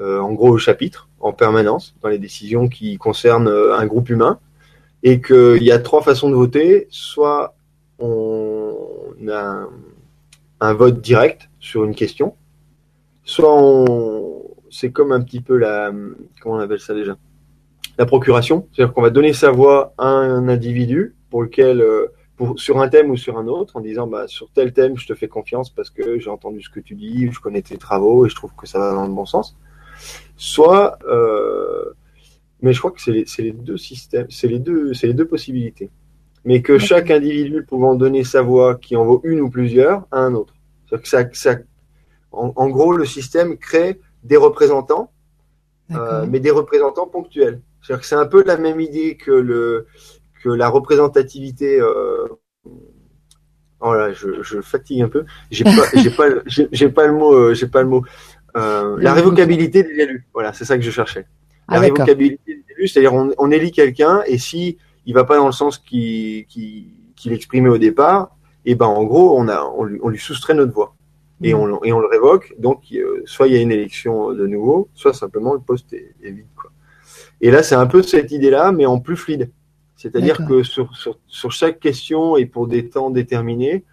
euh, 0.00 0.18
en 0.18 0.32
gros 0.32 0.48
au 0.48 0.58
chapitre, 0.58 1.08
en 1.20 1.32
permanence 1.32 1.94
dans 2.02 2.08
les 2.08 2.18
décisions 2.18 2.68
qui 2.68 2.96
concernent 2.96 3.48
un 3.48 3.86
groupe 3.86 4.08
humain 4.08 4.40
et 5.04 5.20
qu'il 5.20 5.62
y 5.62 5.70
a 5.70 5.78
trois 5.78 6.02
façons 6.02 6.30
de 6.30 6.34
voter. 6.34 6.88
Soit 6.90 7.54
on 7.98 9.14
a 9.30 9.68
un, 10.60 10.74
vote 10.74 11.00
direct 11.00 11.50
sur 11.60 11.84
une 11.84 11.94
question, 11.94 12.34
soit 13.22 13.54
on, 13.54 14.42
c'est 14.70 14.90
comme 14.90 15.12
un 15.12 15.20
petit 15.20 15.40
peu 15.40 15.56
la, 15.56 15.92
comment 16.40 16.56
on 16.56 16.58
appelle 16.58 16.80
ça 16.80 16.94
déjà, 16.94 17.16
la 17.98 18.06
procuration, 18.06 18.66
c'est-à-dire 18.72 18.92
qu'on 18.92 19.02
va 19.02 19.10
donner 19.10 19.32
sa 19.34 19.50
voix 19.50 19.94
à 19.98 20.06
un 20.06 20.48
individu 20.48 21.14
pour 21.30 21.42
lequel, 21.42 21.80
euh, 21.80 22.08
pour, 22.36 22.58
sur 22.58 22.80
un 22.80 22.88
thème 22.88 23.10
ou 23.10 23.16
sur 23.16 23.38
un 23.38 23.46
autre, 23.46 23.76
en 23.76 23.80
disant 23.80 24.06
bah 24.06 24.26
sur 24.26 24.50
tel 24.50 24.72
thème 24.72 24.96
je 24.96 25.06
te 25.06 25.14
fais 25.14 25.28
confiance 25.28 25.70
parce 25.70 25.90
que 25.90 26.18
j'ai 26.18 26.30
entendu 26.30 26.62
ce 26.62 26.70
que 26.70 26.80
tu 26.80 26.94
dis, 26.94 27.30
je 27.30 27.40
connais 27.40 27.62
tes 27.62 27.76
travaux 27.76 28.26
et 28.26 28.28
je 28.28 28.34
trouve 28.34 28.52
que 28.56 28.66
ça 28.66 28.78
va 28.78 28.92
dans 28.92 29.06
le 29.06 29.12
bon 29.12 29.26
sens. 29.26 29.56
Soit 30.36 30.98
euh, 31.06 31.92
mais 32.64 32.72
je 32.72 32.78
crois 32.78 32.92
que 32.92 33.02
c'est 33.02 33.12
les, 33.12 33.26
les, 33.38 33.52
deux 33.52 33.76
systèmes, 33.76 34.26
c'est 34.30 34.48
les 34.48 34.58
deux, 34.58 34.94
c'est 34.94 35.06
les 35.06 35.12
deux 35.12 35.26
possibilités. 35.26 35.90
Mais 36.46 36.62
que 36.62 36.78
chaque 36.78 37.10
individu 37.10 37.62
pouvant 37.62 37.94
donner 37.94 38.24
sa 38.24 38.40
voix, 38.40 38.76
qui 38.76 38.96
en 38.96 39.04
vaut 39.04 39.20
une 39.22 39.40
ou 39.42 39.50
plusieurs, 39.50 40.06
à 40.10 40.20
un 40.20 40.34
autre. 40.34 40.54
Que 40.90 41.06
ça, 41.06 41.24
ça 41.34 41.56
en, 42.32 42.68
gros, 42.70 42.96
le 42.96 43.04
système 43.04 43.58
crée 43.58 44.00
des 44.22 44.38
représentants, 44.38 45.12
euh, 45.90 46.24
mais 46.26 46.40
des 46.40 46.50
représentants 46.50 47.06
ponctuels. 47.06 47.60
C'est-à-dire 47.82 48.00
que 48.00 48.06
c'est 48.06 48.14
un 48.14 48.24
peu 48.24 48.42
la 48.46 48.56
même 48.56 48.80
idée 48.80 49.18
que 49.18 49.30
le 49.30 49.86
que 50.42 50.48
la 50.48 50.70
représentativité. 50.70 51.78
Euh, 51.80 52.28
oh 53.80 53.92
là, 53.92 54.10
je, 54.14 54.42
je 54.42 54.62
fatigue 54.62 55.02
un 55.02 55.10
peu. 55.10 55.26
J'ai 55.50 55.64
pas, 55.64 55.86
j'ai 55.94 56.10
pas, 56.10 56.28
j'ai 56.46 56.88
pas 56.88 57.06
le 57.06 57.12
mot, 57.12 57.34
euh, 57.34 57.52
j'ai 57.52 57.66
pas 57.66 57.82
le 57.82 57.88
mot. 57.88 58.04
Euh, 58.56 58.96
la 59.00 59.12
révocabilité 59.12 59.82
des 59.82 60.00
élus. 60.00 60.26
Voilà, 60.32 60.54
c'est 60.54 60.64
ça 60.64 60.78
que 60.78 60.82
je 60.82 60.90
cherchais. 60.90 61.26
La 61.68 61.76
ah, 61.76 61.80
révocabilité 61.80 62.64
c'est-à-dire 62.86 63.14
on, 63.14 63.32
on, 63.38 63.50
élit 63.50 63.72
quelqu'un 63.72 64.22
et 64.26 64.38
si 64.38 64.78
il 65.06 65.14
va 65.14 65.24
pas 65.24 65.36
dans 65.36 65.46
le 65.46 65.52
sens 65.52 65.78
qu'il 65.78 66.46
qu 66.46 67.32
exprimait 67.32 67.70
au 67.70 67.78
départ, 67.78 68.36
et 68.66 68.72
eh 68.72 68.74
ben 68.74 68.86
en 68.86 69.04
gros 69.04 69.38
on 69.38 69.48
a 69.48 69.62
on 69.62 69.84
lui, 69.84 69.98
on 70.02 70.08
lui 70.08 70.18
soustrait 70.18 70.54
notre 70.54 70.72
voix 70.72 70.94
et, 71.42 71.54
mmh. 71.54 71.58
on, 71.58 71.84
et 71.84 71.92
on 71.92 72.00
le 72.00 72.06
révoque. 72.06 72.54
Donc 72.58 72.82
euh, 72.92 73.22
soit 73.24 73.46
il 73.46 73.54
y 73.54 73.56
a 73.56 73.60
une 73.60 73.72
élection 73.72 74.32
de 74.32 74.46
nouveau, 74.46 74.88
soit 74.94 75.14
simplement 75.14 75.54
le 75.54 75.60
poste 75.60 75.92
est, 75.92 76.14
est 76.22 76.30
vide. 76.30 76.46
Quoi. 76.56 76.70
Et 77.40 77.50
là 77.50 77.62
c'est 77.62 77.74
un 77.74 77.86
peu 77.86 78.02
cette 78.02 78.30
idée-là, 78.32 78.72
mais 78.72 78.86
en 78.86 78.98
plus 78.98 79.16
fluide. 79.16 79.50
C'est-à-dire 79.96 80.44
que 80.46 80.62
sur, 80.64 80.94
sur, 80.94 81.18
sur, 81.26 81.52
chaque 81.52 81.80
question 81.80 82.36
et 82.36 82.44
pour 82.44 82.66
des 82.66 82.90
temps 82.90 83.10
déterminés, 83.10 83.84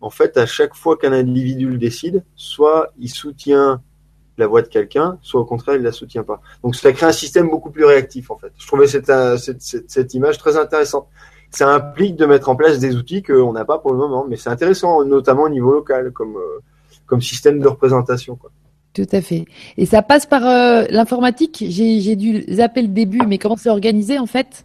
en 0.00 0.08
fait, 0.08 0.36
à 0.36 0.46
chaque 0.46 0.74
fois 0.74 0.96
qu'un 0.96 1.12
individu 1.12 1.68
le 1.68 1.78
décide, 1.78 2.24
soit 2.36 2.92
il 2.98 3.10
soutient 3.10 3.82
la 4.38 4.46
voix 4.46 4.62
de 4.62 4.68
quelqu'un, 4.68 5.18
soit 5.22 5.40
au 5.40 5.44
contraire, 5.44 5.76
il 5.76 5.82
la 5.82 5.92
soutient 5.92 6.22
pas. 6.22 6.40
Donc 6.62 6.76
ça 6.76 6.92
crée 6.92 7.06
un 7.06 7.12
système 7.12 7.50
beaucoup 7.50 7.70
plus 7.70 7.84
réactif 7.84 8.30
en 8.30 8.38
fait. 8.38 8.52
Je 8.56 8.66
trouvais 8.66 8.86
cette, 8.86 9.10
euh, 9.10 9.36
cette, 9.36 9.60
cette, 9.60 10.14
image 10.14 10.38
très 10.38 10.56
intéressante. 10.56 11.06
Ça 11.50 11.68
implique 11.74 12.16
de 12.16 12.26
mettre 12.26 12.48
en 12.48 12.56
place 12.56 12.78
des 12.78 12.96
outils 12.96 13.22
qu'on 13.22 13.52
n'a 13.52 13.64
pas 13.64 13.78
pour 13.78 13.92
le 13.92 13.98
moment, 13.98 14.26
mais 14.28 14.36
c'est 14.36 14.50
intéressant, 14.50 15.04
notamment 15.04 15.44
au 15.44 15.48
niveau 15.48 15.72
local, 15.72 16.12
comme, 16.12 16.36
euh, 16.36 16.60
comme 17.06 17.20
système 17.20 17.58
de 17.58 17.68
représentation. 17.68 18.36
Quoi. 18.36 18.50
Tout 18.92 19.06
à 19.12 19.20
fait. 19.20 19.44
Et 19.76 19.86
ça 19.86 20.02
passe 20.02 20.26
par 20.26 20.46
euh, 20.46 20.84
l'informatique. 20.90 21.64
J'ai 21.66 22.16
dû 22.16 22.44
zapper 22.52 22.82
le 22.82 22.88
début, 22.88 23.22
mais 23.26 23.38
comment 23.38 23.56
c'est 23.56 23.70
organisé 23.70 24.18
en 24.18 24.26
fait? 24.26 24.64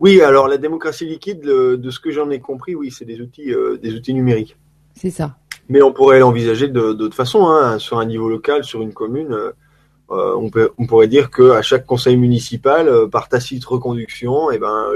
Oui, 0.00 0.20
alors 0.20 0.48
la 0.48 0.58
démocratie 0.58 1.06
liquide, 1.06 1.40
de 1.40 1.90
ce 1.90 2.00
que 2.00 2.10
j'en 2.10 2.28
ai 2.30 2.40
compris, 2.40 2.74
oui, 2.74 2.90
c'est 2.90 3.04
des 3.04 3.20
outils, 3.20 3.54
des 3.80 3.94
outils 3.94 4.14
numériques. 4.14 4.56
C'est 4.94 5.10
ça. 5.10 5.36
Mais 5.68 5.82
on 5.82 5.92
pourrait 5.92 6.18
l'envisager 6.18 6.68
de 6.68 6.92
d'autres 6.92 7.14
façons, 7.14 7.46
hein, 7.46 7.78
sur 7.78 7.98
un 7.98 8.04
niveau 8.04 8.28
local, 8.28 8.64
sur 8.64 8.82
une 8.82 8.92
commune. 8.92 9.52
Euh, 10.12 10.34
on, 10.36 10.50
peut, 10.50 10.70
on, 10.76 10.86
pourrait 10.86 11.08
dire 11.08 11.30
que 11.30 11.52
à 11.52 11.62
chaque 11.62 11.86
conseil 11.86 12.16
municipal, 12.16 12.88
euh, 12.88 13.06
par 13.06 13.28
tacite 13.28 13.64
reconduction, 13.64 14.50
et 14.50 14.56
eh 14.56 14.58
ben 14.58 14.86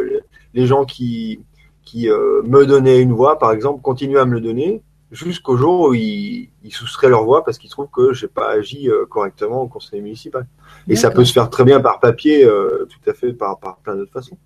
les 0.52 0.66
gens 0.66 0.84
qui 0.84 1.40
qui 1.82 2.10
euh, 2.10 2.42
me 2.42 2.66
donnaient 2.66 3.00
une 3.00 3.12
voix, 3.12 3.38
par 3.38 3.52
exemple, 3.52 3.80
continuent 3.80 4.18
à 4.18 4.26
me 4.26 4.34
le 4.34 4.40
donner 4.40 4.82
jusqu'au 5.12 5.56
jour 5.56 5.88
où 5.88 5.94
ils, 5.94 6.50
ils, 6.64 6.72
soustraient 6.72 7.08
leur 7.08 7.24
voix 7.24 7.44
parce 7.44 7.58
qu'ils 7.58 7.70
trouvent 7.70 7.88
que 7.88 8.12
j'ai 8.12 8.26
pas 8.26 8.50
agi 8.50 8.90
correctement 9.08 9.62
au 9.62 9.68
conseil 9.68 10.00
municipal. 10.00 10.46
Et 10.88 10.96
ça 10.96 11.10
peut 11.10 11.24
se 11.24 11.32
faire 11.32 11.48
très 11.48 11.64
bien 11.64 11.80
par 11.80 12.00
papier, 12.00 12.44
tout 12.44 13.10
à 13.10 13.14
fait 13.14 13.32
par, 13.32 13.60
par 13.60 13.76
plein 13.76 13.94
d'autres 13.94 14.12
façons. 14.12 14.36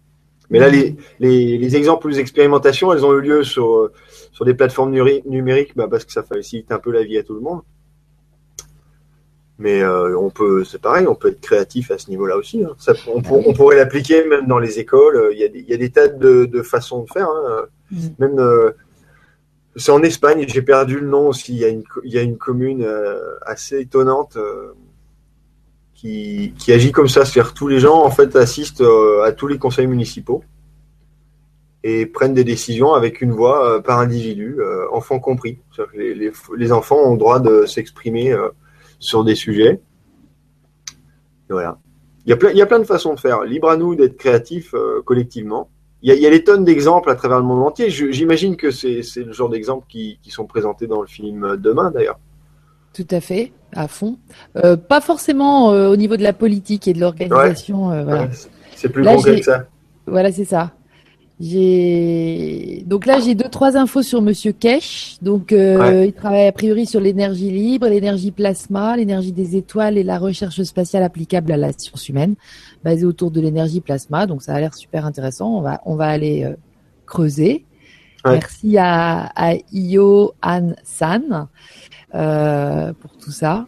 Mais 0.51 0.59
là, 0.59 0.69
les, 0.69 0.97
les, 1.21 1.59
les 1.59 1.77
exemples 1.77 2.09
les 2.09 2.19
expérimentations, 2.19 2.93
elles 2.93 3.05
ont 3.05 3.17
eu 3.17 3.21
lieu 3.21 3.45
sur, 3.45 3.91
sur 4.33 4.45
des 4.45 4.55
plateformes 4.55 4.91
numériques 4.91 5.77
bah, 5.77 5.87
parce 5.89 6.05
que 6.05 6.13
ça 6.13 6.23
facilite 6.23 6.73
un 6.73 6.79
peu 6.79 6.91
la 6.91 7.05
vie 7.05 7.19
à 7.19 7.23
tout 7.23 7.35
le 7.35 7.41
monde. 7.41 7.61
Mais 9.59 9.83
euh, 9.83 10.19
on 10.19 10.31
peut, 10.31 10.65
c'est 10.65 10.81
pareil, 10.81 11.07
on 11.07 11.15
peut 11.15 11.29
être 11.29 11.41
créatif 11.41 11.91
à 11.91 11.99
ce 11.99 12.09
niveau-là 12.09 12.37
aussi. 12.37 12.65
Hein. 12.65 12.75
Ça, 12.79 12.95
on, 13.07 13.23
on, 13.31 13.53
pourrait 13.53 13.77
l'appliquer 13.77 14.25
même 14.25 14.47
dans 14.47 14.59
les 14.59 14.79
écoles. 14.79 15.29
Il 15.33 15.39
y 15.39 15.45
a 15.45 15.49
des, 15.49 15.61
il 15.61 15.69
y 15.69 15.75
a 15.75 15.77
des 15.77 15.91
tas 15.91 16.09
de, 16.09 16.47
de 16.47 16.63
façons 16.63 17.03
de 17.03 17.11
faire. 17.11 17.29
Hein. 17.29 17.67
Mm. 17.91 18.07
Même, 18.19 18.39
euh, 18.39 18.71
c'est 19.77 19.93
en 19.93 20.03
Espagne. 20.03 20.47
J'ai 20.49 20.63
perdu 20.63 20.99
le 20.99 21.07
nom 21.07 21.29
aussi. 21.29 21.53
Il 21.53 21.59
y 21.59 21.65
a 21.67 21.69
une, 21.69 21.85
il 22.05 22.11
y 22.11 22.19
a 22.19 22.23
une 22.23 22.39
commune 22.39 22.83
euh, 22.83 23.37
assez 23.43 23.81
étonnante 23.81 24.39
qui, 26.01 26.73
agit 26.73 26.93
comme 26.93 27.09
ça. 27.09 27.25
C'est-à-dire 27.25 27.55
tous 27.55 27.69
les 27.69 27.79
gens 27.79 28.03
en 28.03 28.11
fait 28.11 28.37
assistent 28.37 28.85
à 29.25 29.33
tous 29.33 29.47
les 29.47 29.59
conseils 29.59 29.87
municipaux 29.87 30.43
et 31.83 32.07
prennent 32.07 32.35
des 32.35 32.45
décisions 32.45 32.93
avec 32.93 33.21
une 33.21 33.33
voix 33.33 33.77
euh, 33.77 33.81
par 33.81 33.99
individu, 34.01 34.57
euh, 34.59 34.87
enfants 34.93 35.19
compris. 35.19 35.59
Les, 35.95 36.73
enfants 36.73 36.99
ont 36.99 37.13
le 37.13 37.19
droit 37.19 37.41
de 37.41 37.65
s'exprimer 37.65 38.33
euh, 38.33 38.49
sur 38.99 39.25
des 39.25 39.35
sujets. 39.35 39.81
Et 41.49 41.53
voilà. 41.53 41.79
Il 42.27 42.31
y, 42.31 42.63
a 42.63 42.67
plein, 42.67 42.79
de 42.79 42.85
façons 42.85 43.15
de 43.15 43.19
faire. 43.19 43.43
Libre 43.43 43.71
à 43.71 43.77
nous 43.77 43.95
d'être 43.95 44.17
créatifs 44.17 44.75
collectivement. 45.07 45.71
Il 46.03 46.15
y, 46.15 46.27
a, 46.27 46.31
il 46.31 46.45
tonnes 46.45 46.65
d'exemples 46.65 47.11
à 47.11 47.15
travers 47.15 47.39
le 47.39 47.45
monde 47.45 47.67
entier. 47.67 47.89
J'imagine 47.89 48.57
que 48.57 48.71
c'est 48.71 49.03
le 49.17 49.33
genre 49.33 49.49
d'exemples 49.49 49.87
qui, 49.89 50.19
sont 50.29 50.45
présentés 50.45 50.87
dans 50.87 51.01
le 51.01 51.09
film 51.09 51.57
Demain, 51.57 51.91
d'ailleurs. 51.91 52.21
Tout 52.93 53.07
à 53.11 53.21
fait, 53.21 53.53
à 53.75 53.89
fond. 53.89 54.17
Euh, 54.57 54.77
pas 54.77 55.01
forcément 55.01 55.69
au 55.69 55.97
niveau 55.97 56.17
de 56.17 56.23
la 56.23 56.33
politique 56.33 56.89
et 56.89 56.93
de 56.93 57.01
l'organisation. 57.01 57.89
Ouais, 57.89 58.05
voilà. 58.05 58.29
C'est 58.77 58.89
plus 58.89 59.05
concret 59.05 59.41
que 59.41 59.45
ça. 59.45 59.65
Voilà, 60.07 60.33
c'est 60.33 60.45
ça. 60.45 60.73
J'ai 61.41 62.85
Donc 62.87 63.07
là, 63.07 63.19
j'ai 63.19 63.35
deux, 63.35 63.49
trois 63.49 63.79
infos 63.79 64.03
sur 64.03 64.21
Monsieur 64.21 64.53
Kesh. 64.53 65.17
Donc, 65.23 65.53
euh, 65.53 66.05
il 66.07 66.13
travaille 66.13 66.47
a 66.47 66.53
priori 66.53 66.85
sur 66.85 67.01
l'énergie 67.01 67.51
libre, 67.51 67.89
l'énergie 67.89 68.31
plasma, 68.31 68.95
l'énergie 68.99 69.33
des 69.33 69.57
étoiles 69.57 69.97
et 69.97 70.03
la 70.03 70.19
recherche 70.19 70.63
spatiale 70.63 71.03
applicable 71.03 71.51
à 71.53 71.57
la 71.57 71.73
science 71.73 72.11
humaine, 72.11 72.35
basée 72.85 73.07
autour 73.07 73.31
de 73.31 73.41
l'énergie 73.41 73.81
plasma. 73.81 74.27
Donc, 74.27 74.43
ça 74.43 74.55
a 74.55 74.61
l'air 74.61 74.75
super 74.75 75.07
intéressant. 75.07 75.57
On 75.57 75.63
va, 75.63 75.81
on 75.87 75.95
va 75.97 76.09
aller 76.09 76.45
euh, 76.45 76.57
creuser. 77.07 77.65
Merci 78.23 78.77
à, 78.77 79.31
à 79.35 79.55
Io 79.73 80.35
Han 80.43 80.75
San 80.85 81.23
euh, 81.33 81.45
pour 82.13 83.11
tout 83.19 83.33
ça 83.33 83.67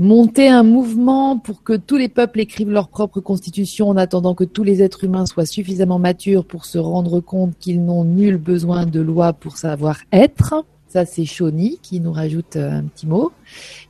monter 0.00 0.48
un 0.48 0.62
mouvement 0.62 1.38
pour 1.38 1.62
que 1.62 1.74
tous 1.74 1.98
les 1.98 2.08
peuples 2.08 2.40
écrivent 2.40 2.70
leur 2.70 2.88
propre 2.88 3.20
constitution 3.20 3.90
en 3.90 3.98
attendant 3.98 4.34
que 4.34 4.44
tous 4.44 4.64
les 4.64 4.82
êtres 4.82 5.04
humains 5.04 5.26
soient 5.26 5.44
suffisamment 5.44 5.98
matures 5.98 6.46
pour 6.46 6.64
se 6.64 6.78
rendre 6.78 7.20
compte 7.20 7.52
qu'ils 7.60 7.84
n'ont 7.84 8.04
nul 8.04 8.38
besoin 8.38 8.86
de 8.86 9.00
loi 9.00 9.34
pour 9.34 9.58
savoir 9.58 9.98
être. 10.10 10.64
Ça, 10.90 11.06
c'est 11.06 11.24
Shawnee 11.24 11.78
qui 11.80 12.00
nous 12.00 12.10
rajoute 12.10 12.56
euh, 12.56 12.68
un 12.68 12.82
petit 12.82 13.06
mot. 13.06 13.30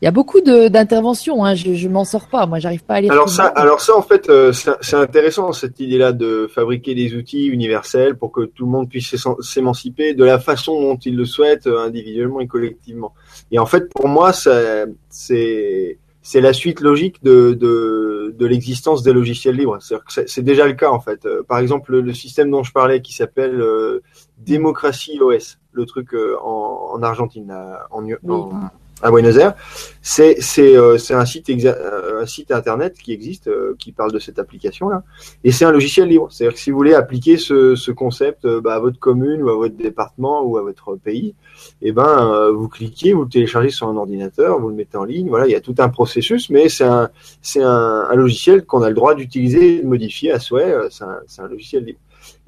Il 0.03 0.05
y 0.05 0.09
a 0.09 0.11
beaucoup 0.11 0.43
d'interventions. 0.43 1.43
Hein. 1.47 1.55
Je, 1.55 1.73
je 1.73 1.89
m'en 1.89 2.05
sors 2.05 2.29
pas. 2.29 2.45
Moi, 2.45 2.59
j'arrive 2.59 2.85
pas 2.85 2.97
à 2.97 3.01
lire. 3.01 3.11
Alors 3.11 3.31
ça, 3.31 3.47
alors 3.47 3.81
ça, 3.81 3.97
en 3.97 4.03
fait, 4.03 4.29
euh, 4.29 4.53
c'est 4.53 4.97
intéressant 4.97 5.51
cette 5.55 5.81
idée-là 5.81 6.13
de 6.13 6.47
fabriquer 6.55 6.95
des 6.95 7.15
outils 7.15 7.47
universels 7.47 8.19
pour 8.19 8.33
que 8.33 8.43
tout 8.43 8.67
le 8.67 8.71
monde 8.71 8.91
puisse 8.91 9.17
s'émanciper 9.41 10.13
de 10.13 10.25
la 10.25 10.39
façon 10.39 10.79
dont 10.79 10.97
il 10.97 11.17
le 11.17 11.25
souhaite, 11.25 11.67
euh, 11.67 11.79
individuellement 11.79 12.41
et 12.41 12.47
collectivement. 12.47 13.15
Et 13.51 13.59
en 13.59 13.67
fait, 13.67 13.89
pour 13.89 14.07
moi, 14.07 14.35
c'est 14.35 15.97
c'est 16.23 16.41
la 16.43 16.53
suite 16.53 16.81
logique 16.81 17.23
de, 17.23 17.55
de, 17.55 18.35
de 18.37 18.47
l'existence 18.47 19.03
des 19.03 19.13
logiciels 19.13 19.57
libres. 19.57 19.79
C'est 20.07 20.43
déjà 20.43 20.67
le 20.67 20.75
cas 20.75 20.91
en 20.91 21.01
fait. 21.01 21.27
Par 21.49 21.59
exemple, 21.59 21.97
le, 21.99 22.13
système 22.13 22.51
dont 22.51 22.63
je 22.63 22.73
parlais 22.73 23.01
qui 23.01 23.15
s'appelle 23.15 23.61
euh, 23.61 24.03
Démocratie 24.41 25.21
OS, 25.21 25.59
le 25.73 25.87
truc 25.87 26.15
euh, 26.15 26.37
en, 26.43 26.91
en, 26.95 27.03
Argentine, 27.03 27.55
en, 27.91 28.05
en, 28.29 28.71
à 29.03 29.11
Buenos 29.11 29.37
Aires. 29.37 29.55
C'est 30.03 30.37
c'est 30.41 30.77
euh, 30.77 30.97
un 31.11 31.25
site 31.25 31.51
euh, 31.51 32.23
un 32.23 32.27
site 32.27 32.51
internet 32.51 32.97
qui 32.99 33.13
existe 33.13 33.49
euh, 33.49 33.75
qui 33.79 33.93
parle 33.93 34.13
de 34.13 34.19
cette 34.19 34.39
application 34.39 34.89
là 34.89 35.03
et 35.45 35.53
c'est 35.53 35.65
un 35.65 35.73
logiciel 35.73 36.09
libre. 36.09 36.29
C'est-à-dire 36.31 36.55
que 36.55 36.61
si 36.61 36.71
vous 36.71 36.77
voulez 36.77 36.95
appliquer 36.95 37.37
ce, 37.37 37.75
ce 37.75 37.91
concept 37.91 38.47
bah, 38.47 38.75
à 38.75 38.79
votre 38.79 38.99
commune 38.99 39.43
ou 39.43 39.49
à 39.51 39.57
votre 39.57 39.77
département 39.77 40.43
ou 40.43 40.57
à 40.57 40.63
votre 40.63 40.97
pays, 40.97 41.35
et 41.83 41.89
eh 41.89 41.93
ben 41.93 42.51
vous 42.51 42.69
cliquez, 42.69 43.13
vous 43.13 43.25
le 43.25 43.29
téléchargez 43.29 43.71
sur 43.71 43.89
un 43.89 43.97
ordinateur, 43.97 44.59
vous 44.61 44.69
le 44.69 44.75
mettez 44.75 44.97
en 44.97 45.05
ligne. 45.05 45.29
Voilà, 45.29 45.47
il 45.47 45.53
y 45.53 45.57
a 45.57 45.61
tout 45.61 45.75
un 45.79 45.89
processus, 45.89 46.51
mais 46.51 46.69
c'est 46.69 46.85
un 46.85 47.11
c'est 47.43 47.63
un, 47.63 48.07
un, 48.11 48.15
logiciel 48.15 48.65
qu'on 48.65 48.83
a 48.83 48.89
le 48.89 48.95
droit 48.95 49.15
d'utiliser, 49.15 49.83
de 49.83 49.87
modifier 49.87 50.33
à 50.33 50.39
souhait. 50.39 50.75
C'est 50.91 51.05
un, 51.05 51.21
un 51.39 51.49
logiciel 51.49 51.85
libre. 51.85 51.99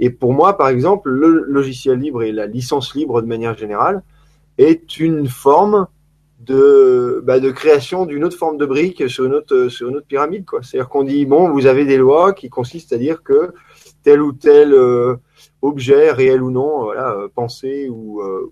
Et 0.04 0.10
pour 0.10 0.32
moi, 0.32 0.56
par 0.56 0.68
exemple, 0.68 1.10
le 1.10 1.44
logiciel 1.46 2.00
libre 2.00 2.24
et 2.24 2.32
la 2.32 2.48
licence 2.48 2.92
libre 2.96 3.22
de 3.22 3.28
manière 3.28 3.56
générale 3.56 4.02
est 4.58 4.98
une 4.98 5.28
forme 5.28 5.86
de, 6.40 7.22
bah, 7.24 7.38
création 7.52 8.04
d'une 8.04 8.24
autre 8.24 8.36
forme 8.36 8.56
de 8.56 8.66
brique 8.66 9.08
sur 9.08 9.26
une 9.26 9.34
autre, 9.34 9.68
sur 9.68 9.90
une 9.90 9.98
autre 9.98 10.08
pyramide. 10.08 10.44
C'est-à-dire 10.62 10.88
qu'on 10.88 11.04
dit, 11.04 11.24
bon, 11.24 11.50
vous 11.50 11.66
avez 11.66 11.84
des 11.84 11.98
lois 11.98 12.32
qui 12.32 12.50
consistent 12.50 12.92
à 12.92 12.98
dire 12.98 13.22
que 13.22 13.52
tel 14.02 14.20
ou 14.22 14.32
tel 14.32 14.74
euh, 14.74 15.14
objet, 15.62 16.10
réel 16.10 16.42
ou 16.42 16.50
non, 16.50 16.90
euh, 16.90 17.28
pensée 17.32 17.88
ou, 17.88 18.22
euh, 18.22 18.50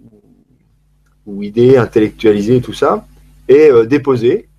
ou 1.26 1.42
idée 1.42 1.76
intellectualisée, 1.76 2.60
tout 2.60 2.74
ça, 2.74 3.04
est 3.48 3.72
déposé. 3.88 4.49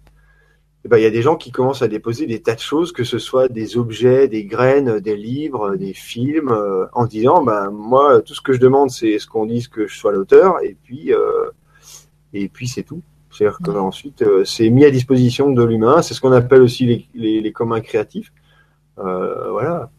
Et 0.84 0.88
ben, 0.88 0.98
il 0.98 1.04
y 1.04 1.06
a 1.06 1.12
des 1.12 1.22
gens 1.22 1.36
qui 1.36 1.52
commencent 1.52 1.84
à 1.84 1.88
déposer 1.88 2.26
des 2.26 2.42
tas 2.42 2.56
de 2.56 2.60
choses, 2.60 2.92
que 2.92 3.04
ce 3.04 3.20
soit 3.20 3.48
des 3.48 3.78
objets, 3.78 4.28
des 4.28 4.46
graines, 4.46 5.00
des 5.00 5.16
livres, 5.16 5.76
des 5.76 5.94
films, 5.94 6.52
en 6.94 7.06
disant, 7.06 7.44
ben, 7.44 7.70
moi, 7.70 8.22
tout 8.22 8.34
ce 8.34 8.42
que 8.42 8.54
je 8.54 8.60
demande, 8.60 8.90
c'est 8.90 9.20
ce 9.20 9.28
qu'on 9.28 9.46
dise 9.46 9.68
que 9.68 9.88
je 9.88 9.96
sois 9.96 10.12
l'auteur, 10.12 10.56
et 10.64 10.76
puis, 10.84 11.12
et 12.34 12.50
puis 12.50 12.68
c'est 12.68 12.84
tout. 12.84 13.04
C'est-à-dire 13.32 13.60
qu'ensuite, 13.64 14.22
euh, 14.22 14.44
c'est 14.44 14.70
mis 14.70 14.84
à 14.84 14.92
disposition 14.92 15.52
de 15.52 15.64
l'humain. 15.64 16.02
C'est 16.02 16.14
ce 16.14 16.22
qu'on 16.22 16.34
appelle 16.34 16.62
aussi 16.62 17.08
les, 17.14 17.42
les, 17.42 17.52
communs 17.52 17.80
créatifs. 17.80 18.32
Euh, 19.00 19.52
voilà. 19.52 19.90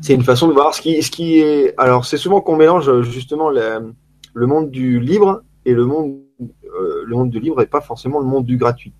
C'est 0.00 0.14
une 0.14 0.22
façon 0.22 0.46
de 0.46 0.52
voir 0.52 0.72
ce 0.72 0.80
qui, 0.80 1.02
ce 1.02 1.10
qui 1.10 1.38
est. 1.40 1.74
Alors, 1.78 2.04
c'est 2.04 2.16
souvent 2.16 2.40
qu'on 2.40 2.56
mélange 2.56 3.02
justement 3.02 3.50
le 3.50 4.46
monde 4.46 4.70
du 4.70 5.00
libre 5.00 5.42
et 5.64 5.72
le 5.72 5.84
monde, 5.84 6.20
euh, 6.40 7.02
le 7.04 7.16
monde 7.16 7.30
du 7.30 7.40
libre 7.40 7.60
et 7.60 7.66
pas 7.66 7.80
forcément 7.80 8.20
le 8.20 8.26
monde 8.26 8.44
du 8.44 8.56
gratuit. 8.56 8.92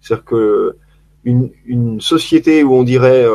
C'est-à-dire 0.00 0.24
que 0.24 0.76
une, 1.24 2.00
société 2.00 2.64
où 2.64 2.74
on 2.74 2.82
dirait 2.82 3.26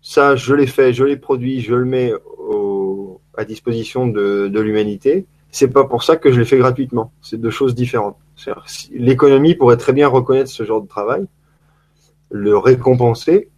ça, 0.00 0.36
je 0.36 0.54
l'ai 0.54 0.66
fait, 0.66 0.92
je 0.92 1.04
l'ai 1.04 1.16
produit, 1.16 1.60
je 1.60 1.74
le 1.74 1.84
mets 1.84 2.12
à 3.36 3.44
disposition 3.44 4.06
de, 4.06 4.48
de 4.48 4.60
l'humanité, 4.60 5.26
c'est 5.52 5.68
pas 5.68 5.84
pour 5.84 6.02
ça 6.02 6.16
que 6.16 6.32
je 6.32 6.40
l'ai 6.40 6.46
fait 6.46 6.58
gratuitement. 6.58 7.12
C'est 7.20 7.38
deux 7.38 7.50
choses 7.50 7.74
différentes. 7.74 8.16
L'économie 8.90 9.54
pourrait 9.54 9.76
très 9.76 9.92
bien 9.92 10.08
reconnaître 10.08 10.50
ce 10.50 10.64
genre 10.64 10.80
de 10.80 10.88
travail, 10.88 11.26
le 12.30 12.56
récompenser. 12.56 13.50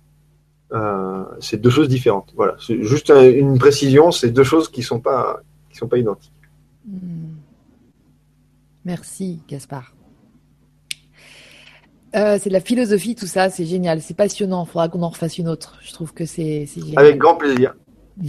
Euh, 0.72 1.24
c'est 1.38 1.60
deux 1.60 1.70
choses 1.70 1.88
différentes. 1.88 2.32
Voilà, 2.34 2.56
juste 2.58 3.10
une 3.10 3.58
précision. 3.58 4.10
C'est 4.10 4.30
deux 4.30 4.42
choses 4.42 4.68
qui 4.68 4.82
sont 4.82 4.98
pas 4.98 5.40
qui 5.70 5.76
sont 5.76 5.86
pas 5.86 5.98
identiques. 5.98 6.32
Hmm. 6.86 7.36
Merci, 8.84 9.40
Gaspard. 9.48 9.94
Euh, 12.14 12.38
c'est 12.40 12.48
de 12.48 12.54
la 12.54 12.60
philosophie, 12.60 13.14
tout 13.14 13.26
ça, 13.26 13.50
c'est 13.50 13.64
génial, 13.64 14.00
c'est 14.00 14.14
passionnant. 14.14 14.64
Il 14.64 14.70
faudra 14.70 14.88
qu'on 14.88 15.02
en 15.02 15.08
refasse 15.08 15.38
une 15.38 15.48
autre. 15.48 15.78
Je 15.82 15.92
trouve 15.92 16.12
que 16.12 16.26
c'est 16.26 16.66
génial. 16.66 16.98
Avec 16.98 17.18
grand 17.18 17.36
plaisir. 17.36 17.74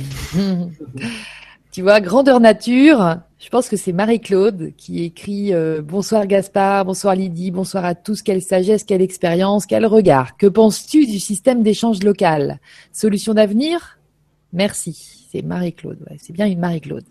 tu 1.72 1.82
vois, 1.84 2.02
grandeur 2.02 2.40
nature, 2.40 3.18
je 3.38 3.49
pense 3.49 3.70
que 3.70 3.78
c'est 3.78 3.94
Marie-Claude 3.94 4.72
qui 4.76 5.03
écrit 5.03 5.53
euh, 5.53 5.84
Bonsoir 5.84 6.26
Gaspard, 6.26 6.86
bonsoir 6.86 7.16
Lydie, 7.16 7.52
bonsoir 7.52 7.86
à 7.86 7.94
tous. 7.94 8.24
Quelle 8.24 8.41
sagesse, 8.41 8.84
quelle 8.84 9.03
expérience, 9.03 9.68
quel 9.68 9.86
regard. 9.86 10.36
Que 10.38 10.48
penses-tu 10.48 11.06
du 11.06 11.20
système 11.20 11.62
d'échange 11.62 12.02
local? 12.02 12.60
Solution 12.91 13.36
d'avenir? 13.36 13.99
Merci. 14.52 15.28
C'est 15.32 15.44
Marie-Claude. 15.44 15.99
c'est 16.18 16.34
bien 16.34 16.48
une 16.48 16.60
Marie-Claude. 16.60 17.06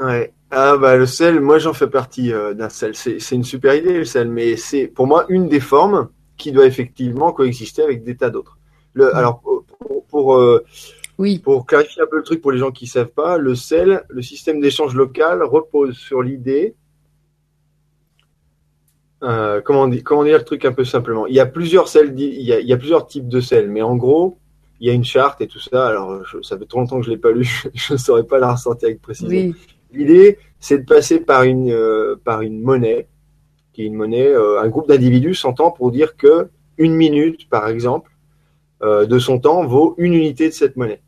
Ouais. 0.00 0.32
Ah 0.50 0.78
bah 0.78 0.96
le 0.96 1.04
sel, 1.04 1.40
moi 1.40 1.58
j'en 1.58 1.74
fais 1.74 1.88
partie 1.88 2.32
euh, 2.32 2.54
d'un 2.54 2.70
sel. 2.70 2.94
C'est 2.94 3.32
une 3.32 3.44
super 3.44 3.74
idée 3.74 3.98
le 3.98 4.04
sel, 4.04 4.28
mais 4.28 4.56
c'est 4.56 4.86
pour 4.86 5.06
moi 5.06 5.26
une 5.28 5.48
des 5.48 5.60
formes 5.60 6.08
qui 6.38 6.52
doit 6.52 6.64
effectivement 6.64 7.32
coexister 7.32 7.82
avec 7.82 8.02
des 8.02 8.16
tas 8.16 8.30
d'autres. 8.30 8.58
Le, 8.94 9.14
alors 9.14 9.42
pour, 10.08 10.36
euh, 10.36 10.64
oui. 11.18 11.40
Pour 11.40 11.66
clarifier 11.66 12.02
un 12.02 12.06
peu 12.06 12.16
le 12.16 12.22
truc 12.22 12.40
pour 12.40 12.52
les 12.52 12.58
gens 12.58 12.70
qui 12.70 12.84
ne 12.84 12.90
savent 12.90 13.08
pas, 13.08 13.38
le 13.38 13.54
CEL, 13.54 14.04
le 14.08 14.22
système 14.22 14.60
d'échange 14.60 14.94
local, 14.94 15.42
repose 15.42 15.96
sur 15.96 16.22
l'idée. 16.22 16.74
Euh, 19.24 19.60
comment, 19.60 19.88
dire, 19.88 20.02
comment 20.04 20.22
dire 20.22 20.38
le 20.38 20.44
truc 20.44 20.64
un 20.64 20.72
peu 20.72 20.84
simplement? 20.84 21.26
Il 21.26 21.34
y 21.34 21.40
a 21.40 21.46
plusieurs 21.46 21.88
CEL, 21.88 22.14
il 22.16 22.40
y 22.40 22.52
a, 22.52 22.60
il 22.60 22.66
y 22.66 22.72
a 22.72 22.76
plusieurs 22.76 23.06
types 23.06 23.28
de 23.28 23.40
CEL, 23.40 23.68
mais 23.68 23.82
en 23.82 23.96
gros, 23.96 24.38
il 24.80 24.86
y 24.86 24.90
a 24.90 24.92
une 24.92 25.04
charte 25.04 25.40
et 25.40 25.48
tout 25.48 25.58
ça. 25.58 25.88
Alors, 25.88 26.22
ça 26.42 26.56
fait 26.56 26.66
trop 26.66 26.78
longtemps 26.78 27.00
que 27.00 27.06
je 27.06 27.10
l'ai 27.10 27.18
pas 27.18 27.32
lu, 27.32 27.64
je 27.74 27.94
ne 27.94 27.98
saurais 27.98 28.24
pas 28.24 28.38
la 28.38 28.52
ressentir 28.52 28.86
avec 28.86 29.02
précision. 29.02 29.52
L'idée, 29.92 30.38
c'est 30.60 30.78
de 30.78 30.84
passer 30.84 31.20
par 31.20 31.42
une, 31.44 31.70
euh, 31.70 32.16
par 32.24 32.42
une 32.42 32.60
monnaie, 32.60 33.08
qui 33.72 33.82
est 33.82 33.86
une 33.86 33.94
monnaie, 33.94 34.28
euh, 34.28 34.60
un 34.60 34.68
groupe 34.68 34.88
d'individus 34.88 35.34
s'entend 35.34 35.70
pour 35.70 35.90
dire 35.90 36.16
que 36.16 36.48
une 36.78 36.94
minute, 36.94 37.48
par 37.48 37.68
exemple, 37.68 38.10
de 38.80 39.18
son 39.18 39.40
temps 39.40 39.66
vaut 39.66 39.96
une 39.98 40.14
unité 40.14 40.46
de 40.46 40.54
cette 40.54 40.76
monnaie 40.76 41.02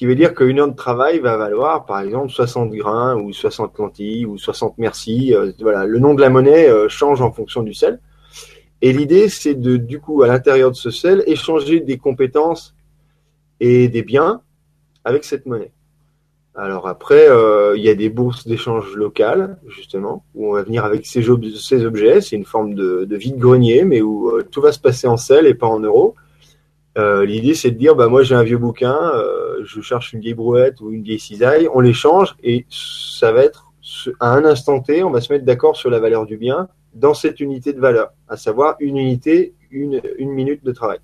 qui 0.00 0.06
veut 0.06 0.14
dire 0.14 0.32
qu'une 0.32 0.58
heure 0.58 0.68
de 0.68 0.74
travail 0.74 1.18
va 1.18 1.36
valoir, 1.36 1.84
par 1.84 2.00
exemple, 2.00 2.30
60 2.30 2.70
grains 2.70 3.20
ou 3.20 3.34
60 3.34 3.76
lentilles 3.76 4.24
ou 4.24 4.38
60 4.38 4.78
merci. 4.78 5.34
Euh, 5.34 5.52
voilà, 5.60 5.84
le 5.84 5.98
nom 5.98 6.14
de 6.14 6.22
la 6.22 6.30
monnaie 6.30 6.70
euh, 6.70 6.88
change 6.88 7.20
en 7.20 7.30
fonction 7.30 7.62
du 7.62 7.74
sel. 7.74 8.00
Et 8.80 8.94
l'idée, 8.94 9.28
c'est 9.28 9.54
de, 9.54 9.76
du 9.76 10.00
coup, 10.00 10.22
à 10.22 10.26
l'intérieur 10.26 10.70
de 10.70 10.76
ce 10.76 10.90
sel, 10.90 11.22
échanger 11.26 11.80
des 11.80 11.98
compétences 11.98 12.74
et 13.60 13.88
des 13.88 14.02
biens 14.02 14.40
avec 15.04 15.22
cette 15.22 15.44
monnaie. 15.44 15.70
Alors 16.60 16.88
après, 16.88 17.26
euh, 17.26 17.74
il 17.76 17.82
y 17.82 17.88
a 17.88 17.94
des 17.94 18.10
bourses 18.10 18.46
d'échange 18.46 18.94
locales, 18.94 19.56
justement, 19.66 20.24
où 20.34 20.50
on 20.50 20.52
va 20.52 20.62
venir 20.62 20.84
avec 20.84 21.06
ces, 21.06 21.30
objets. 21.30 22.20
C'est 22.20 22.36
une 22.36 22.44
forme 22.44 22.74
de, 22.74 23.06
de 23.08 23.16
vide-grenier, 23.16 23.84
mais 23.84 24.02
où 24.02 24.30
tout 24.50 24.60
va 24.60 24.70
se 24.70 24.78
passer 24.78 25.06
en 25.06 25.16
sel 25.16 25.46
et 25.46 25.54
pas 25.54 25.66
en 25.66 25.80
euros. 25.80 26.14
Euh, 26.98 27.24
l'idée, 27.24 27.54
c'est 27.54 27.70
de 27.70 27.78
dire, 27.78 27.94
bah, 27.94 28.08
moi, 28.08 28.22
j'ai 28.22 28.34
un 28.34 28.42
vieux 28.42 28.58
bouquin, 28.58 28.98
euh, 29.14 29.60
je 29.64 29.80
cherche 29.80 30.12
une 30.12 30.20
vieille 30.20 30.34
brouette 30.34 30.82
ou 30.82 30.90
une 30.90 31.02
vieille 31.02 31.20
cisaille, 31.20 31.68
on 31.72 31.80
les 31.80 31.94
change 31.94 32.36
et 32.42 32.66
ça 32.68 33.32
va 33.32 33.42
être 33.42 33.72
à 34.18 34.34
un 34.34 34.44
instant 34.44 34.80
T, 34.80 35.02
on 35.02 35.10
va 35.10 35.22
se 35.22 35.32
mettre 35.32 35.44
d'accord 35.44 35.76
sur 35.76 35.88
la 35.88 35.98
valeur 35.98 36.26
du 36.26 36.36
bien 36.36 36.68
dans 36.94 37.14
cette 37.14 37.40
unité 37.40 37.72
de 37.72 37.80
valeur, 37.80 38.10
à 38.28 38.36
savoir 38.36 38.76
une 38.80 38.98
unité, 38.98 39.54
une 39.70 40.00
minute 40.30 40.64
de 40.64 40.72
travail. 40.72 40.98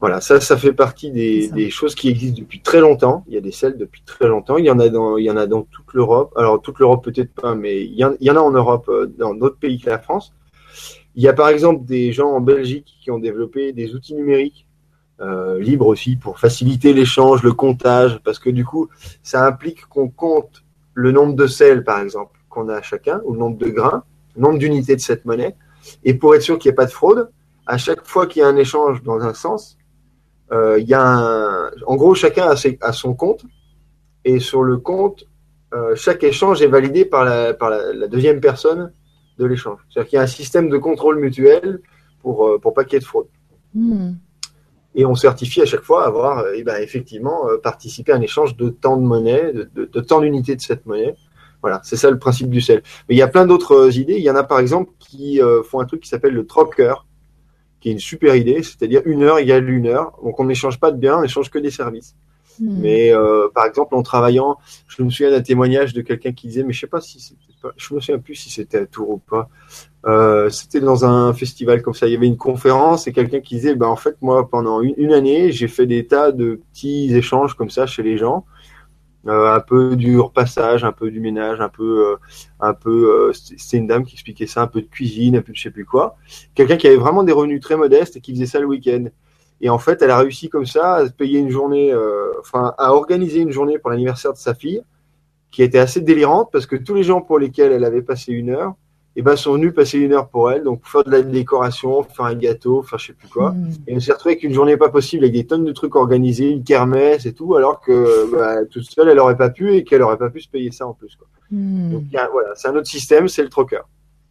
Voilà, 0.00 0.22
ça, 0.22 0.40
ça 0.40 0.56
fait 0.56 0.72
partie 0.72 1.10
des, 1.10 1.48
des, 1.48 1.68
choses 1.68 1.94
qui 1.94 2.08
existent 2.08 2.40
depuis 2.40 2.60
très 2.60 2.80
longtemps. 2.80 3.22
Il 3.28 3.34
y 3.34 3.36
a 3.36 3.42
des 3.42 3.52
selles 3.52 3.76
depuis 3.76 4.02
très 4.02 4.28
longtemps. 4.28 4.56
Il 4.56 4.64
y 4.64 4.70
en 4.70 4.78
a 4.78 4.88
dans, 4.88 5.18
il 5.18 5.24
y 5.24 5.30
en 5.30 5.36
a 5.36 5.46
dans 5.46 5.62
toute 5.62 5.92
l'Europe. 5.92 6.32
Alors 6.36 6.62
toute 6.62 6.78
l'Europe 6.78 7.04
peut-être 7.04 7.34
pas, 7.34 7.54
mais 7.54 7.84
il 7.84 7.94
y, 7.94 8.04
en, 8.04 8.14
il 8.18 8.26
y 8.26 8.30
en 8.30 8.36
a 8.36 8.40
en 8.40 8.50
Europe, 8.50 8.88
euh, 8.88 9.06
dans 9.18 9.34
d'autres 9.34 9.58
pays 9.58 9.78
que 9.78 9.90
la 9.90 9.98
France. 9.98 10.32
Il 11.16 11.22
y 11.22 11.28
a 11.28 11.34
par 11.34 11.50
exemple 11.50 11.84
des 11.84 12.12
gens 12.12 12.30
en 12.30 12.40
Belgique 12.40 12.96
qui 13.02 13.10
ont 13.10 13.18
développé 13.18 13.72
des 13.72 13.94
outils 13.94 14.14
numériques 14.14 14.66
euh, 15.20 15.60
libre 15.60 15.86
aussi 15.86 16.16
pour 16.16 16.38
faciliter 16.38 16.94
l'échange, 16.94 17.42
le 17.42 17.52
comptage, 17.52 18.20
parce 18.24 18.38
que 18.38 18.48
du 18.48 18.64
coup, 18.64 18.88
ça 19.22 19.46
implique 19.46 19.84
qu'on 19.84 20.08
compte 20.08 20.64
le 20.94 21.12
nombre 21.12 21.34
de 21.34 21.46
sels, 21.46 21.84
par 21.84 22.00
exemple, 22.00 22.38
qu'on 22.48 22.70
a 22.70 22.80
chacun, 22.80 23.20
ou 23.26 23.34
le 23.34 23.38
nombre 23.38 23.58
de 23.58 23.68
grains, 23.68 24.02
le 24.34 24.40
nombre 24.40 24.58
d'unités 24.58 24.96
de 24.96 25.00
cette 25.00 25.26
monnaie. 25.26 25.54
Et 26.04 26.14
pour 26.14 26.34
être 26.34 26.40
sûr 26.40 26.58
qu'il 26.58 26.70
n'y 26.70 26.72
ait 26.72 26.76
pas 26.76 26.86
de 26.86 26.90
fraude, 26.90 27.28
à 27.66 27.76
chaque 27.76 28.06
fois 28.06 28.26
qu'il 28.26 28.40
y 28.40 28.42
a 28.42 28.48
un 28.48 28.56
échange 28.56 29.02
dans 29.02 29.20
un 29.20 29.34
sens, 29.34 29.76
il 30.52 30.88
y 30.88 30.94
a 30.94 31.02
un... 31.02 31.70
en 31.86 31.96
gros, 31.96 32.14
chacun 32.14 32.48
a, 32.48 32.54
a, 32.80 32.92
son 32.92 33.14
compte, 33.14 33.44
et 34.24 34.40
sur 34.40 34.62
le 34.62 34.78
compte, 34.78 35.26
euh, 35.72 35.94
chaque 35.94 36.24
échange 36.24 36.62
est 36.62 36.66
validé 36.66 37.04
par 37.04 37.24
la, 37.24 37.54
par 37.54 37.70
la, 37.70 38.08
deuxième 38.08 38.40
personne 38.40 38.92
de 39.38 39.46
l'échange. 39.46 39.78
C'est-à-dire 39.88 40.08
qu'il 40.08 40.16
y 40.16 40.20
a 40.20 40.22
un 40.22 40.28
système 40.28 40.68
de 40.68 40.78
contrôle 40.78 41.18
mutuel 41.18 41.80
pour, 42.20 42.46
euh, 42.46 42.58
pour 42.58 42.74
pas 42.74 42.84
qu'il 42.84 42.94
y 42.94 42.96
ait 42.96 43.00
de 43.00 43.04
fraude. 43.04 43.28
Hmm. 43.74 44.14
Et 44.96 45.06
on 45.06 45.14
certifie 45.14 45.62
à 45.62 45.66
chaque 45.66 45.82
fois 45.82 46.04
avoir 46.04 46.44
eh 46.52 46.64
ben, 46.64 46.82
effectivement 46.82 47.42
participé 47.62 48.10
à 48.10 48.16
un 48.16 48.20
échange 48.20 48.56
de 48.56 48.70
temps 48.70 48.96
de 48.96 49.04
monnaie, 49.04 49.52
de, 49.52 49.70
de, 49.72 49.84
de 49.84 50.00
temps 50.00 50.20
d'unité 50.20 50.56
de 50.56 50.60
cette 50.60 50.84
monnaie. 50.84 51.14
Voilà, 51.62 51.80
c'est 51.84 51.94
ça 51.94 52.10
le 52.10 52.18
principe 52.18 52.50
du 52.50 52.60
sel. 52.60 52.82
Mais 53.08 53.14
il 53.14 53.18
y 53.18 53.22
a 53.22 53.28
plein 53.28 53.46
d'autres 53.46 53.96
idées. 53.96 54.16
Il 54.16 54.24
y 54.24 54.30
en 54.30 54.34
a 54.34 54.42
par 54.42 54.58
exemple 54.58 54.90
qui 54.98 55.40
font 55.64 55.78
un 55.78 55.84
truc 55.84 56.00
qui 56.00 56.08
s'appelle 56.08 56.34
le 56.34 56.44
trocker 56.44 56.94
qui 57.80 57.88
est 57.88 57.92
une 57.92 57.98
super 57.98 58.36
idée, 58.36 58.62
c'est-à-dire 58.62 59.02
une 59.04 59.22
heure 59.22 59.38
égale 59.38 59.68
une 59.68 59.86
heure. 59.86 60.18
Donc 60.22 60.38
on 60.38 60.44
n'échange 60.44 60.78
pas 60.78 60.90
de 60.90 60.98
biens, 60.98 61.18
on 61.18 61.22
n'échange 61.22 61.50
que 61.50 61.58
des 61.58 61.70
services. 61.70 62.14
Hmm. 62.60 62.80
Mais 62.80 63.12
euh, 63.12 63.48
par 63.54 63.64
exemple, 63.66 63.94
en 63.94 64.02
travaillant, 64.02 64.58
je 64.86 65.02
me 65.02 65.10
souviens 65.10 65.30
d'un 65.30 65.40
témoignage 65.40 65.94
de 65.94 66.02
quelqu'un 66.02 66.32
qui 66.32 66.48
disait, 66.48 66.62
mais 66.62 66.72
je 66.72 66.80
sais 66.80 66.86
pas 66.86 67.00
si 67.00 67.20
c'était 67.20 67.40
pas, 67.62 67.70
je 67.76 67.94
me 67.94 68.00
souviens 68.00 68.18
plus 68.18 68.34
si 68.34 68.50
c'était 68.50 68.78
à 68.78 68.86
Tours 68.86 69.10
ou 69.10 69.18
pas. 69.18 69.48
Euh, 70.06 70.50
c'était 70.50 70.80
dans 70.80 71.04
un 71.04 71.32
festival 71.32 71.82
comme 71.82 71.94
ça. 71.94 72.06
Il 72.06 72.12
y 72.12 72.16
avait 72.16 72.26
une 72.26 72.36
conférence 72.36 73.06
et 73.06 73.12
quelqu'un 73.12 73.40
qui 73.40 73.54
disait, 73.54 73.74
ben 73.74 73.86
en 73.86 73.96
fait 73.96 74.16
moi 74.20 74.48
pendant 74.48 74.82
une 74.82 75.12
année, 75.12 75.52
j'ai 75.52 75.68
fait 75.68 75.86
des 75.86 76.06
tas 76.06 76.32
de 76.32 76.60
petits 76.72 77.14
échanges 77.14 77.54
comme 77.54 77.70
ça 77.70 77.86
chez 77.86 78.02
les 78.02 78.18
gens. 78.18 78.44
Euh, 79.26 79.54
un 79.54 79.60
peu 79.60 79.96
du 79.96 80.18
repassage, 80.18 80.82
un 80.82 80.92
peu 80.92 81.10
du 81.10 81.20
ménage, 81.20 81.60
un 81.60 81.68
peu, 81.68 82.12
euh, 82.12 82.16
un 82.58 82.72
peu. 82.72 83.28
Euh, 83.28 83.32
c'était 83.34 83.76
une 83.76 83.86
dame 83.86 84.04
qui 84.04 84.14
expliquait 84.14 84.46
ça, 84.46 84.62
un 84.62 84.66
peu 84.66 84.80
de 84.80 84.86
cuisine, 84.86 85.36
un 85.36 85.42
peu 85.42 85.52
de 85.52 85.56
je 85.56 85.62
sais 85.62 85.70
plus 85.70 85.84
quoi. 85.84 86.16
Quelqu'un 86.54 86.78
qui 86.78 86.86
avait 86.86 86.96
vraiment 86.96 87.22
des 87.22 87.32
revenus 87.32 87.60
très 87.60 87.76
modestes 87.76 88.16
et 88.16 88.20
qui 88.22 88.32
faisait 88.32 88.46
ça 88.46 88.60
le 88.60 88.66
week-end. 88.66 89.04
Et 89.60 89.68
en 89.68 89.78
fait, 89.78 90.00
elle 90.00 90.10
a 90.10 90.18
réussi 90.18 90.48
comme 90.48 90.64
ça 90.64 90.94
à 90.96 91.08
payer 91.10 91.38
une 91.38 91.50
journée, 91.50 91.94
enfin, 92.40 92.74
à 92.78 92.94
organiser 92.94 93.40
une 93.40 93.50
journée 93.50 93.78
pour 93.78 93.90
l'anniversaire 93.90 94.32
de 94.32 94.38
sa 94.38 94.54
fille, 94.54 94.82
qui 95.50 95.62
était 95.62 95.78
assez 95.78 96.00
délirante 96.00 96.48
parce 96.50 96.64
que 96.64 96.76
tous 96.76 96.94
les 96.94 97.02
gens 97.02 97.20
pour 97.20 97.38
lesquels 97.38 97.72
elle 97.72 97.84
avait 97.84 98.00
passé 98.00 98.32
une 98.32 98.48
heure, 98.48 98.74
et 99.20 99.22
ben 99.22 99.36
sont 99.36 99.52
venus 99.52 99.74
passer 99.74 99.98
une 99.98 100.14
heure 100.14 100.30
pour 100.30 100.50
elle, 100.50 100.62
donc 100.62 100.80
faire 100.86 101.04
de 101.04 101.10
la 101.10 101.20
décoration, 101.20 102.02
faire 102.04 102.24
un 102.24 102.34
gâteau, 102.34 102.82
faire 102.82 102.98
je 102.98 103.08
sais 103.08 103.12
plus 103.12 103.28
quoi. 103.28 103.50
Mmh. 103.50 103.68
Et 103.86 103.96
on 103.96 104.00
s'est 104.00 104.12
retrouvé 104.12 104.32
avec 104.32 104.44
une 104.44 104.54
journée 104.54 104.78
pas 104.78 104.88
possible, 104.88 105.24
avec 105.24 105.34
des 105.34 105.46
tonnes 105.46 105.66
de 105.66 105.72
trucs 105.72 105.94
organisés, 105.94 106.48
une 106.48 106.64
kermesse 106.64 107.26
et 107.26 107.34
tout, 107.34 107.54
alors 107.54 107.82
que 107.82 108.34
bah, 108.34 108.64
toute 108.64 108.84
seule 108.84 109.10
elle 109.10 109.18
aurait 109.18 109.36
pas 109.36 109.50
pu 109.50 109.74
et 109.74 109.84
qu'elle 109.84 110.00
aurait 110.00 110.16
pas 110.16 110.30
pu 110.30 110.40
se 110.40 110.48
payer 110.48 110.70
ça 110.70 110.86
en 110.86 110.94
plus. 110.94 111.16
Quoi. 111.16 111.28
Mmh. 111.50 111.90
Donc 111.92 112.04
voilà, 112.32 112.54
c'est 112.54 112.68
un 112.68 112.76
autre 112.76 112.86
système, 112.86 113.28
c'est 113.28 113.42
le 113.42 113.50
trocker. 113.50 113.82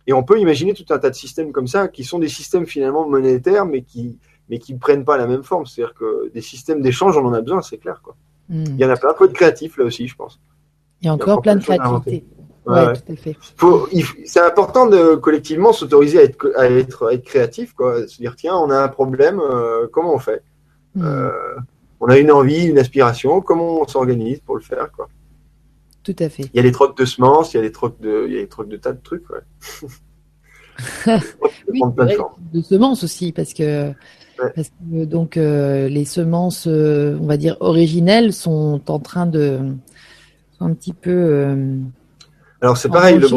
Et 0.08 0.14
on 0.14 0.24
peut 0.24 0.40
imaginer 0.40 0.74
tout 0.74 0.92
un 0.92 0.98
tas 0.98 1.12
de 1.12 1.16
systèmes 1.16 1.52
comme 1.52 1.68
ça, 1.68 1.88
qui 1.88 2.04
sont 2.04 2.18
des 2.18 2.28
systèmes 2.28 2.66
finalement 2.66 3.08
monétaires, 3.08 3.68
mais 3.68 3.84
qui 3.84 4.18
mais 4.50 4.58
qui 4.58 4.74
prennent 4.74 5.06
pas 5.06 5.18
la 5.18 5.28
même 5.28 5.44
forme. 5.44 5.68
C'est-à-dire 5.68 5.94
que 5.94 6.32
des 6.34 6.42
systèmes 6.42 6.82
d'échange, 6.82 7.16
on 7.16 7.26
en 7.28 7.34
a 7.34 7.42
besoin, 7.42 7.62
c'est 7.62 7.78
clair. 7.78 8.02
Quoi. 8.04 8.16
Mmh. 8.50 8.64
Il 8.70 8.80
y 8.80 8.86
en 8.86 8.90
a 8.90 8.98
plein, 8.98 9.14
peu 9.14 9.28
de 9.28 9.34
créatif 9.34 9.78
là 9.78 9.86
aussi, 9.86 10.08
je 10.08 10.16
pense. 10.16 10.40
Il 11.02 11.06
y 11.06 11.10
a 11.10 11.14
encore, 11.14 11.44
plein 11.44 11.56
de 11.58 11.62
créativité 11.62 12.26
c'est 14.26 14.40
important 14.40 14.88
de 14.88 15.16
collectivement 15.16 15.74
s'autoriser 15.74 16.20
à 16.20 16.24
être, 16.24 16.52
à 16.58 16.70
être, 16.70 17.12
être 17.12 17.24
créatif, 17.24 17.74
quoi. 17.74 18.08
Se 18.08 18.18
dire 18.18 18.36
tiens, 18.36 18.56
on 18.56 18.70
a 18.70 18.78
un 18.78 18.88
problème, 18.88 19.40
euh, 19.40 19.88
comment 19.92 20.14
on 20.14 20.20
fait? 20.20 20.44
Hmm. 20.96 21.04
euh, 21.04 21.32
On 22.00 22.08
a 22.08 22.18
une 22.18 22.32
envie, 22.32 22.66
une 22.66 22.78
aspiration, 22.78 23.42
comment 23.42 23.82
on 23.82 23.88
s'organise 23.88 24.40
pour 24.42 24.56
le 24.56 24.62
faire, 24.62 24.92
quoi? 24.92 25.08
Tout 26.04 26.16
à 26.20 26.30
fait. 26.30 26.44
Il 26.54 26.58
y 26.58 26.60
a 26.60 26.64
des 26.64 26.72
trocs 26.72 26.98
de 26.98 27.06
semences, 27.06 27.54
il 27.54 27.58
y 27.58 27.60
a 27.60 27.64
des 27.64 27.72
trocs 27.72 28.00
de, 28.00 28.26
il 28.28 28.34
y 28.34 28.38
a 28.38 28.42
des 28.42 28.48
trocs 28.48 28.70
de 28.70 28.78
tas 28.78 28.94
de 28.94 29.02
trucs, 29.02 29.30
ouais. 29.30 29.42
de 32.54 32.62
semences 32.62 33.04
aussi, 33.04 33.34
parce 33.34 33.54
que, 33.54 33.92
parce 34.38 34.70
que 34.70 35.04
donc 35.04 35.36
euh, 35.36 35.90
les 35.90 36.06
semences, 36.06 36.68
on 36.68 37.26
va 37.26 37.36
dire 37.36 37.58
originelles, 37.60 38.32
sont 38.32 38.82
en 38.88 39.00
train 39.00 39.26
de, 39.26 39.60
un 40.62 40.74
petit 40.74 40.94
peu 40.94 41.66
alors 42.62 42.78
c'est 42.78 42.90
pareil, 42.90 43.18
le, 43.18 43.28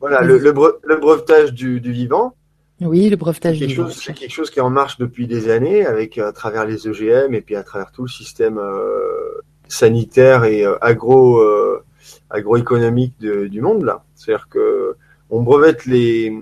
voilà, 0.00 0.20
le, 0.20 0.96
brevetage 1.00 1.52
du, 1.52 1.78
vivant. 1.78 2.34
Oui, 2.80 3.08
le 3.08 3.16
brevetage 3.16 3.58
du 3.58 3.66
vivant. 3.66 3.88
C'est 3.88 4.12
quelque 4.12 4.32
chose 4.32 4.50
qui 4.50 4.58
est 4.58 4.62
en 4.62 4.70
marche 4.70 4.98
depuis 4.98 5.26
des 5.26 5.48
années, 5.48 5.86
avec 5.86 6.18
à 6.18 6.32
travers 6.32 6.66
les 6.66 6.86
OGM 6.86 7.34
et 7.34 7.40
puis 7.40 7.56
à 7.56 7.62
travers 7.62 7.92
tout 7.92 8.02
le 8.02 8.08
système 8.08 8.58
euh, 8.58 9.40
sanitaire 9.68 10.44
et 10.44 10.66
euh, 10.66 10.76
agro 10.80 11.38
euh, 11.38 11.82
agroéconomique 12.30 13.14
du 13.18 13.60
monde 13.60 13.84
là. 13.84 14.04
C'est-à-dire 14.14 14.48
que 14.48 14.96
on 15.30 15.42
brevette 15.42 15.86
les 15.86 16.36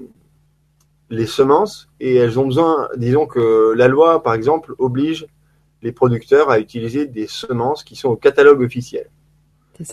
les 1.11 1.27
semences 1.27 1.89
et 2.01 2.15
elles 2.17 2.39
ont 2.39 2.47
besoin, 2.47 2.89
disons 2.97 3.27
que 3.27 3.73
la 3.77 3.89
loi 3.89 4.23
par 4.23 4.35
exemple 4.35 4.75
oblige 4.79 5.27
les 5.83 5.93
producteurs 5.93 6.51
à 6.51 6.59
utiliser 6.59 7.07
des 7.07 7.27
semences 7.27 7.85
qui 7.85 7.97
sont 7.97 8.09
au 8.09 8.17
catalogue 8.17 8.63
officiel. 8.63 9.11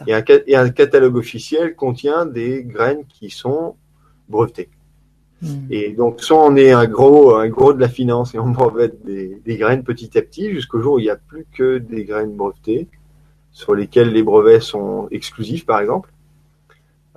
Et, 0.07 0.55
un, 0.55 0.69
catalogue 0.69 1.15
officiel 1.15 1.75
contient 1.75 2.25
des 2.25 2.63
graines 2.63 3.05
qui 3.07 3.29
sont 3.29 3.75
brevetées. 4.27 4.69
Hmm. 5.41 5.67
Et 5.69 5.91
donc, 5.91 6.21
soit 6.21 6.43
on 6.43 6.55
est 6.55 6.71
un 6.71 6.87
gros, 6.87 7.35
un 7.35 7.47
gros 7.47 7.73
de 7.73 7.79
la 7.79 7.87
finance 7.87 8.33
et 8.33 8.39
on 8.39 8.49
brevette 8.49 9.05
des, 9.05 9.57
graines 9.57 9.83
petit 9.83 10.17
à 10.17 10.21
petit 10.21 10.51
jusqu'au 10.51 10.81
jour 10.81 10.95
où 10.95 10.99
il 10.99 11.03
n'y 11.03 11.09
a 11.09 11.15
plus 11.15 11.45
que 11.53 11.77
des 11.77 12.05
graines 12.05 12.35
brevetées 12.35 12.87
sur 13.51 13.75
lesquelles 13.75 14.11
les 14.11 14.23
brevets 14.23 14.61
sont 14.61 15.07
exclusifs, 15.11 15.65
par 15.65 15.79
exemple. 15.79 16.11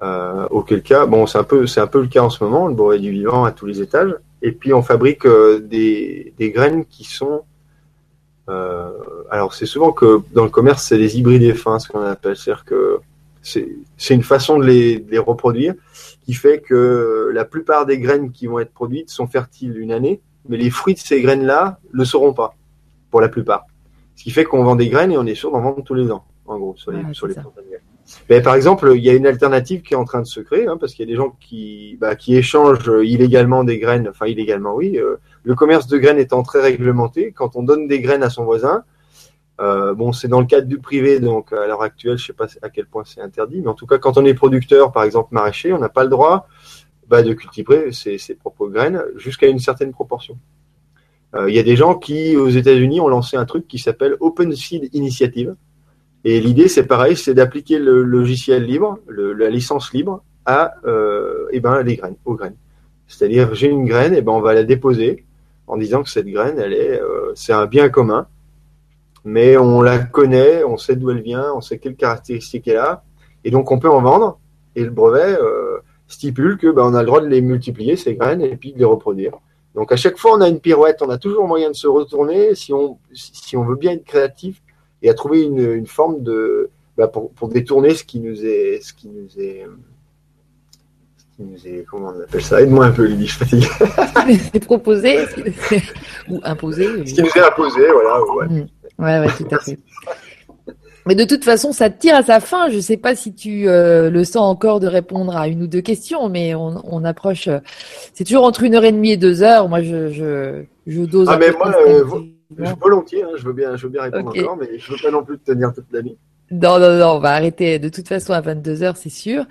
Euh, 0.02 0.46
auquel 0.50 0.82
cas, 0.82 1.06
bon, 1.06 1.26
c'est 1.26 1.38
un 1.38 1.44
peu, 1.44 1.66
c'est 1.66 1.80
un 1.80 1.86
peu 1.86 2.00
le 2.00 2.08
cas 2.08 2.22
en 2.22 2.30
ce 2.30 2.42
moment, 2.42 2.68
le 2.68 2.74
brevet 2.74 2.98
du 2.98 3.10
vivant 3.10 3.44
à 3.44 3.52
tous 3.52 3.66
les 3.66 3.82
étages. 3.82 4.14
Et 4.42 4.52
puis 4.52 4.72
on 4.72 4.80
fabrique 4.80 5.26
euh, 5.26 5.60
des, 5.60 6.32
des 6.38 6.50
graines 6.50 6.86
qui 6.86 7.04
sont 7.04 7.42
euh, 8.50 8.90
alors 9.30 9.54
c'est 9.54 9.66
souvent 9.66 9.92
que 9.92 10.20
dans 10.32 10.44
le 10.44 10.50
commerce, 10.50 10.84
c'est 10.84 10.98
des 10.98 11.18
hybrides 11.18 11.54
fins, 11.54 11.78
ce 11.78 11.88
qu'on 11.88 12.02
appelle. 12.02 12.36
C'est-à-dire 12.36 12.64
que 12.64 12.98
c'est 13.42 14.14
une 14.14 14.22
façon 14.22 14.58
de 14.58 14.64
les, 14.64 15.18
reproduire 15.18 15.74
qui 16.24 16.34
fait 16.34 16.60
que 16.60 17.30
la 17.32 17.44
plupart 17.44 17.86
des 17.86 17.98
graines 17.98 18.32
qui 18.32 18.46
vont 18.46 18.58
être 18.58 18.72
produites 18.72 19.10
sont 19.10 19.26
fertiles 19.26 19.78
une 19.78 19.92
année, 19.92 20.20
mais 20.48 20.56
les 20.56 20.70
fruits 20.70 20.94
de 20.94 20.98
ces 20.98 21.22
graines-là 21.22 21.78
ne 21.94 22.04
seront 22.04 22.34
pas, 22.34 22.54
pour 23.10 23.20
la 23.20 23.28
plupart. 23.28 23.66
Ce 24.16 24.24
qui 24.24 24.30
fait 24.30 24.44
qu'on 24.44 24.62
vend 24.62 24.76
des 24.76 24.88
graines 24.88 25.12
et 25.12 25.16
on 25.16 25.26
est 25.26 25.34
sûr 25.34 25.50
d'en 25.50 25.60
vendre 25.60 25.82
tous 25.82 25.94
les 25.94 26.10
ans, 26.10 26.24
en 26.46 26.58
gros, 26.58 26.74
sur 26.76 26.90
les, 26.90 27.02
sur 27.12 27.26
les 27.26 27.34
mais 28.28 28.40
par 28.40 28.54
exemple, 28.54 28.92
il 28.96 29.02
y 29.02 29.10
a 29.10 29.14
une 29.14 29.26
alternative 29.26 29.82
qui 29.82 29.94
est 29.94 29.96
en 29.96 30.04
train 30.04 30.20
de 30.20 30.26
se 30.26 30.40
créer, 30.40 30.66
hein, 30.66 30.76
parce 30.78 30.94
qu'il 30.94 31.06
y 31.06 31.08
a 31.08 31.12
des 31.12 31.16
gens 31.16 31.36
qui, 31.40 31.96
bah, 32.00 32.16
qui 32.16 32.36
échangent 32.36 32.90
illégalement 33.02 33.64
des 33.64 33.78
graines, 33.78 34.08
enfin 34.08 34.26
illégalement 34.26 34.74
oui, 34.74 34.98
euh, 34.98 35.16
le 35.42 35.54
commerce 35.54 35.86
de 35.86 35.98
graines 35.98 36.18
étant 36.18 36.42
très 36.42 36.60
réglementé, 36.60 37.32
quand 37.32 37.56
on 37.56 37.62
donne 37.62 37.86
des 37.86 38.00
graines 38.00 38.22
à 38.22 38.30
son 38.30 38.44
voisin, 38.44 38.84
euh, 39.60 39.94
bon, 39.94 40.12
c'est 40.12 40.28
dans 40.28 40.40
le 40.40 40.46
cadre 40.46 40.66
du 40.66 40.78
privé, 40.78 41.20
donc 41.20 41.52
à 41.52 41.66
l'heure 41.66 41.82
actuelle, 41.82 42.16
je 42.16 42.26
sais 42.26 42.32
pas 42.32 42.46
à 42.62 42.70
quel 42.70 42.86
point 42.86 43.02
c'est 43.04 43.20
interdit, 43.20 43.60
mais 43.60 43.68
en 43.68 43.74
tout 43.74 43.86
cas, 43.86 43.98
quand 43.98 44.16
on 44.16 44.24
est 44.24 44.34
producteur, 44.34 44.90
par 44.90 45.04
exemple 45.04 45.34
maraîcher, 45.34 45.72
on 45.72 45.78
n'a 45.78 45.90
pas 45.90 46.04
le 46.04 46.10
droit 46.10 46.48
bah, 47.08 47.22
de 47.22 47.34
cultiver 47.34 47.92
ses, 47.92 48.18
propres 48.34 48.68
graines 48.68 49.02
jusqu'à 49.16 49.48
une 49.48 49.58
certaine 49.58 49.92
proportion. 49.92 50.38
Euh, 51.34 51.50
il 51.50 51.54
y 51.54 51.58
a 51.58 51.62
des 51.62 51.76
gens 51.76 51.94
qui, 51.94 52.36
aux 52.36 52.48
États-Unis, 52.48 53.00
ont 53.00 53.08
lancé 53.08 53.36
un 53.36 53.44
truc 53.44 53.68
qui 53.68 53.78
s'appelle 53.78 54.16
Open 54.20 54.54
Seed 54.54 54.88
Initiative. 54.94 55.54
Et 56.24 56.40
l'idée, 56.40 56.68
c'est 56.68 56.86
pareil, 56.86 57.16
c'est 57.16 57.34
d'appliquer 57.34 57.78
le 57.78 58.02
logiciel 58.02 58.64
libre, 58.64 58.98
la 59.08 59.48
licence 59.50 59.92
libre, 59.92 60.22
à 60.46 60.74
euh, 60.86 61.46
eh 61.52 61.60
ben, 61.60 61.82
les 61.82 61.96
graines, 61.96 62.16
aux 62.24 62.34
graines. 62.34 62.56
C'est-à-dire, 63.06 63.54
j'ai 63.54 63.68
une 63.68 63.84
graine, 63.84 64.14
et 64.14 64.18
eh 64.18 64.22
ben, 64.22 64.32
on 64.32 64.40
va 64.40 64.54
la 64.54 64.64
déposer 64.64 65.24
en 65.70 65.76
disant 65.76 66.02
que 66.02 66.10
cette 66.10 66.26
graine, 66.26 66.58
elle 66.58 66.72
est, 66.72 67.00
euh, 67.00 67.32
c'est 67.36 67.52
un 67.52 67.66
bien 67.66 67.88
commun, 67.90 68.26
mais 69.24 69.56
on 69.56 69.82
la 69.82 69.98
connaît, 69.98 70.64
on 70.64 70.76
sait 70.76 70.96
d'où 70.96 71.10
elle 71.10 71.22
vient, 71.22 71.52
on 71.54 71.60
sait 71.60 71.78
quelles 71.78 71.94
caractéristiques 71.94 72.66
elle 72.66 72.78
a, 72.78 73.04
et 73.44 73.52
donc 73.52 73.70
on 73.70 73.78
peut 73.78 73.88
en 73.88 74.02
vendre. 74.02 74.40
Et 74.74 74.82
le 74.82 74.90
brevet 74.90 75.38
euh, 75.40 75.78
stipule 76.08 76.58
que 76.58 76.66
ben, 76.72 76.82
on 76.82 76.94
a 76.94 77.00
le 77.00 77.06
droit 77.06 77.20
de 77.20 77.28
les 77.28 77.40
multiplier 77.40 77.94
ces 77.96 78.16
graines 78.16 78.40
et 78.40 78.56
puis 78.56 78.72
de 78.72 78.78
les 78.78 78.84
reproduire. 78.84 79.34
Donc 79.76 79.92
à 79.92 79.96
chaque 79.96 80.18
fois 80.18 80.32
on 80.36 80.40
a 80.40 80.48
une 80.48 80.58
pirouette, 80.58 81.02
on 81.02 81.10
a 81.10 81.18
toujours 81.18 81.46
moyen 81.46 81.70
de 81.70 81.76
se 81.76 81.86
retourner 81.86 82.56
si 82.56 82.72
on 82.72 82.98
si 83.12 83.56
on 83.56 83.64
veut 83.64 83.76
bien 83.76 83.92
être 83.92 84.04
créatif 84.04 84.60
et 85.02 85.08
à 85.08 85.14
trouver 85.14 85.42
une, 85.42 85.86
forme 85.86 86.22
de 86.24 86.70
ben, 86.96 87.06
pour, 87.06 87.30
pour 87.30 87.48
détourner 87.48 87.94
ce 87.94 88.02
qui 88.02 88.18
nous 88.18 88.44
est 88.44 88.80
ce 88.82 88.92
qui 88.92 89.08
nous 89.08 89.38
est 89.38 89.64
comment 91.90 92.12
on 92.16 92.22
appelle 92.22 92.42
ça 92.42 92.60
Aide-moi 92.60 92.86
un 92.86 92.90
peu, 92.90 93.04
Lydie, 93.04 93.26
je 93.26 93.36
fatigue. 93.36 93.64
c'est 94.52 94.64
proposé 94.64 95.18
ou 96.28 96.40
imposé 96.44 97.06
Ce 97.06 97.14
qui 97.14 97.22
nous 97.22 97.28
est 97.28 97.40
imposé, 97.40 97.80
voilà. 97.92 98.22
Ouais, 98.24 98.46
mm. 98.46 98.66
ouais, 98.98 99.20
ouais, 99.20 99.32
tout 99.36 99.54
à 99.54 99.58
fait. 99.58 99.78
Mais 101.06 101.14
de 101.14 101.24
toute 101.24 101.44
façon, 101.44 101.72
ça 101.72 101.90
tire 101.90 102.14
à 102.14 102.22
sa 102.22 102.40
fin. 102.40 102.68
Je 102.68 102.76
ne 102.76 102.80
sais 102.80 102.96
pas 102.96 103.14
si 103.14 103.34
tu 103.34 103.68
euh, 103.68 104.10
le 104.10 104.24
sens 104.24 104.42
encore 104.42 104.80
de 104.80 104.86
répondre 104.86 105.36
à 105.36 105.48
une 105.48 105.62
ou 105.62 105.66
deux 105.66 105.80
questions, 105.80 106.28
mais 106.28 106.54
on, 106.54 106.80
on 106.84 107.04
approche. 107.04 107.48
Euh, 107.48 107.58
c'est 108.14 108.24
toujours 108.24 108.44
entre 108.44 108.62
une 108.62 108.74
heure 108.74 108.84
et 108.84 108.92
demie 108.92 109.12
et 109.12 109.16
deux 109.16 109.42
heures. 109.42 109.68
Moi, 109.68 109.82
je, 109.82 110.10
je, 110.10 110.62
je 110.86 111.00
dose. 111.02 111.28
Ah, 111.30 111.38
mais 111.38 111.50
moi, 111.52 111.74
euh, 111.86 112.04
volontiers, 112.80 113.22
hein, 113.22 113.30
je 113.36 113.44
veux 113.44 113.52
bien, 113.52 113.76
je 113.76 113.84
veux 113.84 113.92
bien 113.92 114.02
répondre 114.02 114.28
encore, 114.28 114.56
mais 114.56 114.78
je 114.78 114.92
veux 114.92 114.98
pas 115.02 115.10
non 115.10 115.24
plus 115.24 115.38
tenir 115.38 115.72
toute 115.72 115.90
la 115.92 116.02
nuit. 116.02 116.18
Non, 116.50 116.80
non, 116.80 116.98
non, 116.98 117.12
on 117.12 117.18
va 117.20 117.30
arrêter 117.30 117.78
de 117.78 117.88
toute 117.88 118.08
façon 118.08 118.32
à 118.32 118.40
22h, 118.40 118.96
c'est 118.96 119.08
sûr. 119.08 119.46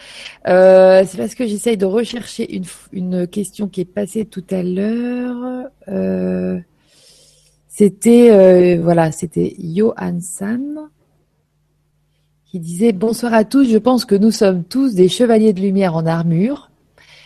Euh, 0.48 1.04
c'est 1.08 1.18
parce 1.18 1.34
que 1.34 1.48
j'essaye 1.48 1.78
de 1.78 1.86
rechercher 1.86 2.54
une, 2.54 2.66
une 2.92 3.26
question 3.26 3.70
qui 3.70 3.82
est 3.82 3.86
passée 3.86 4.26
tout 4.26 4.44
à 4.50 4.62
l'heure. 4.64 5.70
Euh, 5.88 6.60
c'était, 7.70 8.32
euh, 8.32 8.82
voilà, 8.82 9.14
c'était 9.14 9.56
qui 12.52 12.60
disait 12.60 12.92
Bonsoir 12.92 13.34
à 13.34 13.46
tous, 13.46 13.70
je 13.70 13.78
pense 13.78 14.04
que 14.04 14.16
nous 14.16 14.32
sommes 14.32 14.66
tous 14.66 14.94
des 14.94 15.08
chevaliers 15.08 15.54
de 15.54 15.62
lumière 15.62 15.96
en 15.96 16.06
armure 16.06 16.70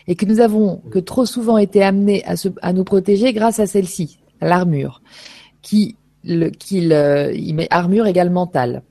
et 0.08 0.16
que 0.16 0.26
nous 0.26 0.40
avons 0.40 0.84
que 0.92 1.00
trop 1.00 1.26
souvent 1.26 1.58
été 1.58 1.82
amenés 1.82 2.24
à, 2.26 2.36
se, 2.36 2.50
à 2.62 2.74
nous 2.74 2.84
protéger 2.84 3.34
grâce 3.34 3.60
à 3.60 3.66
celle-ci, 3.66 4.20
l'armure, 4.40 5.02
qui, 5.64 5.96
le, 6.24 6.50
qui 6.50 6.82
le, 6.82 7.32
il 7.34 7.56
met 7.56 7.68
armure 7.72 8.06
égale 8.06 8.30
mentale. 8.30 8.84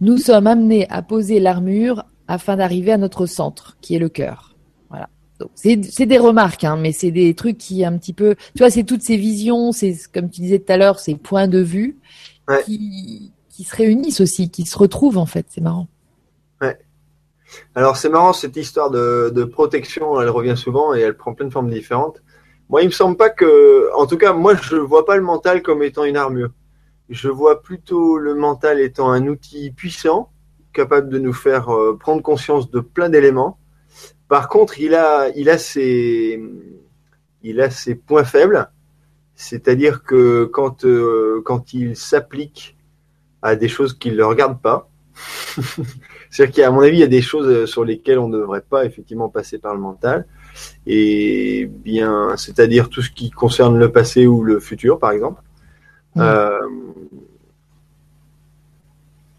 Nous 0.00 0.18
sommes 0.18 0.46
amenés 0.46 0.88
à 0.90 1.02
poser 1.02 1.40
l'armure 1.40 2.04
afin 2.28 2.56
d'arriver 2.56 2.92
à 2.92 2.98
notre 2.98 3.26
centre, 3.26 3.76
qui 3.80 3.94
est 3.94 3.98
le 3.98 4.08
cœur. 4.08 4.56
Voilà. 4.88 5.08
C'est 5.54 6.06
des 6.06 6.18
remarques, 6.18 6.64
hein, 6.64 6.76
mais 6.76 6.92
c'est 6.92 7.10
des 7.10 7.34
trucs 7.34 7.58
qui 7.58 7.84
un 7.84 7.96
petit 7.98 8.12
peu, 8.12 8.34
tu 8.54 8.58
vois, 8.58 8.70
c'est 8.70 8.84
toutes 8.84 9.02
ces 9.02 9.16
visions, 9.16 9.72
c'est 9.72 9.94
comme 10.12 10.30
tu 10.30 10.40
disais 10.40 10.58
tout 10.58 10.72
à 10.72 10.76
l'heure, 10.76 10.98
ces 10.98 11.14
points 11.14 11.48
de 11.48 11.60
vue 11.60 11.98
qui, 12.64 13.32
qui 13.50 13.64
se 13.64 13.76
réunissent 13.76 14.20
aussi, 14.20 14.50
qui 14.50 14.64
se 14.64 14.76
retrouvent 14.78 15.18
en 15.18 15.26
fait. 15.26 15.46
C'est 15.48 15.60
marrant. 15.60 15.88
Ouais. 16.60 16.78
Alors 17.74 17.96
c'est 17.96 18.08
marrant 18.08 18.32
cette 18.32 18.56
histoire 18.56 18.90
de, 18.90 19.30
de, 19.34 19.44
protection, 19.44 20.20
elle 20.20 20.30
revient 20.30 20.56
souvent 20.56 20.94
et 20.94 21.00
elle 21.00 21.16
prend 21.16 21.34
plein 21.34 21.46
de 21.46 21.52
formes 21.52 21.70
différentes. 21.70 22.22
Moi, 22.70 22.82
il 22.82 22.86
me 22.86 22.92
semble 22.92 23.16
pas 23.16 23.28
que, 23.28 23.94
en 23.94 24.06
tout 24.06 24.16
cas, 24.16 24.32
moi, 24.32 24.54
je 24.54 24.76
vois 24.76 25.04
pas 25.04 25.16
le 25.16 25.22
mental 25.22 25.62
comme 25.62 25.82
étant 25.82 26.04
une 26.04 26.16
armure 26.16 26.50
je 27.08 27.28
vois 27.28 27.62
plutôt 27.62 28.18
le 28.18 28.34
mental 28.34 28.80
étant 28.80 29.10
un 29.10 29.26
outil 29.26 29.70
puissant, 29.70 30.30
capable 30.72 31.08
de 31.08 31.18
nous 31.18 31.32
faire 31.32 31.70
euh, 31.70 31.96
prendre 31.96 32.22
conscience 32.22 32.70
de 32.70 32.80
plein 32.80 33.08
d'éléments. 33.08 33.58
Par 34.28 34.48
contre, 34.48 34.80
il 34.80 34.94
a, 34.94 35.28
il 35.36 35.50
a 35.50 35.58
ses, 35.58 36.42
il 37.42 37.60
a 37.60 37.70
ses 37.70 37.94
points 37.94 38.24
faibles, 38.24 38.70
c'est-à-dire 39.34 40.02
que 40.02 40.44
quand, 40.44 40.84
euh, 40.84 41.42
quand 41.44 41.74
il 41.74 41.96
s'applique 41.96 42.76
à 43.42 43.56
des 43.56 43.68
choses 43.68 43.94
qui 43.98 44.10
ne 44.10 44.16
le 44.16 44.26
regardent 44.26 44.60
pas, 44.60 44.88
c'est-à-dire 46.30 46.54
qu'à 46.54 46.70
mon 46.70 46.80
avis, 46.80 46.96
il 46.96 47.00
y 47.00 47.04
a 47.04 47.08
des 47.08 47.22
choses 47.22 47.66
sur 47.66 47.84
lesquelles 47.84 48.18
on 48.18 48.28
ne 48.28 48.38
devrait 48.38 48.64
pas 48.68 48.84
effectivement 48.84 49.28
passer 49.28 49.58
par 49.58 49.74
le 49.74 49.80
mental, 49.80 50.26
et 50.86 51.66
bien, 51.66 52.36
c'est-à-dire 52.36 52.88
tout 52.88 53.02
ce 53.02 53.10
qui 53.10 53.30
concerne 53.30 53.78
le 53.78 53.92
passé 53.92 54.26
ou 54.26 54.42
le 54.42 54.58
futur, 54.58 54.98
par 54.98 55.12
exemple. 55.12 55.42
Mm. 56.14 56.20
Euh, 56.20 56.68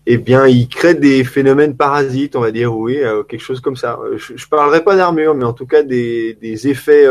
eh 0.08 0.18
bien, 0.18 0.48
il 0.48 0.68
crée 0.68 0.94
des 0.94 1.24
phénomènes 1.24 1.76
parasites, 1.76 2.36
on 2.36 2.42
va 2.42 2.52
dire, 2.52 2.76
oui, 2.76 2.98
euh, 2.98 3.24
quelque 3.24 3.42
chose 3.42 3.60
comme 3.60 3.76
ça. 3.76 4.00
Euh, 4.04 4.18
je, 4.18 4.34
ne 4.34 4.50
parlerai 4.50 4.84
pas 4.84 4.96
d'armure, 4.96 5.34
mais 5.34 5.46
en 5.46 5.54
tout 5.54 5.66
cas 5.66 5.82
des, 5.82 6.36
des 6.36 6.68
effets, 6.68 7.08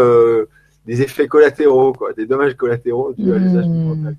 des 0.86 1.02
effets 1.02 1.26
collatéraux, 1.26 1.92
quoi, 1.92 2.12
des 2.12 2.26
dommages 2.26 2.54
collatéraux 2.54 3.12
du 3.12 3.24
mm. 3.24 4.16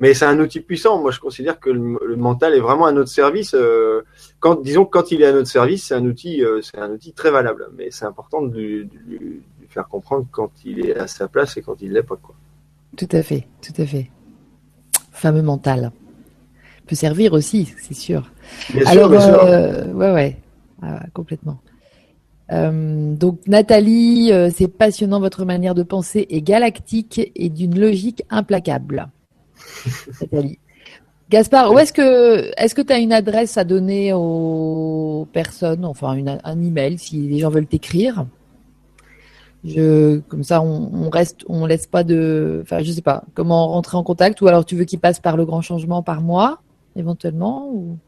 Mais 0.00 0.14
c'est 0.14 0.24
un 0.24 0.40
outil 0.40 0.60
puissant. 0.60 0.98
Moi, 0.98 1.10
je 1.10 1.20
considère 1.20 1.60
que 1.60 1.68
le, 1.68 2.16
mental 2.16 2.54
est 2.54 2.60
vraiment 2.60 2.86
à 2.86 2.92
notre 2.92 3.10
service. 3.10 3.54
quand, 4.40 4.62
disons 4.62 4.86
que 4.86 4.90
quand 4.90 5.12
il 5.12 5.20
est 5.20 5.26
à 5.26 5.32
notre 5.32 5.48
service, 5.48 5.84
c'est 5.88 5.94
un 5.94 6.06
outil, 6.06 6.42
c'est 6.62 6.78
un 6.78 6.90
outil 6.90 7.12
très 7.12 7.30
valable. 7.30 7.68
Mais 7.76 7.88
c'est 7.90 8.06
important 8.06 8.40
de 8.40 8.56
lui, 8.56 8.88
faire 9.68 9.86
comprendre 9.88 10.26
quand 10.32 10.50
il 10.64 10.86
est 10.86 10.96
à 10.96 11.06
sa 11.06 11.28
place 11.28 11.58
et 11.58 11.62
quand 11.62 11.80
il 11.82 11.92
l'est 11.92 12.02
pas, 12.02 12.16
quoi. 12.16 12.34
Tout 12.96 13.08
à 13.12 13.22
fait, 13.22 13.46
tout 13.62 13.80
à 13.80 13.86
fait. 13.86 14.10
Fameux 15.12 15.42
mental. 15.42 15.92
Peut 16.90 16.96
servir 16.96 17.34
aussi, 17.34 17.72
c'est 17.80 17.94
sûr. 17.94 18.32
Alors, 18.84 19.12
euh, 19.12 19.92
ouais, 19.92 20.10
ouais, 20.12 20.36
ah, 20.82 20.98
complètement. 21.14 21.60
Euh, 22.50 23.14
donc 23.14 23.38
Nathalie, 23.46 24.32
euh, 24.32 24.50
c'est 24.52 24.66
passionnant, 24.66 25.20
votre 25.20 25.44
manière 25.44 25.76
de 25.76 25.84
penser 25.84 26.26
est 26.30 26.40
galactique 26.40 27.30
et 27.36 27.48
d'une 27.48 27.78
logique 27.78 28.24
implacable. 28.28 29.06
Nathalie. 30.20 30.58
Gaspard, 31.30 31.70
où 31.70 31.78
est-ce 31.78 31.92
que 31.92 32.50
est-ce 32.60 32.74
que 32.74 32.82
tu 32.82 32.92
as 32.92 32.98
une 32.98 33.12
adresse 33.12 33.56
à 33.56 33.62
donner 33.62 34.12
aux 34.12 35.28
personnes, 35.32 35.84
enfin 35.84 36.20
un 36.42 36.60
email 36.60 36.98
si 36.98 37.20
les 37.28 37.38
gens 37.38 37.50
veulent 37.50 37.68
t'écrire? 37.68 38.26
Je, 39.62 40.18
comme 40.26 40.42
ça, 40.42 40.60
on, 40.60 40.90
on, 40.92 41.08
reste, 41.08 41.44
on 41.48 41.66
laisse 41.66 41.86
pas 41.86 42.02
de, 42.02 42.62
enfin, 42.64 42.82
je 42.82 42.90
sais 42.90 43.00
pas, 43.00 43.22
comment 43.34 43.68
rentrer 43.68 43.96
en 43.96 44.02
contact, 44.02 44.40
ou 44.40 44.48
alors 44.48 44.64
tu 44.64 44.74
veux 44.74 44.84
qu'il 44.84 44.98
passe 44.98 45.20
par 45.20 45.36
le 45.36 45.44
grand 45.44 45.60
changement 45.60 46.02
par 46.02 46.20
mois, 46.20 46.60
éventuellement, 46.96 47.68
ou? 47.70 47.98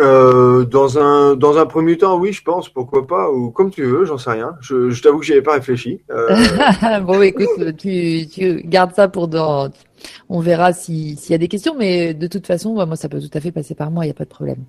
Euh, 0.00 0.64
dans 0.64 0.98
un 0.98 1.34
dans 1.34 1.58
un 1.58 1.66
premier 1.66 1.98
temps, 1.98 2.18
oui, 2.18 2.32
je 2.32 2.42
pense, 2.42 2.68
pourquoi 2.68 3.04
pas, 3.06 3.32
ou 3.32 3.50
comme 3.50 3.70
tu 3.72 3.82
veux, 3.82 4.04
j'en 4.04 4.16
sais 4.16 4.30
rien. 4.30 4.54
Je, 4.60 4.90
je 4.90 5.02
t'avoue 5.02 5.18
que 5.18 5.26
j'y 5.26 5.32
avais 5.32 5.42
pas 5.42 5.54
réfléchi. 5.54 6.00
Euh... 6.10 7.00
bon, 7.00 7.20
écoute, 7.20 7.76
tu, 7.76 8.28
tu 8.28 8.62
gardes 8.64 8.94
ça 8.94 9.08
pour 9.08 9.26
dans. 9.26 9.70
On 10.28 10.38
verra 10.38 10.72
s'il 10.72 11.18
y 11.28 11.34
a 11.34 11.38
des 11.38 11.48
questions, 11.48 11.74
mais 11.76 12.14
de 12.14 12.28
toute 12.28 12.46
façon, 12.46 12.74
moi, 12.74 12.94
ça 12.94 13.08
peut 13.08 13.20
tout 13.20 13.36
à 13.36 13.40
fait 13.40 13.50
passer 13.50 13.74
par 13.74 13.90
moi, 13.90 14.04
il 14.04 14.08
n'y 14.08 14.12
a 14.12 14.14
pas 14.14 14.24
de 14.24 14.28
problème. 14.28 14.64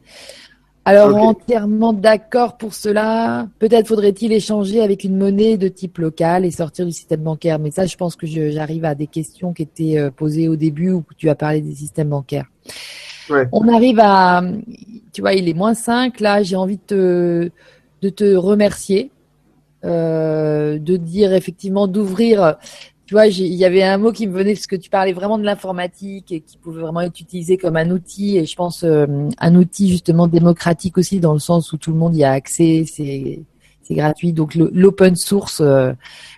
Alors 0.90 1.16
entièrement 1.16 1.94
d'accord 1.94 2.58
pour 2.58 2.74
cela. 2.74 3.48
Peut-être 3.60 3.88
faudrait-il 3.88 4.34
échanger 4.34 4.82
avec 4.82 5.04
une 5.04 5.18
monnaie 5.18 5.56
de 5.56 5.68
type 5.68 6.00
local 6.00 6.46
et 6.46 6.52
sortir 6.52 6.86
du 6.88 6.92
système 6.92 7.22
bancaire. 7.22 7.60
Mais 7.60 7.70
ça, 7.70 7.86
je 7.86 7.96
pense 7.96 8.16
que 8.16 8.26
j'arrive 8.26 8.86
à 8.86 8.96
des 8.96 9.06
questions 9.06 9.54
qui 9.54 9.62
étaient 9.62 10.00
euh, 10.00 10.10
posées 10.10 10.48
au 10.48 10.56
début 10.56 10.90
où 10.90 11.04
tu 11.16 11.30
as 11.30 11.36
parlé 11.36 11.62
des 11.62 11.76
systèmes 11.76 12.10
bancaires. 12.10 12.48
On 13.52 13.68
arrive 13.68 14.00
à, 14.02 14.42
tu 15.14 15.22
vois, 15.22 15.34
il 15.34 15.48
est 15.48 15.54
moins 15.54 15.76
5. 15.76 16.20
Là, 16.22 16.42
j'ai 16.42 16.56
envie 16.56 16.78
de 16.78 16.82
te, 16.88 17.52
de 18.02 18.10
te 18.10 18.36
remercier, 18.36 19.12
euh, 19.86 20.80
de 20.80 20.98
dire 20.98 21.34
effectivement 21.34 21.86
d'ouvrir 21.86 22.58
tu 23.10 23.16
vois, 23.16 23.26
il 23.26 23.56
y 23.56 23.66
avait 23.66 23.82
un 23.82 23.98
mot 23.98 24.12
qui 24.12 24.28
me 24.28 24.34
venait 24.34 24.54
parce 24.54 24.68
que 24.68 24.76
tu 24.76 24.92
parlais 24.92 25.14
vraiment 25.14 25.40
de 25.40 25.44
l'informatique 25.44 26.32
et 26.32 26.42
qui 26.42 26.60
pouvait 26.60 26.84
vraiment 26.84 27.02
être 27.02 27.20
utilisé 27.20 27.58
comme 27.58 27.76
un 27.76 27.90
outil 27.90 28.38
et 28.38 28.46
je 28.46 28.56
pense 28.56 28.84
euh, 28.84 29.08
un 29.40 29.56
outil 29.56 29.90
justement 29.90 30.28
démocratique 30.28 30.96
aussi 31.00 31.20
dans 31.20 31.34
le 31.34 31.40
sens 31.40 31.74
où 31.74 31.78
tout 31.78 31.92
le 31.92 31.98
monde 31.98 32.16
y 32.16 32.24
a 32.24 32.32
accès, 32.32 32.86
c'est 32.86 33.42
c'est 33.82 33.96
gratuit. 33.96 34.32
Donc 34.32 34.54
l'open 34.54 35.16
source, 35.16 35.60
euh, 35.60 35.92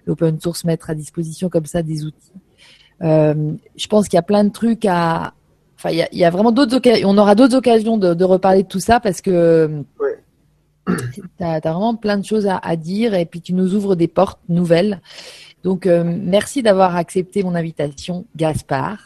l'open 0.06 0.40
source 0.40 0.64
mettre 0.64 0.90
à 0.90 0.96
disposition 0.96 1.50
comme 1.50 1.66
ça 1.66 1.84
des 1.84 2.06
outils. 2.06 2.32
Euh, 3.02 3.52
je 3.76 3.88
pense 3.88 4.08
qu'il 4.08 4.16
y 4.16 4.20
a 4.20 4.24
plein 4.24 4.46
de 4.46 4.52
trucs 4.54 4.86
à, 4.86 5.34
enfin 5.78 5.90
il 5.90 5.98
y 5.98 6.04
a, 6.04 6.08
il 6.14 6.20
y 6.20 6.24
a 6.24 6.30
vraiment 6.30 6.54
d'autres 6.54 6.78
occasions, 6.78 7.10
on 7.10 7.18
aura 7.18 7.36
d'autres 7.36 7.58
occasions 7.58 7.98
de, 7.98 8.14
de, 8.14 8.24
reparler 8.24 8.64
de 8.64 8.70
tout 8.70 8.80
ça 8.80 9.02
parce 9.02 9.20
que 9.20 9.84
ouais. 10.00 10.96
tu 11.12 11.44
as, 11.44 11.60
vraiment 11.60 11.96
plein 11.96 12.18
de 12.18 12.24
choses 12.24 12.48
à, 12.48 12.56
à 12.60 12.78
dire 12.78 13.14
et 13.14 13.26
puis 13.26 13.42
tu 13.42 13.52
nous 13.52 13.76
ouvres 13.76 13.98
des 13.98 14.08
portes 14.08 14.40
nouvelles. 14.48 15.02
Donc, 15.64 15.86
euh, 15.86 16.04
merci 16.06 16.64
d'avoir 16.64 16.96
accepté 16.96 17.44
mon 17.44 17.56
invitation, 17.56 18.26
Gaspard. 18.36 19.00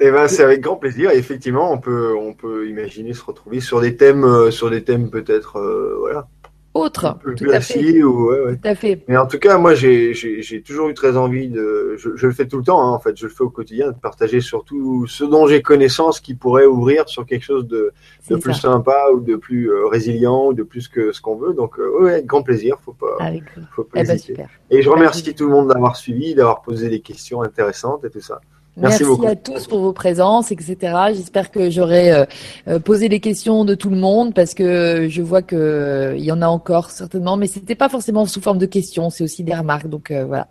Eh 0.00 0.10
ben, 0.10 0.26
c'est 0.26 0.42
avec 0.42 0.60
grand 0.60 0.76
plaisir. 0.76 1.10
effectivement, 1.10 1.72
on 1.72 1.78
peut, 1.78 2.16
on 2.16 2.34
peut 2.34 2.68
imaginer 2.68 3.14
se 3.14 3.22
retrouver 3.22 3.60
sur 3.60 3.80
des 3.80 3.96
thèmes, 3.96 4.24
euh, 4.24 4.50
sur 4.50 4.70
des 4.70 4.82
thèmes 4.82 5.10
peut-être, 5.10 5.56
euh, 5.56 5.96
voilà, 5.98 6.26
autre. 6.74 7.18
Tout 7.36 7.50
à, 7.50 7.60
fait. 7.60 8.02
Ou, 8.02 8.30
ouais, 8.30 8.40
ouais. 8.40 8.56
tout 8.56 8.68
à 8.68 8.74
fait. 8.74 9.04
Mais 9.08 9.16
en 9.16 9.26
tout 9.26 9.38
cas, 9.38 9.58
moi, 9.58 9.74
j'ai 9.74 10.62
toujours 10.66 10.88
eu 10.88 10.94
très 10.94 11.16
envie 11.16 11.48
de. 11.48 11.94
Je, 11.96 12.10
je 12.16 12.26
le 12.26 12.32
fais 12.32 12.46
tout 12.46 12.58
le 12.58 12.64
temps, 12.64 12.80
hein, 12.80 12.90
en 12.90 12.98
fait, 12.98 13.16
je 13.16 13.26
le 13.26 13.32
fais 13.32 13.42
au 13.42 13.50
quotidien, 13.50 13.92
de 13.92 13.98
partager 13.98 14.40
surtout 14.40 15.06
ce 15.06 15.24
dont 15.24 15.46
j'ai 15.46 15.62
connaissance 15.62 16.20
qui 16.20 16.34
pourrait 16.34 16.66
ouvrir 16.66 17.08
sur 17.08 17.24
quelque 17.26 17.44
chose 17.44 17.66
de, 17.66 17.92
de 18.28 18.36
plus 18.36 18.54
sympa 18.54 19.08
ou 19.14 19.20
de 19.20 19.36
plus 19.36 19.70
euh, 19.70 19.86
résilient 19.86 20.48
ou 20.48 20.52
de 20.52 20.62
plus 20.62 20.88
que 20.88 21.12
ce 21.12 21.20
qu'on 21.20 21.36
veut. 21.36 21.54
Donc, 21.54 21.78
euh, 21.78 22.06
avec 22.08 22.26
grand 22.26 22.42
plaisir, 22.42 22.78
faut 22.84 22.92
pas. 22.92 23.16
Avec 23.20 23.44
faut 23.74 23.84
pas 23.84 24.00
eh 24.00 24.04
ben, 24.04 24.18
super. 24.18 24.48
Et 24.70 24.82
je 24.82 24.90
remercie 24.90 25.34
tout 25.34 25.46
le 25.46 25.52
monde 25.52 25.68
d'avoir 25.68 25.96
suivi, 25.96 26.34
d'avoir 26.34 26.62
posé 26.62 26.88
des 26.88 27.00
questions 27.00 27.42
intéressantes 27.42 28.04
et 28.04 28.10
tout 28.10 28.20
ça. 28.20 28.40
Merci, 28.76 29.04
à 29.26 29.36
tous 29.36 29.68
pour 29.68 29.78
vos 29.78 29.92
présences, 29.92 30.50
etc. 30.50 30.76
J'espère 31.14 31.52
que 31.52 31.70
j'aurai 31.70 32.12
euh, 32.12 32.24
euh, 32.66 32.80
posé 32.80 33.08
les 33.08 33.20
questions 33.20 33.64
de 33.64 33.76
tout 33.76 33.88
le 33.88 33.96
monde 33.96 34.34
parce 34.34 34.52
que 34.52 35.06
je 35.08 35.22
vois 35.22 35.42
que 35.42 35.54
euh, 35.54 36.16
il 36.16 36.24
y 36.24 36.32
en 36.32 36.42
a 36.42 36.48
encore 36.48 36.90
certainement, 36.90 37.36
mais 37.36 37.46
c'était 37.46 37.76
pas 37.76 37.88
forcément 37.88 38.26
sous 38.26 38.40
forme 38.40 38.58
de 38.58 38.66
questions, 38.66 39.10
c'est 39.10 39.22
aussi 39.22 39.44
des 39.44 39.54
remarques. 39.54 39.86
Donc 39.86 40.12
voilà, 40.26 40.48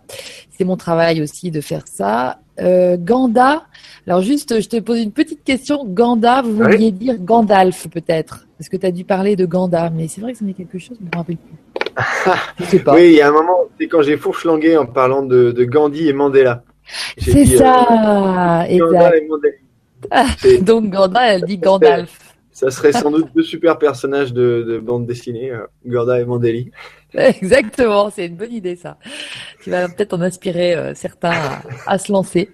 c'est 0.56 0.64
mon 0.64 0.76
travail 0.76 1.20
aussi 1.20 1.50
de 1.50 1.60
faire 1.60 1.84
ça. 1.86 2.38
Ganda, 2.58 3.64
alors 4.06 4.22
juste, 4.22 4.60
je 4.60 4.68
te 4.68 4.78
pose 4.78 5.00
une 5.00 5.12
petite 5.12 5.44
question. 5.44 5.84
Ganda, 5.84 6.40
vous 6.40 6.54
vouliez 6.54 6.92
dire 6.92 7.18
Gandalf 7.18 7.88
peut-être 7.88 8.46
Parce 8.56 8.68
que 8.68 8.76
tu 8.76 8.86
as 8.86 8.92
dû 8.92 9.04
parler 9.04 9.34
de 9.34 9.44
Ganda, 9.44 9.90
mais 9.90 10.08
c'est 10.08 10.20
vrai 10.20 10.32
que 10.32 10.38
ça 10.38 10.44
quelque 10.56 10.78
chose, 10.78 10.96
je 11.00 11.04
me 11.04 11.16
rappelle 11.16 11.36
plus. 11.36 11.58
Oui, 12.92 13.10
il 13.10 13.14
y 13.14 13.20
a 13.20 13.28
un 13.28 13.32
moment, 13.32 13.58
c'est 13.78 13.86
quand 13.86 14.02
j'ai 14.02 14.16
fourchlangué 14.16 14.76
en 14.76 14.86
parlant 14.86 15.22
de, 15.22 15.52
de 15.52 15.64
Gandhi 15.64 16.08
et 16.08 16.12
Mandela. 16.12 16.62
C'est 17.18 17.46
ça, 17.46 18.62
euh, 18.62 18.64
exact. 18.64 19.24
Donc 20.62 20.90
Gandalf, 20.90 21.30
elle 21.30 21.44
dit 21.44 21.58
Gandalf. 21.58 22.24
Ça 22.54 22.70
serait 22.70 22.92
sans 22.92 23.10
doute 23.10 23.26
deux 23.34 23.42
super 23.42 23.78
personnages 23.78 24.32
de, 24.32 24.80
bande 24.80 25.06
dessinée, 25.06 25.50
euh, 25.50 25.66
Gorda 25.84 26.20
et 26.20 26.24
Mandeli. 26.24 26.70
Exactement, 27.14 28.10
c'est 28.10 28.26
une 28.26 28.36
bonne 28.36 28.52
idée 28.52 28.76
ça. 28.76 28.96
Tu 29.64 29.70
vas 29.70 29.88
peut-être 29.88 30.14
en 30.14 30.20
inspirer 30.20 30.76
euh, 30.76 30.94
certains 30.94 31.34
à, 31.84 31.98
se 31.98 32.12
lancer. 32.12 32.50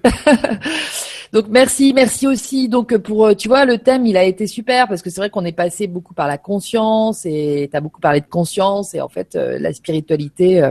donc 1.34 1.48
merci, 1.50 1.92
merci 1.92 2.26
aussi. 2.26 2.70
Donc 2.70 2.96
pour, 2.96 3.26
euh, 3.26 3.34
tu 3.34 3.48
vois, 3.48 3.66
le 3.66 3.76
thème 3.76 4.06
il 4.06 4.16
a 4.16 4.24
été 4.24 4.46
super 4.46 4.88
parce 4.88 5.02
que 5.02 5.10
c'est 5.10 5.20
vrai 5.20 5.28
qu'on 5.28 5.44
est 5.44 5.52
passé 5.52 5.86
beaucoup 5.86 6.14
par 6.14 6.28
la 6.28 6.38
conscience 6.38 7.26
et 7.26 7.68
tu 7.70 7.76
as 7.76 7.80
beaucoup 7.82 8.00
parlé 8.00 8.22
de 8.22 8.26
conscience 8.26 8.94
et 8.94 9.02
en 9.02 9.10
fait 9.10 9.34
la 9.34 9.72
spiritualité. 9.74 10.70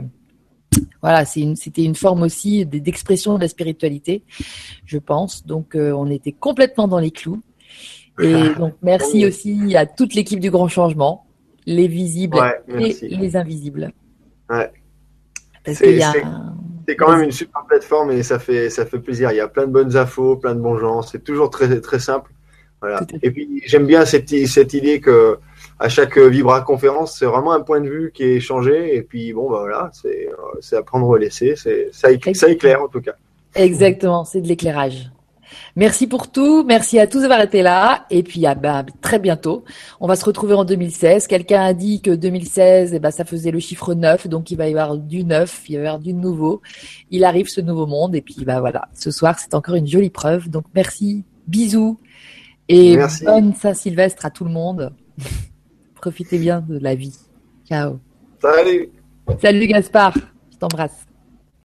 Voilà, 1.02 1.26
c'était 1.26 1.84
une 1.84 1.96
forme 1.96 2.24
aussi 2.24 2.66
d'expression 2.66 3.36
de 3.36 3.42
la 3.42 3.48
spiritualité, 3.48 4.24
je 4.86 4.98
pense. 4.98 5.46
Donc 5.46 5.76
on 5.76 6.10
était 6.10 6.34
complètement 6.34 6.88
dans 6.88 7.00
les 7.00 7.12
clous. 7.12 7.42
Et 8.22 8.50
donc, 8.58 8.74
merci 8.82 9.26
aussi 9.26 9.76
à 9.78 9.86
toute 9.86 10.14
l'équipe 10.14 10.42
du 10.42 10.52
Grand 10.52 10.68
Changement, 10.68 11.26
les 11.66 11.88
visibles 11.88 12.38
et 12.68 13.16
les 13.16 13.36
invisibles. 13.38 13.94
Ouais. 14.50 14.72
C'est 15.66 16.96
quand 16.96 17.12
même 17.12 17.24
une 17.24 17.32
super 17.32 17.64
plateforme 17.66 18.12
et 18.12 18.24
ça 18.24 18.40
fait, 18.40 18.70
ça 18.70 18.86
fait 18.86 19.00
plaisir. 19.00 19.32
Il 19.32 19.38
y 19.38 19.40
a 19.40 19.48
plein 19.48 19.68
de 19.68 19.72
bonnes 19.72 19.96
infos, 19.96 20.36
plein 20.36 20.56
de 20.56 20.60
bons 20.60 20.78
gens. 20.78 21.02
C'est 21.02 21.24
toujours 21.24 21.50
très, 21.50 21.80
très 21.82 22.00
simple. 22.00 22.32
Voilà. 22.82 23.02
Et 23.22 23.32
puis, 23.32 23.62
j'aime 23.66 23.86
bien 23.86 24.06
cette, 24.06 24.30
cette 24.48 24.74
idée 24.74 25.00
que 25.00 25.38
à 25.80 25.90
chaque 25.90 26.18
Vibra 26.18 26.62
conférence, 26.62 27.18
c'est 27.18 27.26
vraiment 27.26 27.54
un 27.54 27.62
point 27.62 27.80
de 27.80 27.90
vue 27.90 28.12
qui 28.14 28.24
est 28.24 28.36
échangé. 28.36 28.96
Et 28.96 29.02
puis, 29.02 29.34
bon, 29.34 29.50
bah 29.50 29.60
voilà, 29.62 29.92
c'est 30.62 30.76
à 30.76 30.84
prendre 30.84 31.08
ou 31.08 31.14
à 31.14 31.20
laisser. 31.20 31.56
Ça, 31.56 31.70
ça 32.34 32.50
éclaire 32.50 32.82
en 32.84 32.88
tout 32.88 33.02
cas. 33.02 33.14
Exactement, 33.56 34.26
c'est 34.26 34.42
de 34.42 34.48
l'éclairage. 34.48 35.10
Merci 35.76 36.08
pour 36.08 36.32
tout. 36.32 36.64
Merci 36.64 37.00
à 37.00 37.08
tous 37.08 37.22
d'avoir 37.22 37.42
été 37.42 37.62
là. 37.62 38.06
Et 38.10 38.24
puis, 38.24 38.46
à 38.46 38.56
bah, 38.56 38.86
très 39.02 39.20
bientôt. 39.20 39.64
On 40.00 40.08
va 40.08 40.16
se 40.16 40.26
retrouver 40.26 40.54
en 40.54 40.66
2016. 40.66 41.28
Quelqu'un 41.28 41.62
a 41.62 41.74
dit 41.74 42.02
que 42.02 42.12
2016, 42.12 42.94
eh 42.94 43.00
ben, 43.00 43.12
ça 43.12 43.26
faisait 43.26 43.52
le 43.52 43.60
chiffre 43.60 43.94
9. 43.94 44.28
Donc, 44.28 44.52
il 44.52 44.58
va 44.58 44.68
y 44.68 44.72
avoir 44.72 44.98
du 44.98 45.24
neuf, 45.24 45.64
il 45.70 45.78
va 45.78 45.84
y 45.84 45.88
avoir 45.88 46.00
du 46.00 46.14
nouveau. 46.14 46.62
Il 47.12 47.24
arrive 47.24 47.48
ce 47.48 47.62
nouveau 47.62 47.88
monde. 47.88 48.16
Et 48.16 48.22
puis, 48.22 48.46
bah, 48.46 48.60
voilà. 48.60 48.90
Ce 48.94 49.12
soir, 49.12 49.40
c'est 49.40 49.54
encore 49.54 49.76
une 49.76 49.88
jolie 49.88 50.10
preuve. 50.10 50.50
Donc, 50.50 50.66
merci. 50.76 51.24
Bisous. 51.48 52.00
Et 52.68 52.98
bonne 53.26 53.56
Saint-Sylvestre 53.56 54.26
à 54.26 54.30
tout 54.30 54.44
le 54.44 54.52
monde. 54.52 54.94
Profitez 56.02 56.38
bien 56.38 56.62
de 56.62 56.80
la 56.80 56.96
vie. 56.96 57.16
Ciao. 57.66 58.00
Salut. 58.42 58.90
Salut 59.42 59.68
Gaspard. 59.68 60.16
Je 60.52 60.58
t'embrasse. 60.58 61.09